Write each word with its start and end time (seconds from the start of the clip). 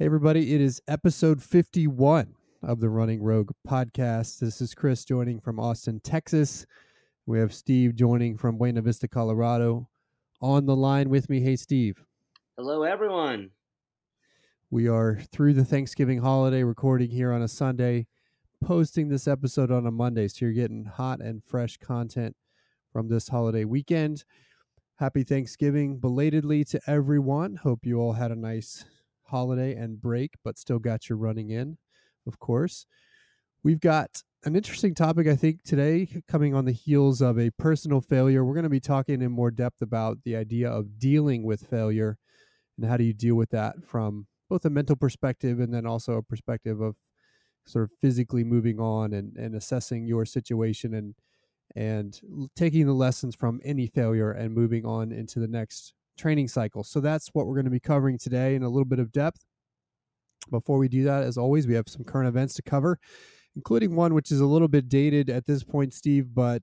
Hey, 0.00 0.06
everybody, 0.06 0.54
it 0.54 0.62
is 0.62 0.80
episode 0.88 1.42
51 1.42 2.34
of 2.62 2.80
the 2.80 2.88
Running 2.88 3.22
Rogue 3.22 3.50
podcast. 3.68 4.38
This 4.38 4.62
is 4.62 4.74
Chris 4.74 5.04
joining 5.04 5.40
from 5.40 5.60
Austin, 5.60 6.00
Texas. 6.00 6.64
We 7.26 7.38
have 7.38 7.52
Steve 7.52 7.96
joining 7.96 8.38
from 8.38 8.56
Buena 8.56 8.80
Vista, 8.80 9.08
Colorado. 9.08 9.90
On 10.40 10.64
the 10.64 10.74
line 10.74 11.10
with 11.10 11.28
me. 11.28 11.42
Hey, 11.42 11.54
Steve. 11.54 12.02
Hello, 12.56 12.82
everyone. 12.82 13.50
We 14.70 14.88
are 14.88 15.18
through 15.32 15.52
the 15.52 15.66
Thanksgiving 15.66 16.22
holiday, 16.22 16.64
recording 16.64 17.10
here 17.10 17.30
on 17.30 17.42
a 17.42 17.46
Sunday, 17.48 18.06
posting 18.64 19.10
this 19.10 19.28
episode 19.28 19.70
on 19.70 19.86
a 19.86 19.90
Monday. 19.90 20.28
So 20.28 20.46
you're 20.46 20.54
getting 20.54 20.86
hot 20.86 21.20
and 21.20 21.44
fresh 21.44 21.76
content 21.76 22.36
from 22.90 23.08
this 23.08 23.28
holiday 23.28 23.66
weekend. 23.66 24.24
Happy 24.96 25.24
Thanksgiving 25.24 25.98
belatedly 25.98 26.64
to 26.64 26.80
everyone. 26.86 27.56
Hope 27.56 27.84
you 27.84 27.98
all 28.00 28.14
had 28.14 28.30
a 28.30 28.34
nice 28.34 28.86
holiday 29.30 29.74
and 29.74 30.00
break, 30.00 30.34
but 30.44 30.58
still 30.58 30.78
got 30.78 31.08
your 31.08 31.18
running 31.18 31.50
in, 31.50 31.78
of 32.26 32.38
course. 32.38 32.86
We've 33.62 33.80
got 33.80 34.22
an 34.44 34.56
interesting 34.56 34.94
topic, 34.94 35.26
I 35.26 35.36
think, 35.36 35.62
today, 35.62 36.08
coming 36.26 36.54
on 36.54 36.64
the 36.64 36.72
heels 36.72 37.20
of 37.20 37.38
a 37.38 37.50
personal 37.50 38.00
failure. 38.00 38.44
We're 38.44 38.54
going 38.54 38.64
to 38.64 38.70
be 38.70 38.80
talking 38.80 39.20
in 39.20 39.32
more 39.32 39.50
depth 39.50 39.82
about 39.82 40.18
the 40.24 40.36
idea 40.36 40.70
of 40.70 40.98
dealing 40.98 41.42
with 41.42 41.66
failure 41.68 42.16
and 42.78 42.88
how 42.88 42.96
do 42.96 43.04
you 43.04 43.12
deal 43.12 43.34
with 43.34 43.50
that 43.50 43.84
from 43.84 44.26
both 44.48 44.64
a 44.64 44.70
mental 44.70 44.96
perspective 44.96 45.60
and 45.60 45.72
then 45.72 45.86
also 45.86 46.14
a 46.14 46.22
perspective 46.22 46.80
of 46.80 46.96
sort 47.66 47.84
of 47.84 47.92
physically 48.00 48.42
moving 48.42 48.80
on 48.80 49.12
and, 49.12 49.36
and 49.36 49.54
assessing 49.54 50.06
your 50.06 50.24
situation 50.24 50.94
and 50.94 51.14
and 51.76 52.20
taking 52.56 52.84
the 52.84 52.92
lessons 52.92 53.36
from 53.36 53.60
any 53.64 53.86
failure 53.86 54.32
and 54.32 54.52
moving 54.52 54.84
on 54.84 55.12
into 55.12 55.38
the 55.38 55.46
next 55.46 55.94
training 56.20 56.48
cycle. 56.48 56.84
So 56.84 57.00
that's 57.00 57.28
what 57.32 57.46
we're 57.46 57.54
going 57.54 57.64
to 57.64 57.70
be 57.70 57.80
covering 57.80 58.18
today 58.18 58.54
in 58.54 58.62
a 58.62 58.68
little 58.68 58.84
bit 58.84 58.98
of 58.98 59.10
depth. 59.10 59.44
Before 60.50 60.78
we 60.78 60.88
do 60.88 61.04
that, 61.04 61.22
as 61.22 61.36
always, 61.36 61.66
we 61.66 61.74
have 61.74 61.88
some 61.88 62.04
current 62.04 62.28
events 62.28 62.54
to 62.54 62.62
cover, 62.62 62.98
including 63.56 63.94
one 63.94 64.14
which 64.14 64.30
is 64.30 64.40
a 64.40 64.46
little 64.46 64.68
bit 64.68 64.88
dated 64.88 65.30
at 65.30 65.46
this 65.46 65.62
point, 65.62 65.92
Steve, 65.94 66.34
but 66.34 66.62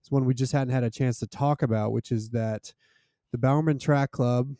it's 0.00 0.10
one 0.10 0.24
we 0.24 0.34
just 0.34 0.52
hadn't 0.52 0.72
had 0.72 0.84
a 0.84 0.90
chance 0.90 1.18
to 1.18 1.26
talk 1.26 1.62
about, 1.62 1.92
which 1.92 2.12
is 2.12 2.30
that 2.30 2.72
the 3.32 3.38
Bowerman 3.38 3.78
Track 3.78 4.10
Club, 4.12 4.50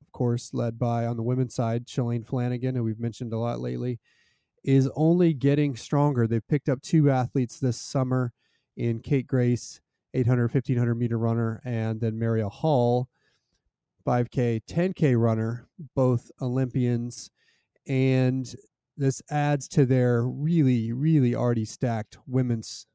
of 0.00 0.12
course, 0.12 0.50
led 0.52 0.78
by 0.78 1.06
on 1.06 1.16
the 1.16 1.22
women's 1.22 1.54
side, 1.54 1.86
Shalane 1.86 2.26
Flanagan, 2.26 2.74
who 2.74 2.84
we've 2.84 3.00
mentioned 3.00 3.32
a 3.32 3.38
lot 3.38 3.60
lately, 3.60 3.98
is 4.64 4.90
only 4.96 5.34
getting 5.34 5.76
stronger. 5.76 6.26
They've 6.26 6.46
picked 6.46 6.68
up 6.68 6.82
two 6.82 7.10
athletes 7.10 7.58
this 7.58 7.80
summer 7.80 8.32
in 8.76 9.00
Kate 9.00 9.26
Grace, 9.26 9.80
800, 10.14 10.52
1500 10.52 10.94
meter 10.94 11.18
runner, 11.18 11.60
and 11.64 12.00
then 12.00 12.14
Marielle 12.14 12.52
Hall, 12.52 13.08
5K, 14.08 14.62
10K 14.66 15.20
runner, 15.20 15.68
both 15.94 16.30
Olympians. 16.40 17.30
And 17.86 18.52
this 18.96 19.20
adds 19.30 19.68
to 19.68 19.84
their 19.84 20.22
really, 20.26 20.92
really 20.92 21.34
already 21.34 21.66
stacked 21.66 22.16
women's 22.26 22.86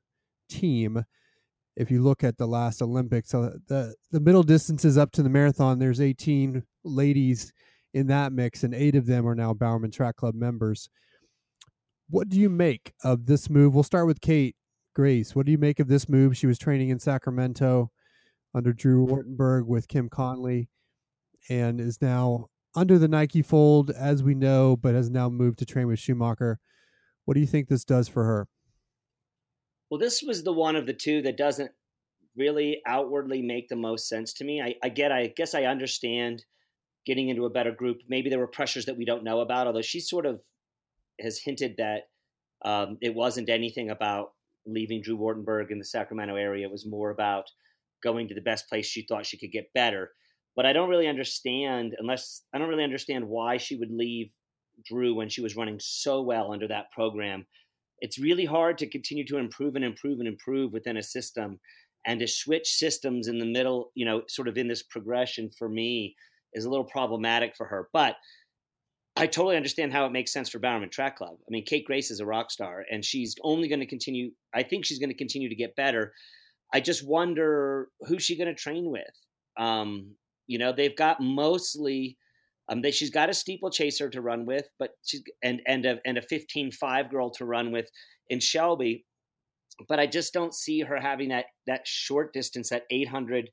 team. 0.50 1.04
If 1.76 1.92
you 1.92 2.02
look 2.02 2.24
at 2.24 2.38
the 2.38 2.48
last 2.48 2.82
Olympics, 2.82 3.30
so 3.30 3.54
the, 3.68 3.94
the 4.12 4.20
middle 4.20 4.42
distances 4.42 4.98
up 4.98 5.12
to 5.12 5.24
the 5.24 5.30
marathon, 5.30 5.78
there's 5.78 6.02
18 6.02 6.64
ladies 6.84 7.54
in 7.94 8.08
that 8.08 8.34
mix, 8.34 8.64
and 8.64 8.74
eight 8.74 8.96
of 8.96 9.06
them 9.06 9.28
are 9.28 9.36
now 9.36 9.54
Bowerman 9.54 9.92
Track 9.92 10.16
Club 10.16 10.34
members. 10.34 10.90
What 12.10 12.28
do 12.28 12.40
you 12.40 12.50
make 12.50 12.92
of 13.04 13.28
this 13.28 13.52
move? 13.52 13.76
We'll 13.76 13.84
start 13.84 14.08
with 14.08 14.22
Kate 14.22 14.56
Grace. 14.96 15.36
What 15.36 15.46
do 15.46 15.52
you 15.52 15.60
make 15.60 15.80
of 15.80 15.88
this 15.88 16.10
move? 16.10 16.36
She 16.36 16.48
was 16.48 16.58
training 16.58 16.90
in 16.90 17.00
Sacramento 17.00 17.92
under 18.56 18.74
Drew 18.74 19.06
Wartenburg 19.06 19.68
with 19.68 19.88
Kim 19.88 20.10
Conley 20.10 20.70
and 21.50 21.80
is 21.80 22.02
now 22.02 22.48
under 22.76 22.98
the 22.98 23.08
Nike 23.08 23.42
fold, 23.42 23.92
as 23.92 24.24
we 24.24 24.34
know, 24.34 24.76
but 24.76 24.96
has 24.96 25.10
now 25.10 25.30
moved 25.30 25.60
to 25.60 25.66
train 25.66 25.88
with 25.88 26.00
Schumacher. 26.00 26.60
What 27.26 27.36
do 27.36 27.40
you 27.40 27.48
think 27.48 27.68
this 27.68 27.86
does 27.86 28.08
for 28.08 28.24
her? 28.24 28.48
Well, 29.90 30.00
this 30.00 30.24
was 30.24 30.44
the 30.44 30.54
one 30.54 30.76
of 30.76 30.88
the 30.88 30.94
two 30.94 31.22
that 31.22 31.38
doesn't 31.38 31.72
really 32.36 32.82
outwardly 32.88 33.42
make 33.42 33.70
the 33.70 33.76
most 33.76 34.10
sense 34.10 34.34
to 34.34 34.44
me. 34.44 34.62
I, 34.62 34.76
I 34.84 34.90
get, 34.90 35.12
I 35.12 35.28
guess 35.28 35.54
I 35.54 35.66
understand 35.66 36.44
getting 37.06 37.30
into 37.30 37.46
a 37.46 37.50
better 37.50 37.72
group. 37.72 37.98
Maybe 38.10 38.30
there 38.30 38.40
were 38.40 38.48
pressures 38.48 38.86
that 38.86 38.98
we 38.98 39.06
don't 39.06 39.24
know 39.24 39.42
about, 39.42 39.68
although 39.68 39.82
she 39.82 40.00
sort 40.00 40.26
of 40.26 40.42
has 41.22 41.38
hinted 41.38 41.76
that 41.78 42.04
um, 42.66 42.98
it 43.02 43.14
wasn't 43.14 43.50
anything 43.50 43.92
about 43.92 44.34
leaving 44.66 45.02
Drew 45.02 45.18
Wartenburg 45.18 45.70
in 45.70 45.78
the 45.78 45.86
Sacramento 45.86 46.36
area. 46.36 46.66
It 46.66 46.72
was 46.72 46.88
more 46.88 47.12
about 47.12 47.46
going 48.02 48.28
to 48.30 48.36
the 48.36 48.42
best 48.42 48.68
place 48.68 48.86
she 48.86 49.06
thought 49.06 49.26
she 49.26 49.38
could 49.38 49.52
get 49.52 49.74
better 49.74 50.12
but 50.56 50.66
I 50.66 50.74
don't 50.74 50.90
really 50.90 51.08
understand 51.08 51.96
unless 51.98 52.44
I 52.54 52.58
don't 52.58 52.70
really 52.70 52.84
understand 52.84 53.28
why 53.28 53.58
she 53.58 53.76
would 53.76 53.92
leave 53.92 54.32
Drew 54.86 55.16
when 55.16 55.30
she 55.30 55.42
was 55.42 55.56
running 55.56 55.80
so 55.80 56.22
well 56.22 56.52
under 56.52 56.68
that 56.68 56.92
program. 56.92 57.46
It's 58.00 58.20
really 58.20 58.46
hard 58.46 58.78
to 58.80 58.90
continue 58.90 59.26
to 59.28 59.38
improve 59.38 59.76
and 59.76 59.86
improve 59.86 60.20
and 60.20 60.28
improve 60.28 60.74
within 60.74 60.98
a 60.98 61.04
system 61.04 61.60
and 62.06 62.20
to 62.20 62.28
switch 62.28 62.68
systems 62.68 63.28
in 63.28 63.40
the 63.40 63.46
middle, 63.46 63.92
you 63.96 64.06
know, 64.06 64.24
sort 64.28 64.48
of 64.48 64.58
in 64.58 64.68
this 64.68 64.84
progression 64.84 65.50
for 65.58 65.70
me 65.70 66.16
is 66.54 66.66
a 66.66 66.70
little 66.70 66.86
problematic 66.86 67.56
for 67.56 67.66
her. 67.68 67.90
But 67.94 68.18
I 69.16 69.28
totally 69.28 69.56
understand 69.56 69.94
how 69.94 70.06
it 70.06 70.12
makes 70.12 70.34
sense 70.34 70.50
for 70.50 70.60
Bowerman 70.60 70.90
Track 70.90 71.18
Club. 71.18 71.36
I 71.40 71.50
mean, 71.50 71.66
Kate 71.66 71.86
Grace 71.86 72.12
is 72.12 72.20
a 72.20 72.26
rock 72.26 72.52
star 72.52 72.84
and 72.92 73.06
she's 73.06 73.36
only 73.44 73.68
going 73.68 73.80
to 73.80 73.86
continue. 73.86 74.32
I 74.54 74.64
think 74.64 74.86
she's 74.86 75.00
going 75.00 75.12
to 75.12 75.16
continue 75.16 75.50
to 75.50 75.56
get 75.56 75.76
better. 75.76 76.14
I 76.74 76.80
just 76.80 77.08
wonder 77.08 77.90
who's 78.02 78.24
she 78.24 78.38
going 78.38 78.54
to 78.54 78.56
train 78.56 78.90
with. 78.90 79.04
Um, 79.58 80.16
you 80.48 80.58
know, 80.58 80.72
they've 80.72 80.96
got 80.96 81.22
mostly 81.22 82.18
um, 82.70 82.82
they, 82.82 82.92
she's 82.92 83.10
got 83.10 83.30
a 83.30 83.34
steeplechaser 83.34 84.10
to 84.10 84.22
run 84.22 84.46
with, 84.46 84.66
but 84.80 84.92
she's 85.04 85.22
and 85.44 85.62
and 85.68 85.86
a 85.86 86.00
and 86.06 86.18
a 86.18 86.22
fifteen 86.22 86.72
five 86.72 87.10
girl 87.10 87.30
to 87.32 87.46
run 87.46 87.72
with 87.72 87.90
in 88.30 88.40
Shelby, 88.40 89.06
but 89.90 90.00
I 90.00 90.08
just 90.08 90.34
don't 90.34 90.54
see 90.54 90.82
her 90.82 91.00
having 91.00 91.30
that 91.30 91.46
that 91.68 91.86
short 91.86 92.34
distance, 92.34 92.70
that 92.70 92.84
eight 92.90 93.10
hundred 93.10 93.50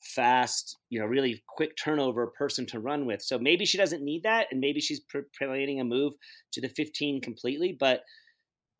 fast, 0.00 0.76
you 0.90 0.98
know, 0.98 1.06
really 1.06 1.42
quick 1.48 1.72
turnover 1.82 2.26
person 2.26 2.66
to 2.66 2.80
run 2.80 3.06
with. 3.06 3.22
So 3.22 3.38
maybe 3.38 3.64
she 3.64 3.78
doesn't 3.78 4.04
need 4.04 4.24
that, 4.24 4.48
and 4.50 4.60
maybe 4.60 4.80
she's 4.80 5.00
planning 5.38 5.80
a 5.80 5.84
move 5.84 6.14
to 6.52 6.60
the 6.60 6.68
fifteen 6.68 7.20
completely. 7.20 7.76
But 7.78 8.02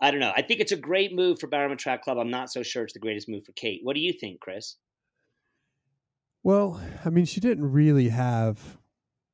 I 0.03 0.11
don't 0.11 0.21
know. 0.21 0.33
I 0.37 0.43
think 0.43 0.61
it's 0.61 0.73
a 0.73 0.77
great 0.77 1.15
move 1.15 1.39
for 1.39 1.47
Bowerman 1.47 1.79
Track 1.79 2.03
Club. 2.03 2.19
I'm 2.19 2.31
not 2.31 2.51
so 2.51 2.63
sure 2.63 2.83
it's 2.83 2.93
the 2.93 2.99
greatest 2.99 3.29
move 3.29 3.45
for 3.45 3.53
Kate. 3.53 3.81
What 3.85 3.95
do 3.95 4.01
you 4.01 4.13
think, 4.13 4.41
Chris? 4.41 4.77
Well, 6.45 6.81
I 7.05 7.11
mean, 7.11 7.25
she 7.25 7.41
didn't 7.41 7.71
really 7.71 8.09
have 8.09 8.79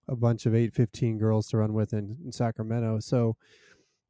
a 0.08 0.16
bunch 0.16 0.46
of 0.46 0.54
815 0.54 1.18
girls 1.18 1.48
to 1.48 1.58
run 1.58 1.72
with 1.72 1.92
in, 1.92 2.18
in, 2.24 2.32
Sacramento. 2.32 3.00
So 3.00 3.36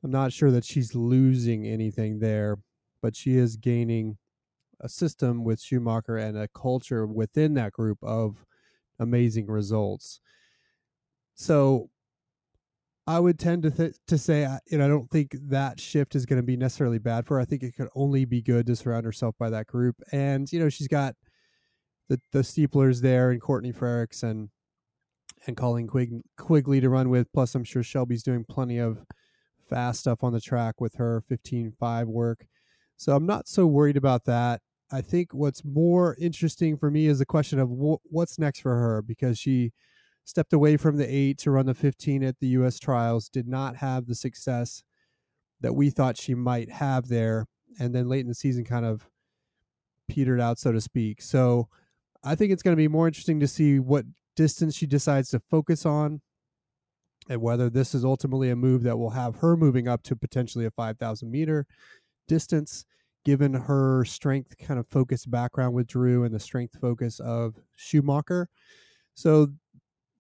I'm 0.02 0.10
not 0.10 0.32
sure 0.32 0.50
that 0.50 0.64
she's 0.64 0.94
losing 0.94 1.66
anything 1.66 2.18
there, 2.18 2.58
but 3.00 3.14
she 3.14 3.36
is 3.36 3.56
gaining 3.56 4.18
a 4.80 4.88
system 4.88 5.44
with 5.44 5.60
Schumacher 5.60 6.16
and 6.16 6.36
a 6.36 6.48
culture 6.48 7.06
within 7.06 7.54
that 7.54 7.72
group 7.72 7.98
of 8.02 8.44
amazing 8.98 9.46
results. 9.46 10.20
So 11.34 11.90
I 13.06 13.20
would 13.20 13.38
tend 13.38 13.62
to 13.62 13.70
th- 13.70 13.96
to 14.08 14.18
say, 14.18 14.46
you 14.70 14.78
know, 14.78 14.84
I 14.84 14.88
don't 14.88 15.10
think 15.10 15.36
that 15.48 15.80
shift 15.80 16.14
is 16.14 16.26
going 16.26 16.40
to 16.40 16.46
be 16.46 16.56
necessarily 16.56 16.98
bad 16.98 17.26
for 17.26 17.36
her. 17.36 17.40
I 17.40 17.44
think 17.44 17.62
it 17.62 17.76
could 17.76 17.88
only 17.94 18.24
be 18.24 18.42
good 18.42 18.66
to 18.66 18.76
surround 18.76 19.04
herself 19.04 19.36
by 19.38 19.50
that 19.50 19.66
group. 19.66 19.96
And 20.12 20.52
you 20.52 20.60
know, 20.60 20.68
she's 20.68 20.88
got 20.88 21.14
the 22.08 22.20
the 22.32 22.40
steeplers 22.40 23.00
there 23.00 23.30
and 23.30 23.40
Courtney 23.40 23.72
Frerichs 23.72 24.22
and 24.22 24.50
and 25.46 25.56
Colleen 25.56 25.86
Quig, 25.86 26.20
Quigley 26.36 26.80
to 26.80 26.88
run 26.88 27.10
with. 27.10 27.32
Plus, 27.32 27.54
I'm 27.54 27.64
sure 27.64 27.82
Shelby's 27.82 28.22
doing 28.22 28.44
plenty 28.44 28.78
of 28.78 29.04
fast 29.68 30.00
stuff 30.00 30.24
on 30.24 30.32
the 30.32 30.40
track 30.40 30.80
with 30.80 30.96
her 30.96 31.22
15-5 31.30 32.06
work. 32.06 32.46
So 32.96 33.14
I'm 33.14 33.26
not 33.26 33.46
so 33.46 33.66
worried 33.66 33.96
about 33.96 34.24
that. 34.24 34.60
I 34.90 35.00
think 35.00 35.34
what's 35.34 35.64
more 35.64 36.16
interesting 36.18 36.76
for 36.76 36.90
me 36.90 37.06
is 37.06 37.18
the 37.18 37.26
question 37.26 37.58
of 37.58 37.68
wh- 37.68 38.04
what's 38.12 38.38
next 38.38 38.60
for 38.60 38.74
her 38.74 39.02
because 39.02 39.38
she 39.38 39.72
stepped 40.24 40.52
away 40.52 40.76
from 40.76 40.96
the 40.96 41.06
eight 41.06 41.38
to 41.38 41.50
run 41.50 41.66
the 41.66 41.74
15 41.74 42.24
at 42.24 42.38
the 42.40 42.48
U.S. 42.48 42.78
trials, 42.78 43.28
did 43.28 43.46
not 43.46 43.76
have 43.76 44.06
the 44.06 44.14
success 44.14 44.82
that 45.60 45.74
we 45.74 45.90
thought 45.90 46.16
she 46.16 46.34
might 46.34 46.70
have 46.70 47.08
there, 47.08 47.46
and 47.78 47.94
then 47.94 48.08
late 48.08 48.20
in 48.20 48.28
the 48.28 48.34
season 48.34 48.64
kind 48.64 48.86
of 48.86 49.08
petered 50.08 50.40
out, 50.40 50.58
so 50.58 50.72
to 50.72 50.80
speak. 50.80 51.20
So 51.20 51.68
I 52.24 52.34
think 52.34 52.52
it's 52.52 52.62
going 52.62 52.76
to 52.76 52.80
be 52.80 52.88
more 52.88 53.06
interesting 53.06 53.40
to 53.40 53.48
see 53.48 53.78
what 53.78 54.04
distance 54.36 54.76
she 54.76 54.86
decides 54.86 55.30
to 55.30 55.40
focus 55.40 55.86
on 55.86 56.20
and 57.28 57.40
whether 57.40 57.68
this 57.68 57.94
is 57.94 58.04
ultimately 58.04 58.50
a 58.50 58.56
move 58.56 58.82
that 58.82 58.98
will 58.98 59.10
have 59.10 59.36
her 59.36 59.56
moving 59.56 59.88
up 59.88 60.02
to 60.04 60.16
potentially 60.16 60.64
a 60.64 60.70
5,000 60.70 61.30
meter 61.30 61.66
distance, 62.26 62.84
given 63.24 63.52
her 63.52 64.04
strength 64.04 64.56
kind 64.58 64.80
of 64.80 64.86
focused 64.86 65.30
background 65.30 65.74
with 65.74 65.86
Drew 65.86 66.24
and 66.24 66.34
the 66.34 66.40
strength 66.40 66.78
focus 66.80 67.20
of 67.20 67.54
Schumacher. 67.76 68.48
So 69.14 69.48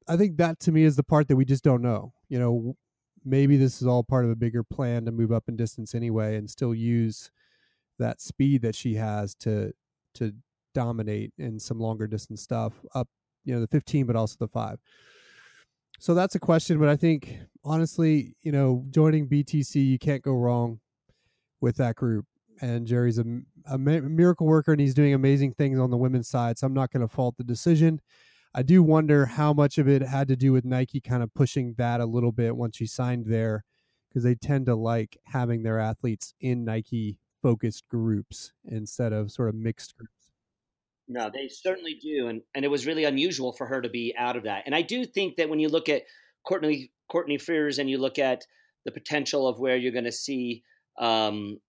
I 0.06 0.16
think 0.16 0.36
that 0.38 0.60
to 0.60 0.72
me 0.72 0.84
is 0.84 0.96
the 0.96 1.02
part 1.02 1.28
that 1.28 1.36
we 1.36 1.44
just 1.44 1.64
don't 1.64 1.82
know. 1.82 2.12
You 2.28 2.38
know, 2.38 2.76
maybe 3.24 3.56
this 3.56 3.80
is 3.80 3.86
all 3.86 4.02
part 4.02 4.24
of 4.24 4.30
a 4.30 4.36
bigger 4.36 4.62
plan 4.62 5.04
to 5.04 5.12
move 5.12 5.32
up 5.32 5.44
in 5.48 5.56
distance 5.56 5.94
anyway 5.94 6.36
and 6.36 6.50
still 6.50 6.74
use 6.74 7.30
that 7.98 8.20
speed 8.20 8.62
that 8.62 8.74
she 8.74 8.94
has 8.94 9.34
to 9.36 9.72
to 10.14 10.32
dominate 10.74 11.32
in 11.38 11.58
some 11.58 11.78
longer 11.78 12.06
distance 12.06 12.42
stuff 12.42 12.74
up, 12.94 13.08
you 13.44 13.54
know, 13.54 13.60
the 13.60 13.66
15, 13.68 14.06
but 14.06 14.16
also 14.16 14.36
the 14.38 14.48
five. 14.48 14.78
So 16.00 16.14
that's 16.14 16.34
a 16.34 16.40
question, 16.40 16.78
but 16.78 16.88
I 16.88 16.96
think 16.96 17.38
honestly, 17.64 18.36
you 18.42 18.52
know, 18.52 18.84
joining 18.90 19.28
BTC, 19.28 19.74
you 19.74 19.98
can't 19.98 20.22
go 20.22 20.32
wrong 20.32 20.80
with 21.60 21.76
that 21.76 21.96
group. 21.96 22.26
And 22.60 22.86
Jerry's 22.86 23.18
a, 23.18 23.24
a 23.66 23.78
miracle 23.78 24.46
worker 24.46 24.72
and 24.72 24.80
he's 24.80 24.94
doing 24.94 25.14
amazing 25.14 25.54
things 25.54 25.78
on 25.78 25.90
the 25.90 25.96
women's 25.96 26.28
side. 26.28 26.58
So 26.58 26.66
I'm 26.66 26.74
not 26.74 26.90
going 26.90 27.06
to 27.06 27.12
fault 27.12 27.36
the 27.36 27.44
decision. 27.44 28.00
I 28.54 28.62
do 28.62 28.82
wonder 28.82 29.26
how 29.26 29.52
much 29.52 29.78
of 29.78 29.88
it 29.88 30.02
had 30.02 30.28
to 30.28 30.36
do 30.36 30.52
with 30.52 30.64
Nike 30.64 31.00
kind 31.00 31.22
of 31.22 31.32
pushing 31.34 31.74
that 31.78 32.00
a 32.00 32.06
little 32.06 32.32
bit 32.32 32.56
once 32.56 32.76
she 32.76 32.86
signed 32.86 33.26
there, 33.26 33.64
because 34.08 34.24
they 34.24 34.34
tend 34.34 34.66
to 34.66 34.74
like 34.74 35.18
having 35.26 35.62
their 35.62 35.78
athletes 35.78 36.34
in 36.40 36.64
Nike 36.64 37.18
focused 37.42 37.86
groups 37.88 38.52
instead 38.64 39.12
of 39.12 39.30
sort 39.30 39.48
of 39.48 39.54
mixed 39.54 39.96
groups. 39.96 40.17
No, 41.08 41.30
they 41.32 41.48
certainly 41.48 41.94
do, 41.94 42.28
and 42.28 42.42
and 42.54 42.64
it 42.64 42.68
was 42.68 42.86
really 42.86 43.04
unusual 43.04 43.52
for 43.52 43.66
her 43.66 43.80
to 43.80 43.88
be 43.88 44.14
out 44.16 44.36
of 44.36 44.44
that. 44.44 44.64
And 44.66 44.74
I 44.74 44.82
do 44.82 45.06
think 45.06 45.36
that 45.36 45.48
when 45.48 45.58
you 45.58 45.68
look 45.68 45.88
at 45.88 46.02
Courtney 46.46 46.90
Courtney 47.08 47.38
Frerichs 47.38 47.78
and 47.78 47.88
you 47.88 47.98
look 47.98 48.18
at 48.18 48.44
the 48.84 48.92
potential 48.92 49.48
of 49.48 49.58
where 49.58 49.76
you're 49.76 49.92
going 49.92 50.04
to 50.04 50.12
see 50.12 50.62
um, 50.98 51.60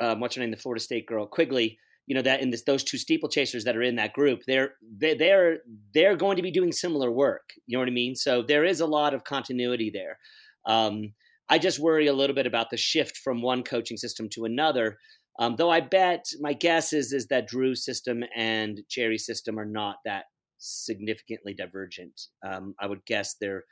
um, 0.00 0.20
what's 0.20 0.34
her 0.34 0.40
name, 0.40 0.50
the 0.50 0.56
Florida 0.56 0.82
State 0.82 1.06
girl, 1.06 1.26
Quigley. 1.26 1.78
You 2.06 2.14
know 2.14 2.22
that 2.22 2.40
in 2.42 2.50
this, 2.50 2.64
those 2.64 2.84
two 2.84 2.98
steeplechasers 2.98 3.64
that 3.64 3.76
are 3.76 3.82
in 3.82 3.96
that 3.96 4.12
group, 4.12 4.40
they're 4.46 4.74
they, 4.82 5.14
they're 5.14 5.60
they're 5.94 6.16
going 6.16 6.36
to 6.36 6.42
be 6.42 6.50
doing 6.50 6.70
similar 6.70 7.10
work. 7.10 7.54
You 7.66 7.76
know 7.76 7.80
what 7.80 7.88
I 7.88 7.92
mean? 7.92 8.14
So 8.14 8.42
there 8.42 8.64
is 8.64 8.80
a 8.80 8.86
lot 8.86 9.14
of 9.14 9.24
continuity 9.24 9.90
there. 9.90 10.18
Um, 10.66 11.14
I 11.48 11.58
just 11.58 11.78
worry 11.78 12.06
a 12.06 12.12
little 12.12 12.36
bit 12.36 12.46
about 12.46 12.68
the 12.70 12.76
shift 12.76 13.16
from 13.16 13.40
one 13.40 13.62
coaching 13.62 13.96
system 13.96 14.28
to 14.30 14.44
another. 14.44 14.98
Um, 15.38 15.56
though 15.56 15.70
I 15.70 15.80
bet 15.80 16.26
my 16.40 16.52
guess 16.52 16.92
is 16.92 17.12
is 17.12 17.26
that 17.26 17.48
Drew's 17.48 17.84
system 17.84 18.22
and 18.36 18.80
Jerry's 18.88 19.26
system 19.26 19.58
are 19.58 19.64
not 19.64 19.96
that 20.04 20.24
significantly 20.58 21.54
divergent. 21.54 22.28
Um, 22.46 22.74
I 22.80 22.86
would 22.86 23.04
guess 23.04 23.34
they're 23.40 23.64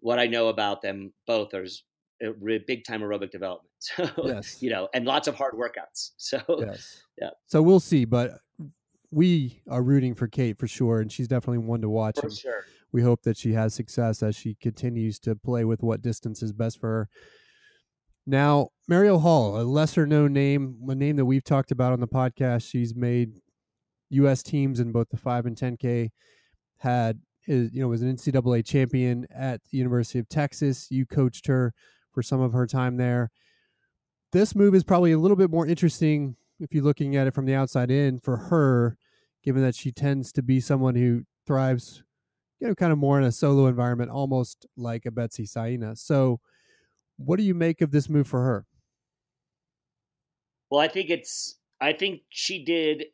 what 0.00 0.18
I 0.18 0.26
know 0.26 0.48
about 0.48 0.82
them 0.82 1.12
both 1.26 1.54
are 1.54 1.66
big 2.66 2.84
time 2.84 3.00
aerobic 3.02 3.30
development. 3.30 3.62
So 3.78 4.10
yes. 4.24 4.62
you 4.62 4.70
know, 4.70 4.88
and 4.94 5.04
lots 5.04 5.28
of 5.28 5.34
hard 5.36 5.54
workouts. 5.54 6.10
So 6.16 6.40
yes. 6.58 7.02
yeah. 7.20 7.30
So 7.46 7.62
we'll 7.62 7.78
see, 7.78 8.04
but 8.04 8.40
we 9.10 9.62
are 9.68 9.82
rooting 9.82 10.14
for 10.14 10.26
Kate 10.26 10.58
for 10.58 10.66
sure, 10.66 11.00
and 11.00 11.12
she's 11.12 11.28
definitely 11.28 11.58
one 11.58 11.82
to 11.82 11.88
watch. 11.88 12.18
For 12.18 12.30
sure. 12.30 12.64
We 12.90 13.02
hope 13.02 13.22
that 13.22 13.36
she 13.36 13.52
has 13.52 13.74
success 13.74 14.22
as 14.22 14.34
she 14.34 14.54
continues 14.54 15.18
to 15.20 15.36
play 15.36 15.64
with 15.64 15.82
what 15.82 16.02
distance 16.02 16.42
is 16.42 16.52
best 16.52 16.80
for 16.80 16.88
her. 16.88 17.08
Now, 18.26 18.70
Marielle 18.90 19.22
Hall, 19.22 19.60
a 19.60 19.62
lesser 19.62 20.06
known 20.06 20.32
name, 20.32 20.78
a 20.88 20.94
name 20.94 21.16
that 21.16 21.24
we've 21.24 21.44
talked 21.44 21.70
about 21.70 21.92
on 21.92 22.00
the 22.00 22.08
podcast. 22.08 22.68
She's 22.68 22.94
made 22.94 23.40
U.S. 24.10 24.42
teams 24.42 24.80
in 24.80 24.92
both 24.92 25.08
the 25.10 25.16
five 25.16 25.46
and 25.46 25.56
10K. 25.56 26.10
Had 26.78 27.20
is 27.46 27.72
you 27.72 27.80
know 27.80 27.88
was 27.88 28.02
an 28.02 28.14
NCAA 28.14 28.64
champion 28.66 29.26
at 29.34 29.60
the 29.70 29.78
University 29.78 30.18
of 30.18 30.28
Texas. 30.28 30.88
You 30.90 31.06
coached 31.06 31.46
her 31.46 31.72
for 32.12 32.22
some 32.22 32.40
of 32.40 32.52
her 32.52 32.66
time 32.66 32.96
there. 32.96 33.30
This 34.32 34.54
move 34.54 34.74
is 34.74 34.84
probably 34.84 35.12
a 35.12 35.18
little 35.18 35.36
bit 35.36 35.50
more 35.50 35.66
interesting 35.66 36.36
if 36.58 36.74
you're 36.74 36.84
looking 36.84 37.16
at 37.16 37.26
it 37.26 37.34
from 37.34 37.46
the 37.46 37.54
outside 37.54 37.90
in 37.90 38.18
for 38.18 38.36
her, 38.36 38.96
given 39.44 39.62
that 39.62 39.74
she 39.74 39.92
tends 39.92 40.32
to 40.32 40.42
be 40.42 40.60
someone 40.60 40.96
who 40.96 41.22
thrives, 41.46 42.02
you 42.60 42.66
know, 42.66 42.74
kind 42.74 42.92
of 42.92 42.98
more 42.98 43.18
in 43.18 43.24
a 43.24 43.32
solo 43.32 43.66
environment, 43.66 44.10
almost 44.10 44.66
like 44.76 45.06
a 45.06 45.10
Betsy 45.10 45.46
Saina. 45.46 45.94
So, 45.94 46.40
what 47.16 47.38
do 47.38 47.42
you 47.42 47.54
make 47.54 47.80
of 47.80 47.90
this 47.90 48.08
move 48.08 48.28
for 48.28 48.42
her? 48.42 48.66
Well, 50.70 50.80
I 50.80 50.88
think 50.88 51.10
it's. 51.10 51.58
I 51.80 51.92
think 51.92 52.22
she 52.30 52.64
did. 52.64 53.04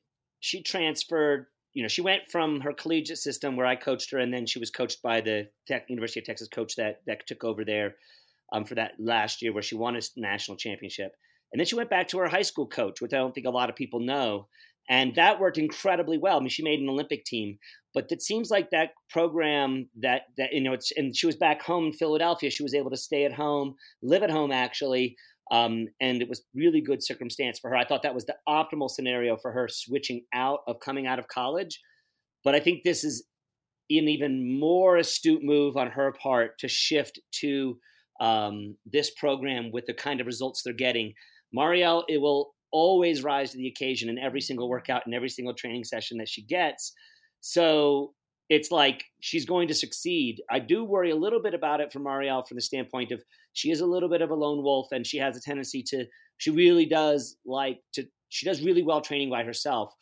She 0.41 0.63
transferred. 0.63 1.47
You 1.75 1.83
know, 1.83 1.89
she 1.89 2.03
went 2.03 2.31
from 2.31 2.61
her 2.61 2.73
collegiate 2.73 3.19
system 3.19 3.57
where 3.57 3.67
I 3.67 3.77
coached 3.77 4.11
her, 4.13 4.19
and 4.19 4.33
then 4.33 4.47
she 4.47 4.59
was 4.59 4.71
coached 4.71 5.03
by 5.03 5.21
the 5.21 5.49
Tech, 5.67 5.87
University 5.89 6.21
of 6.21 6.27
Texas 6.27 6.49
coach 6.49 6.77
that 6.77 7.01
that 7.07 7.27
took 7.27 7.45
over 7.45 7.65
there 7.65 7.97
um, 8.53 8.65
for 8.65 8.75
that 8.75 8.93
last 8.99 9.43
year 9.43 9.53
where 9.53 9.63
she 9.63 9.75
won 9.75 9.97
a 9.97 10.01
national 10.17 10.57
championship. 10.57 11.13
And 11.53 11.61
then 11.61 11.67
she 11.67 11.75
went 11.75 11.91
back 11.91 12.09
to 12.09 12.19
her 12.19 12.29
high 12.29 12.43
school 12.43 12.67
coach, 12.67 13.01
which 13.01 13.13
I 13.13 13.19
don't 13.19 13.35
think 13.35 13.47
a 13.47 13.51
lot 13.51 13.69
of 13.69 13.77
people 13.77 14.01
know. 14.01 14.49
And 14.89 15.15
that 15.15 15.41
worked 15.41 15.59
incredibly 15.59 16.19
well. 16.19 16.37
I 16.37 16.41
mean, 16.41 16.49
she 16.49 16.65
made 16.65 16.81
an 16.81 16.89
Olympic 16.89 17.25
team, 17.25 17.59
but 17.95 18.07
it 18.11 18.21
seems 18.21 18.51
like 18.51 18.71
that 18.71 18.91
program 19.11 19.89
that 20.01 20.23
that 20.37 20.53
you 20.53 20.61
know, 20.61 20.73
it's 20.73 20.93
and 20.97 21.17
she 21.17 21.27
was 21.27 21.37
back 21.37 21.63
home 21.63 21.87
in 21.87 21.93
Philadelphia. 21.93 22.51
She 22.51 22.63
was 22.63 22.75
able 22.75 22.91
to 22.91 22.97
stay 22.97 23.25
at 23.25 23.33
home, 23.33 23.77
live 24.03 24.23
at 24.23 24.31
home 24.31 24.51
actually, 24.51 25.17
um, 25.51 25.87
and 26.01 26.23
it 26.23 26.29
was 26.29 26.43
really 26.55 26.81
good 26.81 27.03
circumstance 27.03 27.59
for 27.59 27.71
her. 27.71 27.77
I 27.77 27.85
thought 27.85 28.03
that 28.03 28.15
was 28.15 28.27
the 28.27 28.37
optimal 28.49 28.91
scenario 28.91 29.37
for 29.37 29.53
her 29.53 29.69
switching 29.71 30.25
out 30.35 30.61
of 30.67 30.81
coming 30.81 31.07
out 31.07 31.19
of 31.19 31.29
college. 31.29 31.81
But 32.45 32.55
I 32.55 32.61
think 32.61 32.83
this 32.83 33.05
is 33.05 33.25
an 33.91 34.09
even 34.09 34.59
more 34.59 34.97
astute 34.97 35.43
move 35.43 35.77
on 35.77 35.91
her 35.91 36.13
part 36.13 36.59
to 36.61 36.69
shift 36.69 37.21
to 37.41 37.79
um, 38.21 38.77
this 38.87 39.11
program 39.11 39.71
with 39.73 39.87
the 39.87 39.95
kind 39.95 40.21
of 40.21 40.27
results 40.27 40.63
they're 40.63 40.73
getting. 40.73 41.13
Marielle, 41.55 42.05
it 42.09 42.19
will 42.19 42.55
always 42.73 43.23
rise 43.23 43.53
to 43.53 43.59
the 43.59 43.69
occasion 43.69 44.09
in 44.09 44.19
every 44.19 44.41
single 44.41 44.69
workout 44.69 45.03
and 45.07 45.15
every 45.15 45.29
single 45.29 45.55
training 45.55 45.85
session 45.85 46.19
that 46.19 46.29
she 46.29 46.43
gets. 46.43 46.93
So 47.41 48.15
it's 48.49 48.71
like 48.71 49.05
she's 49.21 49.45
going 49.45 49.69
to 49.69 49.75
succeed. 49.75 50.43
I 50.51 50.59
do 50.59 50.85
worry 50.85 51.11
a 51.11 51.17
little 51.17 51.41
bit 51.41 51.55
about 51.55 51.81
it 51.81 51.93
for 51.93 52.01
Marielle 52.01 52.47
from 52.47 52.57
the 52.57 52.63
standpoint 52.63 53.13
of 53.13 53.23
she 53.53 53.71
is 53.71 53.81
a 53.81 53.87
little 53.87 54.09
bit 54.09 54.23
of 54.23 54.31
a 54.31 54.35
lone 54.35 54.63
wolf 54.63 54.89
and 54.93 55.07
she 55.07 55.19
has 55.19 55.37
a 55.37 55.41
tendency 55.41 55.83
to, 55.85 56.07
she 56.39 56.51
really 56.51 56.87
does 56.87 57.37
like 57.47 57.79
to, 57.95 58.05
she 58.29 58.47
does 58.47 58.63
really 58.63 58.83
well 58.83 59.01
training 59.01 59.31
by 59.31 59.45
herself 59.45 59.95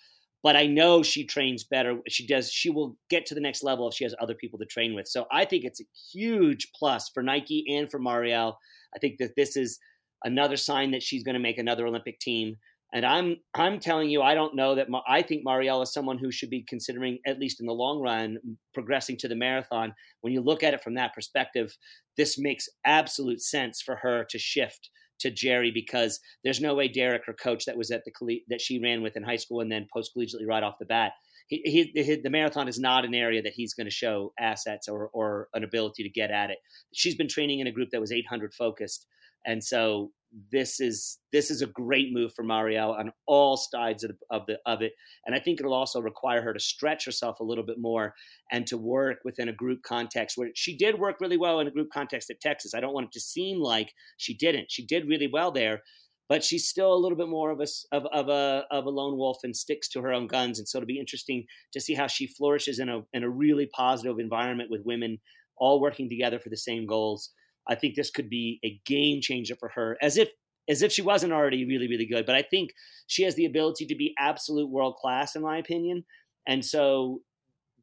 but 0.42 0.56
I 0.56 0.66
know 0.66 1.02
she 1.02 1.24
trains 1.24 1.64
better. 1.64 1.98
She 2.08 2.26
does. 2.26 2.50
She 2.50 2.70
will 2.70 2.96
get 3.10 3.26
to 3.26 3.34
the 3.34 3.40
next 3.40 3.62
level 3.62 3.88
if 3.88 3.94
she 3.94 4.04
has 4.04 4.14
other 4.20 4.34
people 4.34 4.58
to 4.58 4.64
train 4.64 4.94
with. 4.94 5.06
So 5.06 5.26
I 5.30 5.44
think 5.44 5.64
it's 5.64 5.80
a 5.80 5.84
huge 6.12 6.70
plus 6.74 7.10
for 7.10 7.22
Nike 7.22 7.64
and 7.68 7.90
for 7.90 8.00
Marielle. 8.00 8.54
I 8.94 8.98
think 8.98 9.18
that 9.18 9.36
this 9.36 9.56
is 9.56 9.78
another 10.24 10.56
sign 10.56 10.90
that 10.92 11.02
she's 11.02 11.24
going 11.24 11.34
to 11.34 11.40
make 11.40 11.58
another 11.58 11.86
Olympic 11.86 12.20
team. 12.20 12.56
And 12.92 13.06
I'm 13.06 13.36
I'm 13.54 13.78
telling 13.78 14.10
you, 14.10 14.20
I 14.20 14.34
don't 14.34 14.56
know 14.56 14.74
that 14.74 14.88
I 15.06 15.22
think 15.22 15.46
Marielle 15.46 15.82
is 15.82 15.92
someone 15.92 16.18
who 16.18 16.32
should 16.32 16.50
be 16.50 16.64
considering, 16.68 17.18
at 17.24 17.38
least 17.38 17.60
in 17.60 17.66
the 17.66 17.72
long 17.72 18.00
run, 18.00 18.38
progressing 18.74 19.16
to 19.18 19.28
the 19.28 19.36
marathon. 19.36 19.94
When 20.22 20.32
you 20.32 20.40
look 20.40 20.64
at 20.64 20.74
it 20.74 20.82
from 20.82 20.94
that 20.94 21.14
perspective, 21.14 21.76
this 22.16 22.36
makes 22.36 22.68
absolute 22.84 23.40
sense 23.40 23.80
for 23.80 23.96
her 23.96 24.24
to 24.30 24.38
shift 24.38 24.90
to 25.20 25.30
Jerry 25.30 25.70
because 25.70 26.18
there's 26.42 26.60
no 26.60 26.74
way 26.74 26.88
Derek, 26.88 27.22
her 27.26 27.34
coach, 27.34 27.64
that 27.66 27.76
was 27.76 27.90
at 27.90 28.02
the 28.04 28.40
that 28.48 28.60
she 28.60 28.80
ran 28.80 29.02
with 29.02 29.16
in 29.16 29.22
high 29.22 29.36
school 29.36 29.60
and 29.60 29.70
then 29.70 29.86
post 29.92 30.10
collegiately 30.16 30.46
right 30.46 30.62
off 30.62 30.78
the 30.80 30.86
bat, 30.86 31.12
he, 31.50 31.90
he, 31.94 32.02
he, 32.02 32.14
the 32.14 32.30
marathon 32.30 32.68
is 32.68 32.78
not 32.78 33.04
an 33.04 33.12
area 33.12 33.42
that 33.42 33.52
he's 33.52 33.74
going 33.74 33.88
to 33.88 33.90
show 33.90 34.32
assets 34.38 34.88
or 34.88 35.10
or 35.12 35.48
an 35.52 35.64
ability 35.64 36.04
to 36.04 36.08
get 36.08 36.30
at 36.30 36.50
it. 36.50 36.58
She's 36.94 37.16
been 37.16 37.28
training 37.28 37.58
in 37.58 37.66
a 37.66 37.72
group 37.72 37.90
that 37.90 38.00
was 38.00 38.12
800 38.12 38.54
focused, 38.54 39.06
and 39.44 39.62
so 39.62 40.12
this 40.52 40.78
is 40.78 41.18
this 41.32 41.50
is 41.50 41.60
a 41.60 41.66
great 41.66 42.12
move 42.12 42.32
for 42.34 42.44
Marielle 42.44 42.96
on 42.96 43.12
all 43.26 43.56
sides 43.56 44.04
of 44.04 44.12
the, 44.12 44.36
of 44.36 44.46
the 44.46 44.58
of 44.64 44.80
it, 44.80 44.92
and 45.26 45.34
I 45.34 45.40
think 45.40 45.58
it'll 45.58 45.74
also 45.74 46.00
require 46.00 46.40
her 46.40 46.52
to 46.52 46.60
stretch 46.60 47.04
herself 47.04 47.40
a 47.40 47.44
little 47.44 47.64
bit 47.64 47.80
more 47.80 48.14
and 48.52 48.64
to 48.68 48.78
work 48.78 49.18
within 49.24 49.48
a 49.48 49.52
group 49.52 49.82
context 49.82 50.38
where 50.38 50.50
she 50.54 50.76
did 50.76 51.00
work 51.00 51.16
really 51.20 51.36
well 51.36 51.58
in 51.58 51.66
a 51.66 51.72
group 51.72 51.88
context 51.92 52.30
at 52.30 52.40
Texas. 52.40 52.74
I 52.74 52.80
don't 52.80 52.94
want 52.94 53.06
it 53.06 53.12
to 53.12 53.20
seem 53.20 53.60
like 53.60 53.92
she 54.18 54.34
didn't. 54.34 54.70
She 54.70 54.86
did 54.86 55.08
really 55.08 55.28
well 55.32 55.50
there, 55.50 55.82
but 56.30 56.44
she's 56.44 56.68
still 56.68 56.94
a 56.94 56.96
little 56.96 57.18
bit 57.18 57.28
more 57.28 57.50
of 57.50 57.60
a 57.60 57.66
of, 57.90 58.06
of 58.12 58.28
a 58.28 58.64
of 58.70 58.86
a 58.86 58.90
lone 58.90 59.18
wolf 59.18 59.38
and 59.42 59.54
sticks 59.54 59.88
to 59.88 60.00
her 60.00 60.12
own 60.12 60.28
guns. 60.28 60.60
And 60.60 60.68
so 60.68 60.78
it'll 60.78 60.86
be 60.86 61.00
interesting 61.00 61.44
to 61.72 61.80
see 61.80 61.92
how 61.92 62.06
she 62.06 62.28
flourishes 62.28 62.78
in 62.78 62.88
a 62.88 63.00
in 63.12 63.24
a 63.24 63.28
really 63.28 63.66
positive 63.66 64.20
environment 64.20 64.70
with 64.70 64.86
women 64.86 65.18
all 65.56 65.80
working 65.80 66.08
together 66.08 66.38
for 66.38 66.48
the 66.48 66.56
same 66.56 66.86
goals. 66.86 67.30
I 67.68 67.74
think 67.74 67.96
this 67.96 68.10
could 68.10 68.30
be 68.30 68.60
a 68.64 68.80
game 68.86 69.20
changer 69.20 69.56
for 69.58 69.70
her, 69.70 69.98
as 70.00 70.16
if 70.16 70.28
as 70.68 70.82
if 70.82 70.92
she 70.92 71.02
wasn't 71.02 71.32
already 71.32 71.66
really 71.66 71.88
really 71.88 72.06
good. 72.06 72.26
But 72.26 72.36
I 72.36 72.42
think 72.42 72.70
she 73.08 73.24
has 73.24 73.34
the 73.34 73.46
ability 73.46 73.86
to 73.86 73.96
be 73.96 74.14
absolute 74.16 74.70
world 74.70 74.94
class, 75.02 75.34
in 75.34 75.42
my 75.42 75.58
opinion. 75.58 76.04
And 76.46 76.64
so 76.64 77.22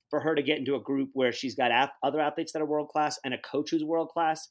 for 0.10 0.22
her 0.22 0.36
to 0.36 0.42
get 0.42 0.58
into 0.58 0.76
a 0.76 0.80
group 0.80 1.10
where 1.12 1.34
she's 1.34 1.56
got 1.56 1.92
other 2.02 2.22
athletes 2.22 2.54
that 2.54 2.62
are 2.62 2.66
world 2.66 2.88
class 2.88 3.20
and 3.26 3.34
a 3.34 3.38
coach 3.40 3.72
who's 3.72 3.84
world 3.84 4.08
class 4.08 4.48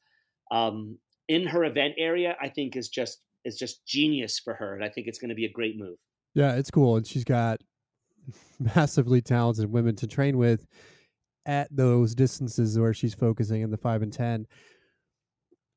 um, 0.50 0.98
in 1.28 1.46
her 1.46 1.64
event 1.64 1.94
area, 1.96 2.36
I 2.38 2.50
think 2.50 2.76
is 2.76 2.90
just 2.90 3.22
is 3.46 3.56
just 3.56 3.86
genius 3.86 4.38
for 4.38 4.54
her, 4.54 4.74
and 4.74 4.84
I 4.84 4.88
think 4.88 5.06
it's 5.06 5.18
going 5.18 5.28
to 5.30 5.34
be 5.34 5.46
a 5.46 5.50
great 5.50 5.78
move. 5.78 5.96
Yeah, 6.34 6.56
it's 6.56 6.70
cool, 6.70 6.96
and 6.96 7.06
she's 7.06 7.24
got 7.24 7.60
massively 8.58 9.22
talented 9.22 9.70
women 9.70 9.96
to 9.96 10.06
train 10.06 10.36
with 10.36 10.66
at 11.46 11.68
those 11.74 12.14
distances 12.14 12.78
where 12.78 12.92
she's 12.92 13.14
focusing 13.14 13.62
in 13.62 13.70
the 13.70 13.76
five 13.76 14.02
and 14.02 14.12
ten. 14.12 14.46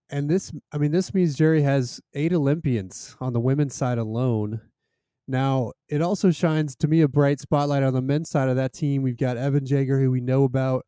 And 0.10 0.28
this 0.28 0.52
i 0.72 0.80
mean 0.80 0.92
this 0.92 1.14
means 1.14 1.36
jerry 1.36 1.62
has 1.62 2.02
eight 2.16 2.34
olympians 2.34 3.16
on 3.22 3.34
the 3.34 3.40
women's 3.40 3.76
side 3.76 4.00
alone. 4.00 4.60
Now 5.28 5.74
it 5.88 6.02
also 6.02 6.32
shines 6.32 6.76
to 6.78 6.88
me 6.88 7.02
a 7.02 7.08
bright 7.08 7.40
spotlight 7.40 7.84
on 7.84 7.94
the 7.94 8.02
men's 8.02 8.32
side 8.32 8.50
of 8.50 8.56
that 8.56 8.74
team. 8.74 9.04
We've 9.04 9.16
got 9.16 9.38
evan 9.38 9.68
jager 9.68 10.00
who 10.00 10.10
we 10.10 10.22
know 10.22 10.44
about 10.44 10.88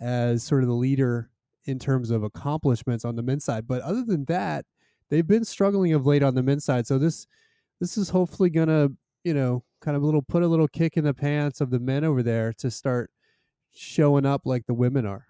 as 0.00 0.42
sort 0.42 0.62
of 0.62 0.68
the 0.68 0.74
leader 0.74 1.30
in 1.66 1.78
terms 1.78 2.10
of 2.10 2.22
accomplishments 2.22 3.04
on 3.04 3.14
the 3.16 3.22
men's 3.22 3.44
side. 3.44 3.68
But 3.68 3.82
other 3.82 4.04
than 4.04 4.24
that 4.24 4.64
they've 5.12 5.26
been 5.26 5.44
struggling 5.44 5.92
of 5.92 6.06
late 6.06 6.22
on 6.22 6.34
the 6.34 6.42
men's 6.42 6.64
side 6.64 6.86
so 6.86 6.98
this 6.98 7.26
this 7.80 7.98
is 7.98 8.08
hopefully 8.08 8.48
gonna 8.48 8.88
you 9.24 9.34
know 9.34 9.62
kind 9.82 9.96
of 9.96 10.02
a 10.02 10.06
little 10.06 10.22
put 10.22 10.42
a 10.42 10.46
little 10.46 10.66
kick 10.66 10.96
in 10.96 11.04
the 11.04 11.12
pants 11.12 11.60
of 11.60 11.70
the 11.70 11.78
men 11.78 12.02
over 12.02 12.22
there 12.22 12.52
to 12.54 12.70
start 12.70 13.10
showing 13.72 14.24
up 14.24 14.42
like 14.46 14.64
the 14.66 14.74
women 14.74 15.06
are 15.06 15.26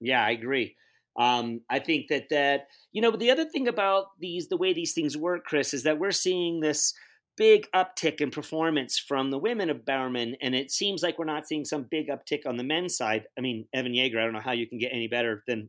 yeah 0.00 0.24
i 0.24 0.30
agree 0.30 0.74
Um, 1.16 1.60
I 1.68 1.78
think 1.78 2.08
that 2.08 2.28
that 2.30 2.68
you 2.92 3.02
know 3.02 3.10
the 3.10 3.30
other 3.30 3.44
thing 3.44 3.68
about 3.68 4.06
these 4.18 4.48
the 4.48 4.56
way 4.56 4.72
these 4.72 4.94
things 4.94 5.16
work, 5.16 5.44
Chris, 5.44 5.74
is 5.74 5.82
that 5.82 5.98
we're 5.98 6.10
seeing 6.10 6.60
this 6.60 6.94
big 7.36 7.66
uptick 7.74 8.20
in 8.20 8.30
performance 8.30 8.98
from 8.98 9.30
the 9.30 9.38
women 9.38 9.68
of 9.68 9.84
Bowerman, 9.84 10.36
and 10.40 10.54
it 10.54 10.70
seems 10.70 11.02
like 11.02 11.18
we're 11.18 11.26
not 11.26 11.46
seeing 11.46 11.66
some 11.66 11.86
big 11.90 12.08
uptick 12.08 12.46
on 12.46 12.56
the 12.56 12.64
men's 12.64 12.96
side. 12.96 13.26
I 13.36 13.42
mean, 13.42 13.66
Evan 13.74 13.94
Jager, 13.94 14.20
I 14.20 14.24
don't 14.24 14.32
know 14.32 14.40
how 14.40 14.52
you 14.52 14.66
can 14.66 14.78
get 14.78 14.92
any 14.92 15.06
better 15.08 15.42
than 15.46 15.68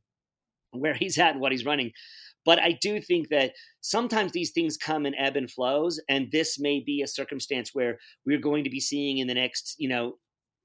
where 0.72 0.94
he's 0.94 1.18
at 1.18 1.34
and 1.34 1.42
what 1.42 1.52
he's 1.52 1.66
running. 1.66 1.92
But 2.46 2.60
I 2.60 2.78
do 2.82 3.00
think 3.00 3.30
that 3.30 3.54
sometimes 3.82 4.32
these 4.32 4.52
things 4.52 4.78
come 4.78 5.06
in 5.06 5.16
ebb 5.16 5.36
and 5.36 5.50
flows, 5.50 6.00
and 6.10 6.32
this 6.32 6.60
may 6.60 6.80
be 6.80 7.02
a 7.02 7.08
circumstance 7.08 7.72
where 7.74 8.00
we're 8.26 8.40
going 8.40 8.64
to 8.64 8.70
be 8.70 8.80
seeing 8.80 9.20
in 9.20 9.28
the 9.28 9.34
next, 9.34 9.76
you 9.78 9.90
know, 9.90 10.18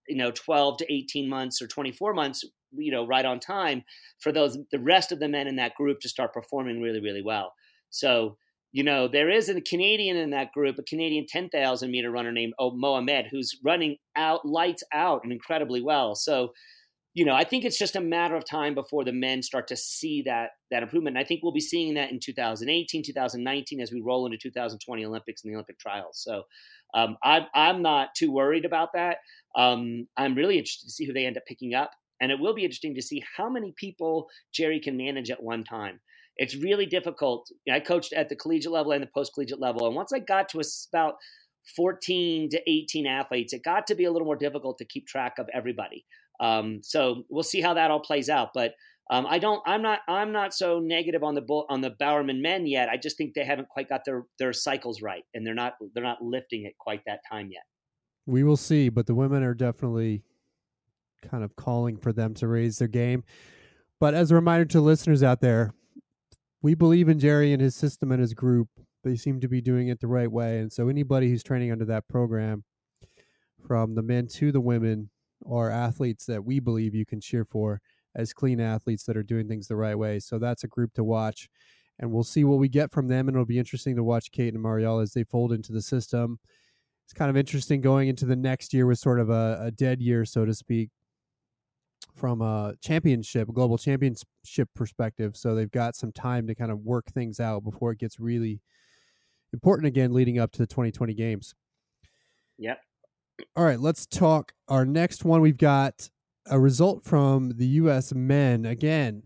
you 0.08 0.16
know, 0.16 0.30
12 0.30 0.78
to 0.78 0.92
18 0.92 1.28
months 1.28 1.60
or 1.60 1.66
24 1.66 2.14
months, 2.14 2.44
you 2.72 2.90
know, 2.90 3.06
right 3.06 3.24
on 3.24 3.38
time 3.38 3.84
for 4.18 4.32
those 4.32 4.58
the 4.72 4.78
rest 4.78 5.12
of 5.12 5.20
the 5.20 5.28
men 5.28 5.46
in 5.46 5.56
that 5.56 5.74
group 5.74 6.00
to 6.00 6.08
start 6.08 6.32
performing 6.32 6.80
really, 6.80 7.00
really 7.00 7.22
well. 7.22 7.52
So 7.90 8.36
you 8.72 8.82
know, 8.82 9.08
there 9.08 9.30
is 9.30 9.48
a 9.48 9.60
Canadian 9.60 10.16
in 10.16 10.30
that 10.30 10.52
group, 10.52 10.78
a 10.78 10.82
Canadian 10.82 11.26
10,000 11.26 11.90
meter 11.90 12.10
runner 12.10 12.32
named 12.32 12.52
oh, 12.58 12.70
Mohamed, 12.70 13.26
who's 13.30 13.56
running 13.64 13.96
out, 14.14 14.46
lights 14.46 14.82
out, 14.92 15.22
and 15.24 15.32
incredibly 15.32 15.82
well. 15.82 16.14
So, 16.14 16.52
you 17.14 17.24
know, 17.24 17.34
I 17.34 17.44
think 17.44 17.64
it's 17.64 17.78
just 17.78 17.96
a 17.96 18.00
matter 18.00 18.36
of 18.36 18.44
time 18.44 18.74
before 18.74 19.04
the 19.04 19.12
men 19.12 19.42
start 19.42 19.66
to 19.68 19.76
see 19.76 20.22
that 20.26 20.50
that 20.70 20.82
improvement. 20.82 21.16
And 21.16 21.24
I 21.24 21.26
think 21.26 21.42
we'll 21.42 21.52
be 21.52 21.60
seeing 21.60 21.94
that 21.94 22.10
in 22.10 22.20
2018, 22.20 23.02
2019, 23.04 23.80
as 23.80 23.92
we 23.92 24.00
roll 24.00 24.26
into 24.26 24.38
2020 24.38 25.04
Olympics 25.04 25.42
and 25.42 25.50
the 25.50 25.56
Olympic 25.56 25.78
trials. 25.78 26.20
So, 26.22 26.42
um, 26.94 27.16
I'm 27.22 27.44
I'm 27.54 27.82
not 27.82 28.10
too 28.16 28.30
worried 28.30 28.64
about 28.64 28.90
that. 28.94 29.18
Um, 29.56 30.06
I'm 30.16 30.34
really 30.34 30.58
interested 30.58 30.86
to 30.86 30.92
see 30.92 31.06
who 31.06 31.12
they 31.12 31.26
end 31.26 31.36
up 31.36 31.46
picking 31.46 31.74
up, 31.74 31.90
and 32.20 32.30
it 32.30 32.38
will 32.38 32.54
be 32.54 32.64
interesting 32.64 32.94
to 32.94 33.02
see 33.02 33.22
how 33.36 33.48
many 33.48 33.72
people 33.76 34.28
Jerry 34.52 34.80
can 34.80 34.96
manage 34.96 35.30
at 35.30 35.42
one 35.42 35.64
time 35.64 36.00
it's 36.38 36.56
really 36.56 36.86
difficult. 36.86 37.50
I 37.70 37.80
coached 37.80 38.12
at 38.12 38.28
the 38.28 38.36
collegiate 38.36 38.72
level 38.72 38.92
and 38.92 39.02
the 39.02 39.08
post 39.12 39.34
collegiate 39.34 39.60
level. 39.60 39.86
And 39.86 39.96
once 39.96 40.12
I 40.12 40.20
got 40.20 40.48
to 40.50 40.62
about 40.92 41.14
14 41.76 42.50
to 42.50 42.70
18 42.70 43.06
athletes, 43.06 43.52
it 43.52 43.64
got 43.64 43.86
to 43.88 43.94
be 43.94 44.04
a 44.04 44.12
little 44.12 44.24
more 44.24 44.36
difficult 44.36 44.78
to 44.78 44.84
keep 44.84 45.06
track 45.06 45.34
of 45.38 45.48
everybody. 45.52 46.06
Um, 46.40 46.80
so 46.82 47.24
we'll 47.28 47.42
see 47.42 47.60
how 47.60 47.74
that 47.74 47.90
all 47.90 48.00
plays 48.00 48.28
out. 48.28 48.50
But 48.54 48.74
um, 49.10 49.26
I 49.26 49.38
don't. 49.38 49.62
I'm 49.66 49.82
not. 49.82 50.00
I'm 50.08 50.32
not 50.32 50.54
so 50.54 50.80
negative 50.80 51.22
on 51.22 51.34
the 51.34 51.42
on 51.68 51.80
the 51.80 51.90
Bowerman 51.90 52.42
men 52.42 52.66
yet. 52.66 52.88
I 52.88 52.96
just 52.96 53.16
think 53.16 53.34
they 53.34 53.44
haven't 53.44 53.68
quite 53.68 53.88
got 53.88 54.02
their 54.04 54.24
their 54.38 54.52
cycles 54.52 55.00
right, 55.00 55.24
and 55.34 55.46
they're 55.46 55.54
not 55.54 55.74
they're 55.94 56.04
not 56.04 56.22
lifting 56.22 56.64
it 56.64 56.74
quite 56.78 57.02
that 57.06 57.20
time 57.30 57.48
yet. 57.50 57.62
We 58.26 58.44
will 58.44 58.58
see, 58.58 58.90
but 58.90 59.06
the 59.06 59.14
women 59.14 59.42
are 59.42 59.54
definitely 59.54 60.22
kind 61.22 61.42
of 61.42 61.56
calling 61.56 61.96
for 61.96 62.12
them 62.12 62.34
to 62.34 62.46
raise 62.46 62.78
their 62.78 62.88
game. 62.88 63.24
But 63.98 64.14
as 64.14 64.30
a 64.30 64.34
reminder 64.34 64.66
to 64.66 64.80
listeners 64.80 65.22
out 65.22 65.40
there, 65.40 65.72
we 66.62 66.74
believe 66.74 67.08
in 67.08 67.18
Jerry 67.18 67.52
and 67.52 67.62
his 67.62 67.74
system 67.74 68.12
and 68.12 68.20
his 68.20 68.34
group. 68.34 68.68
They 69.04 69.16
seem 69.16 69.40
to 69.40 69.48
be 69.48 69.60
doing 69.60 69.88
it 69.88 70.00
the 70.00 70.06
right 70.06 70.30
way. 70.30 70.58
And 70.58 70.72
so 70.72 70.88
anybody 70.88 71.30
who's 71.30 71.42
training 71.42 71.72
under 71.72 71.86
that 71.86 72.08
program, 72.08 72.64
from 73.66 73.94
the 73.94 74.02
men 74.02 74.26
to 74.26 74.52
the 74.52 74.60
women, 74.60 75.10
are 75.46 75.70
athletes 75.70 76.26
that 76.26 76.44
we 76.44 76.60
believe 76.60 76.94
you 76.94 77.06
can 77.06 77.20
cheer 77.20 77.44
for 77.44 77.80
as 78.14 78.32
clean 78.32 78.60
athletes 78.60 79.04
that 79.04 79.16
are 79.16 79.22
doing 79.22 79.48
things 79.48 79.68
the 79.68 79.76
right 79.76 79.96
way. 79.96 80.18
So 80.18 80.38
that's 80.38 80.64
a 80.64 80.68
group 80.68 80.94
to 80.94 81.04
watch. 81.04 81.48
And 81.98 82.12
we'll 82.12 82.24
see 82.24 82.44
what 82.44 82.58
we 82.58 82.68
get 82.68 82.92
from 82.92 83.08
them. 83.08 83.28
And 83.28 83.36
it'll 83.36 83.46
be 83.46 83.58
interesting 83.58 83.96
to 83.96 84.04
watch 84.04 84.30
Kate 84.30 84.54
and 84.54 84.64
Marielle 84.64 85.02
as 85.02 85.12
they 85.12 85.24
fold 85.24 85.52
into 85.52 85.72
the 85.72 85.82
system. 85.82 86.38
It's 87.04 87.12
kind 87.12 87.30
of 87.30 87.36
interesting 87.36 87.80
going 87.80 88.08
into 88.08 88.26
the 88.26 88.36
next 88.36 88.74
year 88.74 88.86
with 88.86 88.98
sort 88.98 89.18
of 89.18 89.30
a, 89.30 89.58
a 89.62 89.70
dead 89.70 90.00
year, 90.00 90.24
so 90.24 90.44
to 90.44 90.54
speak, 90.54 90.90
from 92.14 92.42
a 92.42 92.74
championship, 92.82 93.48
a 93.48 93.52
global 93.52 93.78
championship 93.78 94.68
perspective. 94.74 95.36
So 95.36 95.54
they've 95.54 95.70
got 95.70 95.96
some 95.96 96.12
time 96.12 96.46
to 96.48 96.54
kind 96.54 96.70
of 96.70 96.80
work 96.80 97.06
things 97.06 97.40
out 97.40 97.64
before 97.64 97.92
it 97.92 97.98
gets 97.98 98.20
really 98.20 98.60
important 99.52 99.86
again 99.86 100.12
leading 100.12 100.38
up 100.38 100.52
to 100.52 100.58
the 100.58 100.66
2020 100.66 101.14
games. 101.14 101.54
Yep. 102.58 102.78
All 103.56 103.64
right, 103.64 103.80
let's 103.80 104.06
talk 104.06 104.52
our 104.68 104.84
next 104.84 105.24
one. 105.24 105.40
We've 105.40 105.56
got 105.56 106.08
a 106.46 106.58
result 106.58 107.04
from 107.04 107.50
the 107.56 107.66
U.S. 107.66 108.14
men 108.14 108.64
again. 108.64 109.22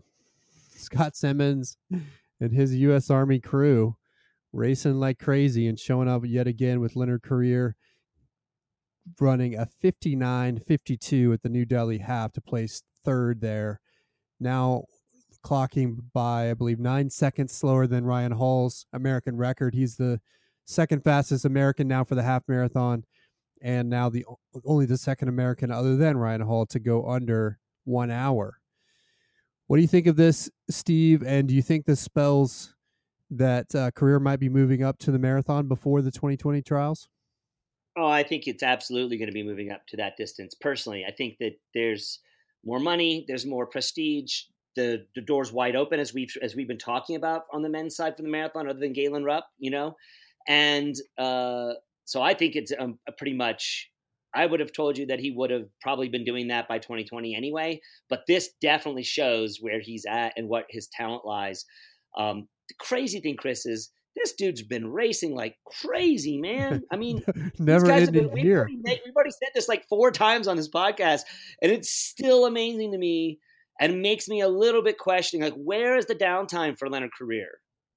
Scott 0.75 1.15
Simmons 1.15 1.77
and 2.39 2.51
his 2.51 2.75
U.S. 2.75 3.09
Army 3.09 3.39
crew 3.39 3.95
racing 4.51 4.99
like 4.99 5.19
crazy 5.19 5.67
and 5.67 5.79
showing 5.79 6.07
up 6.07 6.23
yet 6.25 6.47
again 6.47 6.79
with 6.79 6.95
Leonard 6.95 7.23
Korir 7.23 7.73
running 9.19 9.55
a 9.55 9.65
59 9.65 10.59
52 10.59 11.33
at 11.33 11.41
the 11.41 11.49
New 11.49 11.65
Delhi 11.65 11.97
half 11.97 12.31
to 12.33 12.41
place 12.41 12.83
third 13.03 13.41
there. 13.41 13.79
Now 14.39 14.85
clocking 15.43 15.97
by, 16.13 16.49
I 16.49 16.53
believe, 16.53 16.79
nine 16.79 17.09
seconds 17.09 17.53
slower 17.53 17.85
than 17.85 18.05
Ryan 18.05 18.31
Hall's 18.31 18.85
American 18.93 19.37
record. 19.37 19.73
He's 19.73 19.97
the 19.97 20.21
second 20.65 21.03
fastest 21.03 21.43
American 21.45 21.87
now 21.87 22.03
for 22.03 22.15
the 22.15 22.23
half 22.23 22.43
marathon, 22.47 23.03
and 23.63 23.89
now 23.89 24.09
the 24.09 24.25
only 24.65 24.85
the 24.85 24.97
second 24.97 25.29
American 25.29 25.71
other 25.71 25.95
than 25.95 26.17
Ryan 26.17 26.41
Hall 26.41 26.65
to 26.67 26.79
go 26.79 27.07
under 27.09 27.57
one 27.85 28.11
hour. 28.11 28.59
What 29.67 29.77
do 29.77 29.81
you 29.81 29.87
think 29.87 30.05
of 30.05 30.17
this, 30.17 30.51
Steve? 30.69 31.23
And 31.25 31.47
do 31.47 31.55
you 31.55 31.61
think 31.61 31.85
this 31.85 32.01
spells 32.01 32.75
that 33.31 33.73
uh, 33.73 33.89
Korir 33.91 34.21
might 34.21 34.39
be 34.39 34.49
moving 34.49 34.83
up 34.83 34.99
to 34.99 35.11
the 35.11 35.17
marathon 35.17 35.69
before 35.69 36.01
the 36.01 36.11
2020 36.11 36.61
trials? 36.61 37.07
Oh, 37.97 38.07
I 38.07 38.23
think 38.23 38.47
it's 38.47 38.63
absolutely 38.63 39.17
going 39.17 39.29
to 39.29 39.33
be 39.33 39.43
moving 39.43 39.71
up 39.71 39.87
to 39.87 39.97
that 39.97 40.17
distance. 40.17 40.53
Personally, 40.53 41.05
I 41.07 41.11
think 41.11 41.37
that 41.39 41.53
there's 41.73 42.19
more 42.65 42.79
money, 42.79 43.23
there's 43.27 43.45
more 43.45 43.65
prestige. 43.65 44.41
The 44.75 45.05
the 45.13 45.21
door's 45.21 45.51
wide 45.51 45.75
open 45.75 45.99
as 45.99 46.15
we've 46.15 46.35
as 46.41 46.55
we've 46.55 46.67
been 46.67 46.79
talking 46.79 47.15
about 47.15 47.43
on 47.53 47.61
the 47.61 47.69
men's 47.69 47.95
side 47.95 48.17
for 48.17 48.23
the 48.23 48.29
marathon, 48.29 48.67
other 48.67 48.79
than 48.79 48.91
Galen 48.91 49.23
Rupp, 49.23 49.45
you 49.59 49.69
know, 49.69 49.95
and 50.47 50.95
uh, 51.19 51.73
so 52.05 52.21
I 52.21 52.33
think 52.33 52.55
it's 52.55 52.71
um, 52.77 52.99
pretty 53.17 53.35
much. 53.35 53.89
I 54.35 54.47
would 54.47 54.61
have 54.61 54.71
told 54.71 54.97
you 54.97 55.05
that 55.07 55.19
he 55.19 55.29
would 55.29 55.51
have 55.51 55.65
probably 55.79 56.09
been 56.09 56.23
doing 56.23 56.47
that 56.47 56.67
by 56.67 56.79
2020 56.79 57.35
anyway, 57.35 57.79
but 58.09 58.23
this 58.27 58.49
definitely 58.63 59.03
shows 59.03 59.59
where 59.61 59.79
he's 59.79 60.05
at 60.09 60.33
and 60.35 60.49
what 60.49 60.65
his 60.71 60.87
talent 60.87 61.23
lies. 61.23 61.65
Um, 62.17 62.47
the 62.67 62.73
crazy 62.79 63.19
thing, 63.19 63.37
Chris, 63.37 63.67
is 63.67 63.91
this 64.15 64.33
dude's 64.33 64.63
been 64.63 64.87
racing 64.87 65.35
like 65.35 65.55
crazy, 65.65 66.39
man. 66.39 66.81
I 66.91 66.97
mean, 66.97 67.23
never 67.59 67.91
ended 67.91 68.13
been, 68.13 68.31
we've, 68.31 68.51
already, 68.51 68.77
we've 68.83 69.15
already 69.15 69.31
said 69.31 69.49
this 69.53 69.67
like 69.67 69.85
four 69.87 70.11
times 70.11 70.47
on 70.47 70.57
this 70.57 70.69
podcast, 70.69 71.21
and 71.61 71.71
it's 71.71 71.91
still 71.91 72.45
amazing 72.45 72.91
to 72.91 72.97
me 72.97 73.39
and 73.79 74.01
makes 74.01 74.27
me 74.27 74.41
a 74.41 74.47
little 74.47 74.83
bit 74.83 74.97
questioning 74.97 75.43
like, 75.43 75.55
where 75.55 75.97
is 75.97 76.05
the 76.05 76.15
downtime 76.15 76.77
for 76.77 76.89
Leonard 76.89 77.11
Korir? 77.19 77.47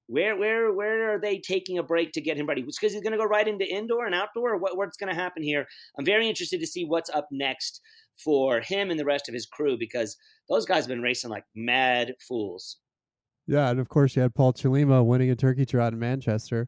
Where, 0.07 0.37
where, 0.37 0.73
where 0.73 1.15
are 1.15 1.19
they 1.19 1.39
taking 1.39 1.77
a 1.77 1.83
break 1.83 2.13
to 2.13 2.21
get 2.21 2.37
him 2.37 2.47
ready? 2.47 2.61
Because 2.61 2.93
he's 2.93 3.01
going 3.01 3.11
to 3.11 3.17
go 3.17 3.25
right 3.25 3.47
into 3.47 3.65
indoor 3.65 4.05
and 4.05 4.15
outdoor. 4.15 4.53
Or 4.53 4.57
what, 4.57 4.77
what's 4.77 4.97
going 4.97 5.13
to 5.13 5.19
happen 5.19 5.43
here? 5.43 5.67
I'm 5.97 6.05
very 6.05 6.29
interested 6.29 6.59
to 6.61 6.67
see 6.67 6.85
what's 6.85 7.09
up 7.09 7.27
next 7.31 7.81
for 8.17 8.61
him 8.61 8.89
and 8.89 8.99
the 8.99 9.05
rest 9.05 9.27
of 9.27 9.33
his 9.33 9.45
crew 9.45 9.77
because 9.77 10.17
those 10.49 10.65
guys 10.65 10.83
have 10.83 10.89
been 10.89 11.01
racing 11.01 11.29
like 11.29 11.43
mad 11.55 12.15
fools. 12.25 12.77
Yeah, 13.47 13.69
and 13.69 13.79
of 13.79 13.89
course 13.89 14.15
you 14.15 14.21
had 14.21 14.35
Paul 14.35 14.53
Chelimo 14.53 15.05
winning 15.05 15.29
a 15.29 15.35
turkey 15.35 15.65
trot 15.65 15.93
in 15.93 15.99
Manchester 15.99 16.67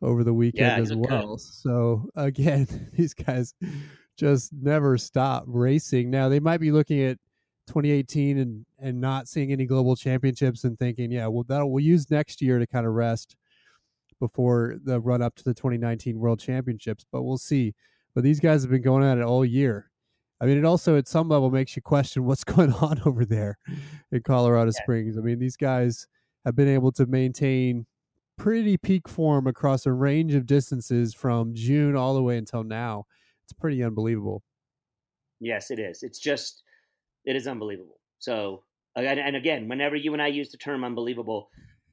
over 0.00 0.24
the 0.24 0.34
weekend 0.34 0.76
yeah, 0.76 0.82
as 0.82 0.94
well. 0.94 1.38
So 1.38 2.08
again, 2.16 2.90
these 2.96 3.14
guys 3.14 3.54
just 4.18 4.52
never 4.52 4.98
stop 4.98 5.44
racing. 5.46 6.10
Now 6.10 6.28
they 6.28 6.40
might 6.40 6.60
be 6.60 6.72
looking 6.72 7.00
at 7.00 7.18
2018 7.66 8.38
and 8.38 8.66
and 8.78 9.00
not 9.00 9.28
seeing 9.28 9.52
any 9.52 9.66
global 9.66 9.96
championships 9.96 10.64
and 10.64 10.78
thinking, 10.78 11.10
yeah, 11.10 11.26
well 11.26 11.44
that 11.48 11.66
we'll 11.66 11.84
use 11.84 12.10
next 12.10 12.42
year 12.42 12.58
to 12.58 12.66
kind 12.66 12.86
of 12.86 12.92
rest 12.92 13.36
before 14.22 14.76
the 14.84 15.00
run 15.00 15.20
up 15.20 15.34
to 15.34 15.42
the 15.42 15.52
2019 15.52 16.18
World 16.18 16.38
Championships. 16.38 17.04
But 17.10 17.22
we'll 17.22 17.38
see. 17.38 17.74
But 18.14 18.22
these 18.22 18.38
guys 18.38 18.62
have 18.62 18.70
been 18.70 18.82
going 18.82 19.04
at 19.04 19.18
it 19.18 19.24
all 19.24 19.44
year. 19.44 19.90
I 20.40 20.46
mean, 20.46 20.58
it 20.58 20.64
also 20.64 20.96
at 20.96 21.08
some 21.08 21.28
level 21.28 21.50
makes 21.50 21.74
you 21.76 21.82
question 21.82 22.24
what's 22.26 22.44
going 22.44 22.72
on 22.74 23.00
over 23.04 23.24
there 23.24 23.58
in 24.12 24.22
Colorado 24.22 24.70
yeah. 24.74 24.82
Springs. 24.82 25.18
I 25.18 25.22
mean, 25.22 25.38
these 25.38 25.56
guys 25.56 26.06
have 26.44 26.54
been 26.54 26.68
able 26.68 26.92
to 26.92 27.06
maintain 27.06 27.86
pretty 28.38 28.76
peak 28.76 29.08
form 29.08 29.46
across 29.46 29.86
a 29.86 29.92
range 29.92 30.34
of 30.34 30.46
distances 30.46 31.14
from 31.14 31.54
June 31.54 31.96
all 31.96 32.14
the 32.14 32.22
way 32.22 32.38
until 32.38 32.64
now. 32.64 33.04
It's 33.44 33.52
pretty 33.52 33.82
unbelievable. 33.82 34.42
Yes, 35.40 35.70
it 35.70 35.78
is. 35.78 36.02
It's 36.02 36.18
just, 36.18 36.62
it 37.24 37.36
is 37.36 37.46
unbelievable. 37.46 37.98
So, 38.18 38.62
and 38.94 39.36
again, 39.36 39.68
whenever 39.68 39.96
you 39.96 40.12
and 40.12 40.22
I 40.22 40.28
use 40.28 40.50
the 40.50 40.58
term 40.58 40.84
unbelievable, 40.84 41.48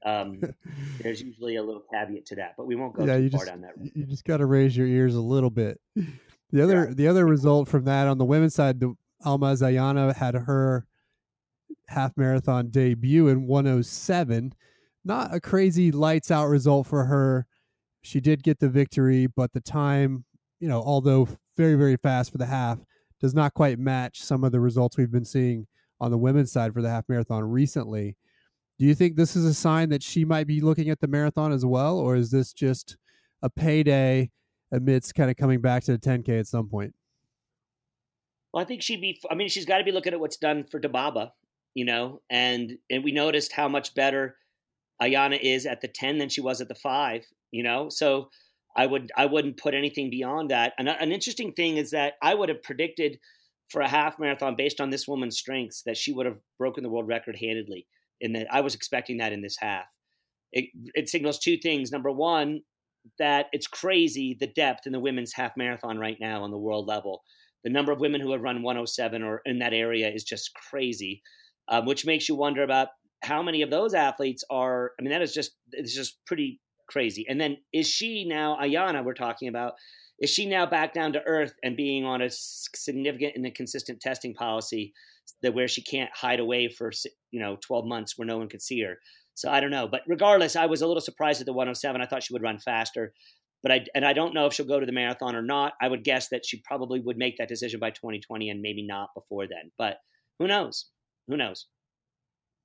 um, 0.05 0.41
there's 1.01 1.21
usually 1.21 1.55
a 1.55 1.63
little 1.63 1.83
caveat 1.91 2.25
to 2.27 2.35
that, 2.35 2.55
but 2.57 2.67
we 2.67 2.75
won't 2.75 2.95
go 2.95 3.05
yeah, 3.05 3.17
too 3.17 3.29
far 3.29 3.39
just, 3.39 3.51
down 3.51 3.61
that 3.61 3.77
road. 3.77 3.91
You 3.95 4.05
just 4.05 4.25
got 4.25 4.37
to 4.37 4.45
raise 4.45 4.75
your 4.75 4.87
ears 4.87 5.15
a 5.15 5.21
little 5.21 5.49
bit. 5.49 5.79
The 6.51 6.63
other 6.63 6.87
yeah. 6.87 6.93
the 6.95 7.07
other 7.07 7.25
result 7.25 7.67
from 7.67 7.85
that 7.85 8.07
on 8.07 8.17
the 8.17 8.25
women's 8.25 8.55
side, 8.55 8.79
the 8.79 8.95
Almaz 9.25 9.61
Ayana 9.61 10.15
had 10.15 10.35
her 10.35 10.87
half 11.87 12.15
marathon 12.17 12.69
debut 12.69 13.27
in 13.27 13.47
107. 13.47 14.53
Not 15.05 15.33
a 15.33 15.39
crazy 15.39 15.91
lights 15.91 16.31
out 16.31 16.47
result 16.47 16.87
for 16.87 17.05
her. 17.05 17.45
She 18.01 18.19
did 18.19 18.43
get 18.43 18.59
the 18.59 18.69
victory, 18.69 19.27
but 19.27 19.53
the 19.53 19.61
time, 19.61 20.25
you 20.59 20.67
know, 20.67 20.81
although 20.81 21.27
very 21.57 21.75
very 21.75 21.97
fast 21.97 22.31
for 22.31 22.37
the 22.37 22.45
half, 22.45 22.79
does 23.19 23.33
not 23.33 23.53
quite 23.53 23.79
match 23.79 24.21
some 24.21 24.43
of 24.43 24.51
the 24.51 24.59
results 24.59 24.97
we've 24.97 25.11
been 25.11 25.25
seeing 25.25 25.67
on 26.01 26.11
the 26.11 26.17
women's 26.17 26.51
side 26.51 26.73
for 26.73 26.81
the 26.81 26.89
half 26.89 27.05
marathon 27.09 27.43
recently. 27.43 28.15
Do 28.77 28.85
you 28.85 28.95
think 28.95 29.15
this 29.15 29.35
is 29.35 29.43
a 29.45 29.53
sign 29.53 29.89
that 29.89 30.01
she 30.01 30.23
might 30.23 30.47
be 30.47 30.61
looking 30.61 30.89
at 30.89 31.01
the 31.01 31.07
marathon 31.07 31.51
as 31.51 31.65
well, 31.65 31.97
or 31.97 32.15
is 32.15 32.31
this 32.31 32.53
just 32.53 32.95
a 33.41 33.49
payday 33.49 34.31
amidst 34.71 35.15
kind 35.15 35.29
of 35.29 35.35
coming 35.35 35.59
back 35.59 35.83
to 35.83 35.91
the 35.91 35.97
10K 35.97 36.39
at 36.39 36.47
some 36.47 36.69
point? 36.69 36.93
Well, 38.53 38.63
I 38.63 38.65
think 38.65 38.81
she'd 38.81 39.01
be. 39.01 39.19
I 39.29 39.35
mean, 39.35 39.49
she's 39.49 39.65
got 39.65 39.77
to 39.77 39.83
be 39.83 39.91
looking 39.91 40.13
at 40.13 40.19
what's 40.19 40.37
done 40.37 40.63
for 40.63 40.79
Dibaba, 40.79 41.31
you 41.75 41.85
know, 41.85 42.21
and 42.29 42.77
and 42.89 43.03
we 43.03 43.11
noticed 43.11 43.51
how 43.51 43.67
much 43.67 43.93
better 43.93 44.37
Ayana 45.01 45.39
is 45.39 45.65
at 45.65 45.81
the 45.81 45.87
ten 45.87 46.17
than 46.17 46.29
she 46.29 46.41
was 46.41 46.61
at 46.61 46.67
the 46.67 46.75
five, 46.75 47.25
you 47.51 47.63
know. 47.63 47.89
So 47.89 48.29
I 48.79 48.85
would 48.85 49.11
I 49.17 49.25
wouldn't 49.25 49.57
put 49.57 49.73
anything 49.73 50.09
beyond 50.09 50.51
that. 50.51 50.73
And 50.77 50.87
an 50.87 51.11
interesting 51.11 51.53
thing 51.53 51.77
is 51.77 51.91
that 51.91 52.13
I 52.21 52.33
would 52.33 52.49
have 52.49 52.63
predicted 52.63 53.19
for 53.69 53.81
a 53.81 53.87
half 53.87 54.17
marathon 54.17 54.55
based 54.55 54.81
on 54.81 54.89
this 54.89 55.07
woman's 55.07 55.37
strengths 55.37 55.83
that 55.83 55.97
she 55.97 56.11
would 56.11 56.25
have 56.25 56.39
broken 56.57 56.83
the 56.83 56.89
world 56.89 57.07
record 57.07 57.35
handedly. 57.35 57.87
In 58.21 58.33
that, 58.33 58.47
I 58.51 58.61
was 58.61 58.75
expecting 58.75 59.17
that 59.17 59.31
in 59.31 59.41
this 59.41 59.57
half. 59.59 59.85
It, 60.51 60.65
it 60.95 61.09
signals 61.09 61.39
two 61.39 61.57
things. 61.57 61.91
Number 61.91 62.11
one, 62.11 62.61
that 63.19 63.47
it's 63.51 63.67
crazy 63.67 64.35
the 64.39 64.47
depth 64.47 64.87
in 64.87 64.91
the 64.91 64.99
women's 64.99 65.33
half 65.33 65.55
marathon 65.55 65.99
right 65.99 66.17
now 66.19 66.43
on 66.43 66.51
the 66.51 66.57
world 66.57 66.87
level 66.87 67.21
the 67.63 67.69
number 67.69 67.91
of 67.91 67.99
women 67.99 68.21
who 68.21 68.31
have 68.31 68.43
run 68.43 68.61
107 68.61 69.23
or 69.23 69.41
in 69.45 69.59
that 69.59 69.73
area 69.73 70.09
is 70.09 70.23
just 70.23 70.53
crazy, 70.53 71.21
um, 71.67 71.85
which 71.85 72.05
makes 72.05 72.29
you 72.29 72.35
wonder 72.35 72.63
about 72.63 72.89
how 73.21 73.43
many 73.43 73.61
of 73.61 73.69
those 73.69 73.93
athletes 73.93 74.43
are. 74.49 74.91
I 74.97 75.03
mean, 75.03 75.11
that 75.11 75.21
is 75.21 75.33
just 75.33 75.51
it's 75.71 75.93
just 75.93 76.17
pretty 76.25 76.59
crazy. 76.89 77.25
And 77.27 77.39
then 77.39 77.57
is 77.73 77.87
she 77.87 78.25
now 78.25 78.57
Ayana? 78.61 79.03
We're 79.03 79.13
talking 79.13 79.47
about. 79.47 79.73
Is 80.21 80.29
she 80.29 80.45
now 80.45 80.65
back 80.65 80.93
down 80.93 81.13
to 81.13 81.23
earth 81.23 81.53
and 81.63 81.77
being 81.77 82.03
on 82.03 82.21
a 82.21 82.29
significant 82.29 83.37
and 83.37 83.55
consistent 83.55 84.01
testing 84.01 84.33
policy 84.33 84.91
that 85.41 85.53
where 85.53 85.69
she 85.69 85.81
can't 85.81 86.09
hide 86.13 86.41
away 86.41 86.67
for 86.67 86.91
you 87.31 87.39
know 87.39 87.57
12 87.65 87.85
months 87.85 88.17
where 88.17 88.25
no 88.25 88.37
one 88.37 88.49
could 88.49 88.61
see 88.61 88.81
her? 88.81 88.97
So 89.35 89.49
I 89.49 89.61
don't 89.61 89.71
know, 89.71 89.87
but 89.87 90.01
regardless, 90.05 90.57
I 90.57 90.65
was 90.65 90.81
a 90.81 90.87
little 90.87 90.99
surprised 90.99 91.39
at 91.39 91.45
the 91.45 91.53
107. 91.53 92.01
I 92.01 92.05
thought 92.05 92.23
she 92.23 92.33
would 92.33 92.41
run 92.41 92.59
faster 92.59 93.13
but 93.61 93.71
I 93.71 93.85
and 93.93 94.05
I 94.05 94.13
don't 94.13 94.33
know 94.33 94.45
if 94.45 94.53
she'll 94.53 94.65
go 94.65 94.79
to 94.79 94.85
the 94.85 94.91
marathon 94.91 95.35
or 95.35 95.41
not. 95.41 95.73
I 95.81 95.87
would 95.87 96.03
guess 96.03 96.29
that 96.29 96.45
she 96.45 96.61
probably 96.61 96.99
would 96.99 97.17
make 97.17 97.37
that 97.37 97.49
decision 97.49 97.79
by 97.79 97.91
2020 97.91 98.49
and 98.49 98.61
maybe 98.61 98.85
not 98.85 99.09
before 99.13 99.47
then. 99.47 99.71
But 99.77 99.97
who 100.39 100.47
knows? 100.47 100.85
Who 101.27 101.37
knows? 101.37 101.67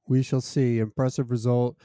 We 0.07 0.23
shall 0.23 0.41
see. 0.41 0.79
Impressive 0.79 1.31
result 1.31 1.77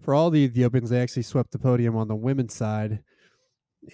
for 0.00 0.14
all 0.14 0.30
the 0.30 0.40
Ethiopians. 0.40 0.90
They 0.90 1.00
actually 1.00 1.22
swept 1.22 1.52
the 1.52 1.58
podium 1.58 1.96
on 1.96 2.08
the 2.08 2.16
women's 2.16 2.54
side 2.54 3.00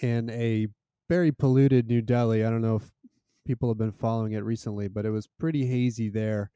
in 0.02 0.30
a 0.30 0.68
very 1.08 1.32
polluted 1.32 1.88
New 1.88 2.02
Delhi. 2.02 2.44
I 2.44 2.50
don't 2.50 2.62
know 2.62 2.76
if 2.76 2.90
people 3.46 3.68
have 3.68 3.78
been 3.78 3.92
following 3.92 4.32
it 4.32 4.44
recently, 4.44 4.88
but 4.88 5.06
it 5.06 5.10
was 5.10 5.28
pretty 5.38 5.66
hazy 5.66 6.08
there. 6.08 6.50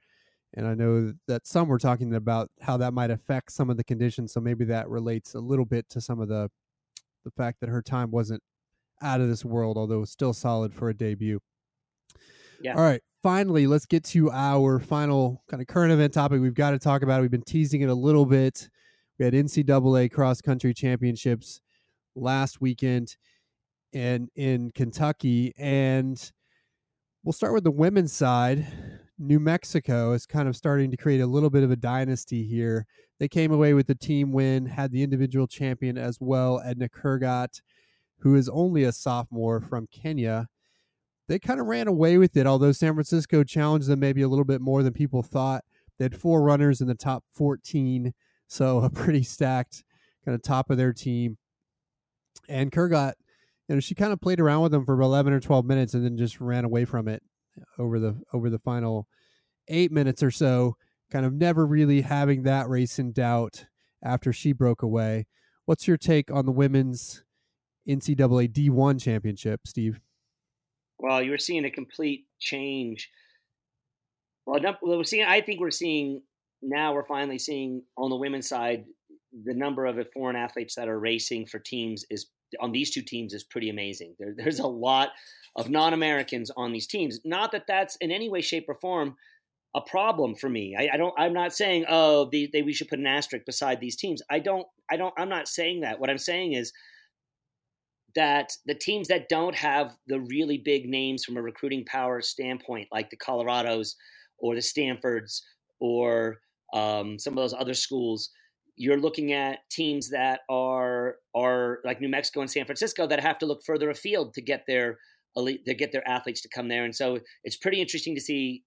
And 0.55 0.67
I 0.67 0.75
know 0.75 1.13
that 1.29 1.47
some 1.47 1.69
were 1.69 1.79
talking 1.79 2.15
about 2.15 2.51
how 2.61 2.77
that 2.79 2.93
might 2.93 3.11
affect 3.11 3.53
some 3.53 3.71
of 3.71 3.77
the 3.77 3.85
conditions. 3.85 4.33
So 4.33 4.41
maybe 4.41 4.65
that 4.67 4.89
relates 4.89 5.35
a 5.35 5.41
little 5.41 5.65
bit 5.65 5.89
to 5.91 6.01
some 6.01 6.21
of 6.21 6.29
the 6.29 6.51
the 7.25 7.31
fact 7.31 7.61
that 7.61 7.69
her 7.69 7.83
time 7.83 8.11
wasn't 8.11 8.43
out 9.03 9.21
of 9.21 9.29
this 9.29 9.45
world, 9.45 9.77
although 9.77 10.05
still 10.05 10.33
solid 10.33 10.75
for 10.75 10.89
a 10.89 10.95
debut. 10.95 11.39
Yeah. 12.63 12.75
All 12.75 12.83
right. 12.83 13.03
Finally, 13.23 13.67
let's 13.67 13.87
get 13.87 14.05
to 14.05 14.31
our 14.31 14.79
final 14.79 15.43
kind 15.49 15.61
of 15.61 15.67
current 15.67 15.93
event 15.93 16.15
topic. 16.15 16.41
We've 16.41 16.55
got 16.55 16.71
to 16.71 16.79
talk 16.79 17.03
about 17.03 17.19
it. 17.19 17.23
We've 17.23 17.31
been 17.31 17.43
teasing 17.43 17.83
it 17.83 17.91
a 17.91 17.95
little 17.95 18.25
bit. 18.25 18.69
We 19.21 19.27
had 19.27 19.35
NCAA 19.35 20.11
cross 20.11 20.41
country 20.41 20.73
championships 20.73 21.61
last 22.17 22.63
weekend 22.63 23.19
and 23.93 24.31
in 24.35 24.71
Kentucky. 24.71 25.53
And 25.59 26.19
we'll 27.23 27.35
start 27.35 27.53
with 27.53 27.65
the 27.65 27.71
women's 27.71 28.15
side. 28.15 28.67
New 29.19 29.39
Mexico 29.39 30.13
is 30.13 30.25
kind 30.25 30.49
of 30.49 30.57
starting 30.57 30.91
to 30.91 30.97
create 30.97 31.21
a 31.21 31.27
little 31.27 31.51
bit 31.51 31.63
of 31.63 31.71
a 31.71 31.77
dynasty 31.77 32.45
here. 32.45 32.87
They 33.19 33.29
came 33.29 33.53
away 33.53 33.75
with 33.75 33.89
the 33.89 33.95
team 33.95 34.33
win, 34.33 34.65
had 34.65 34.91
the 34.91 35.03
individual 35.03 35.47
champion 35.47 35.99
as 35.99 36.17
well, 36.19 36.63
Edna 36.65 36.89
Kurgat, 36.89 37.61
who 38.21 38.37
is 38.37 38.49
only 38.49 38.85
a 38.85 38.93
sophomore 38.93 39.61
from 39.61 39.87
Kenya. 39.93 40.47
They 41.29 41.39
kind 41.39 41.61
of 41.61 41.67
ran 41.67 41.89
away 41.89 42.17
with 42.17 42.39
it, 42.39 42.47
although 42.47 42.73
San 42.73 42.95
Francisco 42.95 43.45
challenged 43.45 43.89
them 43.89 44.01
maybe 44.01 44.23
a 44.23 44.29
little 44.29 44.47
bit 44.47 44.63
more 44.63 44.83
than 44.83 44.95
people 44.95 45.23
thought. 45.23 45.63
They 45.99 46.07
had 46.07 46.17
four 46.17 46.41
runners 46.41 46.81
in 46.81 46.89
the 46.89 46.95
top 46.95 47.25
14, 47.35 48.15
so 48.51 48.79
a 48.85 48.91
pretty 48.91 49.23
stacked 49.23 49.85
kind 50.25 50.35
of 50.35 50.43
top 50.43 50.71
of 50.71 50.77
their 50.77 50.93
team. 50.93 51.39
And 52.49 52.71
Kurgat, 52.71 53.15
you 53.69 53.77
know, 53.77 53.81
she 53.81 53.95
kind 53.95 54.13
of 54.13 54.21
played 54.21 54.41
around 54.41 54.63
with 54.63 54.73
them 54.73 54.85
for 54.85 55.01
11 55.01 55.33
or 55.33 55.41
12 55.41 55.65
minutes 55.65 55.95
and 55.95 56.05
then 56.05 56.19
just 56.19 56.41
ran 56.41 56.65
away 56.65 56.85
from 56.85 57.09
it 57.09 57.23
uh, 57.59 57.83
over 57.83 57.99
the 57.99 58.21
over 58.33 58.51
the 58.51 58.59
final 58.59 59.07
eight 59.69 59.93
minutes 59.93 60.23
or 60.23 60.31
so 60.31 60.75
kind 61.11 61.25
of 61.25 61.33
never 61.33 61.67
really 61.67 62.03
having 62.03 62.43
that 62.43 62.69
race 62.69 62.99
in 62.99 63.13
doubt 63.13 63.67
after 64.03 64.33
she 64.33 64.53
broke 64.53 64.83
away. 64.83 65.27
What's 65.65 65.87
your 65.87 65.97
take 65.97 66.31
on 66.31 66.47
the 66.47 66.53
women's 66.53 67.23
NCAA 67.89 68.53
D1 68.53 69.01
championship, 69.01 69.61
Steve? 69.67 70.01
Well, 70.99 71.23
you're 71.23 71.39
seeing 71.39 71.65
a 71.65 71.71
complete 71.71 72.27
change. 72.39 73.11
Well, 74.47 74.61
we're 74.83 75.05
seeing. 75.05 75.25
I 75.25 75.41
think 75.41 75.61
we're 75.61 75.71
seeing 75.71 76.23
now. 76.63 76.95
We're 76.95 77.05
finally 77.05 77.39
seeing 77.39 77.83
on 77.97 78.11
the 78.11 78.17
women's 78.17 78.49
side 78.49 78.85
the 79.45 79.55
number 79.55 79.87
of 79.87 79.97
foreign 80.13 80.37
athletes 80.37 80.75
that 80.75 80.89
are 80.89 80.99
racing 80.99 81.47
for 81.47 81.59
teams 81.59 82.05
is 82.11 82.27
on 82.61 82.73
these 82.73 82.91
two 82.91 83.03
teams 83.03 83.33
is 83.33 83.45
pretty 83.45 83.71
amazing. 83.71 84.17
There, 84.19 84.35
there's 84.37 84.59
a 84.59 84.67
lot 84.67 85.11
of 85.57 85.71
non-Americans 85.71 86.51
on 86.57 86.73
these 86.73 86.87
teams. 86.87 87.21
Not 87.25 87.53
that 87.53 87.67
that's 87.69 87.97
in 87.97 88.11
any 88.11 88.29
way, 88.29 88.41
shape, 88.41 88.67
or 88.69 88.75
form 88.75 89.17
a 89.75 89.81
problem 89.81 90.35
for 90.35 90.49
me. 90.49 90.75
I, 90.77 90.91
I 90.95 90.97
don't. 90.97 91.15
I'm 91.17 91.33
not 91.33 91.55
saying 91.55 91.85
oh 91.89 92.29
they, 92.31 92.49
they, 92.53 92.63
we 92.63 92.73
should 92.73 92.89
put 92.89 92.99
an 92.99 93.07
asterisk 93.07 93.47
beside 93.47 93.81
these 93.81 93.97
teams. 93.97 94.23
I 94.31 94.41
don't. 94.41 94.67
I 94.91 94.97
don't. 94.97 95.15
I'm 95.17 95.29
not 95.29 95.49
saying 95.49 95.81
that. 95.81 96.01
What 96.01 96.11
I'm 96.11 96.19
saying 96.19 96.55
is 96.55 96.73
that 98.17 98.53
the 98.67 98.75
teams 98.75 99.07
that 99.09 99.29
don't 99.29 99.55
have 99.55 99.97
the 100.09 100.21
really 100.21 100.59
big 100.59 100.89
names 100.89 101.25
from 101.25 101.37
a 101.37 101.43
recruiting 101.43 101.85
power 101.85 102.21
standpoint, 102.21 102.89
like 102.91 103.11
the 103.11 103.17
Colorados 103.17 103.95
or 104.39 104.57
the 104.57 104.63
Stanfords 104.63 105.45
or 105.79 106.41
um, 106.73 107.19
some 107.19 107.33
of 107.33 107.43
those 107.43 107.55
other 107.55 107.75
schools, 107.75 108.31
you're 108.77 109.01
looking 109.01 109.33
at 109.33 109.59
teams 109.71 110.11
that 110.11 110.41
are 110.49 111.17
are 111.35 111.79
like 111.85 112.01
New 112.01 112.09
Mexico 112.09 112.41
and 112.41 112.51
San 112.51 112.65
Francisco 112.65 113.07
that 113.07 113.21
have 113.21 113.39
to 113.39 113.47
look 113.47 113.63
further 113.65 113.91
afield 113.91 114.35
to 114.35 114.43
get 114.43 114.65
their 114.67 114.99
elite 115.37 115.65
to 115.67 115.75
get 115.75 115.93
their 115.93 116.07
athletes 116.09 116.41
to 116.43 116.49
come 116.49 116.69
there. 116.69 116.85
And 116.85 116.95
so 116.95 117.19
it's 117.45 117.57
pretty 117.57 117.81
interesting 117.81 118.15
to 118.15 118.21
see 118.21 118.65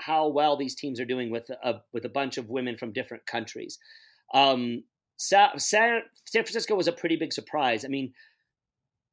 how 0.00 0.28
well 0.28 0.56
these 0.56 0.74
teams 0.74 0.98
are 1.00 1.04
doing 1.04 1.30
with 1.30 1.50
a 1.50 1.74
with 1.92 2.04
a 2.04 2.08
bunch 2.08 2.38
of 2.38 2.48
women 2.48 2.76
from 2.76 2.92
different 2.92 3.26
countries. 3.26 3.78
Um, 4.32 4.84
San, 5.16 5.50
San 5.56 6.02
Francisco 6.32 6.74
was 6.74 6.88
a 6.88 6.92
pretty 6.92 7.16
big 7.16 7.32
surprise. 7.32 7.84
I 7.84 7.88
mean, 7.88 8.12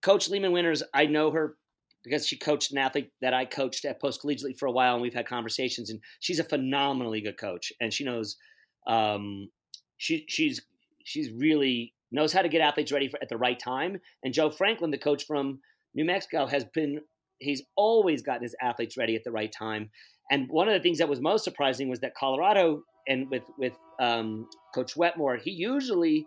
Coach 0.01 0.29
Lehman 0.29 0.51
Winters, 0.51 0.81
I 0.93 1.05
know 1.05 1.31
her 1.31 1.57
because 2.03 2.27
she 2.27 2.37
coached 2.37 2.71
an 2.71 2.77
athlete 2.77 3.11
that 3.21 3.33
I 3.33 3.45
coached 3.45 3.85
at 3.85 4.01
post 4.01 4.21
collegiately 4.23 4.57
for 4.57 4.67
a 4.67 4.71
while, 4.71 4.93
and 4.93 5.01
we've 5.01 5.13
had 5.13 5.27
conversations. 5.27 5.89
And 5.89 5.99
she's 6.19 6.39
a 6.39 6.43
phenomenally 6.43 7.21
good 7.21 7.37
coach, 7.37 7.71
and 7.79 7.93
she 7.93 8.03
knows 8.03 8.37
um, 8.87 9.49
she 9.97 10.25
she's 10.27 10.61
she's 11.03 11.31
really 11.31 11.93
knows 12.11 12.33
how 12.33 12.41
to 12.41 12.49
get 12.49 12.61
athletes 12.61 12.91
ready 12.91 13.07
for, 13.07 13.21
at 13.21 13.29
the 13.29 13.37
right 13.37 13.59
time. 13.59 13.99
And 14.23 14.33
Joe 14.33 14.49
Franklin, 14.49 14.91
the 14.91 14.97
coach 14.97 15.25
from 15.25 15.59
New 15.93 16.05
Mexico, 16.05 16.45
has 16.47 16.65
been 16.65 17.01
he's 17.39 17.63
always 17.75 18.21
gotten 18.21 18.43
his 18.43 18.55
athletes 18.61 18.97
ready 18.97 19.15
at 19.15 19.23
the 19.23 19.31
right 19.31 19.51
time. 19.51 19.89
And 20.29 20.47
one 20.49 20.67
of 20.67 20.73
the 20.73 20.79
things 20.79 20.99
that 20.99 21.09
was 21.09 21.19
most 21.19 21.43
surprising 21.43 21.89
was 21.89 21.99
that 21.99 22.15
Colorado 22.15 22.83
and 23.07 23.29
with 23.29 23.43
with 23.57 23.73
um, 23.99 24.47
Coach 24.73 24.95
Wetmore, 24.95 25.37
he 25.37 25.51
usually 25.51 26.25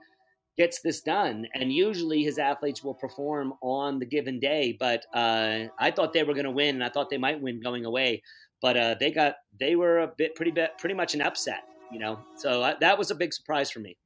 gets 0.57 0.81
this 0.81 1.01
done, 1.01 1.47
and 1.55 1.73
usually 1.73 2.23
his 2.23 2.39
athletes 2.39 2.83
will 2.83 2.95
perform 2.95 3.55
on 3.61 3.99
the 3.99 4.07
given 4.07 4.39
day. 4.39 4.77
But 4.79 5.05
uh, 5.15 5.65
I 5.79 5.91
thought 5.91 6.13
they 6.13 6.23
were 6.23 6.35
going 6.35 6.45
to 6.45 6.51
win, 6.51 6.77
and 6.77 6.85
I 6.85 6.89
thought 6.89 7.11
they 7.11 7.19
might 7.19 7.41
win 7.41 7.61
going 7.61 7.85
away, 7.85 8.23
but 8.63 8.77
uh, 8.77 8.95
they 8.99 9.11
got 9.11 9.37
they 9.59 9.77
were 9.77 10.01
a 10.01 10.09
bit 10.09 10.35
pretty 10.35 10.51
bit 10.51 10.73
pretty 10.79 10.95
much 10.95 11.15
an 11.15 11.23
upset, 11.23 11.65
you 11.93 11.99
know. 11.99 12.19
So 12.37 12.63
uh, 12.63 12.75
that 12.81 12.99
was 12.99 13.11
a 13.11 13.15
big 13.15 13.33
surprise 13.33 13.71
for 13.71 13.81
me. 13.81 13.97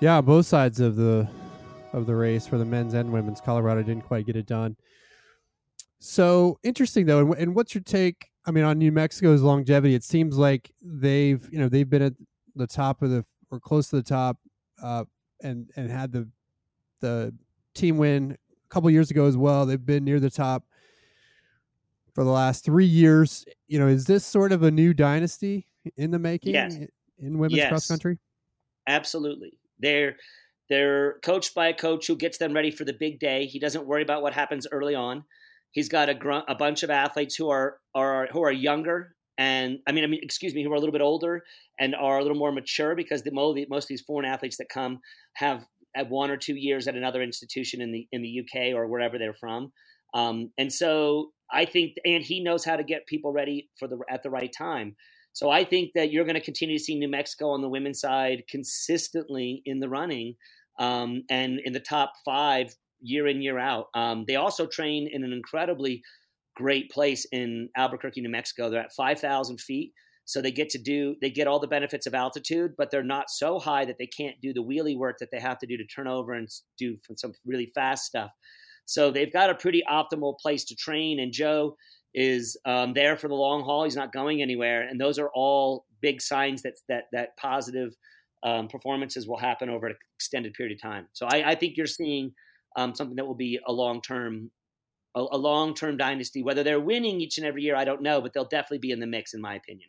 Yeah, 0.00 0.20
both 0.20 0.46
sides 0.46 0.80
of 0.80 0.96
the 0.96 1.28
of 1.92 2.06
the 2.06 2.14
race 2.14 2.46
for 2.46 2.58
the 2.58 2.64
men's 2.64 2.94
and 2.94 3.12
women's, 3.12 3.40
Colorado 3.40 3.82
didn't 3.82 4.04
quite 4.04 4.26
get 4.26 4.36
it 4.36 4.46
done. 4.46 4.76
So 5.98 6.58
interesting 6.62 7.06
though, 7.06 7.18
and, 7.18 7.34
and 7.34 7.54
what's 7.54 7.74
your 7.74 7.82
take 7.82 8.30
I 8.46 8.52
mean, 8.52 8.64
on 8.64 8.78
New 8.78 8.92
Mexico's 8.92 9.42
longevity, 9.42 9.94
it 9.94 10.04
seems 10.04 10.36
like 10.36 10.72
they've 10.82 11.46
you 11.52 11.58
know 11.58 11.68
they've 11.68 11.88
been 11.88 12.02
at 12.02 12.14
the 12.54 12.66
top 12.66 13.02
of 13.02 13.10
the 13.10 13.24
or 13.50 13.60
close 13.60 13.88
to 13.88 13.96
the 13.96 14.02
top, 14.02 14.38
uh, 14.82 15.04
and 15.42 15.70
and 15.76 15.90
had 15.90 16.12
the 16.12 16.28
the 17.00 17.34
team 17.74 17.98
win 17.98 18.32
a 18.32 18.74
couple 18.74 18.90
years 18.90 19.10
ago 19.10 19.26
as 19.26 19.36
well. 19.36 19.66
They've 19.66 19.84
been 19.84 20.04
near 20.04 20.20
the 20.20 20.30
top 20.30 20.64
for 22.14 22.24
the 22.24 22.30
last 22.30 22.64
three 22.64 22.86
years. 22.86 23.44
You 23.68 23.78
know, 23.78 23.86
is 23.86 24.06
this 24.06 24.24
sort 24.24 24.52
of 24.52 24.62
a 24.62 24.70
new 24.70 24.92
dynasty 24.94 25.66
in 25.96 26.10
the 26.10 26.18
making 26.18 26.54
yes. 26.54 26.76
in 27.18 27.38
women's 27.38 27.58
yes. 27.58 27.68
cross 27.68 27.86
country? 27.88 28.18
Absolutely, 28.86 29.58
they're 29.78 30.16
they're 30.68 31.18
coached 31.22 31.54
by 31.54 31.68
a 31.68 31.74
coach 31.74 32.06
who 32.06 32.16
gets 32.16 32.38
them 32.38 32.54
ready 32.54 32.70
for 32.70 32.84
the 32.84 32.92
big 32.92 33.18
day. 33.18 33.46
He 33.46 33.58
doesn't 33.58 33.86
worry 33.86 34.02
about 34.02 34.22
what 34.22 34.34
happens 34.34 34.66
early 34.70 34.94
on. 34.94 35.24
He's 35.72 35.88
got 35.88 36.08
a, 36.08 36.14
gr- 36.14 36.46
a 36.48 36.54
bunch 36.54 36.82
of 36.82 36.90
athletes 36.90 37.36
who 37.36 37.48
are, 37.48 37.78
are 37.94 38.28
who 38.32 38.42
are 38.42 38.52
younger 38.52 39.14
and 39.38 39.78
I 39.86 39.92
mean, 39.92 40.04
I 40.04 40.06
mean, 40.06 40.20
excuse 40.22 40.54
me, 40.54 40.62
who 40.62 40.72
are 40.72 40.76
a 40.76 40.80
little 40.80 40.92
bit 40.92 41.00
older 41.02 41.42
and 41.78 41.94
are 41.94 42.18
a 42.18 42.22
little 42.22 42.36
more 42.36 42.52
mature 42.52 42.94
because 42.94 43.22
the 43.22 43.30
most 43.32 43.84
of 43.84 43.88
these 43.88 44.02
foreign 44.02 44.26
athletes 44.26 44.58
that 44.58 44.68
come 44.68 45.00
have 45.34 45.66
at 45.96 46.08
one 46.08 46.30
or 46.30 46.36
two 46.36 46.54
years 46.54 46.86
at 46.86 46.94
another 46.94 47.22
institution 47.22 47.80
in 47.80 47.92
the 47.92 48.06
in 48.12 48.22
the 48.22 48.40
UK 48.40 48.74
or 48.74 48.86
wherever 48.86 49.18
they're 49.18 49.34
from. 49.34 49.72
Um, 50.14 50.50
and 50.58 50.72
so 50.72 51.30
I 51.52 51.64
think, 51.64 51.94
and 52.04 52.22
he 52.22 52.42
knows 52.42 52.64
how 52.64 52.76
to 52.76 52.84
get 52.84 53.06
people 53.06 53.32
ready 53.32 53.68
for 53.78 53.88
the 53.88 53.98
at 54.08 54.22
the 54.22 54.30
right 54.30 54.52
time. 54.56 54.96
So 55.32 55.50
I 55.50 55.64
think 55.64 55.92
that 55.94 56.10
you're 56.10 56.24
going 56.24 56.34
to 56.34 56.40
continue 56.40 56.76
to 56.76 56.84
see 56.84 56.98
New 56.98 57.08
Mexico 57.08 57.50
on 57.50 57.62
the 57.62 57.68
women's 57.68 58.00
side 58.00 58.44
consistently 58.48 59.62
in 59.64 59.78
the 59.80 59.88
running 59.88 60.34
um, 60.78 61.22
and 61.30 61.60
in 61.64 61.72
the 61.72 61.80
top 61.80 62.14
five 62.24 62.74
year 63.00 63.26
in 63.26 63.40
year 63.40 63.58
out. 63.58 63.86
Um, 63.94 64.24
they 64.26 64.36
also 64.36 64.66
train 64.66 65.08
in 65.10 65.24
an 65.24 65.32
incredibly 65.32 66.02
great 66.60 66.90
place 66.90 67.26
in 67.32 67.68
Albuquerque, 67.76 68.20
New 68.20 68.28
Mexico. 68.28 68.68
They're 68.68 68.82
at 68.82 68.92
5,000 68.92 69.60
feet. 69.60 69.92
So 70.26 70.40
they 70.40 70.52
get 70.52 70.68
to 70.70 70.78
do, 70.78 71.16
they 71.20 71.30
get 71.30 71.48
all 71.48 71.58
the 71.58 71.66
benefits 71.66 72.06
of 72.06 72.14
altitude, 72.14 72.74
but 72.78 72.90
they're 72.90 73.02
not 73.02 73.30
so 73.30 73.58
high 73.58 73.84
that 73.86 73.96
they 73.98 74.06
can't 74.06 74.40
do 74.40 74.52
the 74.52 74.62
wheelie 74.62 74.96
work 74.96 75.16
that 75.18 75.30
they 75.32 75.40
have 75.40 75.58
to 75.58 75.66
do 75.66 75.76
to 75.76 75.84
turn 75.86 76.06
over 76.06 76.34
and 76.34 76.48
do 76.78 76.98
some 77.16 77.32
really 77.44 77.66
fast 77.74 78.04
stuff. 78.04 78.30
So 78.84 79.10
they've 79.10 79.32
got 79.32 79.50
a 79.50 79.54
pretty 79.54 79.82
optimal 79.90 80.38
place 80.38 80.64
to 80.66 80.76
train. 80.76 81.18
And 81.18 81.32
Joe 81.32 81.76
is 82.14 82.56
um, 82.64 82.92
there 82.92 83.16
for 83.16 83.28
the 83.28 83.34
long 83.34 83.64
haul. 83.64 83.84
He's 83.84 83.96
not 83.96 84.12
going 84.12 84.42
anywhere. 84.42 84.86
And 84.86 85.00
those 85.00 85.18
are 85.18 85.30
all 85.34 85.86
big 86.00 86.20
signs 86.20 86.62
that, 86.62 86.74
that, 86.88 87.04
that 87.12 87.36
positive 87.36 87.96
um, 88.44 88.68
performances 88.68 89.26
will 89.26 89.38
happen 89.38 89.68
over 89.68 89.86
an 89.86 89.96
extended 90.16 90.54
period 90.54 90.76
of 90.76 90.82
time. 90.82 91.08
So 91.12 91.26
I, 91.26 91.50
I 91.50 91.54
think 91.54 91.76
you're 91.76 91.86
seeing 91.86 92.32
um, 92.76 92.94
something 92.94 93.16
that 93.16 93.26
will 93.26 93.34
be 93.34 93.58
a 93.66 93.72
long 93.72 94.00
term 94.00 94.50
a, 95.14 95.20
a 95.32 95.38
long 95.38 95.74
term 95.74 95.96
dynasty. 95.96 96.42
Whether 96.42 96.62
they're 96.62 96.80
winning 96.80 97.20
each 97.20 97.38
and 97.38 97.46
every 97.46 97.62
year, 97.62 97.76
I 97.76 97.84
don't 97.84 98.02
know, 98.02 98.20
but 98.20 98.32
they'll 98.32 98.44
definitely 98.44 98.78
be 98.78 98.90
in 98.90 99.00
the 99.00 99.06
mix, 99.06 99.34
in 99.34 99.40
my 99.40 99.54
opinion. 99.54 99.88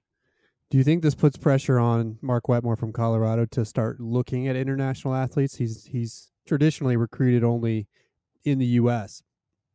Do 0.69 0.77
you 0.77 0.83
think 0.83 1.03
this 1.03 1.15
puts 1.15 1.37
pressure 1.37 1.79
on 1.79 2.17
Mark 2.21 2.47
Wetmore 2.47 2.77
from 2.77 2.93
Colorado 2.93 3.45
to 3.47 3.65
start 3.65 3.99
looking 3.99 4.47
at 4.47 4.55
international 4.55 5.13
athletes? 5.13 5.57
He's 5.57 5.85
he's 5.85 6.31
traditionally 6.47 6.95
recruited 6.95 7.43
only 7.43 7.87
in 8.43 8.57
the 8.57 8.65
U.S. 8.65 9.23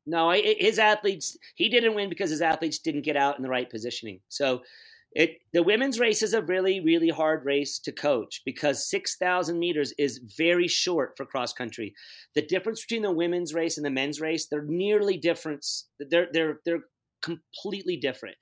No, 0.07 0.31
his 0.31 0.79
athletes. 0.79 1.37
He 1.55 1.69
didn't 1.69 1.95
win 1.95 2.09
because 2.09 2.31
his 2.31 2.41
athletes 2.41 2.79
didn't 2.79 3.03
get 3.03 3.17
out 3.17 3.37
in 3.37 3.43
the 3.43 3.49
right 3.49 3.69
positioning. 3.69 4.21
So 4.29 4.63
it 5.13 5.39
the 5.53 5.63
women's 5.63 5.99
race 5.99 6.23
is 6.23 6.35
a 6.35 6.43
really 6.43 6.81
really 6.81 7.09
hard 7.09 7.45
race 7.45 7.79
to 7.81 7.93
coach 7.93 8.43
because 8.45 8.89
6000 8.89 9.59
meters 9.59 9.93
is 9.99 10.21
very 10.37 10.69
short 10.69 11.15
for 11.17 11.25
cross 11.25 11.53
country. 11.53 11.95
The 12.35 12.47
difference 12.47 12.83
between 12.83 13.03
the 13.03 13.13
women's 13.13 13.55
race 13.55 13.77
and 13.77 13.87
the 13.87 13.91
men's 13.91 14.21
race 14.21 14.47
they're 14.47 14.65
nearly 14.65 15.17
different 15.17 15.65
they're 15.99 16.29
they're 16.33 16.61
they're 16.65 16.85
completely 17.23 17.97
different 17.97 18.37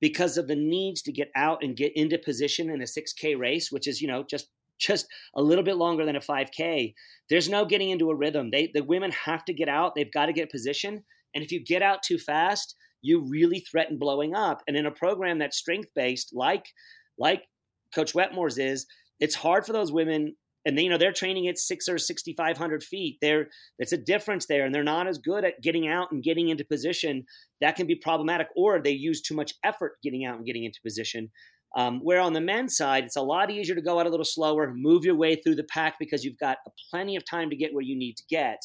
because 0.00 0.36
of 0.36 0.48
the 0.48 0.56
needs 0.56 1.02
to 1.02 1.12
get 1.12 1.30
out 1.36 1.62
and 1.62 1.76
get 1.76 1.92
into 1.94 2.18
position 2.18 2.70
in 2.70 2.80
a 2.80 2.84
6k 2.84 3.38
race 3.38 3.70
which 3.70 3.86
is 3.86 4.00
you 4.00 4.08
know 4.08 4.24
just 4.28 4.48
just 4.78 5.06
a 5.36 5.42
little 5.42 5.62
bit 5.62 5.76
longer 5.76 6.04
than 6.04 6.16
a 6.16 6.20
5k 6.20 6.94
there's 7.30 7.48
no 7.48 7.64
getting 7.64 7.90
into 7.90 8.10
a 8.10 8.14
rhythm. 8.14 8.50
They 8.50 8.70
the 8.72 8.84
women 8.84 9.10
have 9.12 9.44
to 9.46 9.54
get 9.54 9.68
out. 9.68 9.94
They've 9.94 10.12
got 10.12 10.26
to 10.26 10.32
get 10.32 10.50
position. 10.50 11.04
And 11.34 11.42
if 11.42 11.50
you 11.50 11.64
get 11.64 11.82
out 11.82 12.02
too 12.02 12.18
fast 12.18 12.76
you 13.04 13.20
really 13.20 13.60
threaten 13.60 13.98
blowing 13.98 14.34
up. 14.34 14.62
And 14.66 14.76
in 14.76 14.86
a 14.86 14.90
program 14.90 15.38
that's 15.38 15.56
strength 15.56 15.90
based, 15.94 16.30
like 16.34 16.66
like 17.18 17.42
Coach 17.94 18.14
Wetmore's 18.14 18.58
is, 18.58 18.86
it's 19.20 19.34
hard 19.34 19.64
for 19.64 19.72
those 19.72 19.92
women. 19.92 20.34
And 20.66 20.78
they, 20.78 20.84
you 20.84 20.88
know 20.88 20.96
they're 20.96 21.12
training 21.12 21.46
at 21.48 21.58
six 21.58 21.90
or 21.90 21.98
sixty 21.98 22.32
five 22.32 22.56
hundred 22.56 22.82
feet. 22.82 23.18
There, 23.20 23.48
it's 23.78 23.92
a 23.92 23.98
difference 23.98 24.46
there, 24.46 24.64
and 24.64 24.74
they're 24.74 24.82
not 24.82 25.06
as 25.06 25.18
good 25.18 25.44
at 25.44 25.60
getting 25.60 25.86
out 25.86 26.10
and 26.10 26.22
getting 26.22 26.48
into 26.48 26.64
position. 26.64 27.26
That 27.60 27.76
can 27.76 27.86
be 27.86 27.96
problematic, 27.96 28.48
or 28.56 28.80
they 28.80 28.92
use 28.92 29.20
too 29.20 29.34
much 29.34 29.52
effort 29.62 29.98
getting 30.02 30.24
out 30.24 30.38
and 30.38 30.46
getting 30.46 30.64
into 30.64 30.80
position. 30.80 31.30
Um, 31.76 32.00
where 32.00 32.20
on 32.20 32.34
the 32.34 32.40
men's 32.40 32.76
side, 32.76 33.04
it's 33.04 33.16
a 33.16 33.22
lot 33.22 33.50
easier 33.50 33.74
to 33.74 33.82
go 33.82 33.98
out 33.98 34.06
a 34.06 34.10
little 34.10 34.24
slower, 34.24 34.72
move 34.74 35.04
your 35.04 35.16
way 35.16 35.34
through 35.34 35.56
the 35.56 35.64
pack 35.64 35.96
because 35.98 36.24
you've 36.24 36.38
got 36.38 36.58
plenty 36.90 37.16
of 37.16 37.28
time 37.28 37.50
to 37.50 37.56
get 37.56 37.74
where 37.74 37.82
you 37.82 37.96
need 37.96 38.16
to 38.16 38.24
get. 38.30 38.62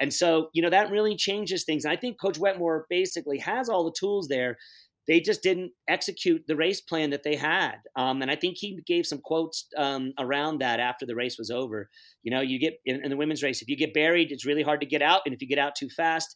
And 0.00 0.12
so, 0.12 0.48
you 0.52 0.62
know, 0.62 0.70
that 0.70 0.90
really 0.90 1.16
changes 1.16 1.64
things. 1.64 1.84
And 1.84 1.92
I 1.92 1.96
think 1.96 2.20
Coach 2.20 2.38
Wetmore 2.38 2.86
basically 2.88 3.38
has 3.38 3.68
all 3.68 3.84
the 3.84 3.94
tools 3.98 4.28
there. 4.28 4.56
They 5.06 5.20
just 5.20 5.42
didn't 5.42 5.72
execute 5.86 6.44
the 6.46 6.56
race 6.56 6.80
plan 6.80 7.10
that 7.10 7.24
they 7.24 7.36
had. 7.36 7.76
Um, 7.94 8.22
and 8.22 8.30
I 8.30 8.36
think 8.36 8.56
he 8.56 8.80
gave 8.86 9.06
some 9.06 9.18
quotes 9.18 9.66
um, 9.76 10.12
around 10.18 10.58
that 10.58 10.80
after 10.80 11.04
the 11.04 11.14
race 11.14 11.36
was 11.38 11.50
over. 11.50 11.90
You 12.22 12.30
know, 12.30 12.40
you 12.40 12.58
get 12.58 12.80
in, 12.86 13.04
in 13.04 13.10
the 13.10 13.16
women's 13.16 13.42
race, 13.42 13.60
if 13.60 13.68
you 13.68 13.76
get 13.76 13.92
buried, 13.92 14.32
it's 14.32 14.46
really 14.46 14.62
hard 14.62 14.80
to 14.80 14.86
get 14.86 15.02
out. 15.02 15.20
And 15.26 15.34
if 15.34 15.42
you 15.42 15.48
get 15.48 15.58
out 15.58 15.74
too 15.74 15.90
fast, 15.90 16.34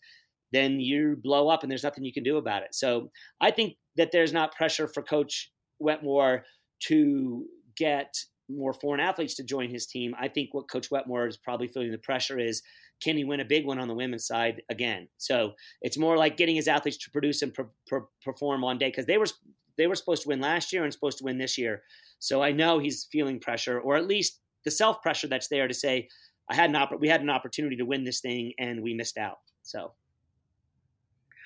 then 0.52 0.81
you 0.81 1.16
blow 1.22 1.48
up 1.48 1.62
and 1.62 1.70
there's 1.70 1.83
nothing 1.83 2.04
you 2.04 2.12
can 2.12 2.22
do 2.22 2.37
about 2.37 2.62
it. 2.62 2.74
So 2.74 3.11
I 3.40 3.50
think 3.50 3.76
that 3.96 4.12
there's 4.12 4.33
not 4.33 4.54
pressure 4.54 4.87
for 4.87 5.02
Coach 5.02 5.50
Wetmore 5.80 6.44
to 6.84 7.46
get 7.76 8.14
more 8.48 8.72
foreign 8.72 9.00
athletes 9.00 9.34
to 9.36 9.44
join 9.44 9.70
his 9.70 9.86
team. 9.86 10.14
I 10.18 10.28
think 10.28 10.54
what 10.54 10.70
Coach 10.70 10.90
Wetmore 10.90 11.26
is 11.26 11.36
probably 11.36 11.68
feeling 11.68 11.90
the 11.90 11.98
pressure 11.98 12.38
is 12.38 12.62
can 13.02 13.16
he 13.16 13.24
win 13.24 13.40
a 13.40 13.44
big 13.44 13.64
one 13.64 13.78
on 13.78 13.88
the 13.88 13.94
women's 13.94 14.26
side 14.26 14.62
again? 14.70 15.08
So 15.18 15.52
it's 15.82 15.98
more 15.98 16.16
like 16.16 16.36
getting 16.36 16.56
his 16.56 16.66
athletes 16.66 16.96
to 16.98 17.10
produce 17.10 17.42
and 17.42 17.54
per, 17.54 17.68
per, 17.86 18.06
perform 18.24 18.64
on 18.64 18.78
day 18.78 18.88
because 18.88 19.06
they 19.06 19.18
were 19.18 19.26
they 19.76 19.86
were 19.86 19.94
supposed 19.94 20.22
to 20.22 20.28
win 20.28 20.40
last 20.40 20.72
year 20.72 20.82
and 20.82 20.92
supposed 20.92 21.18
to 21.18 21.24
win 21.24 21.38
this 21.38 21.56
year. 21.56 21.82
So 22.18 22.42
I 22.42 22.50
know 22.50 22.78
he's 22.78 23.06
feeling 23.12 23.38
pressure, 23.38 23.78
or 23.78 23.96
at 23.96 24.06
least 24.06 24.40
the 24.64 24.70
self 24.70 25.00
pressure 25.02 25.28
that's 25.28 25.48
there 25.48 25.68
to 25.68 25.74
say, 25.74 26.08
I 26.50 26.54
had 26.54 26.74
an 26.74 26.98
we 26.98 27.08
had 27.08 27.20
an 27.20 27.30
opportunity 27.30 27.76
to 27.76 27.84
win 27.84 28.04
this 28.04 28.20
thing 28.20 28.52
and 28.58 28.82
we 28.82 28.94
missed 28.94 29.18
out. 29.18 29.38
So, 29.62 29.92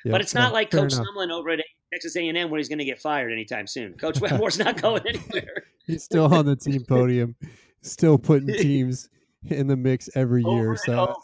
but 0.04 0.20
it's 0.20 0.34
not 0.34 0.52
like 0.52 0.70
Coach 0.70 0.94
Sumlin 0.94 1.30
over 1.30 1.50
at 1.50 1.61
Texas 1.92 2.16
A&M 2.16 2.50
where 2.50 2.58
he's 2.58 2.68
going 2.68 2.78
to 2.78 2.84
get 2.84 3.00
fired 3.00 3.32
anytime 3.32 3.66
soon. 3.66 3.92
Coach 3.94 4.18
Wetmore's 4.18 4.58
not 4.58 4.76
going 4.82 5.02
anywhere. 5.06 5.64
he's 5.86 6.02
still 6.02 6.32
on 6.32 6.46
the 6.46 6.56
team 6.56 6.84
podium, 6.88 7.36
still 7.82 8.18
putting 8.18 8.46
teams 8.58 9.10
in 9.48 9.66
the 9.66 9.76
mix 9.76 10.08
every 10.14 10.42
year. 10.42 10.76
So 10.76 11.14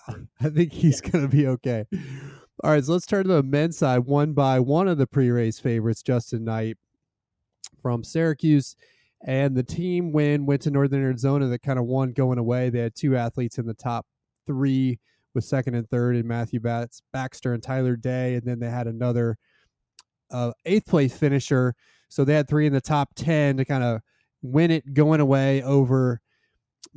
I 0.41 0.51
think 0.51 0.73
he's 0.73 1.01
going 1.01 1.23
to 1.23 1.29
be 1.29 1.47
okay. 1.47 1.87
All 2.63 2.73
right, 2.73 2.85
so 2.85 2.93
let's 2.93 3.07
turn 3.07 3.25
to 3.25 3.35
the 3.35 3.43
men's 3.43 3.79
side. 3.79 4.01
Won 4.01 4.33
by 4.35 4.61
one 4.61 4.89
of 4.89 4.99
the 4.99 5.07
pre-race 5.07 5.59
favorites, 5.59 6.03
Justin 6.03 6.45
Knight 6.45 6.77
from 7.81 8.03
Syracuse, 8.03 8.75
and 9.25 9.57
the 9.57 9.63
team 9.63 10.13
win 10.13 10.45
went 10.45 10.63
to 10.63 10.71
Northern 10.71 11.01
Arizona. 11.01 11.47
That 11.47 11.63
kind 11.63 11.79
of 11.79 11.87
won 11.87 12.13
going 12.13 12.39
away. 12.39 12.69
They 12.69 12.81
had 12.81 12.97
two 12.97 13.17
athletes 13.17 13.59
in 13.59 13.67
the 13.67 13.75
top 13.75 14.07
three, 14.45 14.99
with 15.35 15.45
second 15.45 15.77
and 15.77 15.89
third, 15.89 16.17
in 16.17 16.27
Matthew 16.27 16.59
Bats, 16.59 17.01
Baxter 17.13 17.55
and 17.55 17.63
Tyler 17.63 17.95
Day, 17.95 18.35
and 18.35 18.43
then 18.43 18.59
they 18.59 18.71
had 18.71 18.89
another 18.89 19.39
uh, 20.31 20.53
eighth 20.65 20.87
place 20.87 21.17
finisher. 21.17 21.75
So 22.09 22.25
they 22.25 22.35
had 22.35 22.49
three 22.49 22.67
in 22.67 22.73
the 22.73 22.81
top 22.81 23.11
ten 23.15 23.57
to 23.59 23.65
kind 23.65 23.85
of 23.85 24.01
win 24.43 24.71
it 24.71 24.95
going 24.95 25.21
away 25.21 25.63
over 25.63 26.21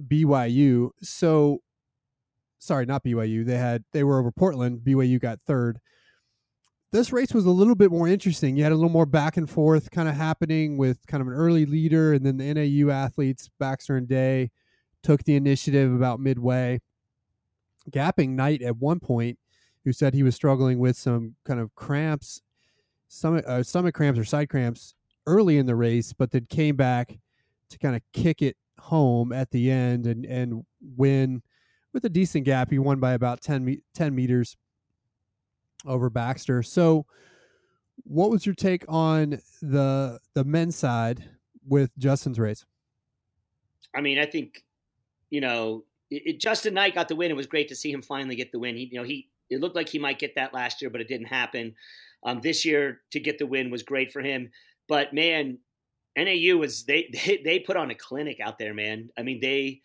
BYU. 0.07 0.91
So 1.01 1.61
sorry, 2.59 2.85
not 2.85 3.03
BYU. 3.03 3.45
They 3.45 3.57
had 3.57 3.83
they 3.91 4.03
were 4.03 4.19
over 4.19 4.31
Portland. 4.31 4.81
BYU 4.83 5.19
got 5.19 5.39
third. 5.45 5.79
This 6.91 7.13
race 7.13 7.33
was 7.33 7.45
a 7.45 7.51
little 7.51 7.75
bit 7.75 7.89
more 7.89 8.07
interesting. 8.07 8.57
You 8.57 8.63
had 8.63 8.73
a 8.73 8.75
little 8.75 8.89
more 8.89 9.05
back 9.05 9.37
and 9.37 9.49
forth 9.49 9.91
kind 9.91 10.09
of 10.09 10.15
happening 10.15 10.77
with 10.77 11.05
kind 11.07 11.21
of 11.21 11.27
an 11.27 11.33
early 11.33 11.65
leader, 11.65 12.13
and 12.13 12.25
then 12.25 12.37
the 12.37 12.53
NAU 12.53 12.91
athletes 12.91 13.49
Baxter 13.59 13.95
and 13.95 14.07
Day 14.07 14.51
took 15.01 15.23
the 15.23 15.35
initiative 15.35 15.93
about 15.93 16.19
midway, 16.19 16.79
gapping 17.89 18.31
Knight 18.31 18.61
at 18.61 18.77
one 18.77 18.99
point, 18.99 19.39
who 19.85 19.93
said 19.93 20.13
he 20.13 20.23
was 20.23 20.35
struggling 20.35 20.79
with 20.79 20.97
some 20.97 21.35
kind 21.45 21.59
of 21.59 21.73
cramps, 21.75 22.41
stomach 23.11 23.43
uh, 23.47 23.61
stomach 23.61 23.93
cramps 23.93 24.19
or 24.19 24.25
side 24.25 24.49
cramps 24.49 24.95
early 25.27 25.57
in 25.57 25.65
the 25.65 25.75
race, 25.75 26.13
but 26.13 26.31
then 26.31 26.45
came 26.49 26.75
back 26.75 27.19
to 27.69 27.77
kind 27.77 27.95
of 27.95 28.01
kick 28.13 28.41
it 28.41 28.55
home 28.79 29.31
at 29.31 29.51
the 29.51 29.69
end 29.69 30.07
and 30.07 30.25
and 30.25 30.63
win 30.95 31.41
with 31.93 32.05
a 32.05 32.09
decent 32.09 32.45
gap. 32.45 32.71
He 32.71 32.79
won 32.79 32.99
by 32.99 33.13
about 33.13 33.41
10, 33.41 33.81
10 33.93 34.15
meters 34.15 34.55
over 35.85 36.09
Baxter. 36.09 36.63
So, 36.63 37.05
what 38.03 38.31
was 38.31 38.45
your 38.45 38.55
take 38.55 38.85
on 38.87 39.41
the 39.61 40.19
the 40.33 40.43
men's 40.45 40.75
side 40.75 41.23
with 41.67 41.91
Justin's 41.97 42.39
race? 42.39 42.65
I 43.93 43.99
mean, 43.99 44.19
I 44.19 44.25
think 44.25 44.63
you 45.29 45.41
know 45.41 45.83
it, 46.09 46.23
it, 46.25 46.39
Justin 46.39 46.73
Knight 46.73 46.95
got 46.95 47.09
the 47.09 47.15
win. 47.15 47.29
It 47.29 47.35
was 47.35 47.47
great 47.47 47.67
to 47.67 47.75
see 47.75 47.91
him 47.91 48.01
finally 48.01 48.37
get 48.37 48.53
the 48.53 48.59
win. 48.59 48.77
He, 48.77 48.85
you 48.85 48.97
know, 48.97 49.03
he 49.03 49.29
it 49.49 49.59
looked 49.59 49.75
like 49.75 49.89
he 49.89 49.99
might 49.99 50.17
get 50.17 50.35
that 50.35 50.53
last 50.53 50.81
year, 50.81 50.89
but 50.89 51.01
it 51.01 51.09
didn't 51.09 51.27
happen. 51.27 51.75
Um, 52.23 52.41
this 52.41 52.65
year 52.65 53.01
to 53.11 53.19
get 53.19 53.39
the 53.39 53.47
win 53.47 53.71
was 53.71 53.83
great 53.83 54.11
for 54.11 54.21
him. 54.21 54.51
But 54.87 55.13
man, 55.13 55.59
NAU 56.17 56.57
was 56.57 56.85
they, 56.85 57.09
they 57.13 57.41
they 57.43 57.59
put 57.59 57.77
on 57.77 57.91
a 57.91 57.95
clinic 57.95 58.39
out 58.39 58.59
there, 58.59 58.73
man. 58.73 59.09
I 59.17 59.23
mean 59.23 59.39
they 59.41 59.81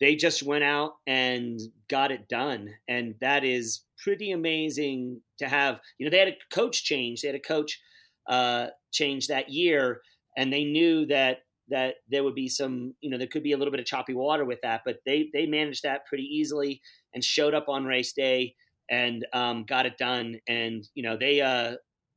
they 0.00 0.16
just 0.16 0.42
went 0.42 0.64
out 0.64 0.94
and 1.06 1.60
got 1.88 2.10
it 2.10 2.28
done, 2.28 2.68
and 2.88 3.14
that 3.20 3.44
is 3.44 3.84
pretty 4.02 4.32
amazing 4.32 5.20
to 5.38 5.48
have. 5.48 5.80
You 5.98 6.06
know, 6.06 6.10
they 6.10 6.18
had 6.18 6.28
a 6.28 6.36
coach 6.52 6.82
change. 6.84 7.22
They 7.22 7.28
had 7.28 7.36
a 7.36 7.40
coach 7.40 7.80
uh, 8.28 8.68
change 8.90 9.28
that 9.28 9.50
year, 9.50 10.00
and 10.36 10.52
they 10.52 10.64
knew 10.64 11.06
that 11.06 11.44
that 11.68 11.96
there 12.10 12.24
would 12.24 12.34
be 12.34 12.48
some, 12.48 12.94
you 13.00 13.08
know, 13.08 13.16
there 13.16 13.28
could 13.28 13.44
be 13.44 13.52
a 13.52 13.56
little 13.56 13.70
bit 13.70 13.80
of 13.80 13.86
choppy 13.86 14.12
water 14.12 14.44
with 14.44 14.60
that, 14.62 14.82
but 14.84 14.98
they 15.06 15.30
they 15.32 15.46
managed 15.46 15.84
that 15.84 16.04
pretty 16.06 16.24
easily 16.24 16.82
and 17.14 17.22
showed 17.22 17.54
up 17.54 17.68
on 17.68 17.84
race 17.84 18.12
day 18.12 18.54
and 18.90 19.26
um, 19.32 19.64
got 19.64 19.86
it 19.86 19.98
done. 19.98 20.38
And 20.48 20.86
you 20.94 21.02
know, 21.02 21.16
they 21.16 21.40
uh, 21.40 21.74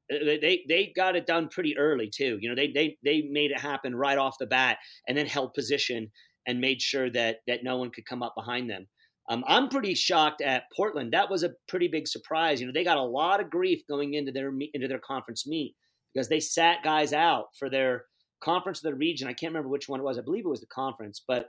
they 0.10 0.64
they 0.68 0.94
got 0.96 1.16
it 1.16 1.26
done 1.26 1.50
pretty 1.50 1.78
early 1.78 2.10
too. 2.10 2.38
You 2.42 2.50
know, 2.50 2.56
they 2.56 2.72
they 2.72 2.98
they 3.04 3.24
made 3.30 3.52
it 3.52 3.60
happen 3.60 3.96
right 3.96 4.18
off 4.18 4.38
the 4.40 4.46
bat, 4.46 4.78
and 5.08 5.18
then 5.18 5.26
held 5.26 5.54
position 5.54 6.12
and 6.48 6.62
made 6.62 6.82
sure 6.82 7.10
that 7.12 7.38
that 7.48 7.64
no 7.64 7.78
one 7.78 7.92
could 7.92 8.06
come 8.06 8.24
up 8.24 8.34
behind 8.36 8.70
them. 8.70 8.88
Um, 9.28 9.44
I'm 9.48 9.70
pretty 9.70 9.96
shocked 9.96 10.42
at 10.42 10.66
Portland. 10.76 11.14
That 11.14 11.32
was 11.32 11.44
a 11.44 11.54
pretty 11.68 11.88
big 11.88 12.08
surprise. 12.08 12.62
You 12.62 12.68
know, 12.68 12.74
they 12.74 12.84
got 12.84 12.98
a 12.98 13.04
lot 13.04 13.42
of 13.42 13.50
grief 13.50 13.82
going 13.90 14.14
into 14.14 14.32
their 14.32 14.52
into 14.74 14.88
their 14.88 15.00
conference 15.00 15.48
meet 15.48 15.76
because 16.14 16.30
they 16.30 16.40
sat 16.40 16.84
guys 16.84 17.12
out 17.12 17.48
for 17.58 17.70
their 17.70 18.06
conference 18.44 18.84
of 18.84 18.92
the 18.92 18.98
region. 18.98 19.28
I 19.28 19.34
can't 19.34 19.52
remember 19.52 19.70
which 19.70 19.90
one 19.90 20.00
it 20.00 20.04
was. 20.04 20.20
I 20.20 20.22
believe 20.22 20.46
it 20.46 20.50
was 20.50 20.62
the 20.62 20.68
conference, 20.68 21.24
but 21.28 21.48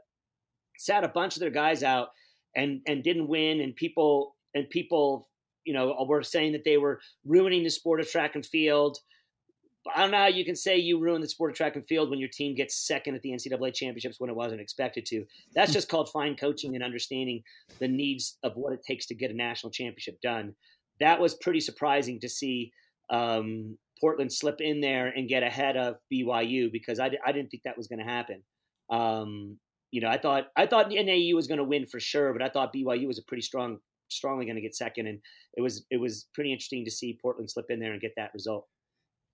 sat 0.79 1.05
a 1.05 1.09
bunch 1.09 1.37
of 1.37 1.41
their 1.41 1.51
guys 1.51 1.83
out 1.83 2.09
and 2.55 2.81
and 2.87 3.05
didn't 3.05 3.29
win. 3.29 3.61
And 3.61 3.77
people 3.77 4.36
and 4.57 4.69
people, 4.71 5.29
you 5.65 5.75
know, 5.75 5.95
were 6.09 6.23
saying 6.23 6.53
that 6.53 6.65
they 6.65 6.79
were 6.79 7.01
ruining 7.25 7.63
the 7.63 7.71
sport 7.71 8.01
of 8.01 8.11
track 8.11 8.35
and 8.35 8.45
field. 8.45 8.99
I 9.95 10.01
don't 10.01 10.11
know 10.11 10.19
how 10.19 10.27
you 10.27 10.45
can 10.45 10.57
say 10.57 10.77
you 10.79 10.99
ruined 10.99 11.23
the 11.23 11.29
sport 11.29 11.53
of 11.53 11.57
track 11.57 11.77
and 11.77 11.87
field 11.87 12.11
when 12.11 12.19
your 12.19 12.29
team 12.29 12.57
gets 12.57 12.87
second 12.87 13.15
at 13.15 13.23
the 13.23 13.31
NCAA 13.31 13.73
championships 13.73 14.19
when 14.19 14.31
it 14.31 14.35
wasn't 14.35 14.61
expected 14.61 15.07
to. 15.07 15.25
That's 15.55 15.73
just 15.73 15.89
called 15.89 16.11
fine 16.11 16.35
coaching 16.35 16.75
and 16.75 16.83
understanding 16.83 17.43
the 17.79 17.87
needs 17.87 18.37
of 18.43 18.57
what 18.57 18.73
it 18.73 18.81
takes 18.85 19.07
to 19.07 19.15
get 19.15 19.31
a 19.31 19.35
national 19.35 19.71
championship 19.71 20.21
done. 20.21 20.55
That 20.99 21.21
was 21.21 21.35
pretty 21.35 21.61
surprising 21.61 22.19
to 22.21 22.29
see 22.29 22.73
um, 23.11 23.79
Portland 24.01 24.33
slip 24.33 24.61
in 24.61 24.81
there 24.81 25.07
and 25.07 25.29
get 25.29 25.43
ahead 25.43 25.77
of 25.77 25.99
BYU 26.13 26.73
because 26.73 26.99
I, 26.99 27.11
I 27.25 27.33
didn't 27.33 27.51
think 27.51 27.63
that 27.65 27.77
was 27.77 27.87
going 27.87 28.01
to 28.01 28.05
happen. 28.05 28.43
Um, 28.91 29.59
you 29.91 30.01
know, 30.01 30.09
I 30.09 30.19
thought 30.19 30.49
I 30.57 30.67
thought 30.67 30.91
NAU 30.91 31.35
was 31.35 31.47
going 31.47 31.59
to 31.59 31.65
win 31.65 31.87
for 31.87 32.01
sure, 32.01 32.33
but 32.33 32.43
I 32.43 32.49
thought 32.49 32.75
BYU 32.75 33.07
was 33.07 33.19
a 33.19 33.23
pretty 33.23 33.43
strong, 33.43 33.79
strongly 34.09 34.45
going 34.45 34.57
to 34.57 34.63
get 34.63 34.75
second, 34.75 35.07
and 35.07 35.19
it 35.55 35.61
was 35.61 35.85
it 35.91 36.01
was 36.01 36.29
pretty 36.35 36.53
interesting 36.53 36.85
to 36.85 36.91
see 36.91 37.19
Portland 37.21 37.51
slip 37.51 37.67
in 37.71 37.81
there 37.81 37.93
and 37.93 38.01
get 38.01 38.13
that 38.17 38.31
result. 38.35 38.67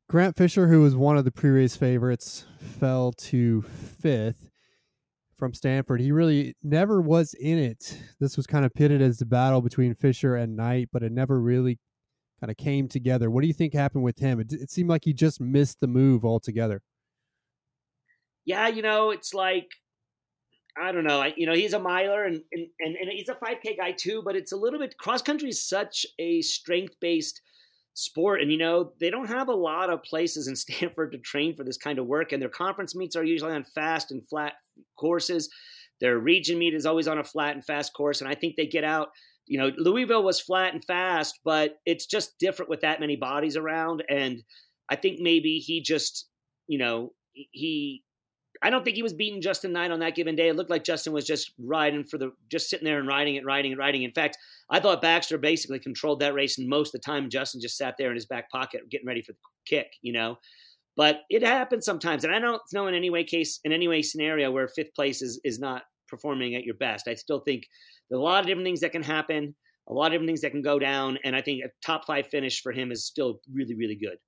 Grant 0.08 0.36
Fisher, 0.36 0.68
who 0.68 0.82
was 0.82 0.94
one 0.94 1.16
of 1.16 1.24
the 1.24 1.30
pre-race 1.30 1.76
favorites, 1.76 2.44
fell 2.58 3.12
to 3.12 3.62
fifth 3.62 4.50
from 5.36 5.54
Stanford. 5.54 6.00
He 6.00 6.12
really 6.12 6.54
never 6.62 7.00
was 7.00 7.34
in 7.34 7.58
it. 7.58 7.98
This 8.20 8.36
was 8.36 8.46
kind 8.46 8.64
of 8.64 8.74
pitted 8.74 9.00
as 9.00 9.18
the 9.18 9.26
battle 9.26 9.62
between 9.62 9.94
Fisher 9.94 10.36
and 10.36 10.56
Knight, 10.56 10.90
but 10.92 11.02
it 11.02 11.12
never 11.12 11.40
really 11.40 11.78
kind 12.40 12.50
of 12.50 12.56
came 12.56 12.88
together. 12.88 13.30
What 13.30 13.40
do 13.40 13.46
you 13.46 13.54
think 13.54 13.72
happened 13.72 14.04
with 14.04 14.18
him? 14.18 14.40
It, 14.40 14.52
it 14.52 14.70
seemed 14.70 14.90
like 14.90 15.04
he 15.04 15.12
just 15.12 15.40
missed 15.40 15.80
the 15.80 15.86
move 15.86 16.24
altogether. 16.24 16.82
Yeah, 18.44 18.68
you 18.68 18.82
know, 18.82 19.10
it's 19.10 19.32
like 19.32 19.68
I 20.80 20.92
don't 20.92 21.04
know. 21.04 21.20
I, 21.20 21.34
you 21.36 21.46
know, 21.46 21.54
he's 21.54 21.74
a 21.74 21.78
miler 21.78 22.24
and, 22.24 22.40
and 22.52 22.66
and 22.80 22.96
and 22.96 23.10
he's 23.10 23.28
a 23.28 23.34
5K 23.34 23.76
guy 23.76 23.92
too, 23.92 24.22
but 24.24 24.36
it's 24.36 24.52
a 24.52 24.56
little 24.56 24.78
bit 24.78 24.96
cross 24.98 25.22
country 25.22 25.50
is 25.50 25.62
such 25.62 26.06
a 26.18 26.40
strength 26.42 26.94
based 27.00 27.40
sport, 27.94 28.40
and 28.40 28.50
you 28.50 28.58
know 28.58 28.92
they 29.00 29.10
don't 29.10 29.28
have 29.28 29.48
a 29.48 29.54
lot 29.54 29.90
of 29.90 30.02
places 30.02 30.48
in 30.48 30.56
Stanford 30.56 31.12
to 31.12 31.18
train 31.18 31.54
for 31.54 31.64
this 31.64 31.76
kind 31.76 31.98
of 31.98 32.06
work, 32.06 32.32
and 32.32 32.40
their 32.40 32.48
conference 32.48 32.94
meets 32.94 33.16
are 33.16 33.24
usually 33.24 33.52
on 33.52 33.64
fast 33.64 34.10
and 34.10 34.26
flat 34.28 34.54
courses. 34.98 35.50
Their 36.00 36.18
region 36.18 36.58
meet 36.58 36.74
is 36.74 36.86
always 36.86 37.06
on 37.06 37.18
a 37.18 37.24
flat 37.24 37.54
and 37.54 37.64
fast 37.64 37.92
course, 37.92 38.20
and 38.20 38.30
I 38.30 38.34
think 38.34 38.56
they 38.56 38.66
get 38.66 38.84
out 38.84 39.10
you 39.46 39.58
know, 39.58 39.70
Louisville 39.76 40.22
was 40.22 40.40
flat 40.40 40.72
and 40.72 40.84
fast, 40.84 41.40
but 41.44 41.78
it's 41.84 42.06
just 42.06 42.38
different 42.38 42.70
with 42.70 42.82
that 42.82 43.00
many 43.00 43.16
bodies 43.16 43.56
around. 43.56 44.02
And 44.08 44.42
I 44.88 44.96
think 44.96 45.20
maybe 45.20 45.58
he 45.58 45.82
just, 45.82 46.26
you 46.68 46.78
know, 46.78 47.12
he, 47.32 48.02
I 48.62 48.70
don't 48.70 48.84
think 48.84 48.96
he 48.96 49.02
was 49.02 49.12
beating 49.12 49.42
Justin 49.42 49.72
Knight 49.72 49.90
on 49.90 49.98
that 50.00 50.14
given 50.14 50.36
day. 50.36 50.48
It 50.48 50.56
looked 50.56 50.70
like 50.70 50.84
Justin 50.84 51.12
was 51.12 51.26
just 51.26 51.52
riding 51.58 52.04
for 52.04 52.16
the, 52.16 52.30
just 52.50 52.70
sitting 52.70 52.84
there 52.84 53.00
and 53.00 53.08
riding 53.08 53.34
it, 53.34 53.44
riding 53.44 53.72
it, 53.72 53.78
riding. 53.78 54.04
In 54.04 54.12
fact, 54.12 54.38
I 54.70 54.78
thought 54.78 55.02
Baxter 55.02 55.36
basically 55.36 55.80
controlled 55.80 56.20
that 56.20 56.34
race, 56.34 56.58
and 56.58 56.68
most 56.68 56.94
of 56.94 57.00
the 57.00 57.04
time 57.04 57.28
Justin 57.28 57.60
just 57.60 57.76
sat 57.76 57.96
there 57.98 58.10
in 58.10 58.14
his 58.14 58.26
back 58.26 58.50
pocket 58.50 58.88
getting 58.90 59.06
ready 59.06 59.22
for 59.22 59.32
the 59.32 59.38
kick, 59.66 59.88
you 60.00 60.12
know. 60.12 60.36
But 60.96 61.20
it 61.30 61.42
happens 61.42 61.84
sometimes, 61.84 62.22
and 62.22 62.34
I 62.34 62.38
don't 62.38 62.62
know 62.72 62.86
in 62.86 62.94
any 62.94 63.10
way 63.10 63.24
case 63.24 63.58
in 63.64 63.72
any 63.72 63.88
way 63.88 64.02
scenario 64.02 64.50
where 64.50 64.68
fifth 64.68 64.94
place 64.94 65.22
is 65.22 65.40
is 65.42 65.58
not 65.58 65.82
performing 66.06 66.54
at 66.54 66.64
your 66.64 66.74
best. 66.74 67.08
I 67.08 67.14
still 67.14 67.40
think 67.40 67.64
there's 68.08 68.20
a 68.20 68.22
lot 68.22 68.40
of 68.40 68.46
different 68.46 68.66
things 68.66 68.80
that 68.80 68.92
can 68.92 69.02
happen, 69.02 69.54
a 69.88 69.92
lot 69.92 70.06
of 70.06 70.12
different 70.12 70.28
things 70.28 70.42
that 70.42 70.50
can 70.50 70.62
go 70.62 70.78
down, 70.78 71.18
and 71.24 71.34
I 71.34 71.40
think 71.40 71.64
a 71.64 71.68
top 71.84 72.04
five 72.06 72.26
finish 72.28 72.62
for 72.62 72.72
him 72.72 72.92
is 72.92 73.06
still 73.06 73.40
really, 73.52 73.74
really 73.74 73.96
good. 73.96 74.18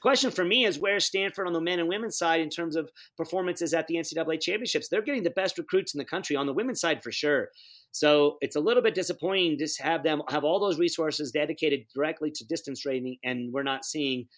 Question 0.00 0.30
for 0.30 0.44
me 0.44 0.64
is 0.64 0.78
where's 0.78 1.04
Stanford 1.04 1.46
on 1.46 1.52
the 1.52 1.60
men 1.60 1.80
and 1.80 1.88
women's 1.88 2.16
side 2.16 2.40
in 2.40 2.50
terms 2.50 2.76
of 2.76 2.90
performances 3.16 3.74
at 3.74 3.86
the 3.86 3.96
NCAA 3.96 4.40
championships? 4.40 4.88
They're 4.88 5.02
getting 5.02 5.22
the 5.22 5.30
best 5.30 5.58
recruits 5.58 5.94
in 5.94 5.98
the 5.98 6.04
country 6.04 6.36
on 6.36 6.46
the 6.46 6.52
women's 6.52 6.80
side 6.80 7.02
for 7.02 7.10
sure. 7.10 7.48
So 7.92 8.36
it's 8.40 8.56
a 8.56 8.60
little 8.60 8.82
bit 8.82 8.94
disappointing 8.94 9.58
to 9.58 9.82
have 9.82 10.02
them 10.02 10.22
have 10.28 10.44
all 10.44 10.60
those 10.60 10.78
resources 10.78 11.32
dedicated 11.32 11.86
directly 11.94 12.30
to 12.32 12.46
distance 12.46 12.80
training, 12.80 13.16
and 13.24 13.52
we're 13.52 13.62
not 13.62 13.84
seeing 13.84 14.28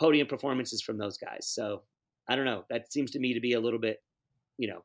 podium 0.00 0.26
performances 0.26 0.82
from 0.82 0.98
those 0.98 1.16
guys. 1.16 1.46
So 1.46 1.82
I 2.28 2.36
don't 2.36 2.44
know. 2.44 2.64
That 2.70 2.92
seems 2.92 3.10
to 3.12 3.18
me 3.18 3.34
to 3.34 3.40
be 3.40 3.52
a 3.52 3.60
little 3.60 3.78
bit, 3.78 3.98
you 4.56 4.68
know, 4.68 4.84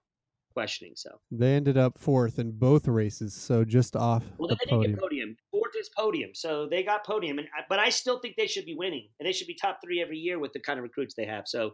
questioning. 0.54 0.94
So 0.96 1.10
they 1.32 1.56
ended 1.56 1.78
up 1.78 1.98
fourth 1.98 2.40
in 2.40 2.52
both 2.52 2.88
races, 2.88 3.34
so 3.34 3.64
just 3.64 3.96
off. 3.96 4.24
Well, 4.38 4.50
the 4.50 4.56
they 4.56 4.70
podium. 4.70 4.82
didn't 4.82 4.96
get 4.96 5.02
podium. 5.02 5.38
Is 5.84 5.90
podium, 5.98 6.32
so 6.34 6.68
they 6.70 6.84
got 6.84 7.06
podium, 7.06 7.40
and 7.40 7.48
but 7.70 7.80
I 7.80 7.90
still 7.90 8.20
think 8.20 8.36
they 8.36 8.48
should 8.48 8.66
be 8.66 8.76
winning, 8.76 9.10
and 9.20 9.28
they 9.28 9.34
should 9.34 9.48
be 9.48 9.56
top 9.56 9.80
three 9.84 10.02
every 10.02 10.18
year 10.18 10.40
with 10.40 10.54
the 10.54 10.60
kind 10.60 10.80
of 10.80 10.84
recruits 10.84 11.14
they 11.14 11.26
have. 11.26 11.48
So, 11.48 11.72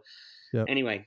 yep. 0.52 0.66
anyway, 0.68 1.06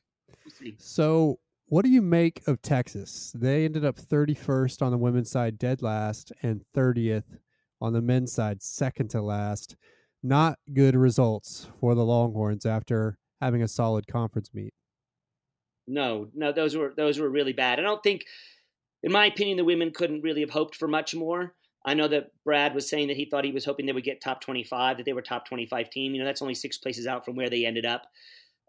we'll 0.62 0.72
so 0.78 1.40
what 1.68 1.86
do 1.86 1.92
you 1.92 2.02
make 2.02 2.42
of 2.48 2.62
Texas? 2.62 3.34
They 3.36 3.66
ended 3.66 3.86
up 3.86 3.98
31st 3.98 4.82
on 4.82 4.92
the 4.92 4.98
women's 4.98 5.32
side, 5.32 5.58
dead 5.58 5.82
last, 5.82 6.32
and 6.42 6.64
30th 6.76 7.38
on 7.82 7.94
the 7.94 8.02
men's 8.02 8.32
side, 8.32 8.62
second 8.62 9.10
to 9.12 9.22
last. 9.22 9.76
Not 10.22 10.58
good 10.74 10.96
results 10.96 11.68
for 11.80 11.96
the 11.96 12.06
Longhorns 12.06 12.66
after 12.66 13.18
having 13.42 13.62
a 13.62 13.68
solid 13.68 14.08
conference 14.08 14.52
meet 14.54 14.74
no, 15.88 16.30
no, 16.34 16.52
those 16.52 16.76
were 16.76 16.94
those 16.96 17.20
were 17.20 17.30
really 17.30 17.54
bad. 17.54 17.80
I 17.80 17.84
don't 17.84 18.04
think, 18.04 18.26
in 19.02 19.12
my 19.12 19.26
opinion, 19.26 19.58
the 19.58 19.66
women 19.66 19.92
couldn't 19.92 20.22
really 20.22 20.42
have 20.42 20.50
hoped 20.50 20.76
for 20.76 20.88
much 20.88 21.14
more. 21.14 21.54
I 21.86 21.94
know 21.94 22.08
that 22.08 22.32
Brad 22.46 22.74
was 22.74 22.90
saying 22.90 23.10
that 23.10 23.18
he 23.18 23.26
thought 23.26 23.44
he 23.44 23.52
was 23.52 23.66
hoping 23.66 23.86
they 23.86 23.92
would 23.92 24.04
get 24.04 24.22
top 24.22 24.42
25, 24.42 24.98
that 24.98 25.06
they 25.06 25.14
were 25.14 25.22
top 25.22 25.46
25 25.48 25.90
team. 25.90 26.14
You 26.14 26.20
know, 26.20 26.26
that's 26.26 26.42
only 26.42 26.56
six 26.56 26.78
places 26.78 27.08
out 27.08 27.26
from 27.26 27.36
where 27.36 27.50
they 27.50 27.66
ended 27.66 27.86
up. 27.86 28.04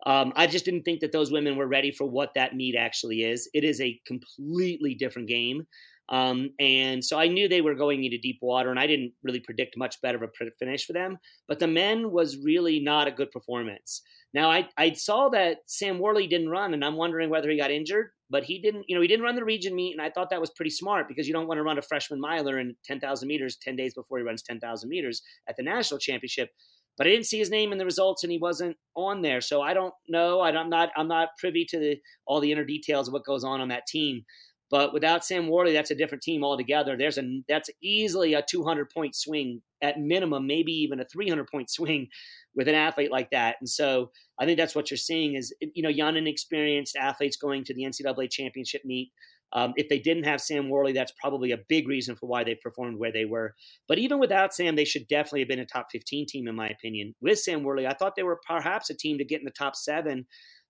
Um, 0.07 0.33
I 0.37 0.47
just 0.47 0.65
didn't 0.65 0.83
think 0.83 1.01
that 1.01 1.13
those 1.13 1.31
women 1.31 1.57
were 1.57 1.67
ready 1.67 1.91
for 1.91 2.07
what 2.07 2.35
that 2.35 2.57
meet 2.57 2.77
actually 2.77 3.23
is. 3.23 3.49
It 3.55 3.65
is 3.65 3.81
a 3.81 4.01
completely 4.07 4.95
different 4.95 5.29
game. 5.29 5.67
Um, 6.11 6.51
and 6.59 7.03
so 7.03 7.19
I 7.19 7.29
knew 7.29 7.49
they 7.49 7.63
were 7.63 7.75
going 7.75 8.05
into 8.05 8.19
deep 8.19 8.39
water, 8.43 8.71
and 8.71 8.79
I 8.79 8.87
didn't 8.87 9.13
really 9.23 9.41
predict 9.41 9.79
much 9.79 10.01
better 10.03 10.23
of 10.23 10.31
a 10.41 10.51
finish 10.59 10.87
for 10.87 10.93
them. 10.93 11.19
But 11.49 11.59
the 11.59 11.67
men 11.67 12.11
was 12.11 12.37
really 12.45 12.81
not 12.81 13.09
a 13.09 13.13
good 13.13 13.31
performance. 13.31 14.03
Now 14.35 14.51
I, 14.51 14.69
I 14.77 14.93
saw 14.93 15.29
that 15.31 15.59
Sam 15.67 15.99
Worley 15.99 16.27
didn't 16.27 16.51
run, 16.51 16.75
and 16.75 16.85
I'm 16.85 16.97
wondering 16.97 17.31
whether 17.31 17.49
he 17.49 17.57
got 17.57 17.71
injured. 17.71 18.11
But 18.35 18.43
he 18.43 18.59
didn't, 18.59 18.87
you 18.89 18.97
know, 18.97 19.01
he 19.01 19.07
didn't 19.07 19.25
run 19.25 19.37
the 19.37 19.45
region 19.45 19.77
meet, 19.77 19.93
and 19.93 20.03
I 20.03 20.11
thought 20.11 20.31
that 20.31 20.41
was 20.41 20.51
pretty 20.51 20.73
smart 20.73 21.07
because 21.07 21.29
you 21.29 21.33
don't 21.33 21.47
want 21.47 21.59
to 21.59 21.63
run 21.63 21.79
a 21.79 21.83
freshman 21.83 22.21
miler 22.21 22.59
in 22.59 22.75
10,000 22.85 23.29
meters 23.29 23.57
10 23.63 23.77
days 23.77 23.95
before 23.95 24.19
he 24.19 24.25
runs 24.25 24.43
10,000 24.43 24.89
meters 24.89 25.23
at 25.49 25.55
the 25.57 25.63
national 25.63 26.01
championship. 26.01 26.51
But 26.99 27.07
I 27.07 27.11
didn't 27.11 27.27
see 27.27 27.39
his 27.39 27.49
name 27.49 27.71
in 27.71 27.79
the 27.79 27.85
results, 27.85 28.25
and 28.25 28.33
he 28.33 28.39
wasn't 28.39 28.77
on 28.97 29.23
there. 29.23 29.41
So 29.41 29.63
I 29.63 29.73
don't 29.73 29.95
know. 30.09 30.41
I'm 30.41 30.69
not 30.69 30.91
I'm 30.97 31.07
not 31.07 31.29
privy 31.39 31.65
to 31.67 31.79
the, 31.79 31.97
all 32.27 32.41
the 32.41 32.51
inner 32.51 32.65
details 32.65 33.07
of 33.07 33.13
what 33.13 33.25
goes 33.25 33.45
on 33.45 33.61
on 33.61 33.69
that 33.69 33.87
team. 33.87 34.25
But 34.69 34.93
without 34.93 35.25
Sam 35.25 35.47
Worley, 35.47 35.73
that's 35.73 35.93
a 35.93 35.95
different 35.95 36.25
team 36.25 36.43
altogether. 36.43 36.97
There's 36.97 37.19
a 37.19 37.41
that's 37.49 37.71
easily 37.81 38.35
a 38.35 38.43
200 38.43 38.91
point 38.91 39.15
swing 39.15 39.63
at 39.85 40.01
minimum, 40.01 40.47
maybe 40.47 40.73
even 40.73 41.01
a 41.01 41.05
300 41.05 41.47
point 41.47 41.71
swing 41.71 42.09
with 42.55 42.69
an 42.69 42.75
athlete 42.75 43.13
like 43.13 43.31
that. 43.31 43.57
And 43.61 43.69
so 43.69 44.11
I 44.39 44.45
think 44.45 44.59
that's 44.59 44.75
what 44.75 44.91
you're 44.91 44.99
seeing 44.99 45.35
is 45.35 45.55
you 45.61 45.83
know 45.83 45.89
young 45.89 46.17
and 46.17 46.27
experienced 46.27 46.97
athletes 46.97 47.37
going 47.37 47.65
to 47.65 47.75
the 47.75 47.85
NCAA 47.85 48.31
championship 48.31 48.83
meet. 48.85 49.13
Um, 49.53 49.73
if 49.77 49.89
they 49.89 50.01
didn't 50.01 50.25
have 50.25 50.41
Sam 50.41 50.69
Worley, 50.69 50.93
that's 50.93 51.13
probably 51.21 51.53
a 51.53 51.59
big 51.69 51.87
reason 51.87 52.17
for 52.17 52.27
why 52.27 52.43
they 52.43 52.57
performed 52.57 52.99
where 52.99 53.13
they 53.13 53.25
were. 53.25 53.55
But 53.87 53.99
even 53.99 54.19
without 54.19 54.53
Sam, 54.53 54.75
they 54.75 54.85
should 54.85 55.07
definitely 55.07 55.41
have 55.41 55.49
been 55.49 55.61
a 55.61 55.67
top 55.67 55.87
15 55.93 56.27
team, 56.27 56.49
in 56.49 56.57
my 56.57 56.69
opinion. 56.69 57.15
With 57.21 57.39
Sam 57.39 57.63
Worley, 57.63 57.87
I 57.87 57.95
thought 57.95 58.17
they 58.17 58.25
were 58.25 58.41
perhaps 58.49 58.91
a 58.91 58.95
team 58.95 59.19
to 59.19 59.25
get 59.25 59.39
in 59.39 59.45
the 59.45 59.53
top 59.53 59.77
seven 59.77 60.27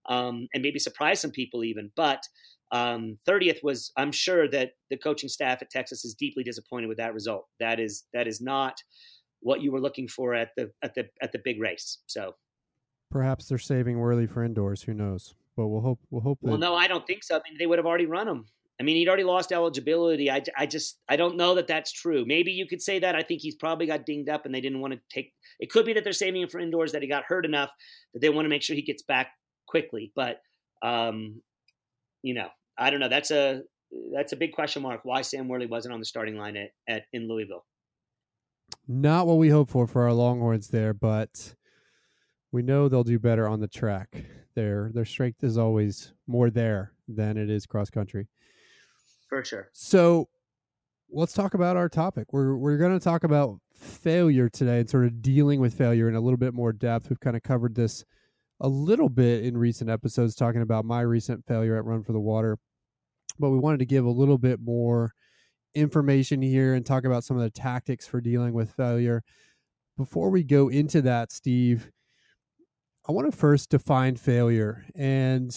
um, 0.06 0.48
and 0.52 0.62
maybe 0.62 0.78
surprise 0.78 1.20
some 1.20 1.30
people 1.30 1.64
even. 1.64 1.90
But 1.96 2.22
um, 2.72 3.18
30th 3.28 3.62
was, 3.62 3.92
I'm 3.96 4.12
sure 4.12 4.48
that 4.48 4.72
the 4.90 4.96
coaching 4.96 5.28
staff 5.28 5.62
at 5.62 5.70
Texas 5.70 6.04
is 6.04 6.14
deeply 6.14 6.42
disappointed 6.42 6.88
with 6.88 6.98
that 6.98 7.14
result. 7.14 7.46
That 7.60 7.78
is 7.80 8.04
that 8.12 8.26
is 8.26 8.40
not 8.40 8.74
what 9.40 9.60
you 9.60 9.70
were 9.70 9.80
looking 9.80 10.08
for 10.08 10.34
at 10.34 10.50
the 10.56 10.70
at 10.82 10.94
the 10.94 11.08
at 11.22 11.32
the 11.32 11.40
big 11.44 11.60
race. 11.60 11.98
So 12.06 12.34
perhaps 13.10 13.48
they're 13.48 13.58
saving 13.58 13.98
Worley 13.98 14.26
for 14.26 14.42
indoors. 14.42 14.82
Who 14.82 14.94
knows? 14.94 15.34
But 15.56 15.68
we'll 15.68 15.82
hope. 15.82 16.00
We'll 16.10 16.22
hope. 16.22 16.38
Well, 16.42 16.58
no, 16.58 16.74
I 16.74 16.88
don't 16.88 17.06
think 17.06 17.22
so. 17.22 17.36
I 17.36 17.40
mean, 17.48 17.58
they 17.58 17.66
would 17.66 17.78
have 17.78 17.86
already 17.86 18.06
run 18.06 18.26
him. 18.26 18.46
I 18.80 18.82
mean, 18.82 18.96
he'd 18.96 19.06
already 19.06 19.22
lost 19.22 19.52
eligibility. 19.52 20.30
I, 20.30 20.42
I 20.58 20.66
just 20.66 20.98
I 21.08 21.14
don't 21.14 21.36
know 21.36 21.54
that 21.54 21.68
that's 21.68 21.92
true. 21.92 22.24
Maybe 22.26 22.50
you 22.50 22.66
could 22.66 22.82
say 22.82 22.98
that. 22.98 23.14
I 23.14 23.22
think 23.22 23.40
he's 23.40 23.54
probably 23.54 23.86
got 23.86 24.04
dinged 24.04 24.28
up, 24.28 24.46
and 24.46 24.54
they 24.54 24.60
didn't 24.60 24.80
want 24.80 24.94
to 24.94 25.00
take. 25.08 25.32
It 25.60 25.70
could 25.70 25.86
be 25.86 25.92
that 25.92 26.02
they're 26.02 26.12
saving 26.12 26.42
him 26.42 26.48
for 26.48 26.58
indoors. 26.58 26.90
That 26.90 27.02
he 27.02 27.08
got 27.08 27.24
hurt 27.24 27.44
enough 27.44 27.70
that 28.12 28.20
they 28.20 28.30
want 28.30 28.46
to 28.46 28.50
make 28.50 28.62
sure 28.62 28.74
he 28.74 28.82
gets 28.82 29.02
back 29.02 29.28
quickly. 29.66 30.10
But 30.16 30.40
um, 30.82 31.40
you 32.24 32.32
know, 32.32 32.48
I 32.76 32.90
don't 32.90 33.00
know. 33.00 33.10
That's 33.10 33.30
a 33.30 33.62
that's 34.12 34.32
a 34.32 34.36
big 34.36 34.52
question 34.52 34.82
mark. 34.82 35.00
Why 35.04 35.20
Sam 35.20 35.46
Worley 35.46 35.66
wasn't 35.66 35.92
on 35.92 36.00
the 36.00 36.06
starting 36.06 36.36
line 36.36 36.56
at, 36.56 36.70
at 36.88 37.02
in 37.12 37.28
Louisville? 37.28 37.64
Not 38.88 39.26
what 39.26 39.36
we 39.36 39.50
hope 39.50 39.68
for 39.68 39.86
for 39.86 40.04
our 40.04 40.12
Longhorns 40.12 40.68
there, 40.68 40.94
but 40.94 41.54
we 42.50 42.62
know 42.62 42.88
they'll 42.88 43.04
do 43.04 43.18
better 43.18 43.46
on 43.46 43.60
the 43.60 43.68
track. 43.68 44.24
Their 44.56 44.90
their 44.92 45.04
strength 45.04 45.44
is 45.44 45.58
always 45.58 46.14
more 46.26 46.48
there 46.48 46.92
than 47.06 47.36
it 47.36 47.50
is 47.50 47.66
cross 47.66 47.90
country. 47.90 48.26
For 49.28 49.44
sure. 49.44 49.68
So 49.72 50.28
let's 51.10 51.34
talk 51.34 51.52
about 51.52 51.76
our 51.76 51.90
topic. 51.90 52.32
We're 52.32 52.56
we're 52.56 52.78
going 52.78 52.98
to 52.98 53.04
talk 53.04 53.22
about 53.22 53.58
failure 53.74 54.48
today 54.48 54.80
and 54.80 54.88
sort 54.88 55.04
of 55.04 55.20
dealing 55.20 55.60
with 55.60 55.74
failure 55.74 56.08
in 56.08 56.14
a 56.14 56.20
little 56.20 56.38
bit 56.38 56.54
more 56.54 56.72
depth. 56.72 57.10
We've 57.10 57.20
kind 57.20 57.36
of 57.36 57.42
covered 57.42 57.74
this 57.74 58.02
a 58.60 58.68
little 58.68 59.08
bit 59.08 59.44
in 59.44 59.56
recent 59.56 59.90
episodes 59.90 60.34
talking 60.34 60.62
about 60.62 60.84
my 60.84 61.00
recent 61.00 61.44
failure 61.46 61.76
at 61.76 61.84
Run 61.84 62.02
for 62.02 62.12
the 62.12 62.20
Water. 62.20 62.58
But 63.38 63.50
we 63.50 63.58
wanted 63.58 63.78
to 63.78 63.86
give 63.86 64.04
a 64.04 64.10
little 64.10 64.38
bit 64.38 64.60
more 64.60 65.12
information 65.74 66.40
here 66.40 66.74
and 66.74 66.86
talk 66.86 67.04
about 67.04 67.24
some 67.24 67.36
of 67.36 67.42
the 67.42 67.50
tactics 67.50 68.06
for 68.06 68.20
dealing 68.20 68.54
with 68.54 68.72
failure. 68.72 69.22
Before 69.96 70.30
we 70.30 70.44
go 70.44 70.68
into 70.68 71.02
that, 71.02 71.32
Steve, 71.32 71.90
I 73.08 73.12
want 73.12 73.30
to 73.30 73.36
first 73.36 73.70
define 73.70 74.16
failure. 74.16 74.84
And 74.94 75.54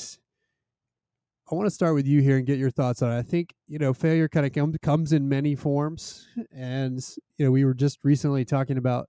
I 1.49 1.55
want 1.55 1.67
to 1.67 1.73
start 1.73 1.93
with 1.93 2.05
you 2.05 2.21
here 2.21 2.38
and 2.38 2.45
get 2.45 2.60
your 2.60 2.71
thoughts 2.71 3.01
on 3.01 3.13
it. 3.13 3.17
I 3.17 3.21
think, 3.21 3.53
you 3.67 3.79
know, 3.79 3.93
failure 3.93 4.27
kind 4.27 4.45
of 4.45 4.81
comes 4.81 5.13
in 5.13 5.29
many 5.29 5.55
forms. 5.55 6.27
And, 6.51 6.99
you 7.38 7.45
know, 7.45 7.51
we 7.51 7.63
were 7.63 7.73
just 7.73 7.99
recently 8.03 8.43
talking 8.43 8.77
about 8.77 9.07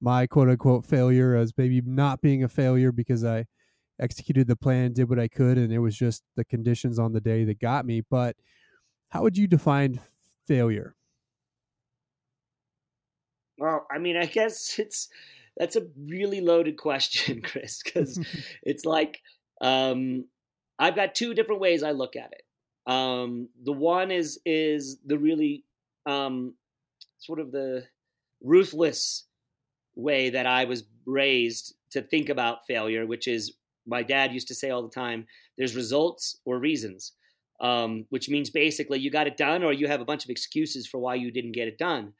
my 0.00 0.26
quote 0.26 0.48
unquote 0.48 0.84
failure 0.84 1.34
as 1.34 1.52
maybe 1.56 1.80
not 1.84 2.20
being 2.20 2.44
a 2.44 2.48
failure 2.48 2.92
because 2.92 3.24
I 3.24 3.46
executed 4.00 4.46
the 4.46 4.56
plan, 4.56 4.92
did 4.92 5.08
what 5.08 5.18
I 5.18 5.28
could, 5.28 5.58
and 5.58 5.72
it 5.72 5.78
was 5.78 5.96
just 5.96 6.22
the 6.36 6.44
conditions 6.44 6.98
on 6.98 7.12
the 7.12 7.20
day 7.20 7.44
that 7.44 7.60
got 7.60 7.86
me. 7.86 8.02
But 8.08 8.36
how 9.10 9.22
would 9.22 9.38
you 9.38 9.46
define 9.46 10.00
failure? 10.46 10.94
Well, 13.58 13.86
I 13.90 13.98
mean, 13.98 14.16
I 14.16 14.26
guess 14.26 14.78
it's 14.78 15.08
that's 15.56 15.76
a 15.76 15.86
really 15.96 16.40
loaded 16.40 16.76
question, 16.76 17.42
Chris, 17.44 17.82
because 17.82 18.18
it's 18.62 18.84
like 18.84 19.20
um, 19.60 20.26
I've 20.78 20.96
got 20.96 21.14
two 21.14 21.34
different 21.34 21.60
ways 21.60 21.82
I 21.82 21.92
look 21.92 22.16
at 22.16 22.32
it. 22.32 22.42
Um, 22.86 23.48
the 23.62 23.72
one 23.72 24.10
is 24.10 24.38
is 24.44 24.98
the 25.06 25.18
really 25.18 25.64
um, 26.06 26.54
sort 27.18 27.40
of 27.40 27.52
the 27.52 27.84
ruthless 28.42 29.24
way 29.96 30.30
that 30.30 30.46
I 30.46 30.64
was 30.64 30.84
raised 31.06 31.74
to 31.90 32.02
think 32.02 32.28
about 32.28 32.66
failure, 32.66 33.06
which 33.06 33.28
is 33.28 33.52
my 33.86 34.02
dad 34.02 34.32
used 34.32 34.48
to 34.48 34.54
say 34.54 34.70
all 34.70 34.82
the 34.82 34.88
time: 34.88 35.26
"There's 35.56 35.76
results 35.76 36.38
or 36.44 36.58
reasons." 36.58 37.12
Um, 37.60 38.06
which 38.10 38.28
means 38.28 38.50
basically 38.50 38.98
you 38.98 39.10
got 39.10 39.28
it 39.28 39.36
done, 39.36 39.62
or 39.62 39.72
you 39.72 39.86
have 39.86 40.00
a 40.00 40.04
bunch 40.04 40.24
of 40.24 40.30
excuses 40.30 40.88
for 40.88 40.98
why 40.98 41.14
you 41.14 41.30
didn't 41.30 41.52
get 41.52 41.68
it 41.68 41.78
done. 41.78 42.12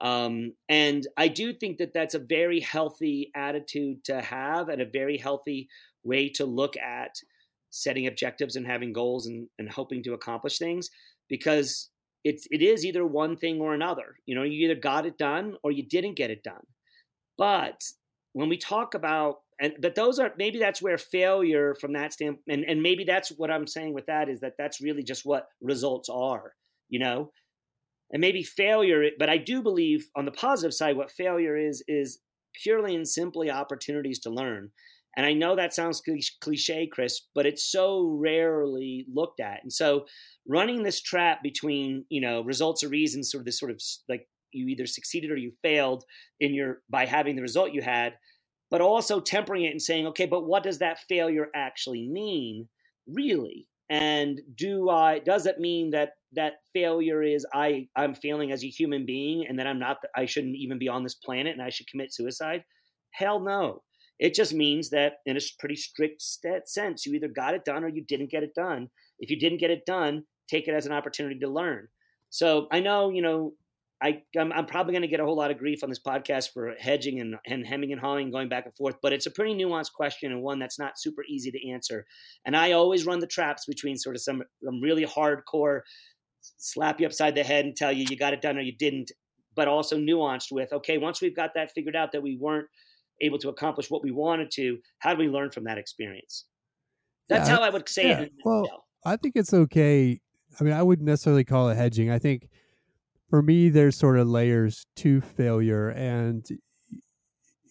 Um, 0.00 0.54
and 0.68 1.06
I 1.16 1.28
do 1.28 1.52
think 1.52 1.78
that 1.78 1.92
that's 1.92 2.14
a 2.14 2.20
very 2.20 2.60
healthy 2.60 3.30
attitude 3.34 4.04
to 4.04 4.20
have 4.22 4.68
and 4.68 4.80
a 4.80 4.86
very 4.86 5.18
healthy 5.18 5.68
way 6.04 6.28
to 6.30 6.44
look 6.44 6.76
at 6.76 7.20
setting 7.70 8.06
objectives 8.06 8.56
and 8.56 8.66
having 8.66 8.92
goals 8.92 9.26
and, 9.26 9.48
and 9.58 9.68
hoping 9.68 10.02
to 10.04 10.14
accomplish 10.14 10.58
things 10.58 10.90
because 11.28 11.90
it's 12.24 12.46
it 12.50 12.62
is 12.62 12.84
either 12.84 13.04
one 13.04 13.36
thing 13.36 13.60
or 13.60 13.74
another. 13.74 14.16
You 14.26 14.34
know, 14.34 14.42
you 14.42 14.64
either 14.64 14.80
got 14.80 15.06
it 15.06 15.18
done 15.18 15.56
or 15.62 15.72
you 15.72 15.82
didn't 15.82 16.14
get 16.14 16.30
it 16.30 16.42
done. 16.42 16.66
But 17.38 17.80
when 18.32 18.48
we 18.48 18.58
talk 18.58 18.94
about 18.94 19.36
and 19.60 19.74
but 19.80 19.94
those 19.94 20.18
are 20.18 20.32
maybe 20.36 20.58
that's 20.58 20.82
where 20.82 20.98
failure 20.98 21.74
from 21.80 21.92
that 21.94 22.12
standpoint 22.12 22.44
and, 22.48 22.64
and 22.64 22.82
maybe 22.82 23.04
that's 23.04 23.30
what 23.30 23.50
I'm 23.50 23.66
saying 23.66 23.94
with 23.94 24.06
that 24.06 24.28
is 24.28 24.40
that 24.40 24.54
that's 24.58 24.80
really 24.80 25.02
just 25.02 25.24
what 25.24 25.48
results 25.60 26.08
are, 26.08 26.52
you 26.88 26.98
know? 26.98 27.32
And 28.12 28.20
maybe 28.20 28.42
failure 28.42 29.04
but 29.18 29.28
i 29.28 29.36
do 29.36 29.62
believe 29.62 30.08
on 30.16 30.24
the 30.24 30.32
positive 30.32 30.74
side 30.74 30.96
what 30.96 31.10
failure 31.10 31.56
is 31.56 31.82
is 31.88 32.18
purely 32.62 32.94
and 32.94 33.06
simply 33.06 33.50
opportunities 33.50 34.18
to 34.20 34.30
learn. 34.30 34.70
And 35.16 35.26
i 35.26 35.32
know 35.32 35.56
that 35.56 35.74
sounds 35.74 36.02
cliche 36.40 36.86
chris 36.86 37.20
but 37.34 37.46
it's 37.46 37.64
so 37.64 38.04
rarely 38.18 39.06
looked 39.12 39.40
at. 39.40 39.62
And 39.62 39.72
so 39.72 40.06
running 40.46 40.82
this 40.82 41.00
trap 41.00 41.42
between 41.42 42.04
you 42.08 42.20
know 42.20 42.42
results 42.42 42.82
or 42.82 42.88
reasons 42.88 43.30
sort 43.30 43.42
of 43.42 43.44
this 43.46 43.58
sort 43.58 43.70
of 43.70 43.82
like 44.08 44.26
you 44.52 44.66
either 44.68 44.86
succeeded 44.86 45.30
or 45.30 45.36
you 45.36 45.52
failed 45.62 46.04
in 46.40 46.54
your 46.54 46.82
by 46.88 47.06
having 47.06 47.36
the 47.36 47.42
result 47.42 47.72
you 47.72 47.82
had 47.82 48.14
but 48.70 48.80
also 48.80 49.20
tempering 49.20 49.64
it 49.64 49.70
and 49.70 49.82
saying 49.82 50.06
okay 50.06 50.26
but 50.26 50.46
what 50.46 50.62
does 50.62 50.78
that 50.78 51.00
failure 51.08 51.48
actually 51.54 52.08
mean 52.08 52.68
really? 53.08 53.66
And 53.90 54.40
do 54.54 54.90
i 54.90 55.18
does 55.18 55.46
it 55.46 55.58
mean 55.58 55.90
that 55.92 56.10
that 56.34 56.54
failure 56.74 57.22
is 57.22 57.46
i 57.54 57.88
i'm 57.96 58.14
failing 58.14 58.52
as 58.52 58.62
a 58.62 58.68
human 58.68 59.06
being 59.06 59.46
and 59.48 59.58
that 59.58 59.66
i'm 59.66 59.78
not 59.78 59.96
i 60.14 60.26
shouldn't 60.26 60.56
even 60.56 60.78
be 60.78 60.88
on 60.88 61.02
this 61.02 61.14
planet 61.14 61.54
and 61.54 61.62
i 61.62 61.70
should 61.70 61.88
commit 61.88 62.12
suicide? 62.12 62.64
Hell 63.12 63.40
no. 63.40 63.82
It 64.18 64.34
just 64.34 64.52
means 64.52 64.90
that 64.90 65.14
in 65.24 65.38
a 65.38 65.40
pretty 65.58 65.76
strict 65.76 66.20
sense 66.20 67.06
you 67.06 67.14
either 67.14 67.28
got 67.28 67.54
it 67.54 67.64
done 67.64 67.82
or 67.82 67.88
you 67.88 68.04
didn't 68.04 68.30
get 68.30 68.42
it 68.42 68.54
done. 68.54 68.88
If 69.20 69.30
you 69.30 69.38
didn't 69.38 69.58
get 69.58 69.70
it 69.70 69.86
done 69.86 70.24
take 70.50 70.68
it 70.68 70.74
as 70.74 70.86
an 70.86 70.92
opportunity 70.92 71.38
to 71.38 71.48
learn. 71.48 71.88
So 72.28 72.68
i 72.70 72.80
know 72.80 73.08
you 73.08 73.22
know 73.22 73.54
I, 74.00 74.22
I'm, 74.38 74.52
I'm 74.52 74.66
probably 74.66 74.92
going 74.92 75.02
to 75.02 75.08
get 75.08 75.18
a 75.18 75.24
whole 75.24 75.36
lot 75.36 75.50
of 75.50 75.58
grief 75.58 75.82
on 75.82 75.88
this 75.88 76.00
podcast 76.00 76.52
for 76.52 76.74
hedging 76.78 77.20
and, 77.20 77.34
and 77.46 77.66
hemming 77.66 77.90
and 77.92 78.00
hawing, 78.00 78.30
going 78.30 78.48
back 78.48 78.64
and 78.64 78.76
forth. 78.76 78.96
But 79.02 79.12
it's 79.12 79.26
a 79.26 79.30
pretty 79.30 79.54
nuanced 79.54 79.92
question 79.92 80.30
and 80.30 80.42
one 80.42 80.60
that's 80.60 80.78
not 80.78 80.98
super 80.98 81.24
easy 81.28 81.50
to 81.50 81.70
answer. 81.70 82.06
And 82.44 82.56
I 82.56 82.72
always 82.72 83.06
run 83.06 83.18
the 83.18 83.26
traps 83.26 83.64
between 83.66 83.96
sort 83.96 84.14
of 84.14 84.22
some, 84.22 84.42
some 84.64 84.80
really 84.80 85.04
hardcore 85.04 85.80
slap 86.58 87.00
you 87.00 87.06
upside 87.06 87.34
the 87.34 87.42
head 87.42 87.64
and 87.64 87.74
tell 87.74 87.90
you 87.90 88.06
you 88.08 88.16
got 88.16 88.32
it 88.32 88.40
done 88.40 88.56
or 88.56 88.60
you 88.60 88.76
didn't, 88.76 89.10
but 89.56 89.66
also 89.66 89.98
nuanced 89.98 90.52
with 90.52 90.72
okay, 90.72 90.98
once 90.98 91.20
we've 91.20 91.34
got 91.34 91.50
that 91.54 91.72
figured 91.72 91.96
out 91.96 92.12
that 92.12 92.22
we 92.22 92.36
weren't 92.40 92.68
able 93.20 93.38
to 93.38 93.48
accomplish 93.48 93.90
what 93.90 94.04
we 94.04 94.12
wanted 94.12 94.50
to, 94.52 94.78
how 95.00 95.12
do 95.12 95.18
we 95.18 95.28
learn 95.28 95.50
from 95.50 95.64
that 95.64 95.78
experience? 95.78 96.44
That's 97.28 97.48
yeah, 97.48 97.56
how 97.56 97.62
I 97.62 97.70
would 97.70 97.88
say 97.88 98.08
yeah. 98.08 98.20
it. 98.20 98.32
well, 98.44 98.84
I 99.04 99.16
think 99.16 99.34
it's 99.36 99.52
okay. 99.52 100.20
I 100.58 100.64
mean, 100.64 100.72
I 100.72 100.82
wouldn't 100.82 101.06
necessarily 101.06 101.44
call 101.44 101.68
it 101.68 101.76
hedging. 101.76 102.10
I 102.10 102.18
think 102.18 102.48
for 103.28 103.42
me, 103.42 103.68
there's 103.68 103.96
sort 103.96 104.18
of 104.18 104.28
layers 104.28 104.86
to 104.96 105.20
failure. 105.20 105.90
And, 105.90 106.46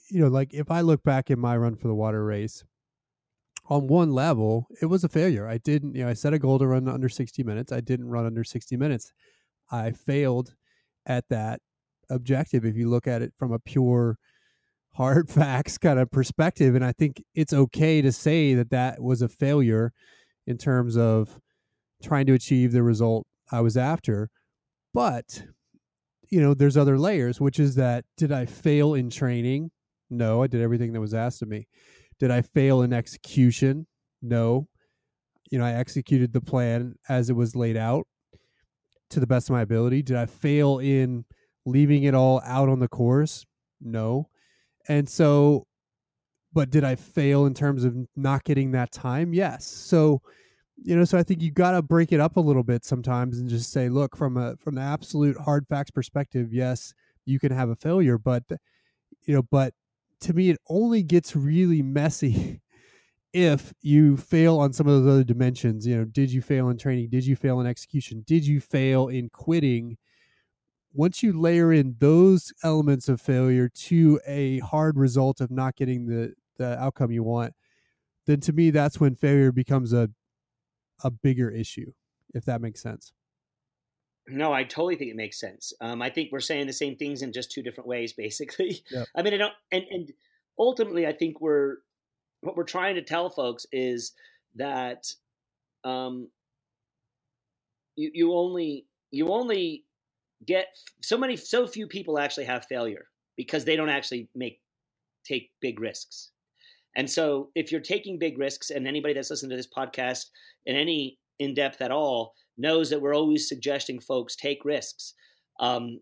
you 0.10 0.22
know, 0.22 0.28
like 0.28 0.54
if 0.54 0.70
I 0.72 0.82
look 0.82 1.04
back 1.04 1.30
in 1.30 1.40
my 1.40 1.58
run 1.58 1.76
for 1.76 1.88
the 1.88 1.96
water 1.96 2.24
race, 2.24 2.64
on 3.70 3.88
one 3.88 4.12
level, 4.12 4.68
it 4.82 4.86
was 4.86 5.04
a 5.04 5.10
failure. 5.10 5.48
I 5.48 5.58
didn't, 5.58 5.96
you 5.96 6.04
know, 6.04 6.10
I 6.10 6.14
set 6.14 6.34
a 6.34 6.40
goal 6.40 6.58
to 6.60 6.68
run 6.68 6.88
under 6.88 7.10
60 7.10 7.44
minutes. 7.44 7.72
I 7.72 7.82
didn't 7.82 8.08
run 8.08 8.26
under 8.26 8.44
60 8.44 8.78
minutes. 8.78 9.12
I 9.70 9.92
failed 9.92 10.56
at 11.06 11.26
that 11.30 11.60
objective 12.10 12.64
if 12.64 12.78
you 12.78 12.90
look 12.90 13.08
at 13.08 13.22
it 13.22 13.34
from 13.38 13.52
a 13.52 13.60
pure 13.60 14.18
hard 14.94 15.30
facts 15.32 15.78
kind 15.78 16.00
of 16.00 16.12
perspective. 16.12 16.76
And 16.76 16.86
I 16.86 16.94
think 16.94 17.24
it's 17.36 17.54
okay 17.54 18.02
to 18.02 18.12
say 18.12 18.54
that 18.54 18.70
that 18.72 19.02
was 19.02 19.22
a 19.22 19.28
failure 19.28 19.92
in 20.46 20.58
terms 20.58 20.98
of 20.98 21.40
trying 22.02 22.26
to 22.28 22.34
achieve 22.34 22.72
the 22.72 22.84
result 22.84 23.28
I 23.52 23.62
was 23.62 23.76
after. 23.76 24.30
But, 24.98 25.44
you 26.32 26.42
know, 26.42 26.56
there's 26.56 26.76
other 26.76 26.98
layers, 26.98 27.40
which 27.40 27.60
is 27.60 27.76
that 27.76 28.04
did 28.18 28.32
I 28.32 28.48
fail 28.48 28.96
in 28.96 29.12
training? 29.12 29.70
No, 30.10 30.42
I 30.42 30.48
did 30.48 30.60
everything 30.60 30.92
that 30.94 31.00
was 31.00 31.14
asked 31.14 31.44
of 31.44 31.48
me. 31.48 31.68
Did 32.20 32.32
I 32.32 32.42
fail 32.42 32.82
in 32.82 32.94
execution? 32.94 33.86
No. 34.24 34.68
You 35.52 35.60
know, 35.60 35.66
I 35.66 35.74
executed 35.74 36.34
the 36.34 36.42
plan 36.42 36.96
as 37.10 37.30
it 37.30 37.36
was 37.36 37.56
laid 37.56 37.78
out 37.78 38.08
to 39.12 39.20
the 39.20 39.28
best 39.28 39.52
of 39.52 39.54
my 39.54 39.62
ability. 39.62 40.02
Did 40.02 40.18
I 40.18 40.26
fail 40.26 40.80
in 40.80 41.26
leaving 41.68 42.06
it 42.06 42.16
all 42.16 42.42
out 42.44 42.68
on 42.68 42.80
the 42.80 42.88
course? 42.88 43.46
No. 43.80 44.30
And 44.90 45.08
so, 45.08 45.68
but 46.54 46.72
did 46.72 46.84
I 46.84 46.96
fail 46.96 47.46
in 47.46 47.54
terms 47.54 47.84
of 47.84 47.96
not 48.16 48.46
getting 48.46 48.72
that 48.72 48.92
time? 48.92 49.32
Yes. 49.32 49.64
So, 49.64 50.24
you 50.84 50.96
know 50.96 51.04
so 51.04 51.18
i 51.18 51.24
think 51.24 51.42
you 51.42 51.52
got 51.52 51.72
to 51.72 51.82
break 51.82 52.12
it 52.12 52.20
up 52.20 52.38
a 52.38 52.42
little 52.42 52.64
bit 52.64 52.86
sometimes 52.86 53.40
and 53.40 53.50
just 53.50 53.72
say 53.72 53.90
look 53.90 54.16
from 54.16 54.38
a 54.38 54.56
from 54.58 54.76
the 54.76 54.82
absolute 54.82 55.38
hard 55.38 55.68
facts 55.68 55.92
perspective 55.92 56.54
yes 56.54 56.94
you 57.26 57.40
can 57.40 57.52
have 57.52 57.70
a 57.70 57.76
failure 57.76 58.18
but 58.18 58.44
you 59.24 59.34
know 59.34 59.44
but 59.44 59.74
to 60.20 60.34
me 60.34 60.50
it 60.50 60.58
only 60.70 61.04
gets 61.04 61.36
really 61.36 61.82
messy 61.82 62.62
if 63.34 63.74
you 63.82 64.18
fail 64.18 64.58
on 64.60 64.74
some 64.74 64.88
of 64.88 65.04
those 65.04 65.14
other 65.14 65.24
dimensions. 65.24 65.86
You 65.86 65.98
know 65.98 66.06
did 66.06 66.32
you 66.32 66.42
fail 66.42 66.70
in 66.70 66.78
training? 66.78 67.10
Did 67.10 67.26
you 67.26 67.36
fail 67.36 67.60
in 67.60 67.68
execution? 67.68 68.24
Did 68.26 68.46
you 68.46 68.60
fail 68.60 69.08
in 69.08 69.30
quitting? 69.30 69.98
Once 70.94 71.22
you 71.22 71.40
layer 71.40 71.72
in 71.72 71.96
those 72.00 72.52
elements 72.64 73.08
of 73.08 73.22
failure 73.22 73.70
to 73.70 74.20
a 74.26 74.60
hard 74.60 74.98
result 74.98 75.42
of 75.42 75.52
not 75.52 75.76
getting 75.76 76.08
the 76.08 76.34
the 76.58 76.80
outcome 76.82 77.12
you 77.12 77.22
want 77.22 77.54
then 78.26 78.40
to 78.40 78.52
me 78.52 78.72
that's 78.72 79.00
when 79.00 79.14
failure 79.14 79.52
becomes 79.52 79.94
a 79.94 80.10
a 81.04 81.12
bigger 81.12 81.50
issue, 81.50 81.92
if 82.34 82.46
that 82.46 82.62
makes 82.62 82.82
sense. 82.82 83.12
No, 84.28 84.52
I 84.52 84.64
totally 84.64 84.98
think 84.98 85.12
it 85.12 85.16
makes 85.16 85.40
sense. 85.40 85.72
Um, 85.80 86.02
I 86.02 86.10
think 86.10 86.32
we're 86.32 86.42
saying 86.42 86.68
the 86.68 86.74
same 86.74 86.98
things 86.98 87.22
in 87.22 87.32
just 87.32 87.52
two 87.52 87.64
different 87.64 87.88
ways, 87.88 88.14
basically. 88.18 88.84
Yep. 88.92 89.08
I 89.16 89.22
mean, 89.22 89.34
I 89.34 89.38
don't, 89.38 89.54
and, 89.72 89.84
and 89.90 90.14
ultimately, 90.60 91.08
I 91.08 91.14
think 91.14 91.42
we're 91.42 91.78
what 92.42 92.56
we're 92.56 92.64
trying 92.64 92.96
to 92.96 93.02
tell 93.02 93.30
folks 93.30 93.66
is 93.72 94.12
that 94.56 95.08
um, 95.84 96.30
you 97.96 98.12
you 98.14 98.34
only 98.34 98.86
you 99.12 99.30
only 99.30 99.86
get 100.46 100.68
so 101.02 101.18
many 101.18 101.36
so 101.36 101.66
few 101.66 101.88
people 101.88 102.20
actually 102.20 102.46
have 102.46 102.66
failure 102.66 103.08
because 103.36 103.66
they 103.66 103.76
don't 103.76 103.90
actually 103.90 104.30
make 104.36 104.62
take 105.26 105.52
big 105.62 105.80
risks 105.80 106.32
And 106.98 107.10
so 107.10 107.52
if 107.56 107.72
you're 107.72 107.80
taking 107.80 108.20
big 108.20 108.38
risks, 108.38 108.72
and 108.72 108.88
anybody 108.88 109.14
that's 109.14 109.30
listened 109.30 109.52
to 109.52 109.56
this 109.56 109.68
podcast 109.68 110.26
in 110.66 110.76
any 110.76 111.20
in 111.40 111.54
depth 111.54 111.82
at 111.82 111.92
all 111.92 112.34
knows 112.58 112.90
that 112.90 113.02
we're 113.02 113.16
always 113.16 113.48
suggesting 113.48 114.00
folks 114.00 114.36
take 114.36 114.66
risks. 114.66 115.14
Um, 115.60 116.00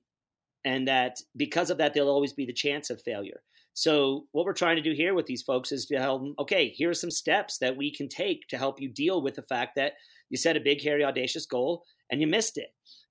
and 0.64 0.88
that 0.88 1.18
because 1.36 1.70
of 1.70 1.78
that, 1.78 1.93
there'll 1.93 2.10
always 2.10 2.34
be 2.34 2.46
the 2.46 2.54
chance 2.54 2.89
of 2.89 3.02
failure. 3.02 3.41
So 3.74 4.26
what 4.32 4.46
we're 4.46 4.54
trying 4.54 4.78
to 4.78 4.82
do 4.82 4.93
here 4.93 5.14
with 5.14 5.26
these 5.26 5.41
folks 5.41 5.74
is 5.74 5.86
to 5.88 6.00
help 6.00 6.22
them, 6.22 6.34
okay, 6.39 6.70
here 6.70 6.89
are 6.89 6.96
some 6.96 7.12
steps 7.12 7.58
that 7.58 7.76
we 7.76 7.93
can 7.93 8.08
take 8.08 8.48
to 8.48 8.58
help 8.58 8.80
you 8.80 8.88
deal 8.88 9.22
with 9.22 9.36
the 9.36 9.41
fact 9.41 9.76
that 9.76 9.93
you 10.30 10.38
set 10.38 10.56
a 10.56 10.62
big, 10.62 10.82
hairy, 10.82 11.04
audacious 11.04 11.46
goal 11.46 11.84
and 12.10 12.22
you 12.22 12.28
missed 12.28 12.58
it. 12.58 12.70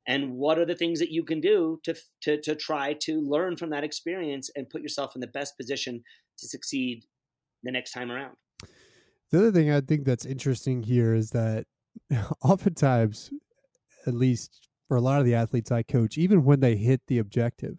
And 0.08 0.32
what 0.32 0.58
are 0.58 0.64
the 0.64 0.74
things 0.74 1.00
that 1.00 1.10
you 1.10 1.22
can 1.22 1.40
do 1.40 1.80
to, 1.84 1.94
to, 2.22 2.40
to 2.40 2.54
try 2.54 2.94
to 3.02 3.20
learn 3.20 3.56
from 3.56 3.70
that 3.70 3.84
experience 3.84 4.50
and 4.56 4.68
put 4.68 4.80
yourself 4.80 5.14
in 5.14 5.20
the 5.20 5.26
best 5.26 5.56
position 5.58 6.02
to 6.38 6.48
succeed 6.48 7.04
the 7.64 7.72
next 7.72 7.92
time 7.92 8.10
around? 8.10 8.36
The 9.30 9.38
other 9.38 9.52
thing 9.52 9.70
I 9.70 9.80
think 9.80 10.04
that's 10.04 10.26
interesting 10.26 10.82
here 10.82 11.14
is 11.14 11.30
that 11.30 11.66
oftentimes, 12.42 13.30
at 14.06 14.14
least 14.14 14.68
for 14.86 14.96
a 14.96 15.00
lot 15.00 15.18
of 15.18 15.26
the 15.26 15.34
athletes 15.34 15.72
I 15.72 15.82
coach, 15.82 16.18
even 16.18 16.44
when 16.44 16.60
they 16.60 16.76
hit 16.76 17.02
the 17.06 17.18
objective, 17.18 17.78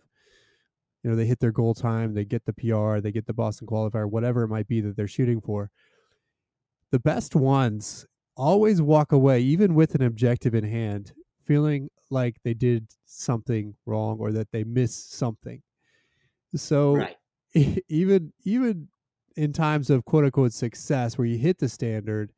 you 1.03 1.09
know, 1.09 1.15
they 1.15 1.27
hit 1.27 1.39
their 1.39 1.51
goal 1.51 1.75
time, 1.75 2.13
they 2.13 2.25
get 2.25 2.45
the 2.45 2.53
PR, 2.53 2.99
they 2.99 3.11
get 3.11 3.27
the 3.27 3.33
Boston 3.33 3.67
qualifier, 3.67 4.09
whatever 4.09 4.43
it 4.43 4.47
might 4.47 4.67
be 4.67 4.81
that 4.81 4.97
they're 4.97 5.07
shooting 5.07 5.39
for. 5.39 5.69
The 6.91 6.99
best 6.99 7.35
ones 7.35 8.07
always 8.35 8.81
walk 8.81 9.11
away, 9.11 9.39
even 9.41 9.75
with 9.75 9.95
an 9.95 10.01
objective 10.01 10.55
in 10.55 10.63
hand, 10.63 11.13
feeling 11.43 11.89
like 12.09 12.37
they 12.43 12.53
did 12.53 12.87
something 13.05 13.75
wrong 13.85 14.17
or 14.19 14.31
that 14.31 14.51
they 14.51 14.63
missed 14.63 15.13
something. 15.13 15.61
So 16.55 16.95
right. 16.95 17.17
even 17.87 18.33
even 18.43 18.89
in 19.35 19.53
times 19.53 19.89
of 19.89 20.05
quote 20.05 20.25
unquote 20.25 20.53
success 20.53 21.17
where 21.17 21.27
you 21.27 21.37
hit 21.37 21.57
the 21.57 21.69
standard, 21.69 22.31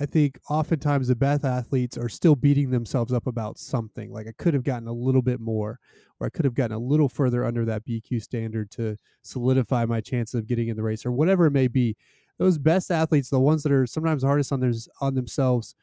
I 0.00 0.06
think 0.06 0.38
oftentimes 0.48 1.08
the 1.08 1.16
best 1.16 1.44
athletes 1.44 1.98
are 1.98 2.08
still 2.08 2.36
beating 2.36 2.70
themselves 2.70 3.12
up 3.12 3.26
about 3.26 3.58
something. 3.58 4.12
Like 4.12 4.28
I 4.28 4.32
could 4.38 4.54
have 4.54 4.62
gotten 4.62 4.86
a 4.86 4.92
little 4.92 5.22
bit 5.22 5.40
more, 5.40 5.80
or 6.20 6.26
I 6.26 6.30
could 6.30 6.44
have 6.44 6.54
gotten 6.54 6.76
a 6.76 6.78
little 6.78 7.08
further 7.08 7.44
under 7.44 7.64
that 7.64 7.84
BQ 7.84 8.22
standard 8.22 8.70
to 8.72 8.96
solidify 9.22 9.86
my 9.86 10.00
chances 10.00 10.34
of 10.34 10.46
getting 10.46 10.68
in 10.68 10.76
the 10.76 10.82
race, 10.82 11.04
or 11.04 11.10
whatever 11.10 11.46
it 11.46 11.52
may 11.52 11.66
be. 11.66 11.96
Those 12.38 12.58
best 12.58 12.92
athletes, 12.92 13.30
the 13.30 13.40
ones 13.40 13.64
that 13.64 13.72
are 13.72 13.86
sometimes 13.86 14.22
hardest 14.22 14.52
on 14.52 14.60
their 14.60 14.72
on 15.00 15.16
themselves, 15.16 15.74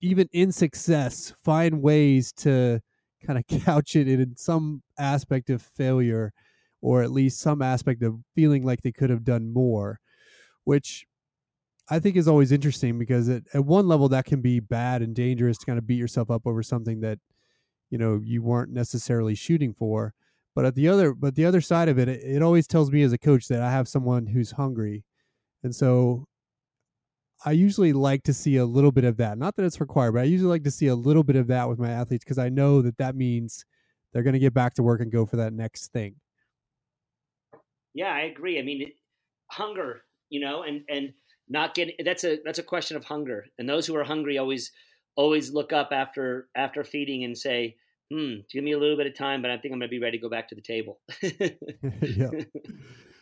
even 0.00 0.28
in 0.32 0.50
success, 0.50 1.32
find 1.44 1.80
ways 1.80 2.32
to 2.32 2.80
kind 3.24 3.38
of 3.38 3.46
couch 3.64 3.94
it 3.94 4.08
in 4.08 4.36
some 4.36 4.82
aspect 4.98 5.50
of 5.50 5.62
failure, 5.62 6.32
or 6.82 7.02
at 7.02 7.12
least 7.12 7.40
some 7.40 7.62
aspect 7.62 8.02
of 8.02 8.18
feeling 8.34 8.64
like 8.64 8.82
they 8.82 8.92
could 8.92 9.08
have 9.08 9.24
done 9.24 9.52
more, 9.52 10.00
which 10.64 11.06
I 11.88 12.00
think 12.00 12.16
is 12.16 12.28
always 12.28 12.52
interesting 12.52 12.98
because 12.98 13.28
at, 13.28 13.44
at 13.54 13.64
one 13.64 13.88
level 13.88 14.08
that 14.10 14.26
can 14.26 14.40
be 14.40 14.60
bad 14.60 15.00
and 15.00 15.14
dangerous 15.14 15.58
to 15.58 15.66
kind 15.66 15.78
of 15.78 15.86
beat 15.86 15.98
yourself 15.98 16.30
up 16.30 16.42
over 16.44 16.62
something 16.62 17.00
that 17.00 17.18
you 17.88 17.98
know 17.98 18.20
you 18.22 18.42
weren't 18.42 18.72
necessarily 18.72 19.34
shooting 19.34 19.72
for. 19.72 20.12
But 20.54 20.66
at 20.66 20.74
the 20.74 20.88
other, 20.88 21.14
but 21.14 21.34
the 21.34 21.46
other 21.46 21.62
side 21.62 21.88
of 21.88 21.98
it, 21.98 22.08
it, 22.08 22.20
it 22.22 22.42
always 22.42 22.66
tells 22.66 22.90
me 22.90 23.02
as 23.02 23.12
a 23.12 23.18
coach 23.18 23.48
that 23.48 23.62
I 23.62 23.70
have 23.70 23.88
someone 23.88 24.26
who's 24.26 24.52
hungry, 24.52 25.04
and 25.62 25.74
so 25.74 26.26
I 27.44 27.52
usually 27.52 27.92
like 27.92 28.22
to 28.24 28.34
see 28.34 28.56
a 28.56 28.66
little 28.66 28.92
bit 28.92 29.04
of 29.04 29.16
that. 29.16 29.38
Not 29.38 29.56
that 29.56 29.64
it's 29.64 29.80
required, 29.80 30.12
but 30.12 30.20
I 30.20 30.24
usually 30.24 30.50
like 30.50 30.64
to 30.64 30.70
see 30.70 30.88
a 30.88 30.94
little 30.94 31.24
bit 31.24 31.36
of 31.36 31.46
that 31.48 31.68
with 31.68 31.78
my 31.78 31.90
athletes 31.90 32.24
because 32.24 32.38
I 32.38 32.48
know 32.48 32.82
that 32.82 32.98
that 32.98 33.16
means 33.16 33.64
they're 34.12 34.22
going 34.22 34.34
to 34.34 34.38
get 34.38 34.54
back 34.54 34.74
to 34.74 34.82
work 34.82 35.00
and 35.00 35.10
go 35.10 35.26
for 35.26 35.36
that 35.36 35.52
next 35.52 35.92
thing. 35.92 36.16
Yeah, 37.94 38.12
I 38.12 38.20
agree. 38.22 38.58
I 38.58 38.62
mean, 38.62 38.92
hunger, 39.50 40.02
you 40.30 40.40
know, 40.40 40.62
and 40.62 40.82
and 40.88 41.12
not 41.48 41.74
getting 41.74 41.94
that's 42.04 42.24
a 42.24 42.38
that's 42.44 42.58
a 42.58 42.62
question 42.62 42.96
of 42.96 43.04
hunger. 43.04 43.46
And 43.58 43.68
those 43.68 43.86
who 43.86 43.96
are 43.96 44.04
hungry 44.04 44.38
always 44.38 44.72
always 45.16 45.52
look 45.52 45.72
up 45.72 45.90
after 45.92 46.48
after 46.56 46.84
feeding 46.84 47.24
and 47.24 47.36
say 47.36 47.76
hmm 48.12 48.34
give 48.50 48.64
me 48.64 48.72
a 48.72 48.78
little 48.78 48.96
bit 48.96 49.06
of 49.06 49.16
time 49.16 49.42
but 49.42 49.50
i 49.50 49.56
think 49.56 49.72
i'm 49.72 49.78
going 49.78 49.88
to 49.88 49.88
be 49.88 50.00
ready 50.00 50.18
to 50.18 50.22
go 50.22 50.28
back 50.28 50.48
to 50.48 50.54
the 50.54 50.60
table. 50.60 51.00
Yeah. 52.02 52.30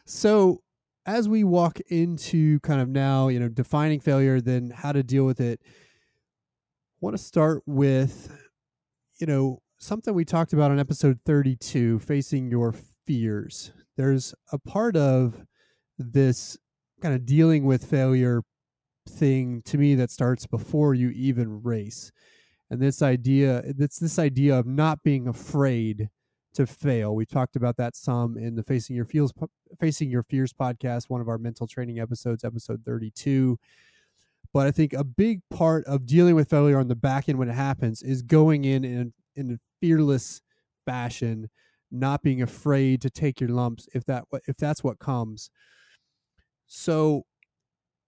So 0.04 0.62
as 1.06 1.28
we 1.28 1.44
walk 1.44 1.78
into 1.88 2.60
kind 2.60 2.80
of 2.80 2.88
now 2.88 3.28
you 3.28 3.40
know 3.40 3.48
defining 3.48 4.00
failure 4.00 4.40
then 4.40 4.70
how 4.70 4.92
to 4.92 5.02
deal 5.02 5.24
with 5.24 5.40
it 5.40 5.60
I 5.64 5.68
want 7.00 7.16
to 7.16 7.22
start 7.22 7.62
with 7.66 8.30
you 9.18 9.26
know 9.26 9.62
something 9.78 10.12
we 10.14 10.24
talked 10.24 10.52
about 10.52 10.70
on 10.70 10.78
episode 10.78 11.20
32 11.24 12.00
facing 12.00 12.50
your 12.50 12.74
fears 13.06 13.72
there's 14.00 14.34
a 14.50 14.58
part 14.58 14.96
of 14.96 15.44
this 15.98 16.56
kind 17.02 17.14
of 17.14 17.26
dealing 17.26 17.66
with 17.66 17.84
failure 17.84 18.40
thing 19.06 19.60
to 19.66 19.76
me 19.76 19.94
that 19.94 20.10
starts 20.10 20.46
before 20.46 20.94
you 20.94 21.10
even 21.10 21.62
race. 21.62 22.10
And 22.70 22.80
this 22.80 23.02
idea 23.02 23.62
it's 23.66 23.98
this 23.98 24.18
idea 24.18 24.58
of 24.58 24.66
not 24.66 25.02
being 25.02 25.28
afraid 25.28 26.08
to 26.54 26.66
fail. 26.66 27.14
We 27.14 27.26
talked 27.26 27.56
about 27.56 27.76
that 27.76 27.94
some 27.94 28.38
in 28.38 28.54
the 28.56 28.62
facing 28.62 28.96
your 28.96 29.04
fears 29.04 29.32
facing 29.78 30.08
your 30.08 30.22
fears 30.22 30.54
podcast 30.54 31.10
one 31.10 31.20
of 31.20 31.28
our 31.28 31.38
mental 31.38 31.66
training 31.66 32.00
episodes 32.00 32.42
episode 32.42 32.82
32 32.84 33.56
but 34.52 34.66
i 34.66 34.72
think 34.72 34.92
a 34.92 35.04
big 35.04 35.42
part 35.48 35.84
of 35.84 36.06
dealing 36.06 36.34
with 36.34 36.50
failure 36.50 36.76
on 36.76 36.88
the 36.88 36.96
back 36.96 37.28
end 37.28 37.38
when 37.38 37.48
it 37.48 37.54
happens 37.54 38.02
is 38.02 38.20
going 38.20 38.64
in 38.64 38.84
in, 38.84 39.12
in 39.36 39.52
a 39.52 39.58
fearless 39.80 40.42
fashion 40.84 41.48
not 41.90 42.22
being 42.22 42.42
afraid 42.42 43.02
to 43.02 43.10
take 43.10 43.40
your 43.40 43.50
lumps 43.50 43.88
if 43.94 44.04
that 44.04 44.24
if 44.46 44.56
that's 44.56 44.84
what 44.84 44.98
comes 44.98 45.50
so, 46.72 47.26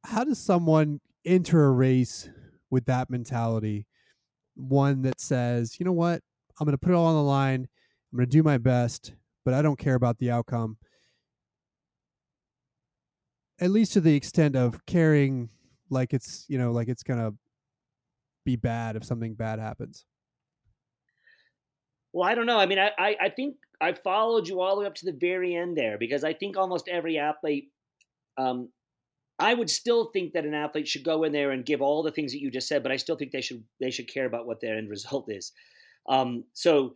how 0.04 0.22
does 0.22 0.38
someone 0.38 1.00
enter 1.24 1.64
a 1.64 1.72
race 1.72 2.30
with 2.70 2.84
that 2.84 3.10
mentality? 3.10 3.88
One 4.54 5.02
that 5.02 5.20
says, 5.20 5.80
you 5.80 5.84
know 5.84 5.92
what, 5.92 6.20
I'm 6.60 6.64
going 6.64 6.70
to 6.70 6.78
put 6.78 6.92
it 6.92 6.94
all 6.94 7.06
on 7.06 7.16
the 7.16 7.28
line. 7.28 7.66
I'm 8.12 8.16
going 8.16 8.28
to 8.28 8.30
do 8.30 8.44
my 8.44 8.58
best, 8.58 9.14
but 9.44 9.52
I 9.52 9.62
don't 9.62 9.80
care 9.80 9.96
about 9.96 10.18
the 10.18 10.30
outcome. 10.30 10.76
At 13.60 13.72
least 13.72 13.94
to 13.94 14.00
the 14.00 14.14
extent 14.14 14.54
of 14.54 14.86
caring 14.86 15.48
like 15.90 16.12
it's, 16.12 16.44
you 16.46 16.56
know, 16.56 16.70
like 16.70 16.86
it's 16.86 17.02
going 17.02 17.18
to 17.18 17.34
be 18.44 18.54
bad 18.54 18.94
if 18.94 19.02
something 19.02 19.34
bad 19.34 19.58
happens. 19.58 20.04
Well, 22.12 22.28
I 22.28 22.34
don't 22.34 22.46
know. 22.46 22.58
I 22.58 22.66
mean, 22.66 22.78
I, 22.78 22.90
I, 22.98 23.16
I 23.22 23.28
think 23.28 23.56
I 23.80 23.92
followed 23.92 24.48
you 24.48 24.60
all 24.60 24.74
the 24.74 24.82
way 24.82 24.86
up 24.86 24.94
to 24.96 25.04
the 25.04 25.12
very 25.12 25.54
end 25.54 25.76
there 25.76 25.98
because 25.98 26.24
I 26.24 26.34
think 26.34 26.56
almost 26.56 26.88
every 26.88 27.18
athlete 27.18 27.70
um, 28.36 28.68
I 29.38 29.54
would 29.54 29.70
still 29.70 30.06
think 30.06 30.34
that 30.34 30.44
an 30.44 30.54
athlete 30.54 30.86
should 30.86 31.04
go 31.04 31.24
in 31.24 31.32
there 31.32 31.50
and 31.50 31.64
give 31.64 31.82
all 31.82 32.02
the 32.02 32.12
things 32.12 32.32
that 32.32 32.40
you 32.40 32.50
just 32.50 32.68
said, 32.68 32.82
but 32.82 32.92
I 32.92 32.96
still 32.96 33.16
think 33.16 33.32
they 33.32 33.40
should 33.40 33.64
they 33.80 33.90
should 33.90 34.12
care 34.12 34.26
about 34.26 34.46
what 34.46 34.60
their 34.60 34.76
end 34.76 34.88
result 34.96 35.26
is. 35.28 35.52
Um, 36.08 36.44
so, 36.52 36.94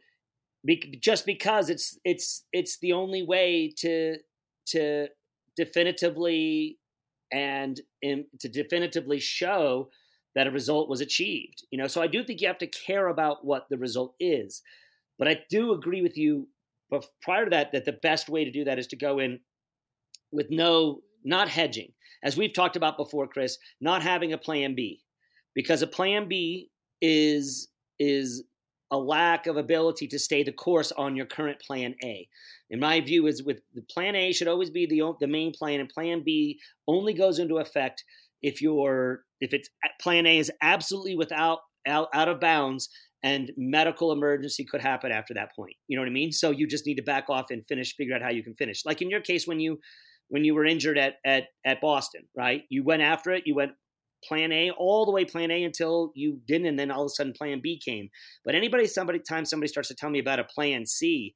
be, 0.64 0.98
just 1.00 1.26
because 1.26 1.70
it's 1.70 1.98
it's 2.04 2.44
it's 2.52 2.78
the 2.78 2.92
only 2.92 3.22
way 3.22 3.72
to 3.78 4.18
to 4.66 5.08
definitively 5.56 6.78
and 7.32 7.80
in, 8.02 8.26
to 8.40 8.48
definitively 8.48 9.18
show 9.18 9.90
that 10.34 10.46
a 10.46 10.50
result 10.50 10.88
was 10.88 11.00
achieved. 11.00 11.64
You 11.70 11.78
know, 11.78 11.86
so 11.86 12.02
I 12.02 12.06
do 12.06 12.22
think 12.22 12.40
you 12.40 12.46
have 12.46 12.58
to 12.58 12.66
care 12.66 13.08
about 13.08 13.44
what 13.44 13.68
the 13.70 13.78
result 13.78 14.14
is. 14.20 14.62
But 15.18 15.28
I 15.28 15.40
do 15.50 15.72
agree 15.72 16.02
with 16.02 16.16
you. 16.16 16.48
But 16.90 17.04
prior 17.22 17.44
to 17.44 17.50
that, 17.50 17.72
that 17.72 17.84
the 17.84 17.98
best 18.02 18.28
way 18.28 18.44
to 18.44 18.50
do 18.50 18.64
that 18.64 18.78
is 18.78 18.86
to 18.88 18.96
go 18.96 19.18
in 19.18 19.40
with 20.30 20.50
no 20.50 21.00
not 21.24 21.48
hedging. 21.48 21.92
As 22.22 22.36
we've 22.36 22.52
talked 22.52 22.76
about 22.76 22.96
before, 22.96 23.26
Chris, 23.26 23.58
not 23.80 24.02
having 24.02 24.32
a 24.32 24.38
plan 24.38 24.74
B. 24.74 25.02
Because 25.54 25.82
a 25.82 25.86
plan 25.86 26.28
B 26.28 26.70
is 27.00 27.68
is 27.98 28.44
a 28.92 28.98
lack 28.98 29.46
of 29.46 29.56
ability 29.56 30.06
to 30.06 30.18
stay 30.18 30.42
the 30.42 30.52
course 30.52 30.92
on 30.92 31.16
your 31.16 31.26
current 31.26 31.60
plan 31.60 31.94
A. 32.04 32.28
In 32.70 32.78
my 32.78 33.00
view, 33.00 33.26
is 33.26 33.42
with 33.42 33.60
the 33.74 33.82
plan 33.82 34.14
A 34.14 34.32
should 34.32 34.48
always 34.48 34.70
be 34.70 34.86
the 34.86 35.14
the 35.20 35.26
main 35.26 35.52
plan, 35.52 35.80
and 35.80 35.88
plan 35.88 36.22
B 36.24 36.60
only 36.86 37.12
goes 37.12 37.38
into 37.38 37.58
effect 37.58 38.04
if 38.42 38.62
your 38.62 39.24
if 39.40 39.52
it's 39.52 39.68
plan 40.00 40.26
A 40.26 40.38
is 40.38 40.52
absolutely 40.62 41.16
without 41.16 41.60
out, 41.86 42.08
out 42.14 42.28
of 42.28 42.40
bounds 42.40 42.88
and 43.22 43.50
medical 43.56 44.12
emergency 44.12 44.64
could 44.64 44.80
happen 44.80 45.10
after 45.10 45.34
that 45.34 45.54
point. 45.56 45.74
You 45.88 45.96
know 45.96 46.02
what 46.02 46.08
I 46.08 46.12
mean? 46.12 46.32
So 46.32 46.50
you 46.50 46.66
just 46.66 46.86
need 46.86 46.96
to 46.96 47.02
back 47.02 47.28
off 47.28 47.46
and 47.50 47.66
finish, 47.66 47.94
figure 47.96 48.14
out 48.14 48.22
how 48.22 48.30
you 48.30 48.42
can 48.42 48.54
finish. 48.54 48.84
Like 48.84 49.02
in 49.02 49.10
your 49.10 49.20
case, 49.20 49.46
when 49.46 49.60
you 49.60 49.78
when 50.28 50.44
you 50.44 50.54
were 50.54 50.64
injured 50.64 50.98
at 50.98 51.14
at 51.24 51.44
at 51.64 51.80
Boston, 51.80 52.22
right? 52.36 52.62
You 52.68 52.84
went 52.84 53.02
after 53.02 53.30
it. 53.30 53.44
You 53.46 53.54
went 53.54 53.72
plan 54.24 54.52
A 54.52 54.70
all 54.70 55.06
the 55.06 55.12
way 55.12 55.24
plan 55.24 55.50
A 55.50 55.64
until 55.64 56.12
you 56.14 56.40
didn't, 56.46 56.66
and 56.66 56.78
then 56.78 56.90
all 56.90 57.02
of 57.02 57.06
a 57.06 57.10
sudden 57.10 57.32
plan 57.32 57.60
B 57.62 57.80
came. 57.82 58.08
But 58.44 58.54
anybody, 58.54 58.86
somebody, 58.86 59.20
time 59.20 59.44
somebody 59.44 59.68
starts 59.68 59.88
to 59.88 59.94
tell 59.94 60.10
me 60.10 60.18
about 60.18 60.38
a 60.40 60.44
plan 60.44 60.86
C, 60.86 61.34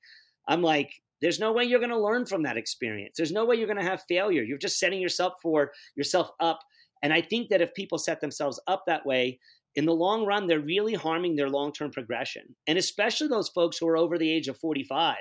I'm 0.49 0.63
like, 0.63 0.91
there's 1.21 1.39
no 1.39 1.53
way 1.53 1.65
you're 1.65 1.81
going 1.81 1.91
to 1.91 2.01
learn 2.01 2.27
from 2.27 2.43
that 2.45 2.57
experience. 2.57 3.15
There's 3.17 3.33
no 3.33 3.45
way 3.45 3.57
you're 3.57 3.67
going 3.67 3.77
to 3.79 3.91
have 3.91 4.03
failure. 4.09 4.43
You're 4.43 4.59
just 4.59 4.79
setting 4.79 5.01
yourself 5.01 5.35
for 5.43 5.73
yourself 5.95 6.31
up. 6.41 6.61
And 7.03 7.13
I 7.13 7.21
think 7.21 7.49
that 7.51 7.61
if 7.61 7.75
people 7.75 7.99
set 7.99 8.21
themselves 8.21 8.61
up 8.67 8.85
that 8.87 9.07
way, 9.07 9.39
in 9.77 9.87
the 9.87 9.95
long 9.95 10.27
run, 10.27 10.47
they're 10.47 10.61
really 10.61 10.95
harming 10.95 11.37
their 11.37 11.49
long 11.49 11.73
term 11.73 11.91
progression. 11.91 12.57
And 12.67 12.79
especially 12.79 13.29
those 13.29 13.49
folks 13.49 13.79
who 13.79 13.89
are 13.89 13.97
over 13.97 14.19
the 14.19 14.33
age 14.33 14.49
of 14.49 14.59
45 14.59 15.17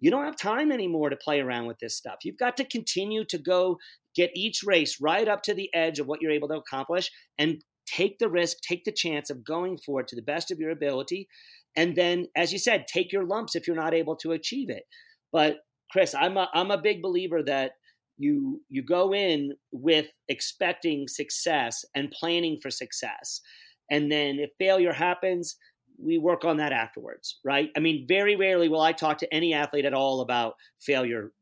you 0.00 0.10
don't 0.10 0.24
have 0.24 0.36
time 0.36 0.72
anymore 0.72 1.10
to 1.10 1.16
play 1.16 1.40
around 1.40 1.66
with 1.66 1.78
this 1.78 1.96
stuff. 1.96 2.16
You've 2.24 2.38
got 2.38 2.56
to 2.56 2.64
continue 2.64 3.24
to 3.26 3.38
go 3.38 3.78
get 4.16 4.30
each 4.34 4.62
race 4.64 5.00
right 5.00 5.28
up 5.28 5.42
to 5.42 5.54
the 5.54 5.72
edge 5.74 5.98
of 6.00 6.06
what 6.06 6.20
you're 6.20 6.32
able 6.32 6.48
to 6.48 6.56
accomplish 6.56 7.10
and 7.38 7.62
take 7.86 8.18
the 8.18 8.28
risk, 8.28 8.58
take 8.62 8.84
the 8.84 8.92
chance 8.92 9.30
of 9.30 9.44
going 9.44 9.78
for 9.84 10.00
it 10.00 10.08
to 10.08 10.16
the 10.16 10.22
best 10.22 10.50
of 10.50 10.58
your 10.58 10.70
ability. 10.70 11.28
And 11.76 11.94
then, 11.94 12.26
as 12.34 12.52
you 12.52 12.58
said, 12.58 12.86
take 12.88 13.12
your 13.12 13.24
lumps 13.24 13.54
if 13.54 13.66
you're 13.66 13.76
not 13.76 13.94
able 13.94 14.16
to 14.16 14.32
achieve 14.32 14.70
it. 14.70 14.84
But 15.32 15.58
Chris, 15.92 16.14
I'm 16.14 16.36
a, 16.36 16.48
I'm 16.54 16.70
a 16.70 16.80
big 16.80 17.02
believer 17.02 17.42
that 17.44 17.72
you 18.16 18.62
you 18.68 18.82
go 18.82 19.14
in 19.14 19.52
with 19.72 20.08
expecting 20.28 21.08
success 21.08 21.84
and 21.94 22.10
planning 22.10 22.58
for 22.60 22.70
success. 22.70 23.40
And 23.90 24.10
then 24.10 24.38
if 24.38 24.50
failure 24.58 24.92
happens, 24.92 25.56
we 25.98 26.18
work 26.18 26.44
on 26.44 26.56
that 26.58 26.72
afterwards, 26.72 27.38
right? 27.44 27.70
I 27.76 27.80
mean, 27.80 28.06
very 28.06 28.36
rarely 28.36 28.68
will 28.68 28.80
I 28.80 28.92
talk 28.92 29.18
to 29.18 29.34
any 29.34 29.52
athlete 29.52 29.84
at 29.84 29.94
all 29.94 30.20
about 30.20 30.54
failure 30.78 31.32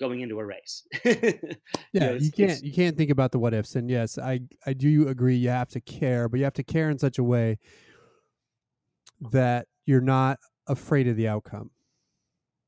going 0.00 0.20
into 0.20 0.38
a 0.40 0.44
race. 0.44 0.82
yeah, 1.04 1.12
you, 1.92 2.00
know, 2.00 2.12
you 2.14 2.32
can't 2.32 2.62
you 2.62 2.72
can't 2.72 2.96
think 2.96 3.10
about 3.10 3.30
the 3.32 3.38
what 3.38 3.54
ifs. 3.54 3.76
And 3.76 3.88
yes, 3.90 4.18
I 4.18 4.40
I 4.66 4.72
do 4.72 5.08
agree. 5.08 5.36
You 5.36 5.50
have 5.50 5.68
to 5.70 5.80
care, 5.80 6.28
but 6.28 6.38
you 6.38 6.44
have 6.44 6.54
to 6.54 6.64
care 6.64 6.90
in 6.90 6.98
such 6.98 7.18
a 7.18 7.22
way 7.22 7.58
that 9.30 9.68
you're 9.86 10.00
not 10.00 10.38
afraid 10.66 11.08
of 11.08 11.16
the 11.16 11.28
outcome. 11.28 11.70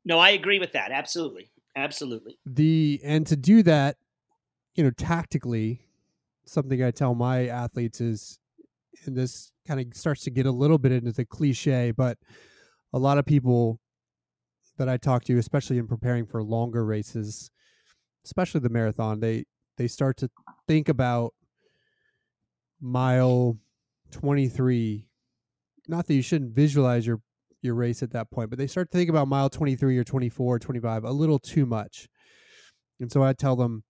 No, 0.05 0.18
I 0.18 0.31
agree 0.31 0.59
with 0.59 0.72
that. 0.72 0.93
Absolutely, 0.93 1.51
absolutely. 1.75 2.39
The 2.47 3.01
and 3.03 3.27
to 3.27 3.37
do 3.37 3.62
that, 3.64 3.97
you 4.75 4.85
know, 4.85 4.91
tactically, 4.91 5.81
something 6.45 6.83
I 6.83 6.91
tell 6.91 7.14
my 7.14 7.47
athletes 7.47 8.01
is, 8.01 8.39
and 9.05 9.16
this 9.16 9.53
kind 9.66 9.80
of 9.80 9.97
starts 9.97 10.22
to 10.22 10.30
get 10.30 10.47
a 10.47 10.51
little 10.51 10.78
bit 10.78 10.92
into 10.92 11.12
the 11.12 11.24
cliche, 11.24 11.90
but 11.90 12.18
a 12.92 12.99
lot 12.99 13.18
of 13.18 13.26
people 13.26 13.80
that 14.78 14.88
I 14.88 14.97
talk 14.97 15.24
to, 15.24 15.38
especially 15.38 15.78
in 15.78 15.86
preparing 15.86 16.26
for 16.26 16.42
longer 16.42 16.84
races, 16.84 17.51
especially 18.24 18.61
the 18.61 18.70
marathon, 18.70 19.20
they 19.20 19.45
they 19.76 19.88
start 19.88 20.16
to 20.18 20.30
think 20.68 20.88
about 20.88 21.34
mile 22.80 23.57
23 24.11 25.09
not 25.88 26.07
that 26.07 26.14
you 26.14 26.22
shouldn't 26.22 26.55
visualize 26.55 27.07
your 27.07 27.20
your 27.62 27.74
race 27.74 28.03
at 28.03 28.11
that 28.11 28.30
point 28.30 28.51
but 28.51 28.59
they 28.59 28.66
start 28.66 28.90
to 28.90 28.99
think 28.99 29.09
about 29.09 29.26
mile 29.26 29.49
23 29.49 29.97
or 29.97 30.05
24 30.05 30.55
or 30.55 30.59
25 30.59 31.05
a 31.05 31.11
little 31.11 31.38
too 31.38 31.66
much. 31.66 32.09
And 33.01 33.11
so 33.11 33.22
i 33.22 33.32
tell 33.32 33.57
them 33.57 33.84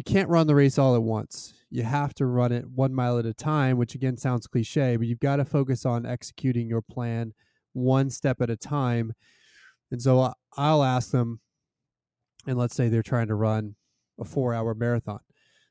you 0.00 0.04
can't 0.12 0.28
run 0.28 0.46
the 0.46 0.54
race 0.54 0.78
all 0.78 0.94
at 0.94 1.02
once 1.02 1.52
you 1.70 1.82
have 1.82 2.14
to 2.14 2.26
run 2.26 2.52
it 2.52 2.68
one 2.68 2.94
mile 2.94 3.18
at 3.18 3.26
a 3.26 3.34
time 3.34 3.76
which 3.76 3.94
again 3.94 4.16
sounds 4.16 4.46
cliche 4.46 4.96
but 4.96 5.06
you've 5.06 5.20
got 5.20 5.36
to 5.36 5.44
focus 5.44 5.84
on 5.84 6.06
executing 6.06 6.68
your 6.68 6.82
plan 6.82 7.32
one 7.72 8.08
step 8.10 8.40
at 8.40 8.50
a 8.50 8.56
time 8.56 9.12
and 9.90 10.00
so 10.00 10.32
I'll 10.56 10.84
ask 10.84 11.10
them, 11.10 11.40
and 12.46 12.56
let's 12.58 12.74
say 12.74 12.88
they're 12.88 13.02
trying 13.02 13.28
to 13.28 13.34
run 13.34 13.74
a 14.18 14.24
four 14.24 14.54
hour 14.54 14.74
marathon. 14.74 15.20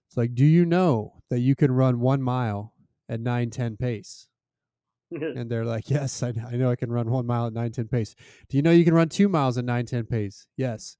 It's 0.07 0.17
like, 0.17 0.33
do 0.35 0.45
you 0.45 0.65
know 0.65 1.21
that 1.29 1.39
you 1.39 1.55
can 1.55 1.71
run 1.71 1.99
one 1.99 2.21
mile 2.21 2.73
at 3.07 3.19
9 3.19 3.49
10 3.49 3.77
pace? 3.77 4.27
and 5.11 5.49
they're 5.49 5.65
like, 5.65 5.89
yes, 5.89 6.21
I, 6.21 6.33
I 6.47 6.55
know 6.55 6.69
I 6.69 6.75
can 6.75 6.91
run 6.91 7.09
one 7.09 7.25
mile 7.25 7.47
at 7.47 7.53
9 7.53 7.71
10 7.71 7.87
pace. 7.87 8.15
Do 8.49 8.57
you 8.57 8.63
know 8.63 8.71
you 8.71 8.85
can 8.85 8.93
run 8.93 9.09
two 9.09 9.29
miles 9.29 9.57
at 9.57 9.65
9 9.65 9.85
10 9.85 10.05
pace? 10.05 10.47
Yes. 10.57 10.97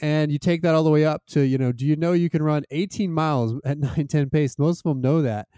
And 0.00 0.32
you 0.32 0.38
take 0.38 0.62
that 0.62 0.74
all 0.74 0.84
the 0.84 0.90
way 0.90 1.04
up 1.04 1.22
to, 1.28 1.42
you 1.42 1.58
know, 1.58 1.70
do 1.70 1.86
you 1.86 1.96
know 1.96 2.12
you 2.12 2.30
can 2.30 2.42
run 2.42 2.64
18 2.70 3.12
miles 3.12 3.54
at 3.64 3.78
9 3.78 4.06
10 4.08 4.30
pace? 4.30 4.58
Most 4.58 4.80
of 4.84 4.90
them 4.90 5.00
know 5.00 5.22
that, 5.22 5.48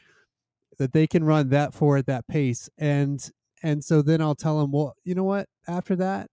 that 0.78 0.92
they 0.92 1.06
can 1.06 1.24
run 1.24 1.50
that 1.50 1.72
four 1.72 1.96
at 1.96 2.06
that 2.06 2.26
pace. 2.26 2.68
And, 2.78 3.26
and 3.62 3.84
so 3.84 4.02
then 4.02 4.20
I'll 4.20 4.34
tell 4.34 4.60
them, 4.60 4.72
well, 4.72 4.94
you 5.04 5.14
know 5.14 5.24
what? 5.24 5.48
After 5.68 5.96
that, 5.96 6.28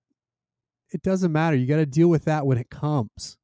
it 0.92 1.02
doesn't 1.02 1.32
matter. 1.32 1.56
You 1.56 1.68
got 1.68 1.78
to 1.78 1.86
deal 1.86 2.10
with 2.10 2.26
that 2.26 2.46
when 2.46 2.58
it 2.58 2.70
comes. 2.70 3.38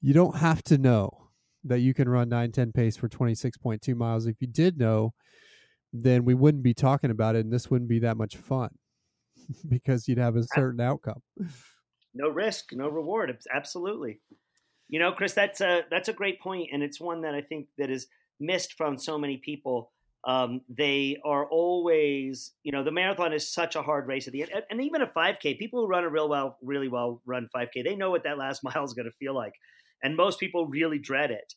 you 0.00 0.14
don't 0.14 0.36
have 0.36 0.62
to 0.64 0.78
know 0.78 1.28
that 1.64 1.80
you 1.80 1.94
can 1.94 2.08
run 2.08 2.28
910 2.28 2.72
pace 2.72 2.96
for 2.96 3.08
26.2 3.08 3.94
miles. 3.94 4.26
If 4.26 4.36
you 4.40 4.46
did 4.46 4.78
know, 4.78 5.12
then 5.92 6.24
we 6.24 6.34
wouldn't 6.34 6.62
be 6.62 6.74
talking 6.74 7.10
about 7.10 7.36
it 7.36 7.44
and 7.44 7.52
this 7.52 7.70
wouldn't 7.70 7.88
be 7.88 8.00
that 8.00 8.16
much 8.16 8.36
fun 8.36 8.70
because 9.68 10.08
you'd 10.08 10.18
have 10.18 10.36
a 10.36 10.44
certain 10.54 10.80
outcome. 10.80 11.22
No 12.18 12.28
risk, 12.28 12.72
no 12.74 12.88
reward. 12.88 13.36
Absolutely. 13.52 14.20
You 14.88 14.98
know, 14.98 15.12
Chris, 15.12 15.34
that's 15.34 15.60
a 15.60 15.84
that's 15.90 16.08
a 16.08 16.12
great 16.14 16.40
point 16.40 16.70
and 16.72 16.82
it's 16.82 17.00
one 17.00 17.22
that 17.22 17.34
I 17.34 17.42
think 17.42 17.68
that 17.78 17.90
is 17.90 18.08
missed 18.40 18.74
from 18.74 18.98
so 18.98 19.18
many 19.18 19.36
people 19.38 19.90
um, 20.24 20.62
they 20.68 21.16
are 21.24 21.46
always, 21.48 22.52
you 22.64 22.72
know, 22.72 22.82
the 22.82 22.90
marathon 22.90 23.32
is 23.32 23.48
such 23.48 23.76
a 23.76 23.82
hard 23.82 24.08
race 24.08 24.26
at 24.26 24.32
the 24.32 24.42
end, 24.42 24.50
and 24.70 24.82
even 24.82 25.00
a 25.00 25.06
5K. 25.06 25.58
People 25.58 25.80
who 25.80 25.86
run 25.86 26.04
a 26.04 26.08
real 26.08 26.28
well, 26.28 26.58
really 26.62 26.88
well 26.88 27.22
run 27.24 27.48
5K, 27.56 27.84
they 27.84 27.96
know 27.96 28.10
what 28.10 28.24
that 28.24 28.36
last 28.38 28.64
mile 28.64 28.84
is 28.84 28.94
going 28.94 29.06
to 29.06 29.16
feel 29.16 29.34
like, 29.34 29.54
and 30.02 30.16
most 30.16 30.40
people 30.40 30.66
really 30.66 30.98
dread 30.98 31.30
it. 31.30 31.54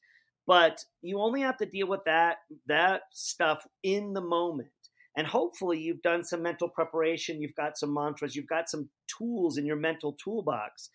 But 0.48 0.84
you 1.02 1.20
only 1.20 1.42
have 1.42 1.58
to 1.58 1.66
deal 1.66 1.88
with 1.88 2.02
that 2.06 2.38
that 2.68 3.02
stuff 3.12 3.66
in 3.84 4.14
the 4.14 4.22
moment, 4.22 4.70
and 5.18 5.28
hopefully 5.28 5.80
you've 5.80 6.02
done 6.02 6.24
some 6.24 6.42
mental 6.42 6.70
preparation. 6.70 7.42
You've 7.42 7.56
got 7.56 7.78
some 7.78 7.94
mantras. 7.94 8.36
You've 8.36 8.48
got 8.48 8.70
some 8.70 8.90
tools 9.18 9.58
in 9.58 9.66
your 9.66 9.76
mental 9.76 10.14
toolbox 10.14 10.90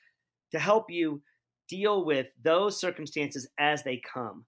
to 0.52 0.58
help 0.58 0.86
you 0.88 1.22
deal 1.68 2.04
with 2.04 2.28
those 2.42 2.80
circumstances 2.80 3.48
as 3.58 3.82
they 3.82 4.00
come 4.12 4.46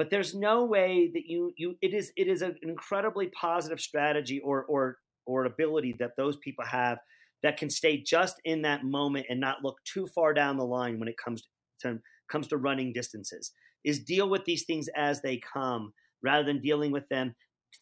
but 0.00 0.08
there's 0.08 0.34
no 0.34 0.64
way 0.64 1.10
that 1.12 1.26
you 1.26 1.52
you 1.58 1.76
it 1.82 1.92
is 1.92 2.10
it 2.16 2.26
is 2.26 2.40
an 2.40 2.56
incredibly 2.62 3.26
positive 3.38 3.78
strategy 3.78 4.40
or 4.40 4.64
or 4.64 4.96
or 5.26 5.44
ability 5.44 5.94
that 5.98 6.12
those 6.16 6.38
people 6.38 6.64
have 6.64 6.96
that 7.42 7.58
can 7.58 7.68
stay 7.68 8.02
just 8.02 8.36
in 8.46 8.62
that 8.62 8.82
moment 8.82 9.26
and 9.28 9.38
not 9.38 9.62
look 9.62 9.76
too 9.84 10.06
far 10.14 10.32
down 10.32 10.56
the 10.56 10.64
line 10.64 10.98
when 10.98 11.06
it 11.06 11.16
comes 11.22 11.42
to 11.82 11.98
comes 12.30 12.48
to 12.48 12.56
running 12.56 12.94
distances 12.94 13.52
is 13.84 14.00
deal 14.00 14.30
with 14.30 14.42
these 14.46 14.64
things 14.64 14.88
as 14.96 15.20
they 15.20 15.38
come 15.52 15.92
rather 16.22 16.44
than 16.44 16.62
dealing 16.62 16.92
with 16.92 17.06
them 17.10 17.34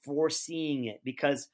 foreseeing 0.05 0.85
it 0.85 1.01
because 1.05 1.49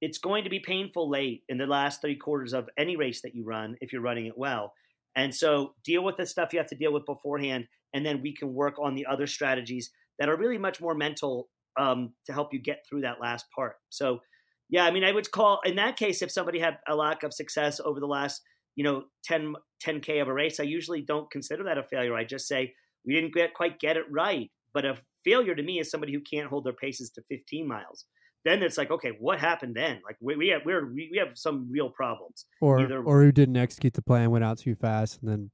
it's 0.00 0.18
going 0.18 0.44
to 0.44 0.50
be 0.50 0.60
painful 0.60 1.08
late 1.08 1.42
in 1.48 1.58
the 1.58 1.66
last 1.66 2.00
three 2.00 2.16
quarters 2.16 2.52
of 2.52 2.68
any 2.78 2.96
race 2.96 3.22
that 3.22 3.34
you 3.34 3.44
run 3.44 3.76
if 3.80 3.92
you're 3.92 4.02
running 4.02 4.26
it 4.26 4.36
well 4.36 4.72
and 5.16 5.34
so 5.34 5.74
deal 5.84 6.02
with 6.02 6.16
the 6.16 6.26
stuff 6.26 6.52
you 6.52 6.58
have 6.58 6.68
to 6.68 6.76
deal 6.76 6.92
with 6.92 7.06
beforehand 7.06 7.66
and 7.94 8.04
then 8.04 8.20
we 8.20 8.34
can 8.34 8.52
work 8.52 8.74
on 8.82 8.94
the 8.94 9.06
other 9.06 9.26
strategies 9.26 9.90
that 10.18 10.28
are 10.28 10.36
really 10.36 10.58
much 10.58 10.80
more 10.80 10.94
mental 10.94 11.48
um, 11.78 12.12
to 12.26 12.32
help 12.32 12.52
you 12.52 12.60
get 12.60 12.84
through 12.88 13.02
that 13.02 13.20
last 13.20 13.46
part. 13.54 13.76
So, 13.88 14.20
yeah, 14.68 14.84
I 14.84 14.90
mean, 14.90 15.04
I 15.04 15.12
would 15.12 15.30
call 15.30 15.60
in 15.64 15.76
that 15.76 15.96
case 15.96 16.22
if 16.22 16.30
somebody 16.30 16.58
had 16.58 16.78
a 16.88 16.94
lack 16.94 17.22
of 17.22 17.32
success 17.32 17.80
over 17.84 18.00
the 18.00 18.06
last, 18.06 18.42
you 18.76 18.84
know, 18.84 19.04
10 19.24 19.54
10k 19.84 20.20
of 20.20 20.28
a 20.28 20.32
race, 20.32 20.58
I 20.58 20.64
usually 20.64 21.02
don't 21.02 21.30
consider 21.30 21.64
that 21.64 21.78
a 21.78 21.82
failure. 21.82 22.14
I 22.14 22.24
just 22.24 22.48
say 22.48 22.74
we 23.06 23.14
didn't 23.14 23.34
get, 23.34 23.54
quite 23.54 23.78
get 23.78 23.96
it 23.96 24.04
right. 24.10 24.50
But 24.72 24.84
a 24.84 24.96
failure 25.24 25.54
to 25.54 25.62
me 25.62 25.78
is 25.78 25.90
somebody 25.90 26.12
who 26.12 26.20
can't 26.20 26.48
hold 26.48 26.64
their 26.64 26.72
paces 26.72 27.10
to 27.10 27.22
15 27.28 27.66
miles. 27.66 28.04
Then 28.44 28.62
it's 28.62 28.76
like, 28.76 28.90
okay, 28.90 29.12
what 29.18 29.38
happened 29.38 29.74
then? 29.74 30.00
Like 30.04 30.16
we, 30.20 30.36
we 30.36 30.48
have 30.48 30.62
we're 30.66 30.92
we 30.92 31.18
have 31.18 31.36
some 31.38 31.66
real 31.70 31.88
problems. 31.88 32.44
Or 32.60 32.80
Either, 32.80 33.02
or 33.02 33.22
who 33.22 33.32
didn't 33.32 33.56
execute 33.56 33.94
the 33.94 34.02
plan, 34.02 34.30
went 34.30 34.44
out 34.44 34.58
too 34.58 34.74
fast, 34.74 35.20
and 35.22 35.30
then 35.30 35.50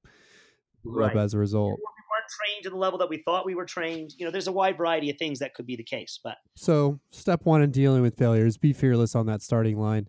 right. 0.84 1.12
up 1.12 1.16
as 1.16 1.34
a 1.34 1.38
result 1.38 1.78
We 1.78 1.84
weren't 2.10 2.28
trained 2.28 2.64
to 2.64 2.70
the 2.70 2.76
level 2.76 2.98
that 2.98 3.08
we 3.08 3.18
thought 3.18 3.46
we 3.46 3.54
were 3.54 3.64
trained. 3.64 4.14
You 4.16 4.24
know, 4.24 4.32
there's 4.32 4.48
a 4.48 4.52
wide 4.52 4.76
variety 4.76 5.08
of 5.08 5.18
things 5.18 5.38
that 5.38 5.54
could 5.54 5.66
be 5.66 5.76
the 5.76 5.84
case. 5.84 6.18
But 6.22 6.38
so, 6.56 6.98
step 7.10 7.42
one 7.44 7.62
in 7.62 7.70
dealing 7.70 8.02
with 8.02 8.16
failures: 8.16 8.58
be 8.58 8.72
fearless 8.72 9.14
on 9.14 9.26
that 9.26 9.40
starting 9.40 9.78
line. 9.78 10.08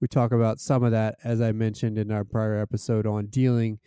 We 0.00 0.06
talk 0.06 0.30
about 0.32 0.60
some 0.60 0.84
of 0.84 0.92
that, 0.92 1.16
as 1.24 1.40
I 1.40 1.50
mentioned 1.52 1.98
in 1.98 2.10
our 2.12 2.24
prior 2.24 2.60
episode 2.60 3.06
on 3.06 3.26
dealing 3.26 3.78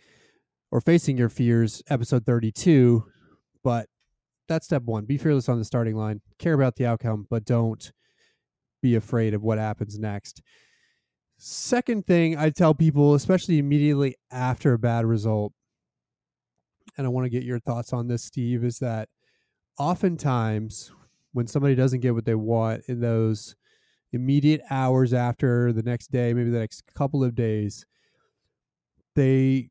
or 0.70 0.80
facing 0.80 1.16
your 1.16 1.28
fears, 1.28 1.82
episode 1.88 2.26
32. 2.26 3.04
But 3.62 3.88
that's 4.48 4.66
step 4.66 4.82
one: 4.84 5.04
be 5.04 5.18
fearless 5.18 5.48
on 5.48 5.58
the 5.58 5.64
starting 5.64 5.96
line. 5.96 6.20
Care 6.38 6.54
about 6.54 6.76
the 6.76 6.86
outcome, 6.86 7.26
but 7.30 7.44
don't 7.44 7.92
be 8.82 8.94
afraid 8.94 9.34
of 9.34 9.42
what 9.42 9.58
happens 9.58 9.98
next. 9.98 10.42
Second 11.38 12.06
thing 12.06 12.36
I 12.36 12.50
tell 12.50 12.74
people, 12.74 13.14
especially 13.14 13.58
immediately 13.58 14.16
after 14.30 14.72
a 14.72 14.78
bad 14.78 15.04
result, 15.04 15.52
and 16.96 17.06
I 17.06 17.10
want 17.10 17.26
to 17.26 17.30
get 17.30 17.42
your 17.42 17.58
thoughts 17.58 17.92
on 17.92 18.08
this, 18.08 18.22
Steve, 18.22 18.64
is 18.64 18.78
that 18.78 19.08
oftentimes 19.78 20.92
when 21.32 21.46
somebody 21.46 21.74
doesn't 21.74 22.00
get 22.00 22.14
what 22.14 22.24
they 22.24 22.34
want 22.34 22.82
in 22.88 23.00
those 23.00 23.54
immediate 24.12 24.62
hours 24.70 25.12
after 25.12 25.72
the 25.72 25.82
next 25.82 26.10
day, 26.10 26.32
maybe 26.32 26.50
the 26.50 26.58
next 26.58 26.82
couple 26.94 27.22
of 27.22 27.34
days, 27.34 27.84
they 29.14 29.68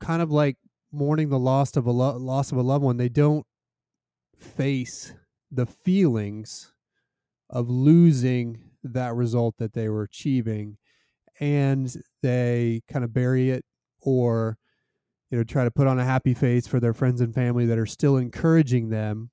kind 0.00 0.22
of 0.22 0.30
like 0.30 0.56
mourning 0.92 1.28
the 1.28 1.38
loss 1.38 1.76
of 1.76 1.86
a 1.86 1.90
lo- 1.90 2.16
loss 2.16 2.52
of 2.52 2.58
a 2.58 2.62
loved 2.62 2.84
one. 2.84 2.96
They 2.96 3.08
don't 3.08 3.46
face 4.36 5.14
the 5.50 5.66
feelings 5.66 6.72
of 7.50 7.68
losing 7.68 8.58
that 8.82 9.14
result 9.14 9.54
that 9.58 9.72
they 9.72 9.88
were 9.88 10.02
achieving 10.02 10.76
and 11.40 11.96
they 12.22 12.82
kind 12.88 13.04
of 13.04 13.12
bury 13.12 13.50
it 13.50 13.64
or 14.00 14.58
you 15.30 15.38
know 15.38 15.44
try 15.44 15.64
to 15.64 15.70
put 15.70 15.86
on 15.86 15.98
a 15.98 16.04
happy 16.04 16.34
face 16.34 16.66
for 16.66 16.80
their 16.80 16.92
friends 16.92 17.20
and 17.20 17.34
family 17.34 17.66
that 17.66 17.78
are 17.78 17.86
still 17.86 18.16
encouraging 18.16 18.90
them 18.90 19.30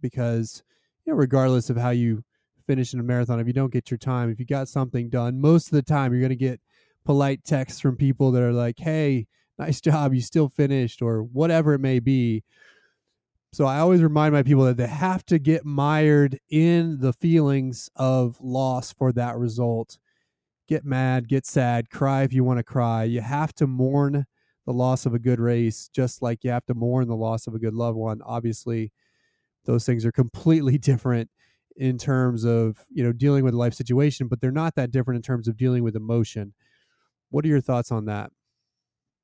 because 0.00 0.62
you 1.04 1.12
know 1.12 1.16
regardless 1.16 1.70
of 1.70 1.76
how 1.76 1.90
you 1.90 2.22
finish 2.66 2.94
in 2.94 3.00
a 3.00 3.02
marathon 3.02 3.40
if 3.40 3.46
you 3.46 3.52
don't 3.52 3.72
get 3.72 3.90
your 3.90 3.98
time 3.98 4.30
if 4.30 4.38
you 4.38 4.46
got 4.46 4.68
something 4.68 5.08
done 5.08 5.40
most 5.40 5.66
of 5.66 5.72
the 5.72 5.82
time 5.82 6.12
you're 6.12 6.20
going 6.20 6.30
to 6.30 6.36
get 6.36 6.60
polite 7.04 7.44
texts 7.44 7.80
from 7.80 7.96
people 7.96 8.30
that 8.32 8.42
are 8.42 8.52
like, 8.52 8.78
"Hey, 8.78 9.26
nice 9.58 9.80
job, 9.80 10.14
you 10.14 10.20
still 10.20 10.48
finished," 10.48 11.02
or 11.02 11.22
whatever 11.22 11.74
it 11.74 11.80
may 11.80 12.00
be. 12.00 12.42
So 13.54 13.66
I 13.66 13.78
always 13.78 14.02
remind 14.02 14.32
my 14.32 14.42
people 14.42 14.64
that 14.64 14.78
they 14.78 14.88
have 14.88 15.24
to 15.26 15.38
get 15.38 15.64
mired 15.64 16.40
in 16.50 16.98
the 16.98 17.12
feelings 17.12 17.88
of 17.94 18.36
loss 18.40 18.92
for 18.92 19.12
that 19.12 19.36
result. 19.36 19.96
Get 20.66 20.84
mad, 20.84 21.28
get 21.28 21.46
sad, 21.46 21.88
cry 21.88 22.24
if 22.24 22.32
you 22.32 22.42
want 22.42 22.58
to 22.58 22.64
cry. 22.64 23.04
You 23.04 23.20
have 23.20 23.54
to 23.54 23.68
mourn 23.68 24.26
the 24.66 24.72
loss 24.72 25.06
of 25.06 25.14
a 25.14 25.20
good 25.20 25.38
race, 25.38 25.88
just 25.94 26.20
like 26.20 26.42
you 26.42 26.50
have 26.50 26.66
to 26.66 26.74
mourn 26.74 27.06
the 27.06 27.14
loss 27.14 27.46
of 27.46 27.54
a 27.54 27.60
good 27.60 27.74
loved 27.74 27.96
one. 27.96 28.20
Obviously, 28.26 28.90
those 29.66 29.86
things 29.86 30.04
are 30.04 30.10
completely 30.10 30.76
different 30.90 31.30
in 31.76 31.96
terms 31.96 32.42
of 32.42 32.78
you 32.90 33.04
know 33.04 33.12
dealing 33.12 33.44
with 33.44 33.54
life 33.54 33.74
situation, 33.74 34.26
but 34.26 34.40
they're 34.40 34.50
not 34.50 34.74
that 34.74 34.90
different 34.90 35.14
in 35.14 35.22
terms 35.22 35.46
of 35.46 35.56
dealing 35.56 35.84
with 35.84 35.94
emotion. 35.94 36.54
What 37.30 37.44
are 37.44 37.48
your 37.48 37.60
thoughts 37.60 37.92
on 37.92 38.06
that? 38.06 38.32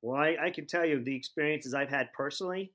Well, 0.01 0.15
I, 0.15 0.37
I 0.41 0.49
can 0.51 0.67
tell 0.67 0.85
you 0.85 1.03
the 1.03 1.17
experiences 1.17 1.73
I've 1.73 1.89
had 1.89 2.13
personally 2.13 2.71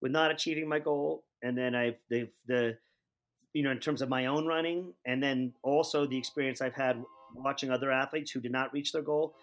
with 0.00 0.12
not 0.12 0.30
achieving 0.30 0.68
my 0.68 0.78
goal, 0.78 1.24
and 1.42 1.56
then 1.56 1.74
I've 1.74 1.98
the 2.08 2.28
the 2.46 2.76
you 3.52 3.62
know 3.62 3.70
in 3.70 3.78
terms 3.78 4.02
of 4.02 4.08
my 4.08 4.26
own 4.26 4.46
running, 4.46 4.92
and 5.06 5.22
then 5.22 5.52
also 5.62 6.06
the 6.06 6.18
experience 6.18 6.60
I've 6.60 6.74
had 6.74 7.02
watching 7.34 7.70
other 7.70 7.90
athletes 7.90 8.30
who 8.30 8.40
did 8.40 8.52
not 8.52 8.72
reach 8.72 8.92
their 8.92 9.02
goal. 9.02 9.34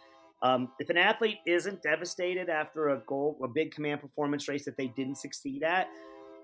Um, 0.41 0.69
if 0.79 0.89
an 0.89 0.97
athlete 0.97 1.37
isn't 1.45 1.81
devastated 1.83 2.49
after 2.49 2.89
a 2.89 3.01
goal, 3.07 3.37
a 3.43 3.47
big 3.47 3.71
command 3.71 4.01
performance 4.01 4.47
race 4.49 4.65
that 4.65 4.75
they 4.75 4.87
didn't 4.87 5.15
succeed 5.15 5.63
at, 5.63 5.87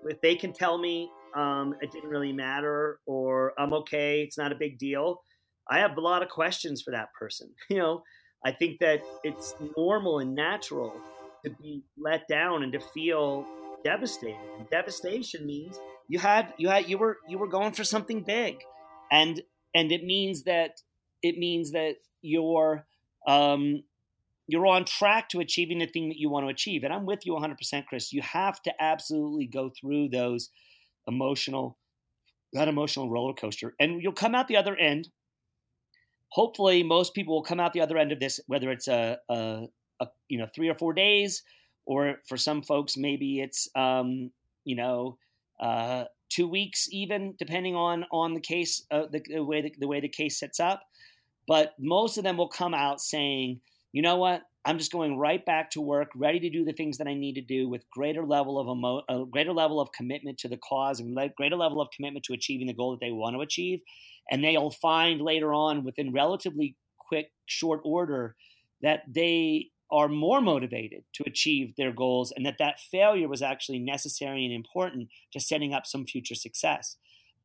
if 0.04 0.20
they 0.22 0.34
can 0.34 0.52
tell 0.54 0.78
me 0.78 1.10
um, 1.34 1.74
it 1.82 1.92
didn't 1.92 2.08
really 2.08 2.32
matter 2.32 2.98
or 3.06 3.52
I'm 3.58 3.74
okay, 3.74 4.22
it's 4.22 4.38
not 4.38 4.52
a 4.52 4.54
big 4.54 4.78
deal, 4.78 5.22
I 5.70 5.78
have 5.78 5.96
a 5.96 6.00
lot 6.00 6.22
of 6.22 6.28
questions 6.28 6.82
for 6.82 6.90
that 6.92 7.12
person. 7.18 7.50
You 7.68 7.78
know, 7.78 8.02
I 8.44 8.52
think 8.52 8.78
that 8.80 9.02
it's 9.22 9.54
normal 9.76 10.20
and 10.20 10.34
natural 10.34 10.94
to 11.44 11.50
be 11.50 11.82
let 11.98 12.26
down 12.26 12.62
and 12.62 12.72
to 12.72 12.80
feel 12.80 13.46
devastated. 13.82 14.36
And 14.58 14.68
devastation 14.70 15.46
means 15.46 15.78
you 16.08 16.18
had 16.18 16.52
you 16.58 16.68
had 16.68 16.88
you 16.88 16.98
were 16.98 17.18
you 17.28 17.38
were 17.38 17.48
going 17.48 17.72
for 17.72 17.84
something 17.84 18.22
big, 18.22 18.58
and 19.10 19.40
and 19.74 19.92
it 19.92 20.04
means 20.04 20.44
that 20.44 20.80
it 21.22 21.38
means 21.38 21.72
that 21.72 21.96
you're 22.22 22.86
um, 23.26 23.82
you're 24.48 24.66
on 24.66 24.84
track 24.84 25.28
to 25.30 25.40
achieving 25.40 25.78
the 25.78 25.86
thing 25.86 26.08
that 26.08 26.18
you 26.18 26.28
want 26.28 26.44
to 26.44 26.50
achieve. 26.50 26.82
And 26.82 26.92
I'm 26.92 27.06
with 27.06 27.24
you 27.24 27.32
100%, 27.34 27.86
Chris. 27.86 28.12
You 28.12 28.22
have 28.22 28.60
to 28.62 28.72
absolutely 28.80 29.46
go 29.46 29.70
through 29.70 30.08
those 30.08 30.50
emotional, 31.06 31.78
that 32.52 32.68
emotional 32.68 33.10
roller 33.10 33.34
coaster. 33.34 33.74
And 33.78 34.02
you'll 34.02 34.12
come 34.12 34.34
out 34.34 34.48
the 34.48 34.56
other 34.56 34.76
end. 34.76 35.10
Hopefully, 36.30 36.82
most 36.82 37.14
people 37.14 37.34
will 37.34 37.42
come 37.42 37.60
out 37.60 37.72
the 37.72 37.80
other 37.80 37.98
end 37.98 38.12
of 38.12 38.20
this, 38.20 38.40
whether 38.46 38.70
it's 38.70 38.88
a, 38.88 39.18
a, 39.28 39.64
a 40.00 40.06
you 40.28 40.38
know, 40.38 40.46
three 40.54 40.68
or 40.68 40.74
four 40.74 40.92
days, 40.92 41.42
or 41.90 42.20
for 42.28 42.36
some 42.36 42.62
folks, 42.62 42.96
maybe 42.96 43.40
it's, 43.40 43.68
um, 43.74 44.30
you 44.64 44.76
know, 44.76 45.18
uh, 45.58 46.04
two 46.28 46.46
weeks 46.46 46.86
even, 46.92 47.34
depending 47.36 47.74
on, 47.74 48.06
on 48.12 48.32
the 48.32 48.40
case, 48.40 48.86
uh, 48.92 49.06
the, 49.10 49.20
the, 49.28 49.42
way 49.42 49.60
the, 49.60 49.74
the 49.80 49.88
way 49.88 49.98
the 49.98 50.08
case 50.08 50.38
sets 50.38 50.60
up. 50.60 50.84
But 51.48 51.74
most 51.80 52.16
of 52.16 52.22
them 52.22 52.36
will 52.36 52.46
come 52.46 52.74
out 52.74 53.00
saying, 53.00 53.60
you 53.90 54.02
know 54.02 54.18
what? 54.18 54.42
I'm 54.64 54.78
just 54.78 54.92
going 54.92 55.18
right 55.18 55.44
back 55.44 55.68
to 55.72 55.80
work, 55.80 56.10
ready 56.14 56.38
to 56.38 56.48
do 56.48 56.64
the 56.64 56.72
things 56.72 56.96
that 56.98 57.08
I 57.08 57.14
need 57.14 57.34
to 57.34 57.40
do 57.40 57.68
with 57.68 57.90
greater 57.90 58.24
level 58.24 58.60
of 58.60 58.68
emo- 58.68 59.02
a 59.08 59.26
greater 59.28 59.52
level 59.52 59.80
of 59.80 59.90
commitment 59.90 60.38
to 60.38 60.48
the 60.48 60.58
cause 60.58 61.00
and 61.00 61.12
le- 61.12 61.30
greater 61.30 61.56
level 61.56 61.80
of 61.80 61.88
commitment 61.90 62.24
to 62.26 62.34
achieving 62.34 62.68
the 62.68 62.72
goal 62.72 62.92
that 62.92 63.00
they 63.04 63.10
want 63.10 63.34
to 63.34 63.40
achieve. 63.40 63.80
And 64.30 64.44
they'll 64.44 64.70
find 64.70 65.20
later 65.20 65.52
on, 65.52 65.82
within 65.82 66.12
relatively 66.12 66.76
quick, 66.98 67.32
short 67.46 67.80
order, 67.84 68.36
that 68.80 69.02
they 69.12 69.70
are 69.92 70.08
more 70.08 70.40
motivated 70.40 71.04
to 71.14 71.24
achieve 71.26 71.74
their 71.76 71.92
goals 71.92 72.32
and 72.34 72.46
that 72.46 72.58
that 72.58 72.78
failure 72.78 73.28
was 73.28 73.42
actually 73.42 73.78
necessary 73.78 74.44
and 74.44 74.54
important 74.54 75.08
to 75.32 75.40
setting 75.40 75.74
up 75.74 75.86
some 75.86 76.06
future 76.06 76.34
success. 76.34 76.96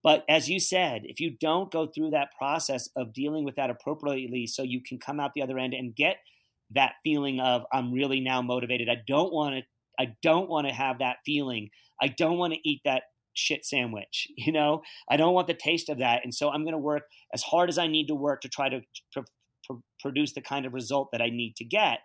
But 0.03 0.23
as 0.29 0.49
you 0.49 0.59
said, 0.59 1.01
if 1.05 1.19
you 1.19 1.31
don't 1.31 1.71
go 1.71 1.87
through 1.87 2.11
that 2.11 2.29
process 2.37 2.89
of 2.95 3.13
dealing 3.13 3.43
with 3.43 3.55
that 3.55 3.71
appropriately 3.71 4.45
so 4.45 4.61
you 4.61 4.81
can 4.81 4.99
come 4.99 5.19
out 5.19 5.33
the 5.33 5.41
other 5.41 5.57
end 5.57 5.73
and 5.73 5.95
get– 5.95 6.17
that 6.73 6.93
feeling 7.03 7.39
of 7.39 7.65
I'm 7.71 7.91
really 7.91 8.19
now 8.19 8.41
motivated. 8.41 8.89
I 8.89 8.97
don't 9.07 9.33
want 9.33 9.55
to 9.55 9.61
I 9.97 10.15
don't 10.21 10.49
want 10.49 10.67
to 10.67 10.73
have 10.73 10.99
that 10.99 11.17
feeling. 11.25 11.69
I 12.01 12.09
don't 12.09 12.37
want 12.37 12.53
to 12.53 12.69
eat 12.69 12.81
that 12.83 13.03
shit 13.33 13.65
sandwich, 13.65 14.27
you 14.37 14.51
know? 14.51 14.81
I 15.09 15.17
don't 15.17 15.33
want 15.33 15.47
the 15.47 15.53
taste 15.53 15.89
of 15.89 15.99
that. 15.99 16.21
And 16.23 16.33
so 16.33 16.49
I'm 16.49 16.63
going 16.63 16.73
to 16.73 16.77
work 16.77 17.03
as 17.33 17.43
hard 17.43 17.69
as 17.69 17.77
I 17.77 17.87
need 17.87 18.07
to 18.07 18.15
work 18.15 18.41
to 18.41 18.49
try 18.49 18.67
to 18.67 18.81
pr- 19.13 19.21
pr- 19.63 19.79
produce 20.01 20.33
the 20.33 20.41
kind 20.41 20.65
of 20.65 20.73
result 20.73 21.09
that 21.13 21.21
I 21.21 21.29
need 21.29 21.55
to 21.57 21.63
get. 21.63 21.99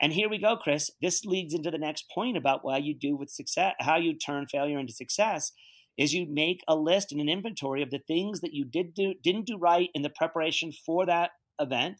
And 0.00 0.12
here 0.12 0.28
we 0.28 0.38
go, 0.38 0.56
Chris. 0.56 0.90
This 1.00 1.24
leads 1.24 1.54
into 1.54 1.70
the 1.70 1.78
next 1.78 2.06
point 2.12 2.36
about 2.36 2.64
what 2.64 2.82
you 2.82 2.94
do 2.94 3.16
with 3.16 3.30
success, 3.30 3.74
how 3.80 3.96
you 3.96 4.16
turn 4.16 4.46
failure 4.46 4.78
into 4.78 4.92
success 4.92 5.52
is 5.96 6.12
you 6.12 6.26
make 6.28 6.60
a 6.66 6.74
list 6.74 7.12
and 7.12 7.20
an 7.20 7.28
inventory 7.28 7.80
of 7.80 7.90
the 7.90 8.00
things 8.00 8.40
that 8.40 8.52
you 8.52 8.64
did 8.64 8.94
do 8.94 9.14
didn't 9.22 9.46
do 9.46 9.56
right 9.56 9.90
in 9.94 10.02
the 10.02 10.10
preparation 10.10 10.72
for 10.72 11.06
that 11.06 11.30
event 11.60 11.98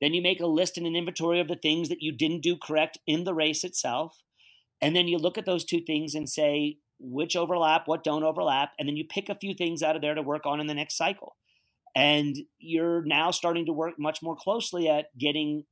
then 0.00 0.12
you 0.12 0.22
make 0.22 0.40
a 0.40 0.46
list 0.46 0.76
and 0.76 0.86
an 0.86 0.96
inventory 0.96 1.40
of 1.40 1.48
the 1.48 1.56
things 1.56 1.88
that 1.88 2.02
you 2.02 2.12
didn't 2.12 2.42
do 2.42 2.56
correct 2.56 2.98
in 3.06 3.24
the 3.24 3.34
race 3.34 3.64
itself. 3.64 4.22
And 4.80 4.94
then 4.94 5.08
you 5.08 5.16
look 5.16 5.38
at 5.38 5.46
those 5.46 5.64
two 5.64 5.80
things 5.80 6.14
and 6.14 6.28
say, 6.28 6.78
which 6.98 7.36
overlap, 7.36 7.82
what 7.86 8.04
don't 8.04 8.22
overlap. 8.22 8.72
And 8.78 8.88
then 8.88 8.96
you 8.96 9.04
pick 9.08 9.28
a 9.28 9.34
few 9.34 9.54
things 9.54 9.82
out 9.82 9.96
of 9.96 10.02
there 10.02 10.14
to 10.14 10.22
work 10.22 10.44
on 10.44 10.60
in 10.60 10.66
the 10.66 10.74
next 10.74 10.96
cycle. 10.96 11.36
And 11.94 12.36
you're 12.58 13.02
now 13.04 13.30
starting 13.30 13.64
to 13.66 13.72
work 13.72 13.94
much 13.98 14.18
more 14.22 14.36
closely 14.36 14.86
at 14.88 15.06
getting, 15.18 15.64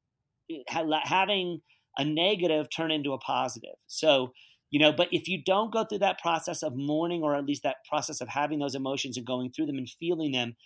having 0.68 1.60
a 1.96 2.04
negative 2.04 2.68
turn 2.74 2.90
into 2.90 3.12
a 3.12 3.18
positive. 3.18 3.76
So, 3.86 4.32
you 4.70 4.80
know, 4.80 4.92
but 4.92 5.08
if 5.12 5.28
you 5.28 5.42
don't 5.44 5.72
go 5.72 5.84
through 5.84 5.98
that 5.98 6.18
process 6.18 6.62
of 6.62 6.74
mourning 6.74 7.22
or 7.22 7.36
at 7.36 7.44
least 7.44 7.62
that 7.62 7.76
process 7.88 8.20
of 8.20 8.28
having 8.28 8.58
those 8.58 8.74
emotions 8.74 9.16
and 9.16 9.26
going 9.26 9.52
through 9.52 9.66
them 9.66 9.78
and 9.78 9.88
feeling 9.88 10.32
them, 10.32 10.56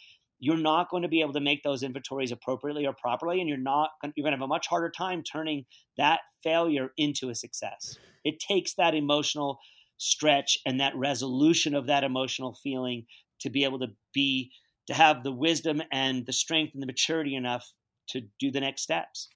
you're 0.41 0.57
not 0.57 0.89
going 0.89 1.03
to 1.03 1.09
be 1.09 1.21
able 1.21 1.33
to 1.33 1.41
make 1.41 1.63
those 1.63 1.83
inventories 1.83 2.33
appropriately 2.33 2.87
or 2.87 2.95
properly 2.95 3.41
and 3.41 3.49
you're 3.49 3.59
not 3.59 3.91
you're 4.15 4.25
going 4.25 4.33
to 4.33 4.39
have 4.39 4.45
a 4.45 4.47
much 4.47 4.67
harder 4.67 4.91
time 4.91 5.23
turning 5.23 5.65
that 5.97 6.21
failure 6.43 6.93
into 6.97 7.29
a 7.29 7.35
success 7.35 7.99
it 8.25 8.39
takes 8.39 8.75
that 8.75 8.95
emotional 8.95 9.59
stretch 9.99 10.59
and 10.65 10.81
that 10.81 10.97
resolution 10.97 11.75
of 11.75 11.87
that 11.87 12.05
emotional 12.05 12.57
feeling 12.63 13.05
to 13.41 13.51
be 13.51 13.65
able 13.65 13.79
to 13.79 13.89
be 14.15 14.51
to 14.87 14.95
have 14.95 15.23
the 15.23 15.33
wisdom 15.33 15.83
and 15.93 16.25
the 16.27 16.33
strength 16.33 16.73
and 16.73 16.83
the 16.83 16.87
maturity 16.87 17.35
enough 17.35 17.73
to 18.09 18.23
do 18.39 18.51
the 18.51 18.61
next 18.61 18.83
steps 18.83 19.29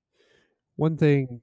one 0.76 0.96
thing 0.96 1.40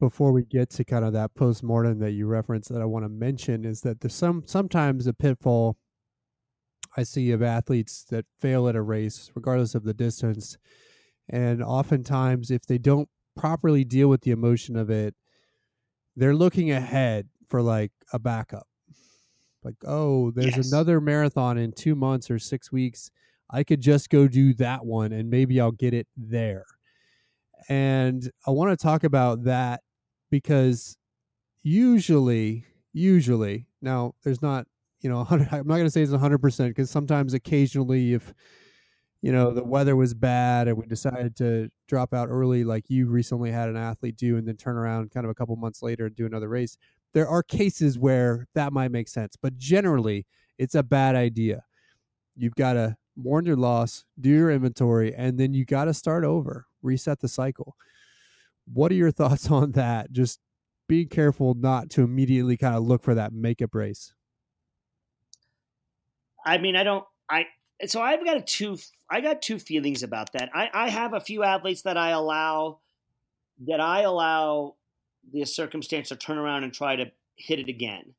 before 0.00 0.32
we 0.32 0.42
get 0.44 0.70
to 0.70 0.84
kind 0.84 1.04
of 1.04 1.12
that 1.12 1.34
post-mortem 1.34 1.98
that 1.98 2.12
you 2.12 2.26
referenced 2.26 2.68
that 2.68 2.82
i 2.82 2.84
want 2.84 3.04
to 3.04 3.08
mention 3.08 3.64
is 3.64 3.80
that 3.80 4.00
there's 4.00 4.14
some 4.14 4.42
sometimes 4.46 5.06
a 5.06 5.12
pitfall 5.12 5.76
I 6.96 7.02
see 7.02 7.32
of 7.32 7.42
athletes 7.42 8.04
that 8.10 8.24
fail 8.38 8.68
at 8.68 8.76
a 8.76 8.82
race, 8.82 9.30
regardless 9.34 9.74
of 9.74 9.84
the 9.84 9.94
distance. 9.94 10.56
And 11.28 11.62
oftentimes, 11.62 12.50
if 12.50 12.66
they 12.66 12.78
don't 12.78 13.08
properly 13.36 13.84
deal 13.84 14.08
with 14.08 14.20
the 14.20 14.30
emotion 14.30 14.76
of 14.76 14.90
it, 14.90 15.14
they're 16.16 16.34
looking 16.34 16.70
ahead 16.70 17.28
for 17.48 17.62
like 17.62 17.92
a 18.12 18.18
backup. 18.18 18.66
Like, 19.64 19.76
oh, 19.86 20.30
there's 20.30 20.56
yes. 20.56 20.70
another 20.70 21.00
marathon 21.00 21.58
in 21.58 21.72
two 21.72 21.94
months 21.94 22.30
or 22.30 22.38
six 22.38 22.70
weeks. 22.70 23.10
I 23.50 23.64
could 23.64 23.80
just 23.80 24.10
go 24.10 24.28
do 24.28 24.54
that 24.54 24.84
one 24.84 25.12
and 25.12 25.30
maybe 25.30 25.60
I'll 25.60 25.72
get 25.72 25.94
it 25.94 26.06
there. 26.16 26.66
And 27.68 28.30
I 28.46 28.50
want 28.50 28.70
to 28.70 28.82
talk 28.82 29.04
about 29.04 29.44
that 29.44 29.80
because 30.30 30.96
usually, 31.62 32.66
usually, 32.92 33.66
now 33.80 34.14
there's 34.22 34.42
not 34.42 34.66
you 35.00 35.10
know, 35.10 35.18
100, 35.18 35.48
I'm 35.52 35.66
not 35.66 35.74
going 35.74 35.84
to 35.84 35.90
say 35.90 36.02
it's 36.02 36.12
100% 36.12 36.68
because 36.68 36.90
sometimes 36.90 37.34
occasionally 37.34 38.14
if 38.14 38.32
you 39.20 39.32
know 39.32 39.52
the 39.52 39.64
weather 39.64 39.96
was 39.96 40.12
bad 40.12 40.68
and 40.68 40.76
we 40.76 40.86
decided 40.86 41.34
to 41.36 41.70
drop 41.88 42.12
out 42.12 42.28
early 42.28 42.62
like 42.62 42.90
you 42.90 43.06
recently 43.06 43.50
had 43.50 43.70
an 43.70 43.76
athlete 43.76 44.16
do 44.16 44.36
and 44.36 44.46
then 44.46 44.56
turn 44.56 44.76
around 44.76 45.10
kind 45.10 45.24
of 45.24 45.30
a 45.30 45.34
couple 45.34 45.56
months 45.56 45.82
later 45.82 46.04
and 46.04 46.14
do 46.14 46.26
another 46.26 46.48
race 46.48 46.76
there 47.14 47.28
are 47.28 47.42
cases 47.42 47.96
where 47.98 48.46
that 48.54 48.72
might 48.72 48.90
make 48.90 49.08
sense. 49.08 49.36
But 49.40 49.56
generally 49.56 50.26
it's 50.58 50.74
a 50.74 50.82
bad 50.82 51.14
idea. 51.14 51.64
You've 52.36 52.56
got 52.56 52.74
to 52.74 52.96
mourn 53.16 53.46
your 53.46 53.56
loss 53.56 54.04
do 54.20 54.28
your 54.28 54.50
inventory 54.50 55.14
and 55.14 55.38
then 55.38 55.54
you 55.54 55.64
got 55.64 55.84
to 55.84 55.94
start 55.94 56.24
over 56.24 56.66
reset 56.84 57.20
the 57.20 57.28
cycle 57.28 57.76
what 58.72 58.92
are 58.92 58.96
your 58.96 59.10
thoughts 59.10 59.50
on 59.50 59.72
that 59.72 60.12
just 60.12 60.40
be 60.86 61.06
careful 61.06 61.54
not 61.54 61.88
to 61.88 62.02
immediately 62.02 62.56
kind 62.56 62.76
of 62.76 62.82
look 62.82 63.02
for 63.02 63.14
that 63.14 63.32
makeup 63.32 63.74
race 63.74 64.12
I 66.44 66.58
mean, 66.58 66.76
I 66.76 66.82
don't. 66.82 67.04
I 67.30 67.46
so 67.86 68.00
I've 68.02 68.24
got 68.24 68.36
a 68.36 68.42
two. 68.42 68.78
I 69.10 69.20
got 69.20 69.42
two 69.42 69.58
feelings 69.58 70.02
about 70.02 70.32
that. 70.32 70.50
I, 70.54 70.70
I 70.72 70.88
have 70.90 71.14
a 71.14 71.20
few 71.20 71.42
athletes 71.42 71.82
that 71.82 71.96
I 71.96 72.10
allow 72.10 72.80
that 73.66 73.80
I 73.80 74.02
allow 74.02 74.76
the 75.32 75.44
circumstance 75.44 76.10
to 76.10 76.16
turn 76.16 76.38
around 76.38 76.64
and 76.64 76.72
try 76.72 76.96
to 76.96 77.10
hit 77.36 77.58
it 77.58 77.68
again. 77.68 78.14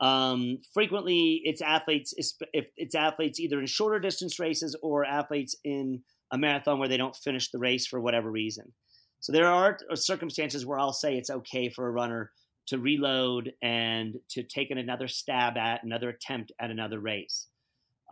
Um, 0.00 0.60
frequently, 0.72 1.42
it's 1.44 1.60
athletes. 1.60 2.14
If 2.52 2.68
it's 2.76 2.94
athletes 2.94 3.38
either 3.38 3.60
in 3.60 3.66
shorter 3.66 3.98
distance 3.98 4.38
races 4.38 4.76
or 4.82 5.04
athletes 5.04 5.56
in 5.64 6.02
a 6.30 6.38
marathon 6.38 6.78
where 6.78 6.88
they 6.88 6.96
don't 6.96 7.16
finish 7.16 7.50
the 7.50 7.58
race 7.58 7.86
for 7.86 8.00
whatever 8.00 8.30
reason. 8.30 8.72
So 9.20 9.32
there 9.32 9.48
are 9.48 9.78
circumstances 9.94 10.64
where 10.64 10.78
I'll 10.78 10.92
say 10.92 11.16
it's 11.16 11.30
okay 11.30 11.68
for 11.68 11.88
a 11.88 11.90
runner 11.90 12.30
to 12.68 12.78
reload 12.78 13.52
and 13.62 14.16
to 14.28 14.42
take 14.42 14.70
another 14.70 15.08
stab 15.08 15.56
at 15.56 15.82
another 15.82 16.10
attempt 16.10 16.52
at 16.60 16.70
another 16.70 17.00
race. 17.00 17.46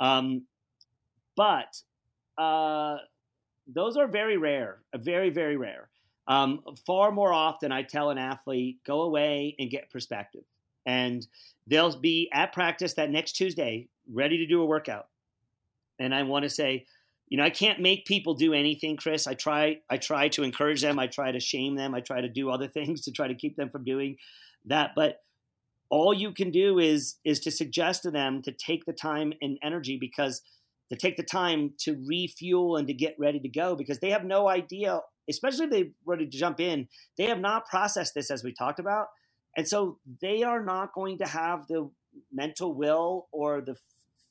Um, 0.00 0.46
but 1.36 1.76
uh, 2.38 2.96
those 3.66 3.96
are 3.96 4.08
very 4.08 4.38
rare, 4.38 4.78
very, 4.96 5.30
very 5.30 5.56
rare. 5.56 5.90
Um, 6.28 6.62
far 6.86 7.12
more 7.12 7.32
often, 7.32 7.70
I 7.70 7.82
tell 7.82 8.10
an 8.10 8.18
athlete, 8.18 8.78
go 8.84 9.02
away 9.02 9.54
and 9.58 9.70
get 9.70 9.90
perspective. 9.90 10.42
And 10.86 11.26
they'll 11.66 11.96
be 11.96 12.30
at 12.32 12.52
practice 12.52 12.94
that 12.94 13.10
next 13.10 13.32
Tuesday, 13.32 13.88
ready 14.10 14.38
to 14.38 14.46
do 14.46 14.62
a 14.62 14.66
workout. 14.66 15.08
And 15.98 16.14
I 16.14 16.22
want 16.22 16.44
to 16.44 16.50
say, 16.50 16.86
you 17.28 17.36
know, 17.36 17.44
I 17.44 17.50
can't 17.50 17.80
make 17.80 18.06
people 18.06 18.34
do 18.34 18.52
anything, 18.54 18.96
Chris. 18.96 19.26
I 19.26 19.34
try, 19.34 19.80
I 19.90 19.96
try 19.96 20.28
to 20.28 20.42
encourage 20.44 20.82
them. 20.82 20.98
I 20.98 21.08
try 21.08 21.32
to 21.32 21.40
shame 21.40 21.74
them. 21.74 21.94
I 21.94 22.00
try 22.00 22.20
to 22.20 22.28
do 22.28 22.50
other 22.50 22.68
things 22.76 23.02
to 23.02 23.12
try 23.12 23.28
to 23.28 23.34
keep 23.34 23.56
them 23.56 23.70
from 23.70 23.84
doing 23.84 24.16
that. 24.66 24.92
But 24.94 25.22
all 25.88 26.12
you 26.12 26.32
can 26.32 26.50
do 26.50 26.78
is 26.78 27.16
is 27.24 27.40
to 27.40 27.50
suggest 27.50 28.02
to 28.02 28.10
them 28.10 28.42
to 28.42 28.52
take 28.52 28.84
the 28.86 28.92
time 28.92 29.32
and 29.40 29.58
energy 29.62 29.96
because 30.00 30.42
to 30.90 30.96
take 30.96 31.16
the 31.16 31.22
time 31.22 31.72
to 31.78 32.02
refuel 32.06 32.76
and 32.76 32.86
to 32.88 32.94
get 32.94 33.16
ready 33.18 33.40
to 33.40 33.48
go 33.48 33.74
because 33.76 33.98
they 33.98 34.10
have 34.10 34.24
no 34.24 34.48
idea, 34.48 35.00
especially 35.28 35.64
if 35.64 35.70
they're 35.70 35.84
ready 36.04 36.26
to 36.26 36.38
jump 36.38 36.60
in, 36.60 36.88
they 37.18 37.24
have 37.24 37.40
not 37.40 37.66
processed 37.66 38.14
this 38.14 38.30
as 38.30 38.44
we 38.44 38.52
talked 38.52 38.78
about. 38.78 39.08
And 39.56 39.66
so 39.66 39.98
they 40.20 40.42
are 40.42 40.62
not 40.62 40.92
going 40.92 41.18
to 41.18 41.26
have 41.26 41.66
the 41.66 41.90
mental 42.32 42.74
will 42.74 43.26
or 43.32 43.60
the 43.60 43.76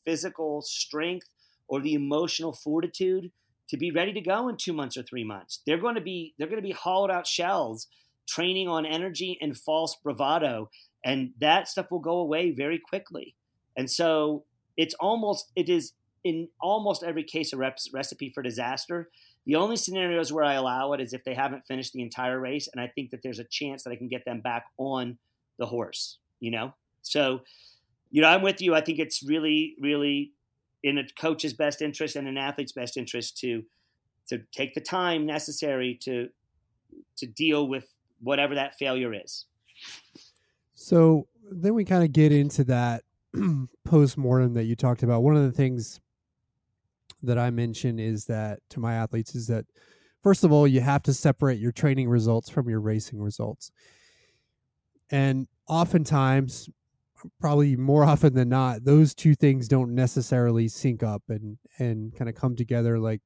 physical 0.05 0.61
strength 0.61 1.27
or 1.67 1.81
the 1.81 1.93
emotional 1.93 2.53
fortitude 2.53 3.31
to 3.69 3.77
be 3.77 3.91
ready 3.91 4.13
to 4.13 4.21
go 4.21 4.47
in 4.47 4.57
two 4.57 4.73
months 4.73 4.97
or 4.97 5.03
three 5.03 5.23
months. 5.23 5.61
They're 5.65 5.79
going 5.79 5.95
to 5.95 6.01
be 6.01 6.33
they're 6.37 6.47
going 6.47 6.61
to 6.61 6.67
be 6.67 6.73
hollowed 6.73 7.11
out 7.11 7.27
shells, 7.27 7.87
training 8.27 8.67
on 8.67 8.85
energy 8.85 9.37
and 9.41 9.57
false 9.57 9.95
bravado, 9.95 10.69
and 11.03 11.31
that 11.39 11.67
stuff 11.67 11.91
will 11.91 11.99
go 11.99 12.17
away 12.17 12.51
very 12.51 12.79
quickly. 12.79 13.35
And 13.77 13.89
so 13.89 14.43
it's 14.77 14.95
almost 14.95 15.51
it 15.55 15.69
is 15.69 15.93
in 16.23 16.49
almost 16.59 17.03
every 17.03 17.23
case 17.23 17.53
a 17.53 17.57
recipe 17.57 18.29
for 18.29 18.41
disaster. 18.41 19.09
The 19.45 19.55
only 19.55 19.77
scenarios 19.77 20.33
where 20.33 20.43
I 20.43 20.55
allow 20.55 20.93
it 20.93 20.99
is 20.99 21.13
if 21.13 21.23
they 21.23 21.35
haven't 21.35 21.67
finished 21.67 21.93
the 21.93 22.01
entire 22.01 22.39
race, 22.39 22.67
and 22.71 22.81
I 22.81 22.87
think 22.87 23.11
that 23.11 23.21
there's 23.21 23.37
a 23.37 23.43
chance 23.43 23.83
that 23.83 23.91
I 23.91 23.95
can 23.95 24.07
get 24.07 24.25
them 24.25 24.41
back 24.41 24.65
on 24.77 25.19
the 25.59 25.67
horse. 25.67 26.17
You 26.39 26.51
know, 26.51 26.73
so 27.01 27.41
you 28.11 28.21
know 28.21 28.27
I'm 28.27 28.41
with 28.41 28.61
you. 28.61 28.73
I 28.75 28.81
think 28.81 28.99
it's 28.99 29.23
really, 29.23 29.75
really 29.79 30.31
in 30.85 30.99
a 30.99 31.03
coach's 31.19 31.53
best 31.53 31.81
interest 31.81 32.15
and 32.15 32.27
an 32.27 32.37
athlete's 32.37 32.71
best 32.71 32.95
interest 32.95 33.37
to 33.39 33.63
to 34.29 34.39
take 34.51 34.75
the 34.75 34.81
time 34.81 35.25
necessary 35.25 35.97
to 36.03 36.29
to 37.17 37.25
deal 37.25 37.67
with 37.67 37.85
whatever 38.21 38.55
that 38.55 38.75
failure 38.75 39.13
is. 39.13 39.47
So 40.75 41.27
then 41.51 41.73
we 41.73 41.85
kind 41.85 42.03
of 42.03 42.13
get 42.13 42.31
into 42.31 42.63
that 42.65 43.03
post 43.83 44.17
mortem 44.17 44.53
that 44.53 44.65
you 44.65 44.75
talked 44.75 45.01
about. 45.01 45.23
One 45.23 45.35
of 45.35 45.43
the 45.43 45.51
things 45.51 45.99
that 47.23 47.39
I 47.39 47.49
mention 47.49 47.97
is 47.97 48.25
that 48.25 48.59
to 48.69 48.79
my 48.79 48.93
athletes 48.93 49.33
is 49.33 49.47
that 49.47 49.65
first 50.21 50.43
of 50.43 50.51
all, 50.51 50.67
you 50.67 50.81
have 50.81 51.01
to 51.03 51.13
separate 51.13 51.59
your 51.59 51.71
training 51.71 52.09
results 52.09 52.47
from 52.47 52.69
your 52.69 52.79
racing 52.79 53.19
results. 53.19 53.71
And 55.09 55.47
oftentimes, 55.67 56.69
probably 57.39 57.75
more 57.75 58.03
often 58.05 58.33
than 58.33 58.49
not, 58.49 58.83
those 58.83 59.13
two 59.13 59.35
things 59.35 59.67
don't 59.67 59.93
necessarily 59.93 60.67
sync 60.67 61.03
up 61.03 61.23
and 61.29 61.57
and 61.79 62.15
kind 62.15 62.29
of 62.29 62.35
come 62.35 62.55
together 62.55 62.99
like 62.99 63.21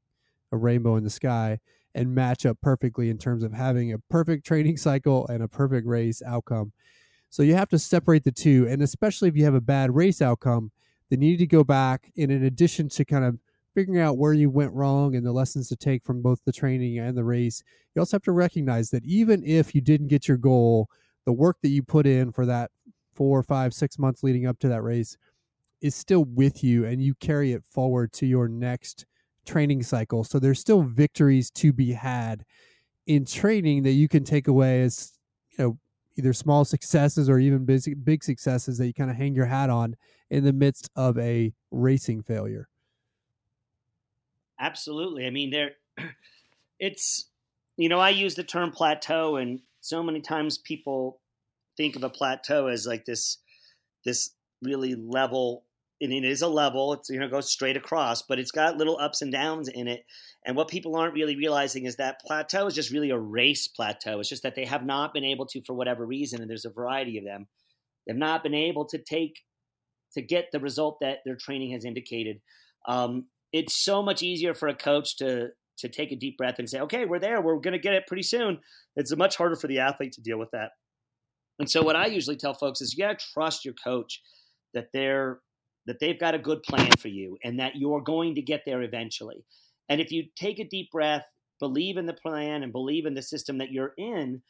a 0.51 0.57
rainbow 0.57 0.95
in 0.95 1.03
the 1.03 1.09
sky 1.09 1.59
and 1.95 2.13
match 2.13 2.45
up 2.45 2.57
perfectly 2.61 3.09
in 3.09 3.17
terms 3.17 3.43
of 3.43 3.53
having 3.53 3.93
a 3.93 3.99
perfect 3.99 4.45
training 4.45 4.77
cycle 4.87 5.27
and 5.27 5.43
a 5.43 5.47
perfect 5.47 5.87
race 5.87 6.21
outcome. 6.25 6.71
So 7.29 7.43
you 7.43 7.55
have 7.55 7.69
to 7.69 7.79
separate 7.79 8.23
the 8.23 8.31
two, 8.31 8.67
and 8.67 8.81
especially 8.81 9.29
if 9.29 9.37
you 9.37 9.45
have 9.45 9.53
a 9.53 9.61
bad 9.61 9.95
race 9.95 10.21
outcome, 10.21 10.71
then 11.09 11.21
you 11.21 11.31
need 11.31 11.37
to 11.37 11.47
go 11.47 11.63
back 11.63 12.11
and 12.17 12.31
in 12.31 12.43
addition 12.43 12.89
to 12.89 13.05
kind 13.05 13.23
of 13.23 13.37
figuring 13.75 14.01
out 14.01 14.17
where 14.17 14.33
you 14.33 14.49
went 14.49 14.73
wrong 14.73 15.15
and 15.15 15.25
the 15.25 15.31
lessons 15.31 15.69
to 15.69 15.75
take 15.75 16.03
from 16.03 16.21
both 16.21 16.39
the 16.45 16.51
training 16.51 16.97
and 16.97 17.15
the 17.15 17.23
race, 17.23 17.63
you 17.93 17.99
also 17.99 18.17
have 18.17 18.23
to 18.23 18.31
recognize 18.31 18.89
that 18.89 19.05
even 19.05 19.43
if 19.43 19.75
you 19.75 19.81
didn't 19.81 20.07
get 20.07 20.27
your 20.27 20.37
goal, 20.37 20.89
the 21.25 21.33
work 21.33 21.57
that 21.61 21.69
you 21.69 21.83
put 21.83 22.07
in 22.07 22.31
for 22.31 22.45
that 22.45 22.71
four, 23.19 23.43
five, 23.43 23.73
six 23.73 23.99
months 23.99 24.23
leading 24.23 24.47
up 24.47 24.57
to 24.59 24.69
that 24.69 24.81
race 24.81 25.17
is 25.81 25.93
still 25.93 26.23
with 26.23 26.63
you 26.63 26.85
and 26.85 27.03
you 27.03 27.13
carry 27.15 27.51
it 27.51 27.65
forward 27.65 28.13
to 28.13 28.25
your 28.25 28.47
next 28.47 29.05
training 29.45 29.83
cycle. 29.83 30.23
So 30.23 30.39
there's 30.39 30.61
still 30.61 30.83
victories 30.83 31.51
to 31.51 31.73
be 31.73 31.91
had 31.91 32.45
in 33.07 33.25
training 33.25 33.83
that 33.83 33.91
you 33.91 34.07
can 34.07 34.23
take 34.23 34.47
away 34.47 34.83
as, 34.83 35.19
you 35.57 35.65
know, 35.65 35.79
either 36.17 36.31
small 36.31 36.63
successes 36.63 37.29
or 37.29 37.39
even 37.39 37.65
big, 37.65 37.81
big 38.05 38.23
successes 38.23 38.77
that 38.77 38.87
you 38.87 38.93
kind 38.93 39.11
of 39.11 39.17
hang 39.17 39.35
your 39.35 39.47
hat 39.47 39.69
on 39.69 39.97
in 40.29 40.45
the 40.45 40.53
midst 40.53 40.89
of 40.95 41.17
a 41.17 41.51
racing 41.71 42.23
failure. 42.23 42.69
Absolutely. 44.61 45.27
I 45.27 45.29
mean, 45.29 45.49
there, 45.49 45.71
it's, 46.79 47.25
you 47.75 47.89
know, 47.89 47.99
I 47.99 48.11
use 48.11 48.35
the 48.35 48.43
term 48.45 48.71
plateau, 48.71 49.35
and 49.35 49.59
so 49.81 50.01
many 50.01 50.21
times 50.21 50.57
people 50.57 51.19
think 51.79 51.95
of 51.95 52.03
a 52.03 52.09
plateau 52.09 52.67
as 52.67 52.85
like 52.85 53.05
this, 53.05 53.37
this 54.03 54.31
really 54.61 54.95
level. 54.95 55.63
And 56.01 56.11
it 56.11 56.25
is 56.25 56.41
a 56.41 56.47
level. 56.47 56.93
It's 56.93 57.09
you 57.09 57.19
know 57.19 57.27
goes 57.27 57.51
straight 57.51 57.77
across, 57.77 58.21
but 58.21 58.39
it's 58.39 58.51
got 58.51 58.77
little 58.77 58.97
ups 58.99 59.21
and 59.21 59.31
downs 59.31 59.67
in 59.67 59.87
it. 59.87 60.05
And 60.45 60.55
what 60.55 60.69
people 60.69 60.95
aren't 60.95 61.13
really 61.13 61.35
realizing 61.35 61.85
is 61.85 61.97
that 61.97 62.21
plateau 62.25 62.67
is 62.67 62.75
just 62.75 62.91
really 62.91 63.09
a 63.09 63.19
race 63.19 63.67
plateau. 63.67 64.19
It's 64.19 64.29
just 64.29 64.43
that 64.43 64.55
they 64.55 64.65
have 64.65 64.85
not 64.85 65.13
been 65.13 65.25
able 65.25 65.45
to, 65.47 65.61
for 65.61 65.73
whatever 65.73 66.05
reason, 66.05 66.41
and 66.41 66.49
there's 66.49 66.65
a 66.65 66.69
variety 66.69 67.17
of 67.17 67.25
them, 67.25 67.47
they've 68.07 68.15
not 68.15 68.43
been 68.43 68.53
able 68.53 68.85
to 68.85 68.97
take 68.97 69.41
to 70.13 70.21
get 70.21 70.47
the 70.51 70.59
result 70.59 70.99
that 71.01 71.19
their 71.25 71.35
training 71.35 71.71
has 71.71 71.85
indicated. 71.85 72.39
Um, 72.87 73.25
it's 73.51 73.75
so 73.75 74.01
much 74.01 74.23
easier 74.23 74.53
for 74.53 74.67
a 74.67 74.75
coach 74.75 75.17
to 75.17 75.49
to 75.79 75.89
take 75.89 76.11
a 76.11 76.15
deep 76.15 76.37
breath 76.37 76.59
and 76.59 76.69
say, 76.69 76.79
okay, 76.81 77.05
we're 77.05 77.19
there. 77.19 77.41
We're 77.41 77.55
going 77.59 77.71
to 77.71 77.79
get 77.79 77.93
it 77.93 78.05
pretty 78.05 78.23
soon. 78.23 78.59
It's 78.97 79.15
much 79.15 79.37
harder 79.37 79.55
for 79.55 79.67
the 79.67 79.79
athlete 79.79 80.11
to 80.13 80.21
deal 80.21 80.37
with 80.37 80.51
that. 80.51 80.71
And 81.59 81.69
so 81.69 81.83
what 81.83 81.95
I 81.95 82.07
usually 82.07 82.37
tell 82.37 82.53
folks 82.53 82.81
is 82.81 82.93
you 82.93 83.05
got 83.05 83.19
to 83.19 83.25
trust 83.33 83.65
your 83.65 83.75
coach 83.83 84.21
that 84.73 84.87
they're 84.93 85.39
that 85.85 85.99
they've 85.99 86.19
got 86.19 86.35
a 86.35 86.39
good 86.39 86.61
plan 86.63 86.91
for 86.99 87.07
you 87.07 87.37
and 87.43 87.59
that 87.59 87.75
you're 87.75 88.01
going 88.01 88.35
to 88.35 88.41
get 88.41 88.61
there 88.65 88.83
eventually. 88.83 89.43
And 89.87 89.99
if 89.99 90.11
you 90.11 90.25
take 90.35 90.59
a 90.59 90.67
deep 90.67 90.91
breath, 90.91 91.25
believe 91.59 91.97
in 91.97 92.05
the 92.05 92.13
plan 92.13 92.61
and 92.61 92.71
believe 92.71 93.05
in 93.07 93.15
the 93.15 93.23
system 93.23 93.57
that 93.57 93.71
you're 93.71 93.93
in, 93.97 94.43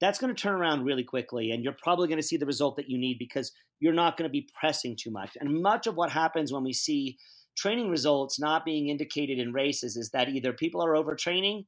that's 0.00 0.18
going 0.18 0.34
to 0.34 0.40
turn 0.40 0.52
around 0.52 0.84
really 0.84 1.04
quickly 1.04 1.52
and 1.52 1.64
you're 1.64 1.76
probably 1.82 2.06
going 2.06 2.20
to 2.20 2.26
see 2.26 2.36
the 2.36 2.44
result 2.44 2.76
that 2.76 2.90
you 2.90 2.98
need 2.98 3.18
because 3.18 3.52
you're 3.80 3.94
not 3.94 4.18
going 4.18 4.28
to 4.28 4.32
be 4.32 4.48
pressing 4.58 4.94
too 4.94 5.10
much. 5.10 5.30
And 5.40 5.62
much 5.62 5.86
of 5.86 5.94
what 5.94 6.10
happens 6.10 6.52
when 6.52 6.64
we 6.64 6.72
see 6.74 7.16
training 7.56 7.88
results 7.88 8.38
not 8.38 8.64
being 8.64 8.88
indicated 8.88 9.38
in 9.38 9.52
races 9.52 9.96
is 9.96 10.10
that 10.10 10.28
either 10.28 10.52
people 10.52 10.84
are 10.84 10.92
overtraining 10.92 11.64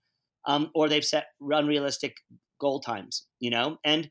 um, 0.46 0.70
or 0.74 0.88
they've 0.88 1.04
set 1.04 1.28
unrealistic 1.40 2.16
goal 2.60 2.80
times, 2.80 3.26
you 3.40 3.50
know? 3.50 3.78
And 3.84 4.10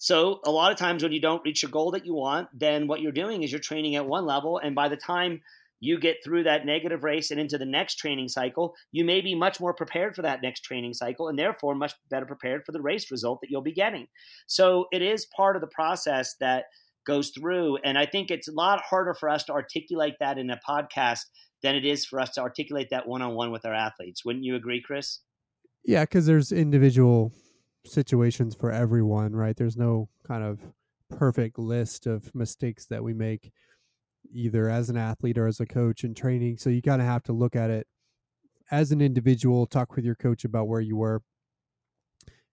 so 0.00 0.40
a 0.44 0.50
lot 0.50 0.72
of 0.72 0.78
times 0.78 1.04
when 1.04 1.12
you 1.12 1.20
don't 1.20 1.44
reach 1.44 1.62
your 1.62 1.70
goal 1.70 1.92
that 1.92 2.04
you 2.04 2.14
want, 2.14 2.48
then 2.52 2.88
what 2.88 3.00
you're 3.00 3.12
doing 3.12 3.44
is 3.44 3.52
you're 3.52 3.60
training 3.60 3.94
at 3.94 4.06
one 4.06 4.26
level. 4.26 4.58
And 4.58 4.74
by 4.74 4.88
the 4.88 4.96
time 4.96 5.42
you 5.78 5.98
get 5.98 6.16
through 6.24 6.42
that 6.42 6.66
negative 6.66 7.04
race 7.04 7.30
and 7.30 7.38
into 7.38 7.56
the 7.56 7.64
next 7.64 7.94
training 7.94 8.28
cycle, 8.28 8.74
you 8.90 9.04
may 9.04 9.20
be 9.20 9.34
much 9.34 9.60
more 9.60 9.72
prepared 9.72 10.16
for 10.16 10.22
that 10.22 10.42
next 10.42 10.60
training 10.62 10.94
cycle 10.94 11.28
and 11.28 11.38
therefore 11.38 11.76
much 11.76 11.94
better 12.10 12.26
prepared 12.26 12.62
for 12.66 12.72
the 12.72 12.82
race 12.82 13.10
result 13.10 13.40
that 13.40 13.50
you'll 13.50 13.62
be 13.62 13.72
getting. 13.72 14.08
So 14.46 14.86
it 14.90 15.02
is 15.02 15.26
part 15.36 15.54
of 15.54 15.62
the 15.62 15.68
process 15.68 16.34
that– 16.40 16.64
goes 17.06 17.30
through. 17.30 17.78
And 17.78 17.98
I 17.98 18.06
think 18.06 18.30
it's 18.30 18.48
a 18.48 18.52
lot 18.52 18.82
harder 18.82 19.14
for 19.14 19.28
us 19.28 19.44
to 19.44 19.52
articulate 19.52 20.14
that 20.20 20.38
in 20.38 20.50
a 20.50 20.60
podcast 20.68 21.26
than 21.62 21.74
it 21.74 21.84
is 21.84 22.06
for 22.06 22.20
us 22.20 22.30
to 22.30 22.40
articulate 22.40 22.88
that 22.90 23.06
one 23.06 23.22
on 23.22 23.34
one 23.34 23.50
with 23.50 23.64
our 23.64 23.74
athletes. 23.74 24.24
Wouldn't 24.24 24.44
you 24.44 24.54
agree, 24.54 24.80
Chris? 24.80 25.20
Yeah, 25.84 26.02
because 26.02 26.26
there's 26.26 26.52
individual 26.52 27.32
situations 27.84 28.54
for 28.54 28.70
everyone, 28.70 29.34
right? 29.34 29.56
There's 29.56 29.76
no 29.76 30.08
kind 30.26 30.44
of 30.44 30.60
perfect 31.08 31.58
list 31.58 32.06
of 32.06 32.34
mistakes 32.34 32.86
that 32.86 33.02
we 33.02 33.12
make 33.12 33.52
either 34.32 34.68
as 34.68 34.90
an 34.90 34.96
athlete 34.96 35.38
or 35.38 35.46
as 35.46 35.60
a 35.60 35.66
coach 35.66 36.04
in 36.04 36.14
training. 36.14 36.58
So 36.58 36.70
you 36.70 36.82
kind 36.82 37.00
of 37.00 37.08
have 37.08 37.22
to 37.24 37.32
look 37.32 37.56
at 37.56 37.70
it 37.70 37.86
as 38.70 38.92
an 38.92 39.00
individual, 39.00 39.66
talk 39.66 39.96
with 39.96 40.04
your 40.04 40.14
coach 40.14 40.44
about 40.44 40.68
where 40.68 40.80
you 40.80 40.96
were. 40.96 41.22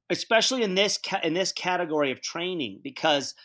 Especially 0.10 0.64
in 0.64 0.76
this 0.76 0.98
ca- 0.98 1.20
in 1.24 1.34
this 1.34 1.52
category 1.52 2.12
of 2.12 2.22
training 2.22 2.80
because 2.82 3.36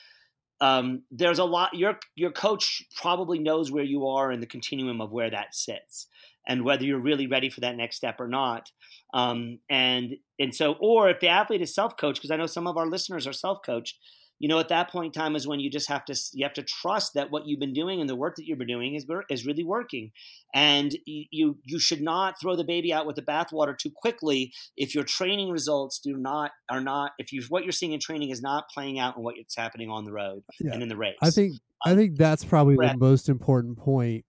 um, 0.60 1.02
there's 1.10 1.40
a 1.40 1.44
lot. 1.44 1.74
Your 1.74 1.98
your 2.14 2.30
coach 2.30 2.84
probably 2.94 3.40
knows 3.40 3.72
where 3.72 3.82
you 3.82 4.06
are 4.06 4.30
in 4.30 4.38
the 4.38 4.46
continuum 4.46 5.00
of 5.00 5.10
where 5.10 5.28
that 5.28 5.54
sits, 5.56 6.06
and 6.46 6.64
whether 6.64 6.84
you're 6.84 6.98
really 6.98 7.26
ready 7.26 7.48
for 7.50 7.60
that 7.60 7.76
next 7.76 7.96
step 7.96 8.20
or 8.20 8.28
not. 8.28 8.70
Um, 9.14 9.58
and 9.68 10.16
and 10.38 10.54
so, 10.54 10.76
or 10.80 11.08
if 11.08 11.20
the 11.20 11.28
athlete 11.28 11.62
is 11.62 11.74
self 11.74 11.96
coached, 11.96 12.20
because 12.20 12.30
I 12.30 12.36
know 12.36 12.46
some 12.46 12.66
of 12.66 12.76
our 12.76 12.86
listeners 12.86 13.26
are 13.26 13.32
self 13.32 13.58
coached, 13.64 13.98
you 14.42 14.48
know, 14.48 14.58
at 14.58 14.70
that 14.70 14.90
point 14.90 15.14
in 15.14 15.22
time 15.22 15.36
is 15.36 15.46
when 15.46 15.60
you 15.60 15.70
just 15.70 15.88
have 15.88 16.04
to 16.06 16.20
you 16.32 16.44
have 16.44 16.54
to 16.54 16.64
trust 16.64 17.14
that 17.14 17.30
what 17.30 17.46
you've 17.46 17.60
been 17.60 17.72
doing 17.72 18.00
and 18.00 18.10
the 18.10 18.16
work 18.16 18.34
that 18.34 18.44
you've 18.44 18.58
been 18.58 18.66
doing 18.66 18.96
is 18.96 19.06
is 19.30 19.46
really 19.46 19.62
working, 19.62 20.10
and 20.52 20.96
you 21.06 21.58
you 21.62 21.78
should 21.78 22.02
not 22.02 22.40
throw 22.40 22.56
the 22.56 22.64
baby 22.64 22.92
out 22.92 23.06
with 23.06 23.14
the 23.14 23.22
bathwater 23.22 23.78
too 23.78 23.92
quickly 23.94 24.52
if 24.76 24.96
your 24.96 25.04
training 25.04 25.50
results 25.50 26.00
do 26.00 26.16
not 26.16 26.50
are 26.68 26.80
not 26.80 27.12
if 27.18 27.32
you 27.32 27.44
what 27.50 27.62
you're 27.62 27.70
seeing 27.70 27.92
in 27.92 28.00
training 28.00 28.30
is 28.30 28.42
not 28.42 28.64
playing 28.68 28.98
out 28.98 29.16
in 29.16 29.22
what's 29.22 29.56
happening 29.56 29.88
on 29.88 30.04
the 30.04 30.12
road 30.12 30.42
yeah. 30.58 30.72
and 30.72 30.82
in 30.82 30.88
the 30.88 30.96
race. 30.96 31.14
I 31.22 31.30
think 31.30 31.54
I 31.86 31.94
think 31.94 32.16
that's 32.16 32.44
probably 32.44 32.74
the 32.74 32.96
most 32.96 33.28
important 33.28 33.78
point 33.78 34.24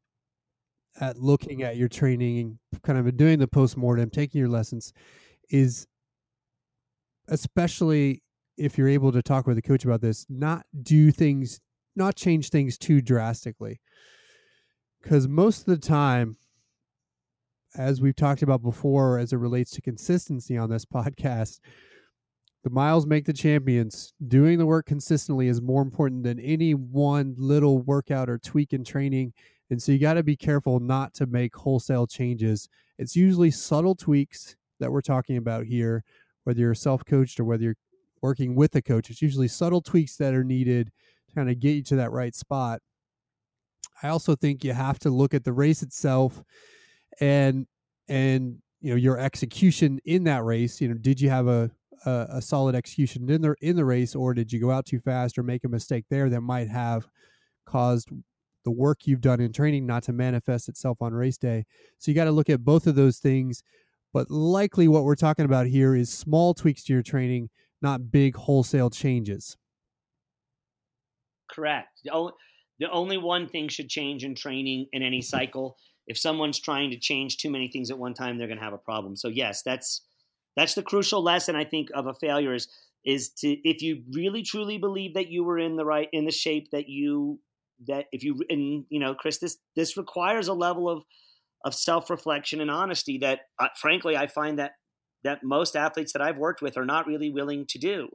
at 0.99 1.17
looking 1.17 1.63
at 1.63 1.77
your 1.77 1.87
training 1.87 2.39
and 2.71 2.81
kind 2.83 2.99
of 2.99 3.17
doing 3.17 3.39
the 3.39 3.47
post 3.47 3.77
mortem, 3.77 4.09
taking 4.09 4.39
your 4.39 4.49
lessons, 4.49 4.93
is 5.49 5.87
especially 7.27 8.21
if 8.57 8.77
you're 8.77 8.89
able 8.89 9.11
to 9.11 9.21
talk 9.21 9.47
with 9.47 9.57
a 9.57 9.61
coach 9.61 9.85
about 9.85 10.01
this, 10.01 10.25
not 10.29 10.65
do 10.81 11.11
things, 11.11 11.59
not 11.95 12.15
change 12.15 12.49
things 12.49 12.77
too 12.77 13.01
drastically. 13.01 13.79
Because 15.01 15.27
most 15.27 15.61
of 15.61 15.65
the 15.65 15.77
time, 15.77 16.37
as 17.75 17.99
we've 17.99 18.15
talked 18.15 18.43
about 18.43 18.61
before, 18.61 19.17
as 19.17 19.33
it 19.33 19.37
relates 19.37 19.71
to 19.71 19.81
consistency 19.81 20.57
on 20.57 20.69
this 20.69 20.85
podcast, 20.93 21.59
the 22.63 22.69
miles 22.69 23.05
make 23.05 23.25
the 23.25 23.33
champions. 23.33 24.13
Doing 24.25 24.57
the 24.57 24.65
work 24.65 24.85
consistently 24.85 25.47
is 25.47 25.61
more 25.61 25.81
important 25.81 26.23
than 26.23 26.39
any 26.39 26.73
one 26.73 27.35
little 27.37 27.79
workout 27.79 28.29
or 28.29 28.37
tweak 28.37 28.71
in 28.71 28.85
training. 28.85 29.33
And 29.73 29.81
so 29.81 29.91
you 29.91 29.97
got 29.97 30.13
to 30.13 30.23
be 30.23 30.35
careful 30.35 30.79
not 30.79 31.15
to 31.15 31.25
make 31.25 31.55
wholesale 31.55 32.05
changes. 32.05 32.69
It's 32.99 33.15
usually 33.15 33.49
subtle 33.49 33.95
tweaks 33.95 34.55
that 34.79 34.91
we're 34.91 35.01
talking 35.01 35.37
about 35.37 35.65
here, 35.65 36.03
whether 36.43 36.59
you're 36.59 36.75
self 36.75 37.03
coached 37.03 37.39
or 37.39 37.43
whether 37.43 37.63
you're 37.63 37.75
working 38.21 38.53
with 38.53 38.75
a 38.75 38.83
coach. 38.83 39.09
It's 39.09 39.21
usually 39.21 39.47
subtle 39.47 39.81
tweaks 39.81 40.15
that 40.17 40.35
are 40.35 40.43
needed 40.43 40.91
to 41.27 41.35
kind 41.35 41.49
of 41.49 41.59
get 41.59 41.71
you 41.71 41.81
to 41.85 41.95
that 41.95 42.11
right 42.11 42.35
spot. 42.35 42.81
I 44.03 44.09
also 44.09 44.35
think 44.35 44.63
you 44.63 44.73
have 44.73 44.99
to 44.99 45.09
look 45.09 45.33
at 45.33 45.43
the 45.43 45.53
race 45.53 45.81
itself 45.81 46.43
and 47.19 47.65
and 48.07 48.59
you 48.79 48.91
know 48.91 48.95
your 48.95 49.17
execution 49.17 49.99
in 50.05 50.25
that 50.25 50.43
race. 50.43 50.81
You 50.81 50.89
know, 50.89 50.93
did 50.93 51.19
you 51.19 51.31
have 51.31 51.47
a 51.47 51.71
a, 52.05 52.27
a 52.29 52.41
solid 52.43 52.75
execution 52.75 53.27
in 53.27 53.41
the 53.41 53.55
in 53.59 53.75
the 53.75 53.85
race, 53.85 54.13
or 54.13 54.35
did 54.35 54.53
you 54.53 54.59
go 54.59 54.69
out 54.69 54.85
too 54.85 54.99
fast 54.99 55.35
or 55.39 55.41
make 55.41 55.63
a 55.63 55.69
mistake 55.69 56.05
there 56.11 56.29
that 56.29 56.41
might 56.41 56.69
have 56.69 57.07
caused 57.65 58.11
the 58.63 58.71
work 58.71 59.05
you've 59.05 59.21
done 59.21 59.39
in 59.39 59.53
training 59.53 59.85
not 59.85 60.03
to 60.03 60.13
manifest 60.13 60.69
itself 60.69 61.01
on 61.01 61.13
race 61.13 61.37
day? 61.37 61.65
So 61.99 62.11
you 62.11 62.15
got 62.15 62.25
to 62.25 62.31
look 62.31 62.49
at 62.49 62.63
both 62.63 62.87
of 62.87 62.95
those 62.95 63.19
things. 63.19 63.63
But 64.13 64.29
likely, 64.29 64.87
what 64.87 65.03
we're 65.03 65.15
talking 65.15 65.45
about 65.45 65.67
here 65.67 65.95
is 65.95 66.11
small 66.11 66.53
tweaks 66.53 66.83
to 66.85 66.93
your 66.93 67.03
training 67.03 67.49
not 67.83 68.11
big 68.11 68.35
wholesale 68.35 68.89
changes. 68.89 69.57
Correct. 71.51 71.99
The 72.03 72.11
only, 72.11 72.33
the 72.79 72.89
only 72.89 73.17
one 73.17 73.47
thing 73.47 73.67
should 73.67 73.89
change 73.89 74.23
in 74.23 74.33
training 74.33 74.87
in 74.93 75.03
any 75.03 75.21
cycle. 75.21 75.77
If 76.07 76.17
someone's 76.17 76.59
trying 76.59 76.89
to 76.91 76.97
change 76.97 77.37
too 77.37 77.51
many 77.51 77.67
things 77.67 77.91
at 77.91 77.99
one 77.99 78.13
time, 78.13 78.37
they're 78.37 78.47
going 78.47 78.57
to 78.57 78.63
have 78.63 78.73
a 78.73 78.77
problem. 78.77 79.15
So 79.15 79.27
yes, 79.27 79.61
that's 79.61 80.01
that's 80.55 80.75
the 80.75 80.83
crucial 80.83 81.21
lesson 81.21 81.55
I 81.55 81.65
think 81.65 81.89
of 81.93 82.07
a 82.07 82.13
failure 82.13 82.53
is 82.53 82.67
is 83.05 83.29
to 83.29 83.49
if 83.67 83.81
you 83.81 84.03
really 84.11 84.43
truly 84.43 84.77
believe 84.77 85.13
that 85.13 85.27
you 85.27 85.43
were 85.43 85.59
in 85.59 85.75
the 85.75 85.85
right 85.85 86.09
in 86.11 86.25
the 86.25 86.31
shape 86.31 86.71
that 86.71 86.87
you 86.87 87.39
that 87.87 88.05
if 88.11 88.23
you 88.23 88.39
and 88.49 88.85
you 88.89 88.99
know 88.99 89.13
Chris 89.13 89.39
this 89.39 89.57
this 89.75 89.97
requires 89.97 90.47
a 90.47 90.53
level 90.53 90.89
of 90.89 91.03
of 91.65 91.73
self 91.73 92.09
reflection 92.09 92.61
and 92.61 92.71
honesty 92.71 93.17
that 93.19 93.41
uh, 93.59 93.67
frankly 93.79 94.15
I 94.17 94.27
find 94.27 94.59
that 94.59 94.73
that 95.23 95.43
most 95.43 95.75
athletes 95.75 96.13
that 96.13 96.21
I've 96.21 96.37
worked 96.37 96.61
with 96.61 96.77
are 96.77 96.85
not 96.85 97.07
really 97.07 97.29
willing 97.29 97.65
to 97.69 97.79
do. 97.79 98.09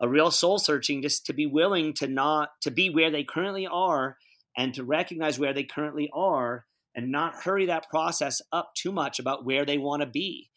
A 0.00 0.08
real 0.08 0.30
soul 0.30 0.58
searching, 0.58 1.02
just 1.02 1.26
to 1.26 1.32
be 1.32 1.46
willing 1.46 1.92
to 1.94 2.06
not 2.06 2.50
to 2.62 2.70
be 2.70 2.88
where 2.88 3.10
they 3.10 3.24
currently 3.24 3.66
are 3.66 4.16
and 4.56 4.72
to 4.74 4.84
recognize 4.84 5.38
where 5.38 5.52
they 5.52 5.64
currently 5.64 6.08
are 6.14 6.66
and 6.94 7.10
not 7.12 7.42
hurry 7.44 7.66
that 7.66 7.88
process 7.88 8.40
up 8.52 8.70
too 8.76 8.92
much 8.92 9.18
about 9.18 9.44
where 9.44 9.64
they 9.64 9.78
want 9.78 10.02
to 10.02 10.06
be. 10.06 10.50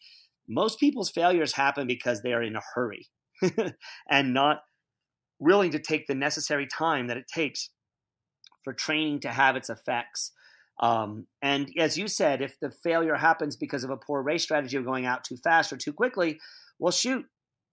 Most 0.48 0.80
people's 0.80 1.10
failures 1.10 1.52
happen 1.52 1.86
because 1.86 2.22
they 2.22 2.32
are 2.32 2.42
in 2.42 2.56
a 2.56 2.62
hurry 2.74 3.08
and 4.10 4.34
not 4.34 4.62
willing 5.38 5.70
to 5.72 5.78
take 5.78 6.06
the 6.06 6.14
necessary 6.14 6.66
time 6.66 7.08
that 7.08 7.16
it 7.16 7.26
takes 7.32 7.70
for 8.62 8.72
training 8.72 9.20
to 9.20 9.28
have 9.28 9.56
its 9.56 9.70
effects 9.70 10.32
um, 10.82 11.26
and 11.40 11.70
as 11.78 11.96
you 11.96 12.08
said, 12.08 12.42
if 12.42 12.58
the 12.58 12.70
failure 12.70 13.14
happens 13.14 13.56
because 13.56 13.84
of 13.84 13.90
a 13.90 13.96
poor 13.96 14.20
race 14.20 14.42
strategy 14.42 14.76
of 14.76 14.84
going 14.84 15.06
out 15.06 15.24
too 15.24 15.36
fast 15.36 15.72
or 15.72 15.76
too 15.76 15.92
quickly, 15.92 16.40
well, 16.78 16.92
shoot, 16.92 17.24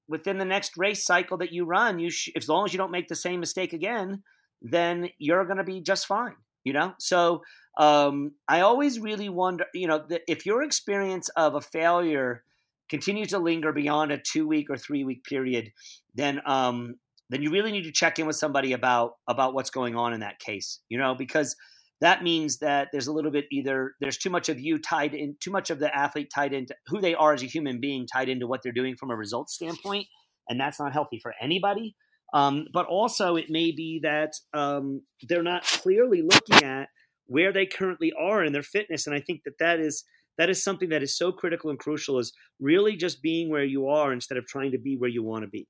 within 0.07 0.37
the 0.37 0.45
next 0.45 0.77
race 0.77 1.03
cycle 1.03 1.37
that 1.37 1.51
you 1.51 1.65
run, 1.65 1.99
you 1.99 2.11
sh- 2.11 2.29
as 2.35 2.47
long 2.47 2.65
as 2.65 2.73
you 2.73 2.77
don't 2.77 2.91
make 2.91 3.07
the 3.07 3.15
same 3.15 3.39
mistake 3.39 3.73
again, 3.73 4.23
then 4.61 5.09
you're 5.17 5.45
going 5.45 5.57
to 5.57 5.63
be 5.63 5.81
just 5.81 6.05
fine. 6.05 6.35
You 6.65 6.73
know, 6.73 6.93
so 6.99 7.41
um, 7.77 8.33
I 8.47 8.59
always 8.61 8.99
really 8.99 9.29
wonder, 9.29 9.65
you 9.73 9.87
know, 9.87 10.05
if 10.27 10.45
your 10.45 10.61
experience 10.61 11.29
of 11.29 11.55
a 11.55 11.61
failure 11.61 12.43
continues 12.89 13.29
to 13.29 13.39
linger 13.39 13.71
beyond 13.71 14.11
a 14.11 14.17
two 14.17 14.45
week 14.45 14.69
or 14.69 14.77
three 14.77 15.05
week 15.05 15.23
period, 15.23 15.71
then 16.13 16.41
um, 16.45 16.95
then 17.29 17.41
you 17.41 17.51
really 17.51 17.71
need 17.71 17.83
to 17.83 17.91
check 17.91 18.19
in 18.19 18.25
with 18.25 18.35
somebody 18.35 18.73
about 18.73 19.13
about 19.27 19.53
what's 19.53 19.69
going 19.69 19.95
on 19.95 20.13
in 20.13 20.19
that 20.21 20.39
case. 20.39 20.79
You 20.89 20.97
know, 20.97 21.15
because 21.15 21.55
that 22.01 22.23
means 22.23 22.59
that 22.59 22.89
there's 22.91 23.07
a 23.07 23.13
little 23.13 23.31
bit 23.31 23.45
either 23.51 23.93
there's 23.99 24.17
too 24.17 24.29
much 24.29 24.49
of 24.49 24.59
you 24.59 24.79
tied 24.79 25.13
in 25.13 25.35
too 25.39 25.51
much 25.51 25.69
of 25.69 25.79
the 25.79 25.95
athlete 25.95 26.31
tied 26.33 26.53
into 26.53 26.75
who 26.87 27.01
they 27.01 27.13
are 27.13 27.33
as 27.33 27.43
a 27.43 27.47
human 27.47 27.79
being 27.79 28.07
tied 28.07 28.29
into 28.29 28.47
what 28.47 28.61
they're 28.63 28.71
doing 28.71 28.95
from 28.95 29.11
a 29.11 29.15
results 29.15 29.53
standpoint 29.53 30.07
and 30.47 30.59
that's 30.59 30.79
not 30.79 30.93
healthy 30.93 31.19
for 31.19 31.33
anybody 31.41 31.95
um, 32.33 32.67
but 32.73 32.85
also 32.85 33.35
it 33.35 33.49
may 33.49 33.71
be 33.71 33.99
that 34.03 34.33
um, 34.53 35.01
they're 35.27 35.43
not 35.43 35.63
clearly 35.63 36.21
looking 36.21 36.63
at 36.63 36.89
where 37.25 37.51
they 37.51 37.65
currently 37.65 38.13
are 38.19 38.43
in 38.43 38.53
their 38.53 38.63
fitness 38.63 39.05
and 39.05 39.15
i 39.15 39.19
think 39.19 39.41
that 39.43 39.57
that 39.59 39.79
is 39.79 40.03
that 40.37 40.49
is 40.49 40.63
something 40.63 40.89
that 40.89 41.03
is 41.03 41.17
so 41.17 41.33
critical 41.33 41.69
and 41.69 41.79
crucial 41.79 42.17
is 42.17 42.31
really 42.61 42.95
just 42.95 43.21
being 43.21 43.49
where 43.49 43.65
you 43.65 43.87
are 43.89 44.13
instead 44.13 44.37
of 44.37 44.45
trying 44.45 44.71
to 44.71 44.77
be 44.77 44.95
where 44.95 45.09
you 45.09 45.23
want 45.23 45.43
to 45.43 45.49
be 45.49 45.67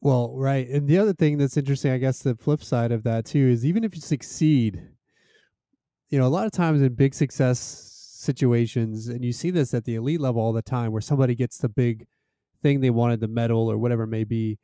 well, 0.00 0.32
right. 0.34 0.66
And 0.68 0.88
the 0.88 0.98
other 0.98 1.12
thing 1.12 1.38
that's 1.38 1.56
interesting, 1.56 1.92
I 1.92 1.98
guess 1.98 2.22
the 2.22 2.34
flip 2.34 2.62
side 2.62 2.92
of 2.92 3.02
that 3.02 3.26
too 3.26 3.48
is 3.48 3.66
even 3.66 3.84
if 3.84 3.94
you 3.94 4.00
succeed, 4.00 4.82
you 6.08 6.18
know, 6.18 6.26
a 6.26 6.28
lot 6.28 6.46
of 6.46 6.52
times 6.52 6.80
in 6.80 6.94
big 6.94 7.14
success 7.14 7.58
situations, 7.58 9.08
and 9.08 9.24
you 9.24 9.32
see 9.32 9.50
this 9.50 9.74
at 9.74 9.84
the 9.84 9.94
elite 9.96 10.20
level 10.20 10.40
all 10.40 10.52
the 10.52 10.62
time, 10.62 10.92
where 10.92 11.00
somebody 11.00 11.34
gets 11.34 11.58
the 11.58 11.68
big 11.68 12.06
thing 12.62 12.80
they 12.80 12.90
wanted, 12.90 13.20
the 13.20 13.28
medal 13.28 13.70
or 13.70 13.78
whatever 13.78 14.04
it 14.04 14.08
may 14.08 14.24
be. 14.24 14.58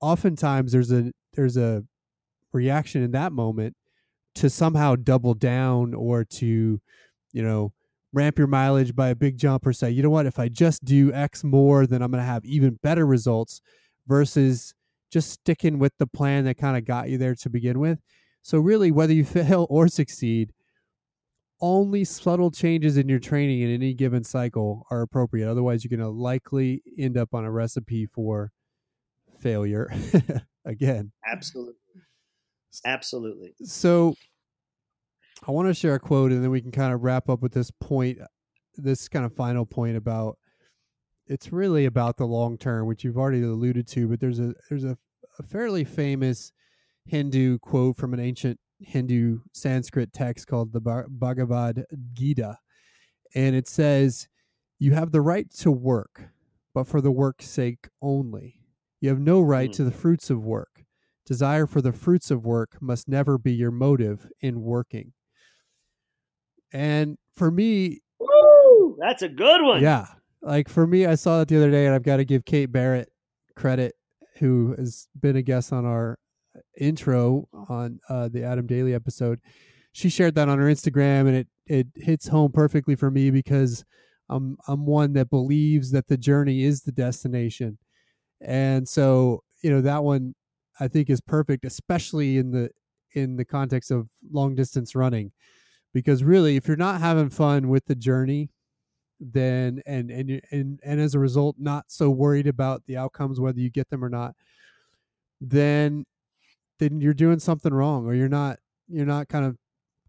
Oftentimes 0.00 0.72
there's 0.72 0.92
a 0.92 1.12
there's 1.34 1.56
a 1.56 1.84
reaction 2.52 3.02
in 3.02 3.10
that 3.12 3.32
moment 3.32 3.74
to 4.34 4.50
somehow 4.50 4.96
double 4.96 5.34
down 5.34 5.94
or 5.94 6.24
to, 6.24 6.80
you 7.32 7.42
know, 7.42 7.72
ramp 8.12 8.38
your 8.38 8.46
mileage 8.46 8.94
by 8.94 9.08
a 9.08 9.14
big 9.14 9.36
jump 9.36 9.66
or 9.66 9.72
say, 9.72 9.90
you 9.90 10.02
know 10.02 10.10
what, 10.10 10.26
if 10.26 10.38
I 10.38 10.48
just 10.48 10.84
do 10.84 11.12
X 11.12 11.42
more, 11.42 11.86
then 11.86 12.02
I'm 12.02 12.10
gonna 12.10 12.22
have 12.22 12.44
even 12.44 12.78
better 12.82 13.06
results 13.06 13.60
versus 14.08 14.74
just 15.10 15.30
sticking 15.30 15.78
with 15.78 15.92
the 15.98 16.06
plan 16.06 16.44
that 16.44 16.56
kind 16.56 16.76
of 16.76 16.84
got 16.84 17.08
you 17.08 17.18
there 17.18 17.34
to 17.36 17.50
begin 17.50 17.78
with. 17.78 17.98
So, 18.42 18.58
really, 18.58 18.90
whether 18.90 19.12
you 19.12 19.24
fail 19.26 19.66
or 19.70 19.88
succeed, 19.88 20.52
only 21.60 22.04
subtle 22.04 22.50
changes 22.50 22.96
in 22.96 23.08
your 23.08 23.18
training 23.18 23.60
in 23.60 23.70
any 23.70 23.94
given 23.94 24.24
cycle 24.24 24.86
are 24.90 25.02
appropriate. 25.02 25.50
Otherwise, 25.50 25.84
you're 25.84 25.96
going 25.96 26.06
to 26.06 26.08
likely 26.08 26.82
end 26.98 27.16
up 27.16 27.34
on 27.34 27.44
a 27.44 27.50
recipe 27.50 28.06
for 28.06 28.52
failure 29.40 29.92
again. 30.64 31.12
Absolutely. 31.26 31.74
Absolutely. 32.84 33.54
So, 33.64 34.14
I 35.46 35.52
want 35.52 35.68
to 35.68 35.74
share 35.74 35.94
a 35.94 36.00
quote 36.00 36.32
and 36.32 36.42
then 36.42 36.50
we 36.50 36.60
can 36.60 36.72
kind 36.72 36.92
of 36.92 37.02
wrap 37.02 37.28
up 37.28 37.42
with 37.42 37.52
this 37.52 37.70
point, 37.70 38.18
this 38.76 39.08
kind 39.08 39.24
of 39.24 39.34
final 39.34 39.64
point 39.64 39.96
about 39.96 40.36
it's 41.28 41.52
really 41.52 41.84
about 41.84 42.16
the 42.16 42.26
long 42.26 42.56
term, 42.58 42.86
which 42.86 43.04
you've 43.04 43.18
already 43.18 43.42
alluded 43.42 43.86
to. 43.88 44.08
But 44.08 44.20
there's 44.20 44.40
a 44.40 44.54
there's 44.68 44.84
a, 44.84 44.96
a 45.38 45.42
fairly 45.42 45.84
famous 45.84 46.52
Hindu 47.06 47.58
quote 47.58 47.96
from 47.96 48.14
an 48.14 48.20
ancient 48.20 48.58
Hindu 48.80 49.40
Sanskrit 49.52 50.12
text 50.12 50.46
called 50.46 50.72
the 50.72 51.06
Bhagavad 51.08 51.84
Gita, 52.14 52.58
and 53.34 53.54
it 53.54 53.68
says, 53.68 54.28
"You 54.78 54.94
have 54.94 55.12
the 55.12 55.20
right 55.20 55.50
to 55.58 55.70
work, 55.70 56.30
but 56.74 56.86
for 56.86 57.00
the 57.00 57.12
work's 57.12 57.48
sake 57.48 57.88
only. 58.02 58.60
You 59.00 59.10
have 59.10 59.20
no 59.20 59.40
right 59.40 59.70
mm. 59.70 59.74
to 59.74 59.84
the 59.84 59.92
fruits 59.92 60.30
of 60.30 60.44
work. 60.44 60.84
Desire 61.26 61.66
for 61.66 61.82
the 61.82 61.92
fruits 61.92 62.30
of 62.30 62.44
work 62.44 62.80
must 62.80 63.08
never 63.08 63.38
be 63.38 63.52
your 63.52 63.70
motive 63.70 64.28
in 64.40 64.62
working." 64.62 65.12
And 66.70 67.16
for 67.34 67.50
me, 67.50 68.00
Woo, 68.18 68.96
that's 69.00 69.22
a 69.22 69.28
good 69.28 69.62
one. 69.62 69.82
Yeah, 69.82 70.06
like 70.42 70.68
for 70.68 70.86
me, 70.86 71.06
I 71.06 71.14
saw 71.14 71.38
that 71.38 71.48
the 71.48 71.56
other 71.56 71.70
day, 71.70 71.86
and 71.86 71.94
I've 71.94 72.02
got 72.02 72.16
to 72.16 72.24
give 72.24 72.44
Kate 72.44 72.70
Barrett 72.70 73.10
credit, 73.56 73.94
who 74.38 74.74
has 74.78 75.08
been 75.18 75.36
a 75.36 75.42
guest 75.42 75.72
on 75.72 75.84
our 75.84 76.18
intro 76.78 77.48
on 77.68 78.00
uh, 78.08 78.28
the 78.28 78.44
Adam 78.44 78.66
Daly 78.66 78.94
episode. 78.94 79.40
She 79.92 80.08
shared 80.08 80.34
that 80.36 80.48
on 80.48 80.58
her 80.58 80.66
Instagram, 80.66 81.26
and 81.26 81.36
it 81.36 81.48
it 81.66 81.86
hits 81.96 82.28
home 82.28 82.52
perfectly 82.52 82.94
for 82.94 83.10
me 83.10 83.30
because 83.30 83.84
I'm 84.28 84.56
I'm 84.68 84.86
one 84.86 85.12
that 85.14 85.30
believes 85.30 85.90
that 85.90 86.08
the 86.08 86.16
journey 86.16 86.62
is 86.62 86.82
the 86.82 86.92
destination, 86.92 87.78
and 88.40 88.88
so 88.88 89.42
you 89.62 89.70
know 89.70 89.80
that 89.80 90.04
one 90.04 90.34
I 90.78 90.88
think 90.88 91.10
is 91.10 91.20
perfect, 91.20 91.64
especially 91.64 92.38
in 92.38 92.52
the 92.52 92.70
in 93.14 93.36
the 93.36 93.44
context 93.44 93.90
of 93.90 94.08
long 94.30 94.54
distance 94.54 94.94
running, 94.94 95.32
because 95.92 96.22
really, 96.22 96.56
if 96.56 96.68
you're 96.68 96.76
not 96.76 97.00
having 97.00 97.30
fun 97.30 97.68
with 97.68 97.86
the 97.86 97.96
journey, 97.96 98.50
then 99.20 99.82
and 99.86 100.10
and 100.10 100.40
and 100.50 100.80
and 100.82 101.00
as 101.00 101.14
a 101.14 101.18
result, 101.18 101.56
not 101.58 101.86
so 101.88 102.10
worried 102.10 102.46
about 102.46 102.82
the 102.86 102.96
outcomes 102.96 103.40
whether 103.40 103.60
you 103.60 103.70
get 103.70 103.90
them 103.90 104.04
or 104.04 104.08
not, 104.08 104.34
then 105.40 106.04
then 106.78 107.00
you're 107.00 107.14
doing 107.14 107.38
something 107.38 107.72
wrong, 107.72 108.06
or 108.06 108.14
you're 108.14 108.28
not 108.28 108.58
you're 108.88 109.06
not 109.06 109.28
kind 109.28 109.44
of 109.44 109.56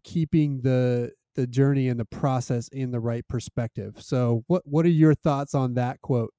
keeping 0.04 0.60
the 0.62 1.12
the 1.34 1.46
journey 1.46 1.88
and 1.88 1.98
the 1.98 2.04
process 2.04 2.68
in 2.68 2.90
the 2.90 3.00
right 3.00 3.26
perspective. 3.28 3.96
So, 3.98 4.44
what 4.46 4.62
what 4.64 4.84
are 4.86 4.90
your 4.90 5.14
thoughts 5.14 5.54
on 5.54 5.74
that 5.74 6.00
quote? 6.00 6.32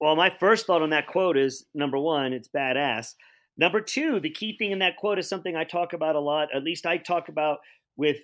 Well, 0.00 0.16
my 0.16 0.30
first 0.40 0.66
thought 0.66 0.82
on 0.82 0.90
that 0.90 1.06
quote 1.06 1.36
is 1.36 1.66
number 1.74 1.98
one, 1.98 2.32
it's 2.32 2.48
badass. 2.48 3.14
Number 3.58 3.82
two, 3.82 4.20
the 4.20 4.30
key 4.30 4.56
thing 4.56 4.70
in 4.70 4.78
that 4.78 4.96
quote 4.96 5.18
is 5.18 5.28
something 5.28 5.54
I 5.54 5.64
talk 5.64 5.92
about 5.92 6.16
a 6.16 6.20
lot. 6.20 6.48
At 6.54 6.64
least 6.64 6.86
I 6.86 6.96
talk 6.96 7.28
about 7.28 7.58
with 7.96 8.16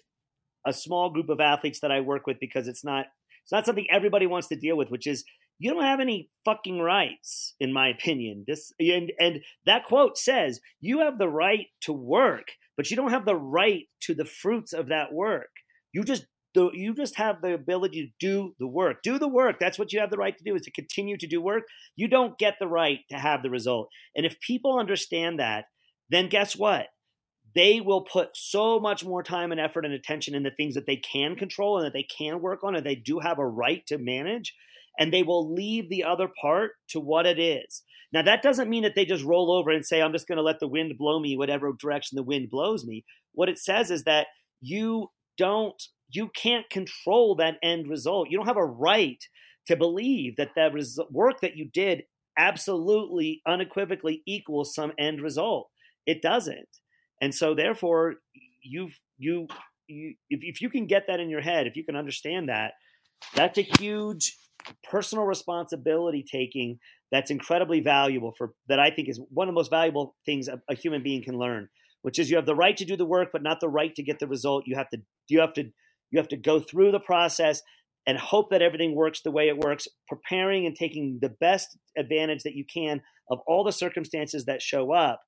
a 0.65 0.73
small 0.73 1.11
group 1.11 1.29
of 1.29 1.41
athletes 1.41 1.81
that 1.81 1.93
I 1.93 2.01
work 2.01 2.27
with 2.27 2.41
because 2.41 2.67
it's 2.69 2.83
not 2.83 3.07
it's 3.47 3.53
not 3.53 3.65
something 3.65 3.87
everybody 3.93 4.27
wants 4.27 4.49
to 4.49 4.57
deal 4.57 4.77
with, 4.77 4.91
which 4.91 5.07
is 5.07 5.25
you 5.61 5.73
don't 5.73 5.85
have 5.85 6.01
any 6.01 6.31
fucking 6.45 6.81
rights, 6.81 7.55
in 7.61 7.73
my 7.73 7.89
opinion. 7.89 8.45
This 8.45 8.73
and 8.81 9.13
and 9.21 9.41
that 9.67 9.85
quote 9.85 10.19
says 10.19 10.61
you 10.81 10.99
have 10.99 11.17
the 11.17 11.29
right 11.29 11.67
to 11.83 11.93
work, 11.93 12.49
but 12.77 12.91
you 12.91 12.97
don't 12.97 13.13
have 13.13 13.25
the 13.25 13.37
right 13.37 13.85
to 14.01 14.15
the 14.15 14.25
fruits 14.25 14.73
of 14.73 14.89
that 14.89 15.13
work. 15.13 15.51
You 15.93 16.03
just 16.03 16.27
you 16.57 16.93
just 16.93 17.17
have 17.19 17.41
the 17.41 17.55
ability 17.55 18.07
to 18.07 18.27
do 18.27 18.55
the 18.59 18.67
work. 18.67 18.97
Do 19.05 19.17
the 19.17 19.29
work. 19.29 19.61
That's 19.61 19.79
what 19.79 19.93
you 19.93 20.01
have 20.01 20.11
the 20.11 20.17
right 20.17 20.37
to 20.37 20.45
do 20.45 20.57
is 20.57 20.63
to 20.63 20.73
continue 20.73 21.17
to 21.17 21.29
do 21.29 21.41
work. 21.41 21.65
You 21.95 22.09
don't 22.09 22.37
get 22.39 22.55
the 22.59 22.67
right 22.67 22.99
to 23.11 23.17
have 23.17 23.45
the 23.45 23.51
result. 23.51 23.91
And 24.17 24.27
if 24.27 24.41
people 24.41 24.77
understand 24.77 25.39
that, 25.39 25.67
then 26.11 26.29
guess 26.29 26.57
what? 26.57 26.87
They 27.57 27.81
will 27.81 28.03
put 28.03 28.37
so 28.37 28.79
much 28.79 29.05
more 29.05 29.23
time 29.23 29.51
and 29.51 29.61
effort 29.61 29.85
and 29.85 29.95
attention 29.95 30.35
in 30.35 30.43
the 30.43 30.51
things 30.51 30.75
that 30.75 30.87
they 30.87 30.97
can 30.97 31.35
control 31.35 31.79
and 31.79 31.87
that 31.87 31.95
they 31.95 32.05
can 32.05 32.41
work 32.41 32.63
on 32.63 32.77
and 32.77 32.85
they 32.85 32.95
do 32.95 33.19
have 33.19 33.39
a 33.39 33.47
right 33.47 33.85
to 33.87 33.99
manage. 33.99 34.55
And 34.99 35.13
they 35.13 35.23
will 35.23 35.53
leave 35.53 35.91
the 35.91 36.05
other 36.05 36.29
part 36.41 36.73
to 36.91 37.01
what 37.01 37.27
it 37.27 37.39
is. 37.39 37.83
Now, 38.13 38.23
that 38.23 38.43
doesn't 38.43 38.71
mean 38.71 38.83
that 38.85 38.95
they 38.95 39.05
just 39.05 39.25
roll 39.25 39.53
over 39.53 39.71
and 39.71 39.85
say, 39.85 40.01
I'm 40.01 40.13
just 40.13 40.29
going 40.29 40.37
to 40.37 40.43
let 40.43 40.61
the 40.61 40.69
wind 40.69 40.97
blow 40.97 41.19
me 41.19 41.37
whatever 41.37 41.73
direction 41.79 42.17
the 42.17 42.23
wind 42.23 42.49
blows 42.51 42.87
me. 42.87 43.05
What 43.33 43.49
it 43.49 43.59
says 43.59 43.91
is 43.91 44.05
that 44.05 44.29
you 44.61 45.11
don't 45.37 45.83
you 46.11 46.29
can't 46.29 46.69
control 46.71 47.35
that 47.37 47.57
end 47.63 47.89
result. 47.89 48.29
You 48.31 48.39
don't 48.39 48.47
have 48.47 48.57
a 48.57 48.65
right 48.65 49.23
to 49.67 49.77
believe 49.77 50.37
that 50.37 50.51
the 50.55 50.71
res- 50.73 51.01
work 51.11 51.41
that 51.41 51.57
you 51.57 51.69
did 51.73 52.05
absolutely 52.39 53.43
unequivocally 53.47 54.23
equals 54.27 54.75
some 54.75 54.93
end 54.99 55.21
result. 55.21 55.69
It 56.07 56.23
doesn't. 56.23 56.69
And 57.21 57.35
so 57.35 57.55
therefore 57.55 58.17
you've 58.63 58.99
you 59.19 59.47
you 59.89 60.15
if, 60.29 60.41
if 60.43 60.61
you 60.61 60.71
can 60.71 60.87
get 60.87 61.05
that 61.09 61.21
in 61.21 61.31
your 61.31 61.41
head, 61.41 61.67
if 61.67 61.77
you 61.77 61.85
can 61.85 61.97
understand 61.97 62.49
that, 62.49 62.73
that's 63.35 63.59
a 63.59 63.63
huge 63.63 64.37
personal 64.83 65.25
responsibility 65.25 66.25
taking 66.31 66.79
that's 67.13 67.31
incredibly 67.31 67.81
valuable 67.81 68.35
for 68.37 68.53
that 68.69 68.81
I 68.81 68.91
think 68.91 69.09
is 69.09 69.21
one 69.31 69.49
of 69.49 69.55
the 69.55 69.59
most 69.59 69.71
valuable 69.71 70.17
things 70.27 70.49
a, 70.49 70.61
a 70.69 70.75
human 70.75 71.03
being 71.03 71.23
can 71.23 71.39
learn, 71.39 71.69
which 72.03 72.19
is 72.19 72.31
you 72.31 72.37
have 72.37 72.47
the 72.47 72.55
right 72.55 72.77
to 72.77 72.85
do 72.85 72.97
the 72.97 73.05
work, 73.05 73.29
but 73.33 73.43
not 73.43 73.61
the 73.61 73.69
right 73.69 73.95
to 73.95 74.03
get 74.03 74.19
the 74.19 74.27
result. 74.27 74.65
You 74.67 74.77
have 74.77 74.89
to 74.91 74.99
you 75.29 75.41
have 75.41 75.53
to 75.55 75.65
you 76.11 76.19
have 76.19 76.29
to 76.29 76.37
go 76.37 76.61
through 76.61 76.93
the 76.93 77.01
process 77.01 77.63
and 78.07 78.19
hope 78.19 78.51
that 78.51 78.63
everything 78.63 78.95
works 78.95 79.23
the 79.23 79.33
way 79.33 79.49
it 79.49 79.59
works, 79.59 79.89
preparing 80.09 80.65
and 80.65 80.77
taking 80.77 81.19
the 81.21 81.29
best 81.29 81.77
advantage 81.99 82.43
that 82.45 82.55
you 82.55 82.65
can 82.73 83.01
of 83.31 83.41
all 83.47 83.65
the 83.65 83.73
circumstances 83.73 84.45
that 84.45 84.63
show 84.63 84.93
up 84.93 85.21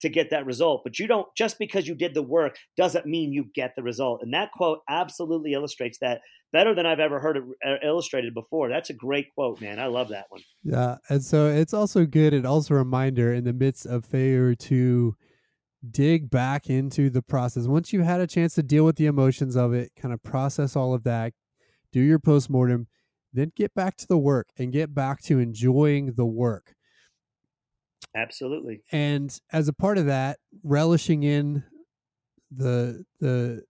to 0.00 0.08
get 0.08 0.30
that 0.30 0.46
result. 0.46 0.82
But 0.84 0.98
you 0.98 1.06
don't, 1.06 1.26
just 1.36 1.58
because 1.58 1.86
you 1.86 1.94
did 1.94 2.14
the 2.14 2.22
work 2.22 2.56
doesn't 2.76 3.06
mean 3.06 3.32
you 3.32 3.46
get 3.54 3.74
the 3.76 3.82
result. 3.82 4.22
And 4.22 4.32
that 4.34 4.52
quote 4.52 4.80
absolutely 4.88 5.52
illustrates 5.52 5.98
that 5.98 6.20
better 6.52 6.74
than 6.74 6.86
I've 6.86 7.00
ever 7.00 7.18
heard 7.18 7.36
it 7.36 7.42
uh, 7.66 7.76
illustrated 7.86 8.34
before. 8.34 8.68
That's 8.68 8.90
a 8.90 8.94
great 8.94 9.34
quote, 9.34 9.60
man. 9.60 9.78
I 9.78 9.86
love 9.86 10.08
that 10.08 10.26
one. 10.28 10.42
Yeah. 10.62 10.96
And 11.08 11.22
so 11.22 11.48
it's 11.48 11.74
also 11.74 12.06
good 12.06 12.34
and 12.34 12.46
also 12.46 12.74
a 12.74 12.78
reminder 12.78 13.32
in 13.32 13.44
the 13.44 13.52
midst 13.52 13.86
of 13.86 14.04
failure 14.04 14.54
to 14.54 15.16
dig 15.90 16.30
back 16.30 16.68
into 16.68 17.10
the 17.10 17.22
process. 17.22 17.66
Once 17.66 17.92
you 17.92 18.02
had 18.02 18.20
a 18.20 18.26
chance 18.26 18.54
to 18.54 18.62
deal 18.62 18.84
with 18.84 18.96
the 18.96 19.06
emotions 19.06 19.56
of 19.56 19.72
it, 19.72 19.92
kind 19.96 20.14
of 20.14 20.22
process 20.22 20.76
all 20.76 20.94
of 20.94 21.04
that, 21.04 21.32
do 21.92 22.00
your 22.00 22.18
postmortem, 22.18 22.86
then 23.32 23.52
get 23.54 23.74
back 23.74 23.96
to 23.96 24.06
the 24.06 24.18
work 24.18 24.48
and 24.58 24.72
get 24.72 24.94
back 24.94 25.22
to 25.22 25.38
enjoying 25.38 26.14
the 26.14 26.26
work. 26.26 26.75
Absolutely. 28.14 28.82
And 28.92 29.38
as 29.52 29.68
a 29.68 29.72
part 29.72 29.98
of 29.98 30.06
that, 30.06 30.38
relishing 30.62 31.22
in 31.22 31.64
the 32.50 33.04
the 33.20 33.64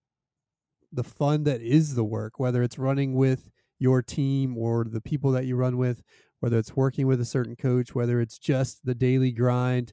the 0.93 1.05
fun 1.05 1.45
that 1.45 1.61
is 1.61 1.95
the 1.95 2.05
work, 2.05 2.39
whether 2.39 2.63
it's 2.63 2.79
running 2.79 3.15
with 3.15 3.51
your 3.79 4.03
team 4.03 4.57
or 4.57 4.85
the 4.85 5.01
people 5.01 5.33
that 5.33 5.45
you 5.45 5.57
run 5.57 5.77
with, 5.77 6.03
whether 6.41 6.59
it's 6.59 6.77
working 6.77 7.07
with 7.07 7.21
a 7.21 7.25
certain 7.25 7.57
coach, 7.57 7.95
whether 7.95 8.21
it's 8.21 8.39
just 8.39 8.85
the 8.85 8.95
daily 8.95 9.33
grind 9.33 9.93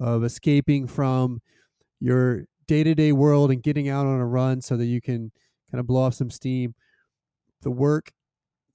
of 0.00 0.24
escaping 0.24 0.86
from 0.86 1.40
your 2.00 2.44
day 2.66 2.84
to 2.84 2.94
day 2.94 3.12
world 3.12 3.50
and 3.50 3.62
getting 3.62 3.88
out 3.88 4.06
on 4.06 4.20
a 4.20 4.26
run 4.26 4.60
so 4.60 4.76
that 4.76 4.86
you 4.86 5.00
can 5.00 5.32
kind 5.70 5.80
of 5.80 5.86
blow 5.86 6.02
off 6.02 6.14
some 6.14 6.30
steam. 6.30 6.74
The 7.62 7.70
work, 7.70 8.12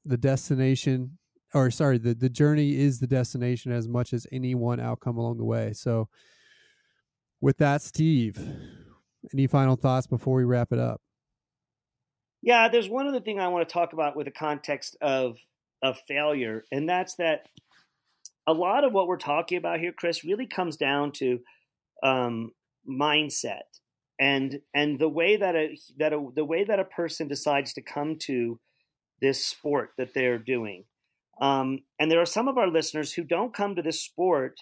the 0.04 0.18
destination, 0.18 1.18
or 1.54 1.72
sorry, 1.72 1.98
the, 1.98 2.14
the 2.14 2.30
journey 2.30 2.78
is 2.78 3.00
the 3.00 3.08
destination 3.08 3.72
as 3.72 3.88
much 3.88 4.14
as 4.14 4.28
any 4.32 4.56
one 4.56 4.80
outcome 4.80 5.18
along 5.18 5.38
the 5.38 5.46
way. 5.46 5.74
So, 5.74 6.10
with 7.42 7.58
that, 7.58 7.82
Steve, 7.82 8.40
any 9.34 9.48
final 9.48 9.76
thoughts 9.76 10.08
before 10.08 10.36
we 10.36 10.46
wrap 10.46 10.72
it 10.72 10.80
up? 10.80 11.02
Yeah, 12.42 12.70
there's 12.70 12.90
one 12.90 13.08
other 13.08 13.20
thing 13.20 13.40
I 13.40 13.50
want 13.50 13.68
to 13.68 13.74
talk 13.74 13.94
about 13.94 14.16
with 14.16 14.26
the 14.26 14.32
context 14.32 14.98
of 15.02 15.38
of 15.82 15.98
failure, 16.08 16.64
and 16.72 16.88
that's 16.88 17.16
that 17.16 17.48
a 18.48 18.54
lot 18.54 18.84
of 18.84 18.94
what 18.94 19.08
we're 19.08 19.18
talking 19.18 19.58
about 19.58 19.80
here, 19.80 19.94
Chris, 19.94 20.24
really 20.24 20.48
comes 20.48 20.76
down 20.78 21.12
to 21.14 21.40
um, 22.02 22.52
mindset 22.90 23.62
and 24.20 24.60
and 24.74 25.00
the 25.00 25.10
way 25.10 25.38
that 25.38 25.56
a 25.56 25.78
that 25.98 26.14
a, 26.14 26.30
the 26.36 26.46
way 26.46 26.64
that 26.64 26.80
a 26.80 26.86
person 26.86 27.28
decides 27.28 27.74
to 27.74 27.82
come 27.82 28.18
to 28.18 28.60
this 29.22 29.46
sport 29.46 29.92
that 29.98 30.14
they're 30.14 30.38
doing 30.38 30.86
um, 31.42 31.80
and 32.00 32.12
there 32.12 32.22
are 32.22 32.26
some 32.26 32.48
of 32.48 32.58
our 32.58 32.68
listeners 32.68 33.14
who 33.14 33.24
don't 33.24 33.54
come 33.54 33.76
to 33.76 33.82
this 33.82 34.02
sport 34.02 34.60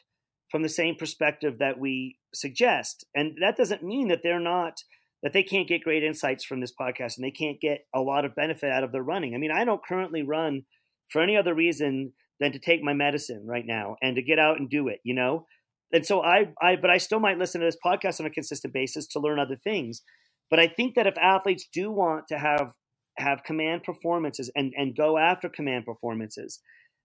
from 0.50 0.64
the 0.64 0.70
same 0.70 0.96
perspective 0.96 1.60
that 1.60 1.80
we 1.80 2.18
suggest. 2.34 3.06
And 3.16 3.38
that 3.42 3.58
doesn't 3.58 3.84
mean 3.84 4.10
that 4.10 4.22
they're 4.24 4.40
not 4.40 4.84
that 5.24 5.34
they 5.34 5.44
can't 5.44 5.68
get 5.68 5.84
great 5.84 6.04
insights 6.04 6.44
from 6.44 6.62
this 6.62 6.74
podcast 6.74 7.16
and 7.16 7.24
they 7.24 7.32
can't 7.32 7.62
get 7.62 7.86
a 7.94 8.02
lot 8.02 8.26
of 8.26 8.34
benefit 8.36 8.72
out 8.72 8.84
of 8.84 8.92
their 8.92 9.04
running. 9.04 9.36
I 9.36 9.38
mean 9.38 9.52
i 9.52 9.64
don't 9.64 9.86
currently 9.86 10.24
run 10.24 10.64
for 11.10 11.22
any 11.22 11.38
other 11.38 11.54
reason 11.54 12.14
than 12.40 12.52
to 12.54 12.60
take 12.60 12.82
my 12.82 12.94
medicine 12.94 13.46
right 13.46 13.66
now 13.66 13.98
and 14.02 14.16
to 14.16 14.24
get 14.24 14.40
out 14.40 14.60
and 14.60 14.70
do 14.70 14.88
it 14.88 15.00
you 15.04 15.14
know? 15.14 15.46
And 15.94 16.06
so 16.06 16.22
I, 16.22 16.48
I, 16.62 16.78
but 16.78 16.90
I 16.90 16.98
still 16.98 17.20
might 17.20 17.38
listen 17.38 17.60
to 17.60 17.68
this 17.68 17.78
podcast 17.86 18.20
on 18.20 18.26
a 18.26 18.30
consistent 18.30 18.74
basis 18.74 19.08
to 19.08 19.20
learn 19.20 19.40
other 19.40 19.58
things. 19.58 20.02
But 20.50 20.60
I 20.60 20.68
think 20.68 20.96
that 20.96 21.08
if 21.08 21.18
athletes 21.18 21.68
do 21.72 21.92
want 21.92 22.28
to 22.30 22.38
have 22.38 22.74
have 23.22 23.44
command 23.44 23.84
performances 23.84 24.52
and 24.56 24.74
and 24.78 24.96
go 24.96 25.18
after 25.18 25.50
command 25.50 25.86
performances, 25.86 26.60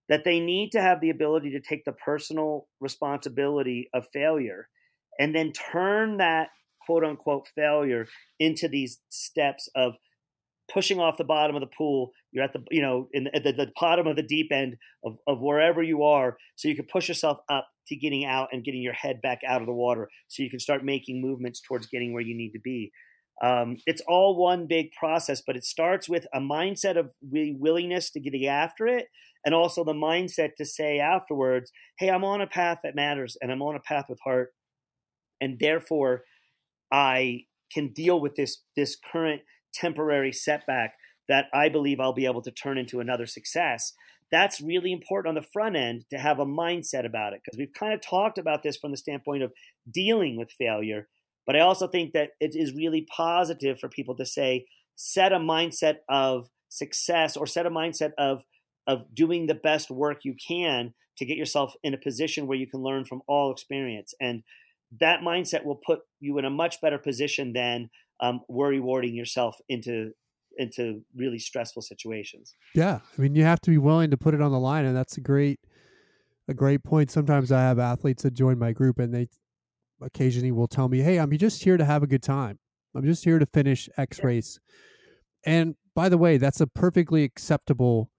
that 0.08 0.24
they 0.24 0.40
need 0.40 0.70
to 0.72 0.80
have 0.80 1.00
the 1.00 1.10
ability 1.10 1.50
to 1.50 1.60
take 1.60 1.84
the 1.84 1.92
personal 1.92 2.66
responsibility 2.80 3.88
of 3.94 4.06
failure, 4.12 4.68
and 5.18 5.34
then 5.34 5.52
turn 5.52 6.16
that 6.16 6.48
quote 6.84 7.04
unquote 7.04 7.48
failure 7.54 8.06
into 8.38 8.68
these 8.68 8.98
steps 9.10 9.68
of 9.74 9.96
pushing 10.72 10.98
off 10.98 11.16
the 11.16 11.24
bottom 11.24 11.54
of 11.54 11.60
the 11.60 11.76
pool. 11.76 12.10
You're 12.32 12.44
at 12.44 12.52
the 12.52 12.64
you 12.70 12.82
know 12.82 13.08
in 13.12 13.24
the, 13.24 13.36
at 13.36 13.44
the, 13.44 13.52
the 13.52 13.72
bottom 13.80 14.06
of 14.06 14.16
the 14.16 14.22
deep 14.22 14.50
end 14.52 14.76
of, 15.04 15.18
of 15.26 15.40
wherever 15.40 15.82
you 15.82 16.02
are, 16.04 16.36
so 16.56 16.68
you 16.68 16.76
can 16.76 16.86
push 16.90 17.08
yourself 17.08 17.38
up 17.48 17.68
to 17.88 17.96
getting 17.96 18.24
out 18.24 18.48
and 18.52 18.64
getting 18.64 18.82
your 18.82 18.92
head 18.92 19.20
back 19.22 19.40
out 19.46 19.60
of 19.60 19.66
the 19.66 19.72
water 19.72 20.08
so 20.28 20.42
you 20.42 20.50
can 20.50 20.58
start 20.58 20.84
making 20.84 21.20
movements 21.20 21.60
towards 21.60 21.86
getting 21.86 22.12
where 22.12 22.22
you 22.22 22.36
need 22.36 22.50
to 22.50 22.60
be. 22.60 22.90
Um, 23.42 23.76
it's 23.86 24.02
all 24.08 24.36
one 24.36 24.66
big 24.66 24.92
process, 24.92 25.42
but 25.46 25.56
it 25.56 25.64
starts 25.64 26.08
with 26.08 26.26
a 26.32 26.40
mindset 26.40 26.96
of 26.98 27.12
willingness 27.22 28.10
to 28.10 28.20
get 28.20 28.34
after 28.48 28.86
it, 28.86 29.08
and 29.44 29.54
also 29.54 29.84
the 29.84 29.92
mindset 29.92 30.54
to 30.56 30.64
say 30.64 30.98
afterwards, 30.98 31.70
"Hey, 31.98 32.08
I'm 32.10 32.24
on 32.24 32.40
a 32.40 32.46
path 32.46 32.80
that 32.82 32.94
matters, 32.94 33.36
and 33.40 33.52
I'm 33.52 33.62
on 33.62 33.76
a 33.76 33.80
path 33.80 34.06
with 34.08 34.20
heart, 34.24 34.54
and 35.40 35.58
therefore, 35.58 36.24
I 36.92 37.46
can 37.72 37.92
deal 37.92 38.20
with 38.20 38.36
this 38.36 38.62
this 38.76 38.96
current 38.96 39.42
temporary 39.74 40.32
setback 40.32 40.94
that 41.28 41.46
I 41.52 41.68
believe 41.68 42.00
I'll 42.00 42.12
be 42.12 42.26
able 42.26 42.42
to 42.42 42.50
turn 42.50 42.78
into 42.78 43.00
another 43.00 43.26
success." 43.26 43.92
that's 44.30 44.60
really 44.60 44.92
important 44.92 45.28
on 45.36 45.40
the 45.40 45.48
front 45.52 45.76
end 45.76 46.04
to 46.10 46.18
have 46.18 46.40
a 46.40 46.46
mindset 46.46 47.06
about 47.06 47.32
it 47.32 47.40
because 47.44 47.58
we've 47.58 47.72
kind 47.78 47.94
of 47.94 48.00
talked 48.00 48.38
about 48.38 48.62
this 48.62 48.76
from 48.76 48.90
the 48.90 48.96
standpoint 48.96 49.42
of 49.42 49.52
dealing 49.90 50.36
with 50.36 50.50
failure. 50.58 51.08
But 51.46 51.56
I 51.56 51.60
also 51.60 51.86
think 51.86 52.12
that 52.12 52.30
it 52.40 52.56
is 52.56 52.74
really 52.74 53.06
positive 53.14 53.78
for 53.78 53.88
people 53.88 54.16
to 54.16 54.26
say, 54.26 54.66
set 54.96 55.32
a 55.32 55.38
mindset 55.38 55.98
of 56.08 56.48
success 56.68 57.36
or 57.36 57.46
set 57.46 57.66
a 57.66 57.70
mindset 57.70 58.12
of 58.18 58.44
of 58.88 59.14
doing 59.14 59.46
the 59.46 59.54
best 59.54 59.90
work 59.90 60.24
you 60.24 60.34
can 60.34 60.94
to 61.18 61.24
get 61.24 61.36
yourself 61.36 61.74
in 61.82 61.92
a 61.92 61.98
position 61.98 62.46
where 62.46 62.58
you 62.58 62.68
can 62.68 62.80
learn 62.80 63.04
from 63.04 63.20
all 63.26 63.50
experience. 63.50 64.14
And 64.20 64.44
that 65.00 65.20
mindset 65.20 65.64
will 65.64 65.80
put 65.84 66.00
you 66.20 66.38
in 66.38 66.44
a 66.44 66.50
much 66.50 66.80
better 66.80 66.98
position 66.98 67.52
than 67.52 67.90
um, 68.20 68.42
worry 68.48 68.78
warding 68.78 69.14
yourself 69.14 69.58
into 69.68 70.12
into 70.58 71.02
really 71.14 71.38
stressful 71.38 71.82
situations. 71.82 72.54
Yeah, 72.74 73.00
I 73.16 73.20
mean, 73.20 73.34
you 73.34 73.42
have 73.42 73.60
to 73.62 73.70
be 73.70 73.76
willing 73.78 74.10
to 74.10 74.16
put 74.16 74.32
it 74.32 74.40
on 74.40 74.52
the 74.52 74.58
line, 74.58 74.84
and 74.84 74.96
that's 74.96 75.18
a 75.18 75.20
great 75.20 75.60
a 76.48 76.54
great 76.54 76.82
point. 76.82 77.10
Sometimes 77.10 77.52
I 77.52 77.60
have 77.60 77.78
athletes 77.78 78.22
that 78.22 78.34
join 78.34 78.58
my 78.58 78.72
group, 78.72 78.98
and 78.98 79.12
they 79.12 79.28
occasionally 80.00 80.52
will 80.52 80.68
tell 80.68 80.88
me, 80.88 81.00
"Hey, 81.00 81.18
I'm 81.18 81.36
just 81.36 81.64
here 81.64 81.76
to 81.76 81.84
have 81.84 82.02
a 82.02 82.06
good 82.06 82.22
time. 82.22 82.58
I'm 82.94 83.04
just 83.04 83.24
here 83.24 83.38
to 83.38 83.46
finish 83.46 83.88
X 83.96 84.22
race." 84.22 84.58
And 85.44 85.76
by 85.94 86.08
the 86.08 86.18
way, 86.18 86.36
that's 86.36 86.60
a 86.60 86.66
perfectly 86.66 87.24
acceptable 87.24 88.10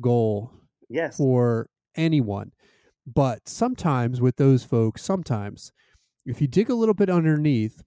goal 0.00 0.52
yes. 0.88 1.16
for 1.16 1.68
anyone. 1.96 2.52
But 3.06 3.48
sometimes 3.48 4.20
with 4.20 4.36
those 4.36 4.64
folks, 4.64 5.02
sometimes 5.02 5.72
if 6.24 6.40
you 6.40 6.48
dig 6.48 6.70
a 6.70 6.74
little 6.74 6.94
bit 6.94 7.08
underneath 7.08 7.82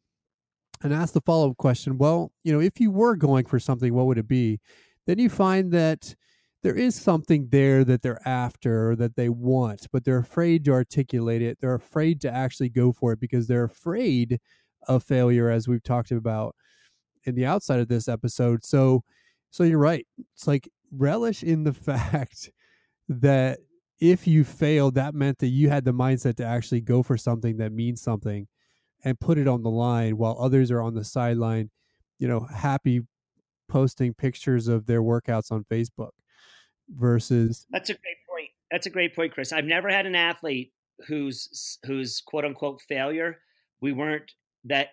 and 0.82 0.94
ask 0.94 1.14
the 1.14 1.22
follow 1.22 1.52
up 1.52 1.58
question, 1.58 1.98
well, 1.98 2.32
you 2.44 2.54
know, 2.54 2.62
if 2.62 2.80
you 2.80 2.90
were 2.90 3.16
going 3.16 3.46
for 3.46 3.60
something, 3.60 3.94
what 3.94 4.06
would 4.06 4.18
it 4.18 4.28
be? 4.28 4.60
Then 5.08 5.20
you 5.20 5.30
find 5.30 5.72
that 5.74 6.16
there 6.62 6.76
is 6.76 6.96
something 6.96 7.48
there 7.52 7.84
that 7.86 8.02
they're 8.02 8.28
after 8.28 8.96
that 8.98 9.16
they 9.16 9.30
want, 9.30 9.88
but 9.92 10.04
they're 10.04 10.18
afraid 10.20 10.66
to 10.66 10.72
articulate 10.72 11.42
it. 11.42 11.58
They're 11.62 11.76
afraid 11.76 12.20
to 12.22 12.32
actually 12.32 12.70
go 12.70 12.92
for 12.92 13.14
it 13.14 13.20
because 13.20 13.48
they're 13.48 13.64
afraid 13.64 14.40
of 14.88 15.04
failure, 15.04 15.50
as 15.50 15.68
we've 15.68 15.84
talked 15.84 16.12
about 16.12 16.56
in 17.24 17.36
the 17.36 17.46
outside 17.46 17.80
of 17.80 17.88
this 17.88 18.08
episode. 18.08 18.66
So, 18.66 19.04
so 19.52 19.64
you're 19.64 19.80
right. 19.80 20.06
It's 20.34 20.48
like 20.48 20.70
relish 20.92 21.44
in 21.44 21.64
the 21.64 21.74
fact 21.74 22.52
that 23.08 23.60
if 24.02 24.28
you 24.28 24.44
failed, 24.44 24.96
that 24.96 25.14
meant 25.14 25.40
that 25.40 25.48
you 25.48 25.70
had 25.70 25.86
the 25.86 25.94
mindset 25.94 26.36
to 26.38 26.46
actually 26.46 26.82
go 26.82 27.04
for 27.04 27.18
something 27.18 27.58
that 27.58 27.72
means 27.72 28.02
something 28.02 28.48
and 29.04 29.20
put 29.20 29.38
it 29.38 29.48
on 29.48 29.64
the 29.64 29.70
line 29.70 30.18
while 30.18 30.38
others 30.40 30.72
are 30.72 30.82
on 30.82 30.94
the 30.94 31.04
sideline, 31.06 31.70
you 32.18 32.28
know, 32.28 32.42
happy 32.54 33.02
posting 33.70 34.14
pictures 34.14 34.68
of 34.68 34.86
their 34.88 35.02
workouts 35.02 35.52
on 35.52 35.64
Facebook 35.72 36.12
versus 36.90 37.66
That's 37.72 37.90
a 37.90 37.94
great 37.94 38.18
point. 38.30 38.50
That's 38.72 38.86
a 38.86 38.90
great 38.90 39.16
point, 39.16 39.34
Chris. 39.34 39.54
I've 39.54 39.66
never 39.66 39.90
had 39.90 40.06
an 40.06 40.16
athlete 40.16 40.74
whose 41.08 41.78
whose 41.86 42.22
quote 42.22 42.46
unquote 42.46 42.82
failure 42.82 43.40
we 43.82 43.92
weren't 43.92 44.32
that 44.66 44.90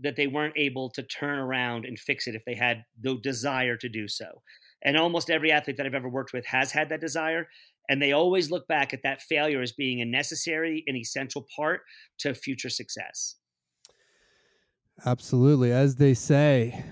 that 0.00 0.16
they 0.16 0.26
weren't 0.26 0.54
able 0.56 0.90
to 0.90 1.02
turn 1.02 1.38
around 1.38 1.84
and 1.84 1.98
fix 1.98 2.26
it 2.26 2.34
if 2.34 2.44
they 2.44 2.54
had 2.54 2.84
the 3.00 3.16
desire 3.16 3.76
to 3.76 3.88
do 3.88 4.06
so. 4.06 4.42
And 4.82 4.96
almost 4.96 5.28
every 5.28 5.50
athlete 5.50 5.76
that 5.76 5.86
I've 5.86 5.94
ever 5.94 6.08
worked 6.08 6.32
with 6.32 6.46
has 6.46 6.70
had 6.70 6.88
that 6.90 7.00
desire. 7.00 7.48
And 7.88 8.00
they 8.00 8.12
always 8.12 8.50
look 8.50 8.68
back 8.68 8.94
at 8.94 9.02
that 9.02 9.22
failure 9.22 9.60
as 9.60 9.72
being 9.72 10.00
a 10.00 10.04
necessary 10.04 10.84
and 10.86 10.96
essential 10.96 11.46
part 11.56 11.80
to 12.18 12.32
future 12.34 12.68
success. 12.68 13.36
Absolutely. 15.04 15.72
As 15.72 15.96
they 15.96 16.14
say, 16.14 16.84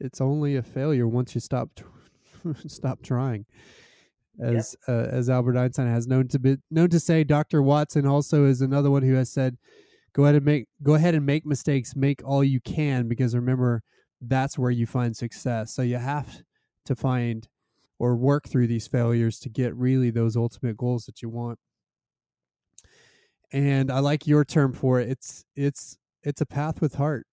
it's 0.00 0.20
only 0.20 0.56
a 0.56 0.62
failure 0.62 1.06
once 1.06 1.34
you 1.34 1.40
stop 1.40 1.68
stop 2.66 3.02
trying. 3.02 3.46
As 4.40 4.76
yep. 4.88 4.96
uh, 4.96 5.08
as 5.10 5.28
Albert 5.28 5.58
Einstein 5.58 5.88
has 5.88 6.06
known 6.06 6.28
to 6.28 6.38
be 6.38 6.56
known 6.70 6.88
to 6.90 7.00
say, 7.00 7.22
Dr. 7.22 7.62
Watson 7.62 8.06
also 8.06 8.46
is 8.46 8.62
another 8.62 8.90
one 8.90 9.02
who 9.02 9.14
has 9.14 9.30
said, 9.30 9.58
"Go 10.14 10.24
ahead 10.24 10.36
and 10.36 10.44
make 10.44 10.66
go 10.82 10.94
ahead 10.94 11.14
and 11.14 11.26
make 11.26 11.44
mistakes, 11.44 11.94
make 11.94 12.22
all 12.24 12.42
you 12.42 12.60
can, 12.60 13.08
because 13.08 13.34
remember, 13.34 13.82
that's 14.22 14.58
where 14.58 14.70
you 14.70 14.86
find 14.86 15.14
success." 15.14 15.74
So 15.74 15.82
you 15.82 15.98
have 15.98 16.42
to 16.86 16.96
find 16.96 17.46
or 17.98 18.16
work 18.16 18.48
through 18.48 18.66
these 18.66 18.88
failures 18.88 19.38
to 19.38 19.48
get 19.48 19.76
really 19.76 20.10
those 20.10 20.34
ultimate 20.34 20.76
goals 20.76 21.04
that 21.04 21.22
you 21.22 21.28
want. 21.28 21.58
And 23.52 23.92
I 23.92 23.98
like 23.98 24.26
your 24.26 24.44
term 24.44 24.72
for 24.72 24.98
it. 24.98 25.10
It's 25.10 25.44
it's 25.54 25.98
it's 26.22 26.40
a 26.40 26.46
path 26.46 26.80
with 26.80 26.94
heart. 26.94 27.26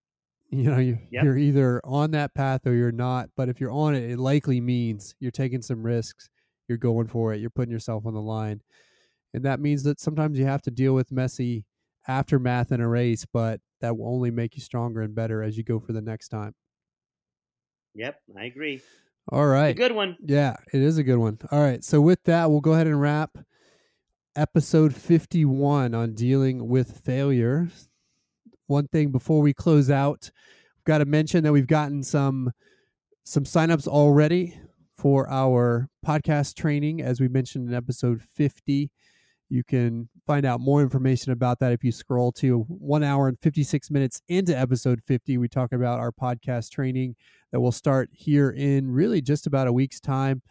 You 0.51 0.71
know, 0.71 0.79
you, 0.79 0.97
yep. 1.11 1.23
you're 1.23 1.37
either 1.37 1.79
on 1.83 2.11
that 2.11 2.33
path 2.33 2.65
or 2.65 2.73
you're 2.73 2.91
not. 2.91 3.29
But 3.37 3.49
if 3.49 3.61
you're 3.61 3.71
on 3.71 3.93
it, 3.95 4.09
it 4.09 4.17
likely 4.17 4.59
means 4.59 5.13
you're 5.19 5.31
taking 5.31 5.61
some 5.61 5.83
risks. 5.83 6.29
You're 6.67 6.77
going 6.77 7.07
for 7.07 7.33
it. 7.33 7.39
You're 7.39 7.49
putting 7.49 7.71
yourself 7.71 8.05
on 8.05 8.13
the 8.13 8.21
line, 8.21 8.61
and 9.33 9.43
that 9.43 9.59
means 9.59 9.83
that 9.83 9.99
sometimes 9.99 10.37
you 10.37 10.45
have 10.45 10.61
to 10.63 10.71
deal 10.71 10.93
with 10.93 11.11
messy 11.11 11.65
aftermath 12.07 12.71
in 12.71 12.81
a 12.81 12.87
race, 12.87 13.25
but 13.31 13.59
that 13.81 13.97
will 13.97 14.13
only 14.13 14.31
make 14.31 14.55
you 14.55 14.61
stronger 14.61 15.01
and 15.01 15.15
better 15.15 15.41
as 15.43 15.57
you 15.57 15.63
go 15.63 15.79
for 15.79 15.93
the 15.93 16.01
next 16.01 16.29
time. 16.29 16.53
Yep, 17.95 18.19
I 18.37 18.45
agree. 18.45 18.81
All 19.31 19.45
right. 19.45 19.75
good 19.75 19.91
one. 19.91 20.17
Yeah, 20.23 20.55
it 20.73 20.81
is 20.81 20.97
a 20.97 21.03
good 21.03 21.17
one. 21.17 21.37
All 21.51 21.61
right. 21.61 21.83
So 21.83 22.01
with 22.01 22.23
that, 22.23 22.49
we'll 22.49 22.61
go 22.61 22.73
ahead 22.73 22.87
and 22.87 22.99
wrap 22.99 23.37
episode 24.35 24.95
51 24.95 25.93
on 25.93 26.13
dealing 26.13 26.67
with 26.67 26.99
failure. 26.99 27.67
One 28.69 28.87
thing 28.87 29.11
before 29.11 29.41
we 29.41 29.51
close 29.51 29.89
out, 29.89 30.29
we've 30.77 30.85
got 30.85 30.99
to 30.99 31.05
mention 31.05 31.43
that 31.43 31.51
we've 31.51 31.65
gotten 31.65 32.03
some 32.03 32.51
some 33.23 33.43
signups 33.43 33.87
already 33.87 34.59
for 34.95 35.27
our 35.27 35.89
podcast 36.05 36.55
training 36.55 37.01
as 37.01 37.19
we 37.19 37.27
mentioned 37.27 37.67
in 37.67 37.73
episode 37.73 38.21
50. 38.21 38.91
You 39.49 39.63
can 39.63 40.09
find 40.27 40.45
out 40.45 40.59
more 40.59 40.83
information 40.83 41.31
about 41.31 41.59
that 41.61 41.71
if 41.71 41.83
you 41.83 41.91
scroll 41.91 42.31
to 42.33 42.59
1 42.67 43.03
hour 43.03 43.27
and 43.27 43.39
56 43.39 43.89
minutes 43.89 44.21
into 44.27 44.55
episode 44.55 45.01
50. 45.03 45.39
We 45.39 45.47
talk 45.47 45.71
about 45.71 45.99
our 45.99 46.11
podcast 46.11 46.69
training 46.69 47.15
that 47.51 47.59
will 47.59 47.71
start 47.71 48.11
here 48.13 48.51
in 48.51 48.91
really 48.91 49.19
just 49.19 49.47
about 49.47 49.67
a 49.67 49.73
week's 49.73 49.99
time 49.99 50.43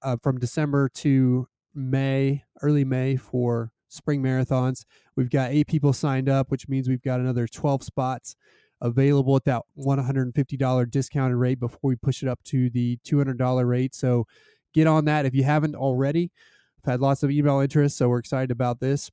uh, 0.00 0.16
from 0.22 0.38
December 0.38 0.88
to 0.90 1.48
May, 1.74 2.44
early 2.62 2.84
May 2.84 3.16
for 3.16 3.72
spring 3.96 4.22
marathons. 4.22 4.84
We've 5.16 5.30
got 5.30 5.50
eight 5.50 5.66
people 5.66 5.92
signed 5.92 6.28
up, 6.28 6.50
which 6.50 6.68
means 6.68 6.88
we've 6.88 7.02
got 7.02 7.20
another 7.20 7.46
12 7.46 7.82
spots 7.82 8.36
available 8.80 9.36
at 9.36 9.44
that 9.44 9.62
$150 9.78 10.90
discounted 10.90 11.36
rate 11.36 11.58
before 11.58 11.88
we 11.88 11.96
push 11.96 12.22
it 12.22 12.28
up 12.28 12.42
to 12.44 12.70
the 12.70 12.98
$200 13.06 13.66
rate. 13.66 13.94
So 13.94 14.26
get 14.74 14.86
on 14.86 15.06
that 15.06 15.26
if 15.26 15.34
you 15.34 15.44
haven't 15.44 15.74
already. 15.74 16.30
I've 16.84 16.92
had 16.92 17.00
lots 17.00 17.22
of 17.22 17.30
email 17.30 17.60
interest, 17.60 17.96
so 17.96 18.08
we're 18.08 18.18
excited 18.18 18.50
about 18.50 18.80
this. 18.80 19.10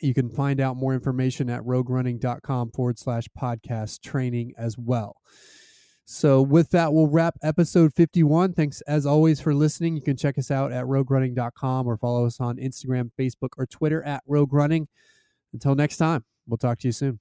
You 0.00 0.14
can 0.14 0.30
find 0.30 0.60
out 0.60 0.76
more 0.76 0.94
information 0.94 1.50
at 1.50 1.62
roguerunning.com 1.62 2.70
forward 2.70 2.98
slash 2.98 3.26
podcast 3.38 4.00
training 4.00 4.52
as 4.56 4.78
well. 4.78 5.16
So, 6.04 6.42
with 6.42 6.70
that, 6.70 6.92
we'll 6.92 7.06
wrap 7.06 7.36
episode 7.42 7.94
51. 7.94 8.54
Thanks 8.54 8.80
as 8.82 9.06
always 9.06 9.40
for 9.40 9.54
listening. 9.54 9.94
You 9.94 10.02
can 10.02 10.16
check 10.16 10.36
us 10.36 10.50
out 10.50 10.72
at 10.72 10.84
roguerunning.com 10.84 11.86
or 11.86 11.96
follow 11.96 12.26
us 12.26 12.40
on 12.40 12.56
Instagram, 12.56 13.10
Facebook, 13.18 13.50
or 13.56 13.66
Twitter 13.66 14.02
at 14.02 14.22
Rogue 14.26 14.52
Running. 14.52 14.88
Until 15.52 15.74
next 15.74 15.98
time, 15.98 16.24
we'll 16.46 16.58
talk 16.58 16.78
to 16.80 16.88
you 16.88 16.92
soon. 16.92 17.20